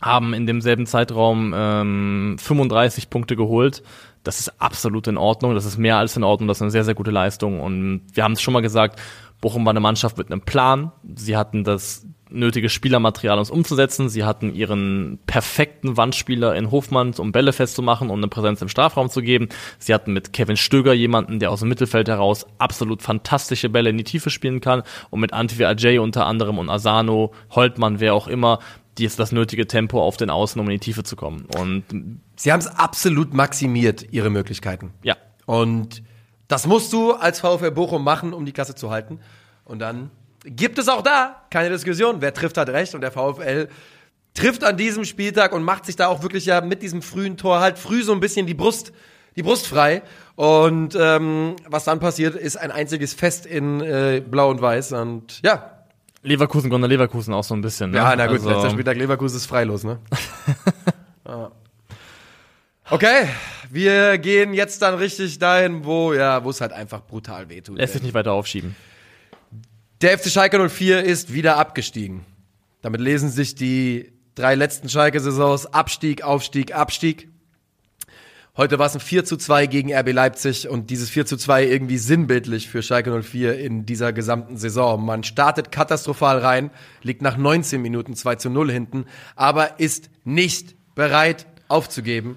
haben 0.00 0.32
in 0.32 0.46
demselben 0.46 0.86
Zeitraum 0.86 1.52
ähm, 1.54 2.36
35 2.40 3.10
Punkte 3.10 3.36
geholt. 3.36 3.82
Das 4.22 4.40
ist 4.40 4.62
absolut 4.62 5.06
in 5.08 5.18
Ordnung, 5.18 5.54
das 5.54 5.66
ist 5.66 5.76
mehr 5.76 5.98
als 5.98 6.16
in 6.16 6.24
Ordnung, 6.24 6.48
das 6.48 6.56
ist 6.56 6.62
eine 6.62 6.70
sehr, 6.70 6.84
sehr 6.84 6.94
gute 6.94 7.10
Leistung. 7.10 7.60
Und 7.60 8.06
wir 8.14 8.24
haben 8.24 8.32
es 8.32 8.40
schon 8.40 8.54
mal 8.54 8.62
gesagt, 8.62 8.98
Bochum 9.42 9.66
war 9.66 9.72
eine 9.72 9.80
Mannschaft 9.80 10.16
mit 10.16 10.32
einem 10.32 10.40
Plan. 10.40 10.90
Sie 11.16 11.36
hatten 11.36 11.64
das 11.64 12.06
nötige 12.34 12.68
Spielermaterial, 12.68 13.38
um 13.38 13.42
es 13.42 13.50
umzusetzen. 13.50 14.08
Sie 14.08 14.24
hatten 14.24 14.54
ihren 14.54 15.18
perfekten 15.26 15.96
Wandspieler 15.96 16.54
in 16.54 16.70
Hofmann, 16.70 17.14
um 17.18 17.32
Bälle 17.32 17.52
festzumachen, 17.52 18.10
um 18.10 18.18
eine 18.18 18.28
Präsenz 18.28 18.60
im 18.62 18.68
Strafraum 18.68 19.08
zu 19.08 19.22
geben. 19.22 19.48
Sie 19.78 19.94
hatten 19.94 20.12
mit 20.12 20.32
Kevin 20.32 20.56
Stöger 20.56 20.92
jemanden, 20.92 21.38
der 21.38 21.50
aus 21.50 21.60
dem 21.60 21.68
Mittelfeld 21.68 22.08
heraus 22.08 22.46
absolut 22.58 23.02
fantastische 23.02 23.68
Bälle 23.68 23.90
in 23.90 23.98
die 23.98 24.04
Tiefe 24.04 24.30
spielen 24.30 24.60
kann. 24.60 24.82
Und 25.10 25.20
mit 25.20 25.32
Antwi 25.32 25.64
Ajay 25.64 25.98
unter 25.98 26.26
anderem 26.26 26.58
und 26.58 26.68
Asano, 26.68 27.32
Holtmann, 27.50 28.00
wer 28.00 28.14
auch 28.14 28.28
immer, 28.28 28.58
die 28.98 29.04
ist 29.04 29.18
das 29.18 29.32
nötige 29.32 29.66
Tempo 29.66 30.02
auf 30.02 30.16
den 30.16 30.30
Außen, 30.30 30.60
um 30.60 30.66
in 30.68 30.74
die 30.74 30.84
Tiefe 30.84 31.02
zu 31.02 31.16
kommen. 31.16 31.46
Und 31.58 31.84
sie 32.36 32.52
haben 32.52 32.60
es 32.60 32.66
absolut 32.66 33.34
maximiert, 33.34 34.06
ihre 34.12 34.30
Möglichkeiten. 34.30 34.92
Ja. 35.02 35.16
Und 35.46 36.02
das 36.48 36.66
musst 36.66 36.92
du 36.92 37.12
als 37.12 37.40
VfL 37.40 37.70
Bochum 37.70 38.04
machen, 38.04 38.32
um 38.32 38.46
die 38.46 38.52
Klasse 38.52 38.74
zu 38.74 38.90
halten. 38.90 39.20
Und 39.64 39.78
dann 39.78 40.10
gibt 40.44 40.78
es 40.78 40.88
auch 40.88 41.02
da 41.02 41.42
keine 41.50 41.70
Diskussion. 41.70 42.20
Wer 42.20 42.34
trifft, 42.34 42.56
hat 42.56 42.68
recht. 42.68 42.94
Und 42.94 43.00
der 43.00 43.10
VfL 43.10 43.68
trifft 44.34 44.64
an 44.64 44.76
diesem 44.76 45.04
Spieltag 45.04 45.52
und 45.52 45.62
macht 45.62 45.86
sich 45.86 45.96
da 45.96 46.08
auch 46.08 46.22
wirklich 46.22 46.46
ja 46.46 46.60
mit 46.60 46.82
diesem 46.82 47.02
frühen 47.02 47.36
Tor 47.36 47.60
halt 47.60 47.78
früh 47.78 48.02
so 48.02 48.12
ein 48.12 48.20
bisschen 48.20 48.46
die 48.46 48.54
Brust, 48.54 48.92
die 49.36 49.42
Brust 49.42 49.66
frei. 49.66 50.02
Und 50.36 50.96
ähm, 51.00 51.56
was 51.68 51.84
dann 51.84 52.00
passiert, 52.00 52.34
ist 52.34 52.56
ein 52.56 52.70
einziges 52.70 53.14
Fest 53.14 53.46
in 53.46 53.80
äh, 53.80 54.22
Blau 54.24 54.50
und 54.50 54.60
Weiß. 54.60 54.92
Und 54.92 55.40
ja. 55.42 55.70
Leverkusen, 56.22 56.70
Gondor 56.70 56.88
Leverkusen 56.88 57.34
auch 57.34 57.44
so 57.44 57.54
ein 57.54 57.60
bisschen. 57.60 57.90
Ne? 57.90 57.98
Ja, 57.98 58.16
na 58.16 58.26
gut, 58.26 58.36
also. 58.36 58.50
letzter 58.50 58.70
Spieltag 58.70 58.96
Leverkusen 58.96 59.36
ist 59.36 59.46
freilos, 59.46 59.84
ne? 59.84 59.98
ja. 61.28 61.50
Okay, 62.90 63.28
wir 63.70 64.18
gehen 64.18 64.52
jetzt 64.52 64.82
dann 64.82 64.94
richtig 64.94 65.38
dahin, 65.38 65.84
wo 65.84 66.12
ja, 66.12 66.44
wo 66.44 66.50
es 66.50 66.60
halt 66.60 66.72
einfach 66.72 67.02
brutal 67.02 67.48
wehtut. 67.48 67.78
Lässt 67.78 67.94
sich 67.94 68.02
nicht 68.02 68.14
weiter 68.14 68.32
aufschieben. 68.32 68.74
Der 70.04 70.18
FC 70.18 70.28
Schalke 70.28 70.68
04 70.68 71.02
ist 71.02 71.32
wieder 71.32 71.56
abgestiegen. 71.56 72.26
Damit 72.82 73.00
lesen 73.00 73.30
sich 73.30 73.54
die 73.54 74.12
drei 74.34 74.54
letzten 74.54 74.90
Schalke-Saisons 74.90 75.64
Abstieg, 75.72 76.22
Aufstieg, 76.22 76.74
Abstieg. 76.74 77.30
Heute 78.54 78.78
war 78.78 78.84
es 78.84 78.92
ein 78.92 79.00
4 79.00 79.24
zu 79.24 79.38
2 79.38 79.66
gegen 79.66 79.94
RB 79.94 80.12
Leipzig 80.12 80.68
und 80.68 80.90
dieses 80.90 81.08
4 81.08 81.24
zu 81.24 81.38
2 81.38 81.64
irgendwie 81.64 81.96
sinnbildlich 81.96 82.68
für 82.68 82.82
Schalke 82.82 83.18
04 83.22 83.58
in 83.58 83.86
dieser 83.86 84.12
gesamten 84.12 84.58
Saison. 84.58 85.02
Man 85.02 85.24
startet 85.24 85.72
katastrophal 85.72 86.36
rein, 86.36 86.70
liegt 87.00 87.22
nach 87.22 87.38
19 87.38 87.80
Minuten 87.80 88.14
2 88.14 88.34
zu 88.34 88.50
0 88.50 88.70
hinten, 88.70 89.06
aber 89.36 89.80
ist 89.80 90.10
nicht 90.24 90.76
bereit 90.94 91.46
aufzugeben. 91.68 92.36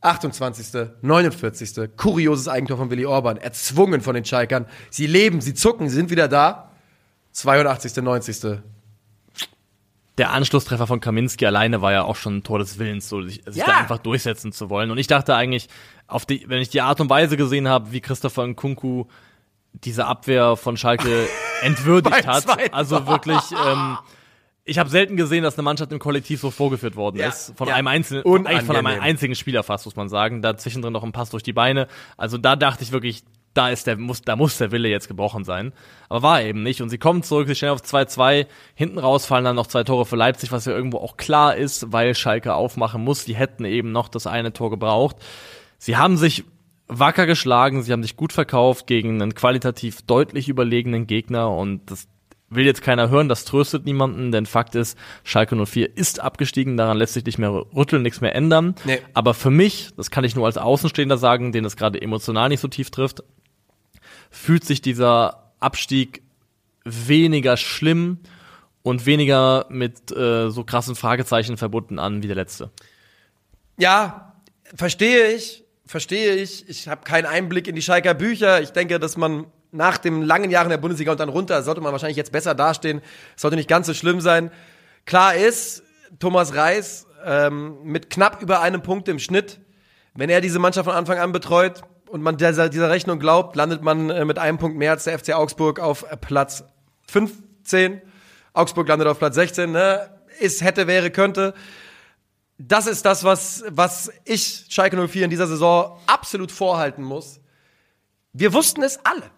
28., 0.00 0.92
49., 1.02 1.90
kurioses 1.96 2.46
Eigentor 2.46 2.76
von 2.76 2.90
Willi 2.90 3.04
Orban, 3.04 3.36
erzwungen 3.36 4.00
von 4.00 4.14
den 4.14 4.24
Schalkern. 4.24 4.66
Sie 4.90 5.08
leben, 5.08 5.40
sie 5.40 5.54
zucken, 5.54 5.88
sie 5.88 5.96
sind 5.96 6.10
wieder 6.10 6.28
da 6.28 6.69
82., 7.32 8.02
90. 8.02 8.60
Der 10.18 10.32
Anschlusstreffer 10.32 10.86
von 10.86 11.00
Kaminski 11.00 11.46
alleine 11.46 11.80
war 11.80 11.92
ja 11.92 12.02
auch 12.02 12.16
schon 12.16 12.38
ein 12.38 12.42
Tor 12.42 12.58
des 12.58 12.78
Willens, 12.78 13.08
so 13.08 13.22
sich, 13.22 13.42
sich 13.46 13.56
ja. 13.56 13.66
da 13.66 13.76
einfach 13.78 13.98
durchsetzen 13.98 14.52
zu 14.52 14.68
wollen. 14.68 14.90
Und 14.90 14.98
ich 14.98 15.06
dachte 15.06 15.34
eigentlich, 15.34 15.68
auf 16.08 16.26
die, 16.26 16.44
wenn 16.48 16.60
ich 16.60 16.68
die 16.68 16.82
Art 16.82 17.00
und 17.00 17.08
Weise 17.08 17.36
gesehen 17.36 17.68
habe, 17.68 17.92
wie 17.92 18.00
Christopher 18.00 18.46
Nkunku 18.46 19.06
diese 19.72 20.06
Abwehr 20.06 20.56
von 20.56 20.76
Schalke 20.76 21.28
entwürdigt 21.62 22.26
hat, 22.26 22.74
also 22.74 23.06
wirklich, 23.06 23.40
ähm, 23.52 23.96
ich 24.64 24.78
habe 24.78 24.90
selten 24.90 25.16
gesehen, 25.16 25.42
dass 25.42 25.54
eine 25.54 25.62
Mannschaft 25.62 25.90
im 25.92 25.98
Kollektiv 25.98 26.40
so 26.40 26.50
vorgeführt 26.50 26.96
worden 26.96 27.16
ja. 27.18 27.28
ist. 27.28 27.52
Von 27.56 27.68
ja. 27.68 27.74
einem 27.74 27.88
einzelnen, 27.88 28.24
eigentlich 28.46 28.66
von 28.66 28.76
einem 28.76 29.00
einzigen 29.00 29.34
Spieler 29.34 29.62
fast, 29.62 29.86
muss 29.86 29.96
man 29.96 30.08
sagen. 30.08 30.42
Da 30.42 30.56
zwischendrin 30.56 30.92
noch 30.92 31.02
ein 31.02 31.12
Pass 31.12 31.30
durch 31.30 31.42
die 31.42 31.52
Beine. 31.52 31.88
Also 32.16 32.36
da 32.36 32.56
dachte 32.56 32.84
ich 32.84 32.92
wirklich, 32.92 33.24
da 33.54 33.70
ist 33.70 33.86
der, 33.86 33.96
muss, 33.96 34.22
da 34.22 34.36
muss 34.36 34.58
der 34.58 34.70
Wille 34.70 34.88
jetzt 34.88 35.08
gebrochen 35.08 35.44
sein. 35.44 35.72
Aber 36.08 36.22
war 36.22 36.42
eben 36.42 36.62
nicht. 36.62 36.82
Und 36.82 36.88
sie 36.88 36.98
kommen 36.98 37.22
zurück, 37.22 37.48
sie 37.48 37.54
stellen 37.54 37.72
auf 37.72 37.82
2-2. 37.82 38.46
Hinten 38.74 38.98
raus 38.98 39.26
fallen 39.26 39.44
dann 39.44 39.56
noch 39.56 39.66
zwei 39.66 39.82
Tore 39.84 40.06
für 40.06 40.16
Leipzig, 40.16 40.52
was 40.52 40.66
ja 40.66 40.72
irgendwo 40.72 40.98
auch 40.98 41.16
klar 41.16 41.56
ist, 41.56 41.92
weil 41.92 42.14
Schalke 42.14 42.54
aufmachen 42.54 43.02
muss. 43.02 43.24
Die 43.24 43.34
hätten 43.34 43.64
eben 43.64 43.92
noch 43.92 44.08
das 44.08 44.26
eine 44.26 44.52
Tor 44.52 44.70
gebraucht. 44.70 45.16
Sie 45.78 45.96
haben 45.96 46.16
sich 46.16 46.44
wacker 46.86 47.26
geschlagen, 47.26 47.82
sie 47.82 47.92
haben 47.92 48.02
sich 48.02 48.16
gut 48.16 48.32
verkauft 48.32 48.86
gegen 48.86 49.22
einen 49.22 49.34
qualitativ 49.34 50.02
deutlich 50.02 50.48
überlegenen 50.48 51.06
Gegner 51.06 51.50
und 51.50 51.90
das 51.90 52.08
will 52.50 52.66
jetzt 52.66 52.82
keiner 52.82 53.08
hören, 53.10 53.28
das 53.28 53.44
tröstet 53.44 53.86
niemanden, 53.86 54.32
denn 54.32 54.44
Fakt 54.44 54.74
ist, 54.74 54.98
Schalke 55.22 55.54
04 55.54 55.96
ist 55.96 56.20
abgestiegen, 56.20 56.76
daran 56.76 56.98
lässt 56.98 57.14
sich 57.14 57.24
nicht 57.24 57.38
mehr 57.38 57.50
rütteln, 57.52 58.02
nichts 58.02 58.20
mehr 58.20 58.34
ändern. 58.34 58.74
Nee. 58.84 58.98
Aber 59.14 59.34
für 59.34 59.50
mich, 59.50 59.90
das 59.96 60.10
kann 60.10 60.24
ich 60.24 60.34
nur 60.34 60.46
als 60.46 60.58
Außenstehender 60.58 61.16
sagen, 61.16 61.52
den 61.52 61.62
das 61.62 61.76
gerade 61.76 62.02
emotional 62.02 62.48
nicht 62.48 62.60
so 62.60 62.68
tief 62.68 62.90
trifft, 62.90 63.22
fühlt 64.30 64.64
sich 64.64 64.80
dieser 64.80 65.52
Abstieg 65.58 66.22
weniger 66.84 67.56
schlimm 67.56 68.18
und 68.82 69.04
weniger 69.06 69.66
mit 69.68 70.10
äh, 70.12 70.48
so 70.50 70.64
krassen 70.64 70.96
Fragezeichen 70.96 71.56
verbunden 71.56 71.98
an 71.98 72.22
wie 72.22 72.26
der 72.26 72.36
letzte. 72.36 72.70
Ja, 73.76 74.34
verstehe 74.74 75.28
ich, 75.32 75.64
verstehe 75.84 76.34
ich. 76.36 76.68
Ich 76.68 76.88
habe 76.88 77.02
keinen 77.04 77.26
Einblick 77.26 77.68
in 77.68 77.74
die 77.74 77.82
Schalker 77.82 78.14
Bücher. 78.14 78.62
Ich 78.62 78.70
denke, 78.70 78.98
dass 78.98 79.16
man 79.16 79.46
nach 79.72 79.98
den 79.98 80.22
langen 80.22 80.50
Jahren 80.50 80.70
der 80.70 80.78
Bundesliga 80.78 81.12
und 81.12 81.20
dann 81.20 81.28
runter, 81.28 81.62
sollte 81.62 81.80
man 81.80 81.92
wahrscheinlich 81.92 82.16
jetzt 82.16 82.32
besser 82.32 82.54
dastehen. 82.54 83.02
Sollte 83.36 83.56
nicht 83.56 83.68
ganz 83.68 83.86
so 83.86 83.94
schlimm 83.94 84.20
sein. 84.20 84.50
Klar 85.04 85.34
ist, 85.34 85.82
Thomas 86.18 86.54
Reis 86.54 87.06
ähm, 87.24 87.82
mit 87.84 88.10
knapp 88.10 88.42
über 88.42 88.62
einem 88.62 88.82
Punkt 88.82 89.08
im 89.08 89.18
Schnitt, 89.18 89.60
wenn 90.14 90.30
er 90.30 90.40
diese 90.40 90.58
Mannschaft 90.58 90.86
von 90.86 90.96
Anfang 90.96 91.18
an 91.18 91.32
betreut 91.32 91.82
und 92.10 92.22
man 92.22 92.36
dieser, 92.36 92.68
dieser 92.68 92.90
Rechnung 92.90 93.18
glaubt, 93.18 93.56
landet 93.56 93.82
man 93.82 94.10
äh, 94.10 94.24
mit 94.24 94.38
einem 94.38 94.58
Punkt 94.58 94.76
mehr 94.76 94.92
als 94.92 95.04
der 95.04 95.18
FC 95.18 95.32
Augsburg 95.32 95.78
auf 95.78 96.04
Platz 96.20 96.64
15. 97.08 98.02
Augsburg 98.52 98.88
landet 98.88 99.08
auf 99.08 99.18
Platz 99.18 99.36
16. 99.36 99.70
Ne? 99.70 100.10
Ist, 100.40 100.62
hätte, 100.62 100.86
wäre, 100.86 101.10
könnte. 101.10 101.54
das 102.58 102.86
ist 102.86 103.04
das, 103.04 103.24
was, 103.24 103.64
was 103.68 104.10
ich 104.24 104.66
Schalke 104.68 104.96
04 105.08 105.24
in 105.24 105.30
dieser 105.30 105.46
Saison 105.46 105.98
absolut 106.06 106.50
vorhalten 106.50 107.04
muss. 107.04 107.40
Wir 108.32 108.52
wussten 108.52 108.82
es 108.82 108.98
alle. 109.04 109.30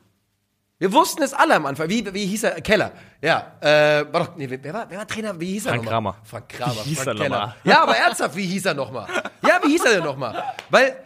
Wir 0.79 0.93
wussten 0.93 1.23
es 1.23 1.33
alle 1.33 1.55
am 1.55 1.66
Anfang. 1.66 1.89
Wie, 1.89 2.12
wie 2.12 2.27
hieß 2.27 2.43
er? 2.45 2.61
Keller. 2.61 2.93
Ja. 3.20 3.53
Äh, 3.61 4.12
war 4.12 4.25
doch, 4.25 4.37
nee, 4.37 4.49
wer, 4.51 4.75
war, 4.75 4.91
wer 4.91 4.99
war 4.99 5.07
Trainer? 5.07 5.39
Wie 5.39 5.53
hieß 5.53 5.66
er 5.66 5.75
Frank 5.75 5.85
nochmal? 5.85 6.12
Kramer. 6.12 6.16
Frank 6.25 6.49
Kramer. 6.49 6.75
Wie 6.85 6.89
hieß 6.89 7.03
Frank 7.03 7.18
er 7.18 7.23
Keller. 7.23 7.39
nochmal? 7.39 7.57
Ja, 7.64 7.83
aber 7.83 7.97
ernsthaft, 7.97 8.37
wie 8.37 8.47
hieß 8.47 8.66
er 8.66 8.75
nochmal? 8.75 9.07
Ja, 9.47 9.61
wie 9.62 9.68
hieß 9.68 9.85
er 9.85 9.93
denn 9.95 10.05
nochmal? 10.05 10.43
Weil 10.70 10.97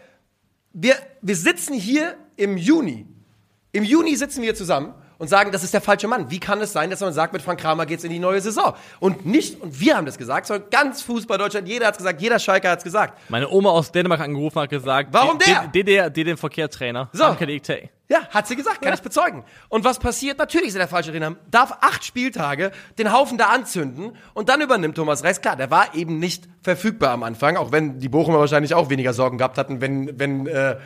wir, 0.79 0.95
wir 1.23 1.37
sitzen 1.37 1.73
hier 1.75 2.15
im 2.37 2.57
Juni. 2.59 3.07
Im 3.73 3.83
Juni 3.83 4.15
sitzen 4.17 4.43
wir 4.43 4.55
zusammen 4.55 4.93
und 5.19 5.29
sagen, 5.29 5.51
das 5.51 5.65
ist 5.65 5.73
der 5.73 5.81
falsche 5.81 6.07
Mann. 6.07 6.31
Wie 6.31 6.39
kann 6.39 6.61
es 6.61 6.73
sein, 6.75 6.91
dass 6.91 7.01
man 7.01 7.15
sagt, 7.15 7.33
mit 7.33 7.41
Frank 7.41 7.59
Kramer 7.61 7.87
geht's 7.87 8.05
in 8.05 8.11
die 8.11 8.19
neue 8.19 8.43
Saison? 8.43 8.75
Und 9.01 9.25
nicht, 9.25 9.61
und 9.63 9.81
wir 9.81 9.97
haben 9.97 10.05
das 10.05 10.19
gesagt, 10.19 10.47
sondern 10.47 10.69
ganz 10.69 11.01
Fußball 11.01 11.39
Deutschland, 11.39 11.67
jeder 11.67 11.87
hat's 11.87 11.97
gesagt, 11.97 12.21
jeder 12.21 12.39
Schalker 12.39 12.71
hat's 12.71 12.85
gesagt. 12.85 13.19
Meine 13.31 13.49
Oma 13.49 13.71
aus 13.71 13.91
Dänemark 13.91 14.21
hat 14.21 14.27
angerufen 14.29 14.61
hat 14.61 14.69
gesagt, 14.71 15.09
Warum 15.13 15.39
der? 15.39 15.69
D- 15.69 15.83
DDR, 15.83 16.11
DDR 16.11 16.37
Verkehrstrainer. 16.37 17.09
So. 17.15 17.25
Ja, 18.09 18.29
hat 18.29 18.47
sie 18.47 18.55
gesagt, 18.55 18.83
kann 18.83 18.95
ich 18.95 19.03
bezeugen. 19.03 19.45
Und 19.69 19.85
was 19.85 19.99
passiert? 19.99 20.39
Natürlich 20.39 20.69
ist 20.69 20.77
er 20.77 20.81
der 20.81 20.89
falsche 20.89 21.11
Trainer. 21.11 21.35
Darf 21.51 21.79
acht 21.81 22.05
Spieltage 22.05 22.71
den 22.99 23.13
Haufen 23.13 23.37
da 23.37 23.47
anzünden 23.47 24.13
und 24.33 24.49
dann 24.49 24.61
übernimmt 24.61 24.95
Thomas 24.95 25.25
Reis. 25.25 25.41
Klar, 25.41 25.57
der 25.57 25.73
war 25.73 25.93
eben 25.95 26.21
nicht 26.21 26.49
verfügbar 26.63 27.11
am 27.11 27.25
Anfang, 27.25 27.57
auch 27.57 27.73
wenn 27.73 27.99
die 27.99 28.09
Bochumer 28.09 28.39
wahrscheinlich 28.39 28.75
auch 28.75 28.91
weniger 28.91 29.13
Sorgen 29.13 29.39
gehabt 29.39 29.59
hatten, 29.59 29.81
wenn, 29.81 30.19
wenn 30.19 30.47
äh, 30.47 30.77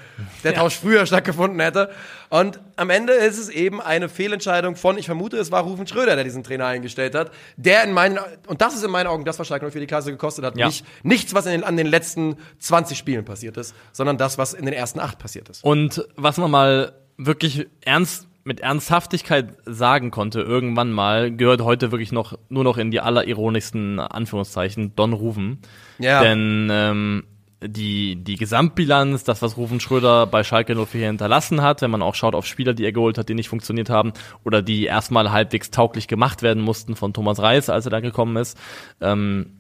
der 0.45 0.55
Tausch 0.55 0.77
früher 0.77 1.05
stattgefunden 1.05 1.61
hätte. 1.61 1.91
Und 2.31 2.61
am 2.77 2.89
Ende 2.91 3.13
ist 3.13 3.39
es 3.39 3.49
eben 3.51 3.83
eine 3.83 4.09
Fehlentscheidung 4.09 4.77
von, 4.77 4.97
ich 4.97 5.07
vermute, 5.07 5.37
es 5.37 5.51
war 5.51 5.63
Rufen 5.63 5.87
Schröder, 5.87 6.15
der 6.15 6.25
diesen 6.25 6.43
Trainer 6.43 6.67
eingestellt 6.67 7.15
hat, 7.15 7.33
der 7.57 7.85
in 7.85 7.93
meinen, 7.93 8.19
und 8.47 8.63
das 8.63 8.75
ist 8.75 8.85
in 8.85 8.91
meinen 8.91 9.07
Augen 9.09 9.25
das, 9.25 9.39
was 9.39 9.47
Schalke 9.47 9.71
für 9.71 9.81
die 9.81 9.87
Klasse 9.87 10.11
gekostet 10.11 10.45
hat. 10.45 10.57
Ja. 10.57 10.67
Nicht, 10.67 10.87
nichts, 11.03 11.35
was 11.35 11.45
in 11.47 11.53
den, 11.53 11.65
an 11.65 11.77
den 11.77 11.87
letzten 11.87 12.37
20 12.59 12.97
Spielen 12.97 13.25
passiert 13.25 13.57
ist, 13.57 13.75
sondern 13.93 14.17
das, 14.17 14.39
was 14.39 14.55
in 14.55 14.65
den 14.65 14.75
ersten 14.75 15.01
acht 15.01 15.19
passiert 15.19 15.49
ist. 15.49 15.65
Und 15.65 16.07
was 16.17 16.37
man 16.39 16.51
mal 16.51 16.93
wirklich 17.27 17.67
ernst 17.83 18.29
mit 18.43 18.61
Ernsthaftigkeit 18.61 19.55
sagen 19.67 20.11
konnte, 20.11 20.41
irgendwann 20.41 20.93
mal, 20.93 21.31
gehört 21.31 21.61
heute 21.61 21.93
wirklich 21.93 22.11
noch 22.11 22.39
nur 22.49 22.65
noch 22.65 22.79
in 22.79 22.91
die 22.91 23.01
allerironischsten 23.01 24.01
Anführungszeichen 24.01 24.97
Don 24.97 25.13
Rufen. 25.13 25.59
Ja. 25.99 26.23
Denn 26.23 26.69
ähm, 26.73 27.25
die, 27.63 28.17
die 28.17 28.37
Gesamtbilanz, 28.37 29.25
das, 29.25 29.43
was 29.43 29.57
Rufen 29.59 29.81
Schröder 29.81 30.27
bei 30.27 30.43
Schalke 30.43 30.75
04 30.75 31.07
hinterlassen 31.07 31.61
hat, 31.61 31.83
wenn 31.83 31.91
man 31.91 32.03
auch 32.03 32.15
schaut 32.15 32.35
auf 32.35 32.47
Spieler, 32.47 32.73
die 32.73 32.85
er 32.85 32.93
geholt 32.93 33.19
hat, 33.19 33.29
die 33.29 33.35
nicht 33.35 33.51
funktioniert 33.51 33.91
haben 33.91 34.13
oder 34.45 34.63
die 34.63 34.85
erstmal 34.85 35.31
halbwegs 35.31 35.71
tauglich 35.71 36.09
gemacht 36.09 36.43
werden 36.43 36.63
mussten 36.63 36.97
von 36.97 37.13
Thomas 37.13 37.39
Reis, 37.41 37.69
als 37.69 37.85
er 37.85 37.91
da 37.91 38.01
gekommen 38.01 38.37
ist, 38.37 38.59
ähm, 39.03 39.59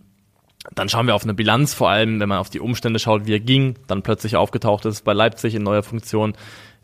dann 0.74 0.88
schauen 0.88 1.06
wir 1.06 1.14
auf 1.14 1.24
eine 1.24 1.34
Bilanz, 1.34 1.74
vor 1.74 1.90
allem 1.90 2.20
wenn 2.20 2.28
man 2.28 2.38
auf 2.38 2.50
die 2.50 2.60
Umstände 2.60 2.98
schaut, 2.98 3.26
wie 3.26 3.32
er 3.32 3.40
ging, 3.40 3.76
dann 3.86 4.02
plötzlich 4.02 4.36
aufgetaucht 4.36 4.84
ist 4.86 5.04
bei 5.04 5.12
Leipzig 5.12 5.54
in 5.54 5.62
neuer 5.62 5.82
Funktion, 5.82 6.34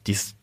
die 0.07 0.13
ist 0.13 0.36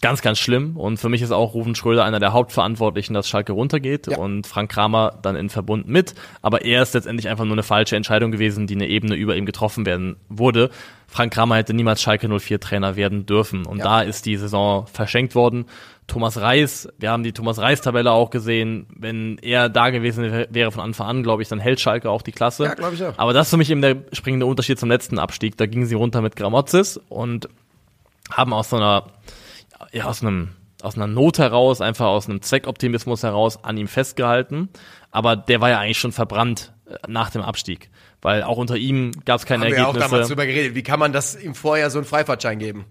ganz, 0.00 0.22
ganz 0.22 0.38
schlimm. 0.38 0.76
Und 0.76 0.98
für 0.98 1.08
mich 1.08 1.22
ist 1.22 1.32
auch 1.32 1.54
Rufen 1.54 1.74
Schröder 1.74 2.04
einer 2.04 2.20
der 2.20 2.32
Hauptverantwortlichen, 2.32 3.14
dass 3.14 3.28
Schalke 3.28 3.52
runtergeht 3.52 4.06
Ja. 4.06 4.18
und 4.18 4.46
Frank 4.46 4.70
Kramer 4.70 5.18
dann 5.22 5.34
in 5.36 5.48
Verbund 5.48 5.88
mit. 5.88 6.14
Aber 6.42 6.64
er 6.64 6.82
ist 6.82 6.94
letztendlich 6.94 7.28
einfach 7.28 7.44
nur 7.44 7.54
eine 7.54 7.62
falsche 7.64 7.96
Entscheidung 7.96 8.30
gewesen, 8.30 8.66
die 8.66 8.74
eine 8.74 8.86
Ebene 8.86 9.14
über 9.16 9.36
ihm 9.36 9.46
getroffen 9.46 9.86
werden 9.86 10.16
wurde. 10.28 10.70
Frank 11.08 11.32
Kramer 11.32 11.56
hätte 11.56 11.74
niemals 11.74 12.02
Schalke 12.02 12.28
04 12.28 12.60
Trainer 12.60 12.94
werden 12.96 13.26
dürfen. 13.26 13.64
Und 13.66 13.78
Ja. 13.78 13.84
da 13.84 14.00
ist 14.02 14.26
die 14.26 14.36
Saison 14.36 14.86
verschenkt 14.86 15.34
worden. 15.34 15.64
Thomas 16.06 16.40
Reis, 16.40 16.88
wir 16.98 17.10
haben 17.10 17.22
die 17.22 17.32
Thomas 17.32 17.58
Reis-Tabelle 17.58 18.12
auch 18.12 18.30
gesehen. 18.30 18.86
Wenn 18.94 19.36
er 19.42 19.68
da 19.68 19.90
gewesen 19.90 20.24
wär- 20.30 20.46
wäre 20.50 20.70
von 20.70 20.82
Anfang 20.82 21.06
an, 21.06 21.22
glaube 21.22 21.42
ich, 21.42 21.48
dann 21.48 21.58
hält 21.58 21.80
Schalke 21.80 22.08
auch 22.08 22.22
die 22.22 22.32
Klasse. 22.32 22.64
Ja, 22.64 22.74
glaub 22.74 22.92
ich 22.94 23.02
auch. 23.04 23.12
Aber 23.18 23.32
das 23.34 23.48
ist 23.48 23.50
für 23.50 23.56
mich 23.58 23.70
eben 23.70 23.82
der 23.82 23.96
springende 24.12 24.46
Unterschied 24.46 24.78
zum 24.78 24.88
letzten 24.90 25.18
Abstieg. 25.18 25.56
Da 25.58 25.66
gingen 25.66 25.84
sie 25.86 25.94
runter 25.96 26.22
mit 26.22 26.34
Gramozis 26.36 26.98
und 27.10 27.48
haben 28.30 28.52
aus 28.54 28.70
so 28.70 28.76
einer, 28.76 29.04
ja, 29.92 30.04
aus 30.04 30.22
einem, 30.22 30.50
aus 30.82 30.96
einer 30.96 31.06
Not 31.06 31.38
heraus, 31.38 31.80
einfach 31.80 32.06
aus 32.06 32.28
einem 32.28 32.42
Zweckoptimismus 32.42 33.22
heraus 33.22 33.62
an 33.64 33.76
ihm 33.76 33.88
festgehalten. 33.88 34.68
Aber 35.10 35.36
der 35.36 35.60
war 35.60 35.70
ja 35.70 35.78
eigentlich 35.78 35.98
schon 35.98 36.12
verbrannt 36.12 36.72
äh, 36.86 36.96
nach 37.08 37.30
dem 37.30 37.42
Abstieg. 37.42 37.90
Weil 38.20 38.42
auch 38.42 38.56
unter 38.56 38.76
ihm 38.76 39.12
gab 39.24 39.40
es 39.40 39.46
keine 39.46 39.64
Haben 39.64 39.70
wir 39.70 39.78
ja 39.78 39.86
auch 39.86 39.92
damals 39.92 40.12
Ergebnisse. 40.12 40.28
drüber 40.30 40.46
geredet. 40.46 40.74
Wie 40.74 40.82
kann 40.82 40.98
man 40.98 41.12
das 41.12 41.40
ihm 41.40 41.54
vorher 41.54 41.90
so 41.90 41.98
einen 41.98 42.06
Freifahrtschein 42.06 42.58
geben? 42.58 42.86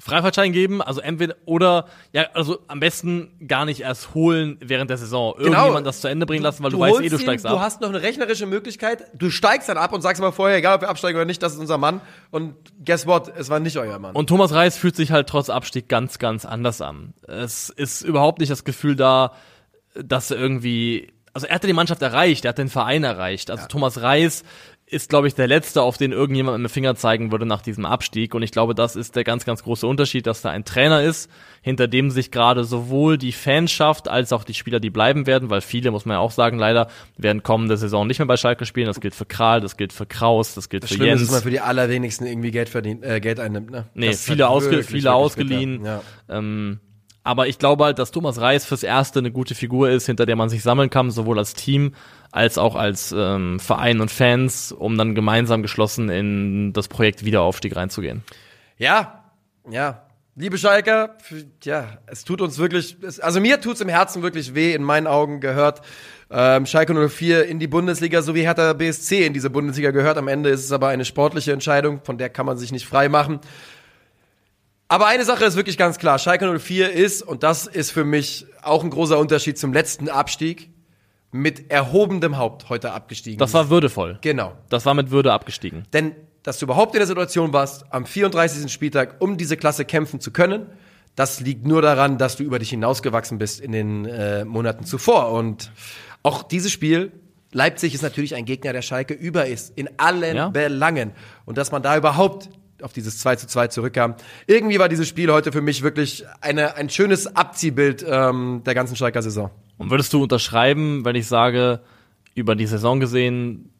Freifahrtschein 0.00 0.52
geben, 0.52 0.80
also 0.82 1.00
entweder 1.00 1.36
oder 1.44 1.86
ja, 2.12 2.26
also 2.34 2.58
am 2.68 2.80
besten 2.80 3.30
gar 3.46 3.64
nicht 3.64 3.80
erst 3.80 4.14
holen 4.14 4.56
während 4.60 4.90
der 4.90 4.96
Saison. 4.96 5.34
Irgendjemand 5.38 5.86
das 5.86 6.00
zu 6.00 6.08
Ende 6.08 6.26
bringen 6.26 6.42
lassen, 6.42 6.62
weil 6.62 6.70
du, 6.70 6.78
weißt 6.80 6.94
holst 6.94 7.06
eh, 7.06 7.08
du 7.10 7.16
ihn, 7.16 7.22
steigst 7.22 7.44
Du 7.44 7.50
ab. 7.50 7.60
hast 7.60 7.80
noch 7.80 7.90
eine 7.90 8.02
rechnerische 8.02 8.46
Möglichkeit. 8.46 9.04
Du 9.14 9.30
steigst 9.30 9.68
dann 9.68 9.76
ab 9.76 9.92
und 9.92 10.00
sagst 10.00 10.22
aber 10.22 10.32
vorher, 10.32 10.56
egal 10.56 10.76
ob 10.76 10.80
wir 10.80 10.88
absteigen 10.88 11.16
oder 11.16 11.26
nicht, 11.26 11.42
das 11.42 11.52
ist 11.52 11.58
unser 11.58 11.78
Mann. 11.78 12.00
Und 12.30 12.54
guess 12.84 13.06
what? 13.06 13.30
Es 13.36 13.50
war 13.50 13.60
nicht 13.60 13.76
euer 13.76 13.98
Mann. 13.98 14.14
Und 14.16 14.28
Thomas 14.28 14.52
Reis 14.52 14.76
fühlt 14.76 14.96
sich 14.96 15.12
halt 15.12 15.28
trotz 15.28 15.50
Abstieg 15.50 15.88
ganz, 15.88 16.18
ganz 16.18 16.44
anders 16.44 16.80
an. 16.80 17.14
Es 17.26 17.68
ist 17.68 18.02
überhaupt 18.02 18.38
nicht 18.40 18.50
das 18.50 18.64
Gefühl 18.64 18.96
da, 18.96 19.32
dass 19.94 20.30
er 20.30 20.38
irgendwie, 20.38 21.12
also 21.34 21.46
er 21.46 21.54
hatte 21.56 21.66
die 21.66 21.72
Mannschaft 21.72 22.00
erreicht, 22.02 22.44
er 22.44 22.50
hat 22.50 22.58
den 22.58 22.68
Verein 22.68 23.04
erreicht. 23.04 23.50
Also 23.50 23.66
Thomas 23.66 24.00
Reis 24.00 24.44
ist, 24.90 25.08
glaube 25.08 25.28
ich, 25.28 25.34
der 25.34 25.46
Letzte, 25.46 25.82
auf 25.82 25.96
den 25.96 26.10
irgendjemand 26.10 26.58
mit 26.58 26.68
dem 26.68 26.72
Finger 26.72 26.96
zeigen 26.96 27.30
würde 27.30 27.46
nach 27.46 27.62
diesem 27.62 27.84
Abstieg. 27.84 28.34
Und 28.34 28.42
ich 28.42 28.50
glaube, 28.50 28.74
das 28.74 28.96
ist 28.96 29.14
der 29.14 29.22
ganz, 29.22 29.44
ganz 29.44 29.62
große 29.62 29.86
Unterschied, 29.86 30.26
dass 30.26 30.42
da 30.42 30.50
ein 30.50 30.64
Trainer 30.64 31.02
ist, 31.02 31.30
hinter 31.62 31.86
dem 31.86 32.10
sich 32.10 32.30
gerade 32.30 32.64
sowohl 32.64 33.16
die 33.16 33.32
Fanschaft 33.32 34.08
als 34.08 34.32
auch 34.32 34.42
die 34.42 34.54
Spieler, 34.54 34.80
die 34.80 34.90
bleiben 34.90 35.26
werden, 35.26 35.48
weil 35.48 35.60
viele, 35.60 35.92
muss 35.92 36.06
man 36.06 36.16
ja 36.16 36.20
auch 36.20 36.32
sagen, 36.32 36.58
leider, 36.58 36.88
werden 37.16 37.42
kommende 37.42 37.76
Saison 37.76 38.06
nicht 38.06 38.18
mehr 38.18 38.26
bei 38.26 38.36
Schalke 38.36 38.66
spielen. 38.66 38.86
Das 38.86 39.00
gilt 39.00 39.14
für 39.14 39.26
Kral, 39.26 39.60
das 39.60 39.76
gilt 39.76 39.92
für 39.92 40.06
Kraus, 40.06 40.54
das 40.54 40.68
gilt 40.68 40.84
für 40.88 40.94
Schlimm 40.94 41.02
ist, 41.02 41.08
Jens. 41.08 41.20
dass 41.22 41.30
man 41.30 41.42
für 41.42 41.50
die 41.50 41.60
allerwenigsten 41.60 42.26
irgendwie 42.26 42.50
Geld 42.50 42.68
verdient, 42.68 43.04
äh, 43.04 43.20
Geld 43.20 43.38
einnimmt, 43.38 43.70
ne? 43.70 43.86
Nee, 43.94 44.08
Das 44.08 44.16
ist 44.16 44.24
viele, 44.24 44.44
halt 44.44 44.56
ausge 44.56 44.82
viele 44.82 45.12
ausgeliehen. 45.12 45.84
Ja. 45.84 46.02
Ähm, 46.28 46.80
aber 47.22 47.48
ich 47.48 47.58
glaube 47.58 47.84
halt, 47.84 47.98
dass 47.98 48.10
Thomas 48.10 48.40
Reis 48.40 48.64
fürs 48.64 48.82
Erste 48.82 49.18
eine 49.18 49.30
gute 49.30 49.54
Figur 49.54 49.90
ist, 49.90 50.06
hinter 50.06 50.26
der 50.26 50.36
man 50.36 50.48
sich 50.48 50.62
sammeln 50.62 50.90
kann, 50.90 51.10
sowohl 51.10 51.38
als 51.38 51.54
Team 51.54 51.94
als 52.32 52.58
auch 52.58 52.76
als 52.76 53.12
ähm, 53.16 53.58
Verein 53.58 54.00
und 54.00 54.10
Fans, 54.10 54.72
um 54.72 54.96
dann 54.96 55.14
gemeinsam 55.14 55.62
geschlossen 55.62 56.08
in 56.08 56.72
das 56.72 56.86
Projekt 56.86 57.24
Wiederaufstieg 57.24 57.74
reinzugehen. 57.74 58.22
Ja, 58.78 59.24
ja. 59.68 60.06
Liebe 60.36 60.56
Schalker, 60.56 61.16
ja, 61.64 61.98
es 62.06 62.24
tut 62.24 62.40
uns 62.40 62.56
wirklich, 62.56 62.96
es, 63.02 63.18
also 63.18 63.40
mir 63.40 63.60
tut's 63.60 63.80
im 63.80 63.88
Herzen 63.88 64.22
wirklich 64.22 64.54
weh, 64.54 64.72
in 64.72 64.82
meinen 64.82 65.08
Augen 65.08 65.40
gehört 65.40 65.82
ähm, 66.30 66.64
Schalke 66.66 67.08
04 67.08 67.46
in 67.46 67.58
die 67.58 67.66
Bundesliga, 67.66 68.22
so 68.22 68.34
wie 68.34 68.42
Hertha 68.42 68.72
BSC 68.72 69.26
in 69.26 69.32
diese 69.32 69.50
Bundesliga 69.50 69.90
gehört. 69.90 70.16
Am 70.16 70.28
Ende 70.28 70.50
ist 70.50 70.64
es 70.64 70.72
aber 70.72 70.88
eine 70.88 71.04
sportliche 71.04 71.52
Entscheidung, 71.52 72.00
von 72.04 72.18
der 72.18 72.30
kann 72.30 72.46
man 72.46 72.56
sich 72.56 72.70
nicht 72.70 72.86
frei 72.86 73.08
machen. 73.08 73.40
Aber 74.90 75.06
eine 75.06 75.24
Sache 75.24 75.44
ist 75.44 75.54
wirklich 75.54 75.78
ganz 75.78 75.98
klar, 75.98 76.18
Schalke 76.18 76.58
04 76.58 76.90
ist, 76.92 77.22
und 77.22 77.44
das 77.44 77.68
ist 77.68 77.92
für 77.92 78.04
mich 78.04 78.46
auch 78.60 78.82
ein 78.82 78.90
großer 78.90 79.18
Unterschied 79.18 79.56
zum 79.56 79.72
letzten 79.72 80.08
Abstieg, 80.08 80.68
mit 81.30 81.70
erhobenem 81.70 82.38
Haupt 82.38 82.68
heute 82.70 82.92
abgestiegen. 82.92 83.38
Das 83.38 83.54
war 83.54 83.70
würdevoll. 83.70 84.18
genau. 84.20 84.52
Das 84.68 84.84
war 84.86 84.94
mit 84.94 85.12
Würde 85.12 85.32
abgestiegen. 85.32 85.84
Denn, 85.92 86.16
dass 86.42 86.58
du 86.58 86.64
überhaupt 86.66 86.92
in 86.96 86.98
der 86.98 87.06
Situation 87.06 87.52
warst, 87.52 87.84
am 87.92 88.04
34. 88.04 88.70
Spieltag 88.72 89.14
um 89.20 89.36
diese 89.36 89.56
Klasse 89.56 89.84
kämpfen 89.84 90.18
zu 90.18 90.32
können, 90.32 90.66
das 91.14 91.38
liegt 91.38 91.64
nur 91.68 91.82
daran, 91.82 92.18
dass 92.18 92.34
du 92.36 92.42
über 92.42 92.58
dich 92.58 92.70
hinausgewachsen 92.70 93.38
bist 93.38 93.60
in 93.60 93.70
den 93.70 94.06
äh, 94.06 94.44
Monaten 94.44 94.84
zuvor. 94.84 95.30
Und 95.30 95.70
auch 96.24 96.42
dieses 96.42 96.72
Spiel, 96.72 97.12
Leipzig 97.52 97.94
ist 97.94 98.02
natürlich 98.02 98.34
ein 98.34 98.44
Gegner, 98.44 98.72
der 98.72 98.82
Schalke 98.82 99.14
über 99.14 99.46
ist, 99.46 99.76
in 99.78 99.88
allen 99.98 100.36
Ja. 100.36 100.48
Belangen. 100.48 101.12
Und 101.44 101.58
dass 101.58 101.70
man 101.70 101.82
da 101.82 101.96
überhaupt 101.96 102.48
auf 102.82 102.92
dieses 102.92 103.18
2 103.18 103.36
zu 103.36 103.46
2 103.46 103.68
zurückkam. 103.68 104.14
Irgendwie 104.46 104.78
war 104.78 104.88
dieses 104.88 105.08
Spiel 105.08 105.32
heute 105.32 105.52
für 105.52 105.60
mich 105.60 105.82
wirklich 105.82 106.24
eine, 106.40 106.76
ein 106.76 106.90
schönes 106.90 107.36
Abziehbild 107.36 108.04
ähm, 108.06 108.62
der 108.64 108.74
ganzen 108.74 108.96
Schalker 108.96 109.22
Saison. 109.22 109.50
Und 109.78 109.90
würdest 109.90 110.12
du 110.12 110.22
unterschreiben, 110.22 111.04
wenn 111.04 111.16
ich 111.16 111.26
sage, 111.26 111.80
über 112.34 112.54
die 112.54 112.66
Saison 112.66 113.00
gesehen, 113.00 113.72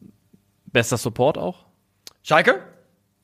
bester 0.65 0.97
Support 0.97 1.37
auch? 1.37 1.65
Schalke? 2.23 2.61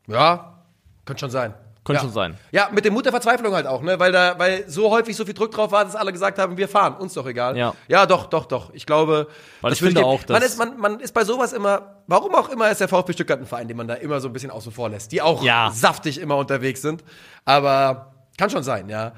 Ja, 0.07 0.63
könnte 1.05 1.21
schon 1.21 1.31
sein. 1.31 1.53
Könnte 1.87 1.99
ja. 2.01 2.03
schon 2.03 2.13
sein. 2.13 2.37
Ja, 2.51 2.69
mit 2.71 2.85
dem 2.85 2.93
Mut 2.93 3.05
der 3.05 3.11
Verzweiflung 3.13 3.53
halt 3.55 3.65
auch, 3.65 3.81
ne? 3.81 3.99
Weil 3.99 4.11
da, 4.11 4.37
weil 4.37 4.69
so 4.69 4.91
häufig 4.91 5.15
so 5.15 5.25
viel 5.25 5.33
Druck 5.33 5.51
drauf 5.51 5.71
war, 5.71 5.83
dass 5.85 5.95
alle 5.95 6.11
gesagt 6.11 6.37
haben, 6.37 6.57
wir 6.57 6.67
fahren, 6.67 6.95
uns 6.97 7.13
doch 7.13 7.25
egal. 7.25 7.57
Ja. 7.57 7.73
ja 7.87 8.05
doch, 8.05 8.25
doch, 8.27 8.45
doch. 8.45 8.71
Ich 8.73 8.85
glaube, 8.85 9.27
Weil 9.61 9.69
das 9.71 9.79
ich 9.79 9.85
finde 9.85 10.05
auch, 10.05 10.21
dass- 10.23 10.33
man 10.33 10.43
ist, 10.43 10.57
man, 10.59 10.77
man 10.77 10.99
ist 10.99 11.13
bei 11.13 11.23
sowas 11.23 11.53
immer, 11.53 12.03
warum 12.07 12.35
auch 12.35 12.49
immer 12.49 12.69
ist 12.69 12.81
der 12.81 12.87
VfB 12.87 13.13
Stuttgart 13.13 13.39
ein 13.39 13.45
Verein, 13.45 13.67
den 13.67 13.77
man 13.77 13.87
da 13.87 13.93
immer 13.95 14.19
so 14.19 14.27
ein 14.27 14.33
bisschen 14.33 14.51
außen 14.51 14.71
vor 14.71 14.89
lässt, 14.89 15.11
die 15.11 15.21
auch 15.21 15.43
Ja. 15.43 15.71
saftig 15.73 16.19
immer 16.19 16.35
unterwegs 16.37 16.81
sind. 16.81 17.03
Aber 17.45 18.13
kann 18.37 18.49
schon 18.49 18.63
sein, 18.63 18.89
ja. 18.89 19.13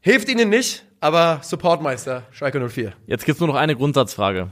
Hilft 0.00 0.28
ihnen 0.28 0.48
nicht, 0.48 0.84
aber 1.00 1.40
Supportmeister, 1.42 2.22
Schalke 2.30 2.58
04. 2.68 2.92
Jetzt 3.06 3.24
gibt's 3.26 3.40
nur 3.40 3.48
noch 3.48 3.56
eine 3.56 3.76
Grundsatzfrage. 3.76 4.50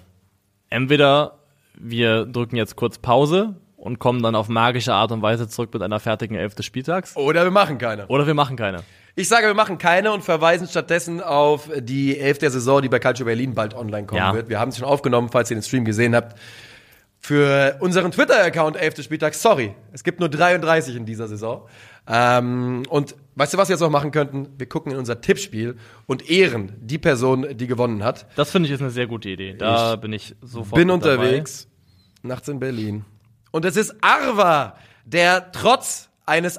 Entweder 0.69 1.39
wir 1.77 2.27
drücken 2.27 2.57
jetzt 2.57 2.77
kurz 2.77 2.99
Pause 2.99 3.57
und 3.85 3.99
kommen 3.99 4.23
dann 4.23 4.35
auf 4.35 4.49
magische 4.49 4.95
Art 4.95 5.13
und 5.13 5.21
Weise 5.23 5.47
zurück 5.47 5.71
mit 5.73 5.83
einer 5.83 6.01
fertigen 6.01 6.37
Elf 6.37 6.55
des 6.55 6.65
Spieltags. 6.65 7.15
Oder 7.17 7.45
wir 7.45 7.51
machen 7.51 7.77
keine. 7.79 8.07
Oder 8.09 8.27
wir 8.27 8.33
machen 8.35 8.57
keine. 8.57 8.83
Ich 9.15 9.29
sage, 9.29 9.47
wir 9.47 9.55
machen 9.55 9.79
keine 9.79 10.11
und 10.11 10.25
verweisen 10.25 10.67
stattdessen 10.67 11.21
auf 11.23 11.69
die 11.79 12.19
Elf 12.19 12.39
der 12.39 12.51
Saison, 12.51 12.81
die 12.83 12.89
bei 12.89 12.99
Calcio 12.99 13.27
Berlin 13.27 13.55
bald 13.55 13.75
online 13.75 14.07
kommen 14.07 14.19
Ja. 14.19 14.35
wird. 14.35 14.49
Wir 14.49 14.59
haben 14.59 14.71
es 14.71 14.79
schon 14.79 14.87
aufgenommen, 14.89 15.29
falls 15.31 15.51
ihr 15.51 15.57
den 15.57 15.63
Stream 15.63 15.85
gesehen 15.85 16.17
habt. 16.17 16.37
für 17.21 17.77
unseren 17.81 18.11
Twitter-Account 18.11 18.77
11. 18.77 19.03
Spieltag, 19.03 19.33
sorry, 19.35 19.75
es 19.93 20.05
gibt 20.05 20.21
nur 20.21 20.29
33 20.29 20.95
in 20.95 21.07
dieser 21.07 21.27
Saison. 21.27 21.67
Ähm, 22.07 22.83
und 22.91 23.15
weißt 23.37 23.55
du, 23.55 23.57
was 23.59 23.69
wir 23.71 23.75
jetzt 23.75 23.81
noch 23.81 23.89
machen 23.89 24.11
könnten? 24.11 24.49
Wir 24.59 24.67
gucken 24.69 24.93
in 24.93 24.99
unser 24.99 25.23
Tippspiel 25.23 25.77
und 26.07 26.29
ehren 26.31 26.73
die 26.83 26.99
Person, 26.99 27.47
die 27.57 27.67
gewonnen 27.67 28.05
hat. 28.05 28.27
Das 28.37 28.51
finde 28.51 28.67
ich 28.69 28.75
ist 28.75 28.83
eine 28.83 28.91
sehr 28.91 29.07
gute 29.07 29.31
Idee. 29.31 29.55
Da 29.55 29.97
bin 29.97 30.13
ich 30.13 30.35
sofort 30.43 30.75
Bin 30.79 30.91
unterwegs, 30.91 31.67
nachts 32.23 32.49
in 32.49 32.61
Berlin. 32.61 33.07
Und 33.55 33.65
es 33.65 33.77
ist 33.77 33.95
Arva, 34.01 34.77
der 35.05 35.53
trotz 35.53 36.09
eines 36.27 36.59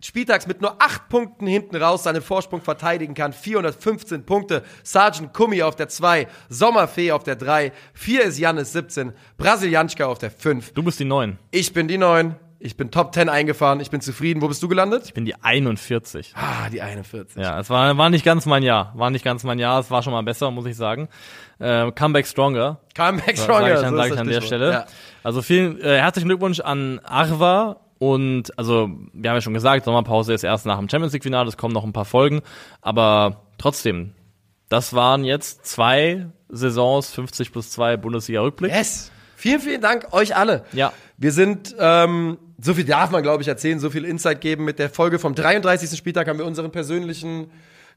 Spieltags 0.00 0.46
mit 0.46 0.60
nur 0.60 0.80
acht 0.80 1.08
Punkten 1.08 1.44
hinten 1.44 1.74
raus 1.74 2.04
seinen 2.04 2.22
Vorsprung 2.22 2.62
verteidigen 2.62 3.14
kann. 3.14 3.32
415 3.32 4.24
Punkte. 4.24 4.62
Sergeant 4.84 5.34
Kumi 5.34 5.64
auf 5.64 5.74
der 5.74 5.88
2, 5.88 6.28
Sommerfee 6.48 7.10
auf 7.10 7.24
der 7.24 7.34
3, 7.34 7.72
4 7.94 8.22
ist 8.22 8.38
Janis 8.38 8.70
17, 8.74 9.12
Brasilianska 9.36 10.06
auf 10.06 10.18
der 10.18 10.30
5. 10.30 10.72
Du 10.72 10.84
bist 10.84 11.00
die 11.00 11.04
9. 11.04 11.36
Ich 11.50 11.72
bin 11.72 11.88
die 11.88 11.98
9. 11.98 12.36
Ich 12.66 12.76
bin 12.76 12.90
Top 12.90 13.14
10 13.14 13.28
eingefahren. 13.28 13.78
Ich 13.78 13.90
bin 13.90 14.00
zufrieden. 14.00 14.42
Wo 14.42 14.48
bist 14.48 14.60
du 14.60 14.66
gelandet? 14.66 15.04
Ich 15.06 15.14
bin 15.14 15.24
die 15.24 15.36
41. 15.36 16.34
Ah, 16.34 16.68
die 16.68 16.82
41. 16.82 17.40
Ja, 17.40 17.60
es 17.60 17.70
war, 17.70 17.96
war 17.96 18.10
nicht 18.10 18.24
ganz 18.24 18.44
mein 18.44 18.64
Jahr. 18.64 18.92
War 18.96 19.10
nicht 19.10 19.24
ganz 19.24 19.44
mein 19.44 19.60
Jahr. 19.60 19.78
Es 19.78 19.90
war 19.92 20.02
schon 20.02 20.12
mal 20.12 20.24
besser, 20.24 20.50
muss 20.50 20.66
ich 20.66 20.76
sagen. 20.76 21.08
Äh, 21.60 21.92
Comeback 21.92 22.26
Stronger. 22.26 22.80
Comeback 22.96 23.36
Sag 23.36 23.44
Stronger. 23.44 23.74
ich, 23.74 23.80
dann, 23.80 23.96
sag 23.96 24.12
ich 24.12 24.18
an 24.18 24.26
der. 24.26 24.40
Stelle. 24.40 24.70
Ja. 24.72 24.86
Also 25.22 25.42
vielen 25.42 25.80
äh, 25.80 25.98
herzlichen 25.98 26.28
Glückwunsch 26.28 26.58
an 26.58 26.98
Arva 27.04 27.76
und 27.98 28.58
also 28.58 28.90
wir 29.12 29.30
haben 29.30 29.36
ja 29.36 29.40
schon 29.40 29.54
gesagt, 29.54 29.84
Sommerpause 29.84 30.34
ist 30.34 30.42
erst 30.42 30.66
nach 30.66 30.78
dem 30.78 30.88
Champions 30.88 31.12
League 31.12 31.22
Finale, 31.22 31.48
es 31.48 31.56
kommen 31.56 31.72
noch 31.72 31.84
ein 31.84 31.92
paar 31.92 32.04
Folgen, 32.04 32.42
aber 32.82 33.42
trotzdem, 33.58 34.12
das 34.68 34.92
waren 34.92 35.24
jetzt 35.24 35.64
zwei 35.66 36.26
Saisons 36.48 37.10
50 37.12 37.52
plus 37.52 37.70
2 37.70 37.96
Bundesliga 37.96 38.40
Rückblick. 38.40 38.72
Yes. 38.72 39.10
Vielen, 39.36 39.60
vielen 39.60 39.82
Dank 39.82 40.12
euch 40.12 40.34
alle. 40.34 40.64
Ja. 40.72 40.92
Wir 41.18 41.32
sind, 41.32 41.74
ähm, 41.78 42.38
so 42.60 42.74
viel 42.74 42.84
darf 42.84 43.10
man, 43.10 43.22
glaube 43.22 43.42
ich, 43.42 43.48
erzählen, 43.48 43.78
so 43.80 43.90
viel 43.90 44.04
Insight 44.04 44.40
geben. 44.40 44.64
Mit 44.64 44.78
der 44.78 44.90
Folge 44.90 45.18
vom 45.18 45.34
33. 45.34 45.96
Spieltag 45.96 46.28
haben 46.28 46.38
wir 46.38 46.46
unseren 46.46 46.70
persönlichen 46.70 47.50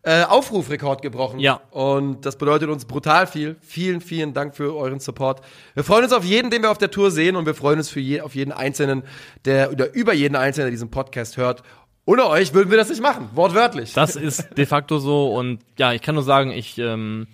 äh, 0.04 0.24
Aufrufrekord 0.24 1.02
gebrochen. 1.02 1.40
Ja. 1.40 1.62
Und 1.72 2.26
das 2.26 2.38
bedeutet 2.38 2.70
uns 2.70 2.86
brutal 2.86 3.28
viel. 3.28 3.58
Vielen, 3.62 4.00
vielen 4.00 4.34
Dank 4.34 4.56
für 4.56 4.76
euren 4.76 5.00
Support. 5.00 5.42
Wir 5.74 5.84
freuen 5.84 6.06
uns 6.06 6.14
auf 6.14 6.24
jeden, 6.24 6.50
den 6.50 6.62
wir 6.62 6.72
auf 6.72 6.78
der 6.78 6.92
Tour 6.92 7.12
sehen 7.12 7.36
und 7.36 7.46
wir 7.46 7.54
freuen 7.54 7.80
uns 7.80 7.90
für 7.90 8.00
je, 8.00 8.22
auf 8.22 8.36
jeden 8.36 8.54
Einzelnen, 8.54 9.04
der 9.44 9.72
oder 9.72 9.94
über 9.94 10.14
jeden 10.14 10.36
Einzelnen, 10.36 10.68
der 10.68 10.72
diesen 10.72 10.90
Podcast 10.90 11.36
hört. 11.36 11.64
Ohne 12.06 12.28
euch 12.28 12.54
würden 12.54 12.72
wir 12.72 12.78
das 12.78 12.90
nicht 12.90 13.02
machen, 13.02 13.30
wortwörtlich. 13.36 13.94
Das 13.94 14.16
ist 14.16 14.58
de 14.58 14.66
facto 14.66 15.00
so 15.00 15.36
und 15.36 15.60
ja, 15.78 15.92
ich 15.94 16.02
kann 16.02 16.16
nur 16.16 16.24
sagen, 16.24 16.52
ich 16.52 16.78
ähm, 16.78 17.28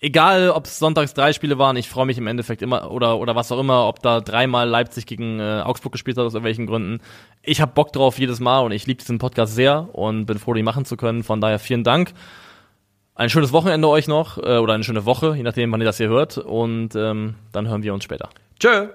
egal 0.00 0.50
ob 0.50 0.66
es 0.66 0.78
sonntags 0.78 1.14
drei 1.14 1.32
Spiele 1.32 1.58
waren, 1.58 1.76
ich 1.76 1.88
freue 1.88 2.06
mich 2.06 2.18
im 2.18 2.26
Endeffekt 2.26 2.62
immer 2.62 2.90
oder 2.90 3.18
oder 3.18 3.34
was 3.34 3.50
auch 3.52 3.58
immer, 3.58 3.86
ob 3.86 4.02
da 4.02 4.20
dreimal 4.20 4.68
Leipzig 4.68 5.06
gegen 5.06 5.40
äh, 5.40 5.62
Augsburg 5.64 5.92
gespielt 5.92 6.16
hat 6.16 6.24
aus 6.24 6.34
irgendwelchen 6.34 6.66
Gründen. 6.66 7.00
Ich 7.42 7.60
habe 7.60 7.72
Bock 7.72 7.92
drauf 7.92 8.18
jedes 8.18 8.40
Mal 8.40 8.60
und 8.60 8.72
ich 8.72 8.86
liebe 8.86 9.00
diesen 9.00 9.18
Podcast 9.18 9.54
sehr 9.54 9.88
und 9.94 10.26
bin 10.26 10.38
froh, 10.38 10.54
den 10.54 10.64
machen 10.64 10.84
zu 10.84 10.96
können. 10.96 11.22
Von 11.22 11.40
daher 11.40 11.58
vielen 11.58 11.84
Dank. 11.84 12.12
Ein 13.14 13.30
schönes 13.30 13.52
Wochenende 13.52 13.88
euch 13.88 14.06
noch 14.06 14.38
äh, 14.38 14.58
oder 14.58 14.74
eine 14.74 14.84
schöne 14.84 15.04
Woche, 15.04 15.34
je 15.36 15.42
nachdem, 15.42 15.72
wann 15.72 15.80
ihr 15.80 15.86
das 15.86 15.96
hier 15.96 16.08
hört 16.08 16.38
und 16.38 16.94
ähm, 16.94 17.34
dann 17.50 17.68
hören 17.68 17.82
wir 17.82 17.92
uns 17.92 18.04
später. 18.04 18.28
Tschö. 18.60 18.88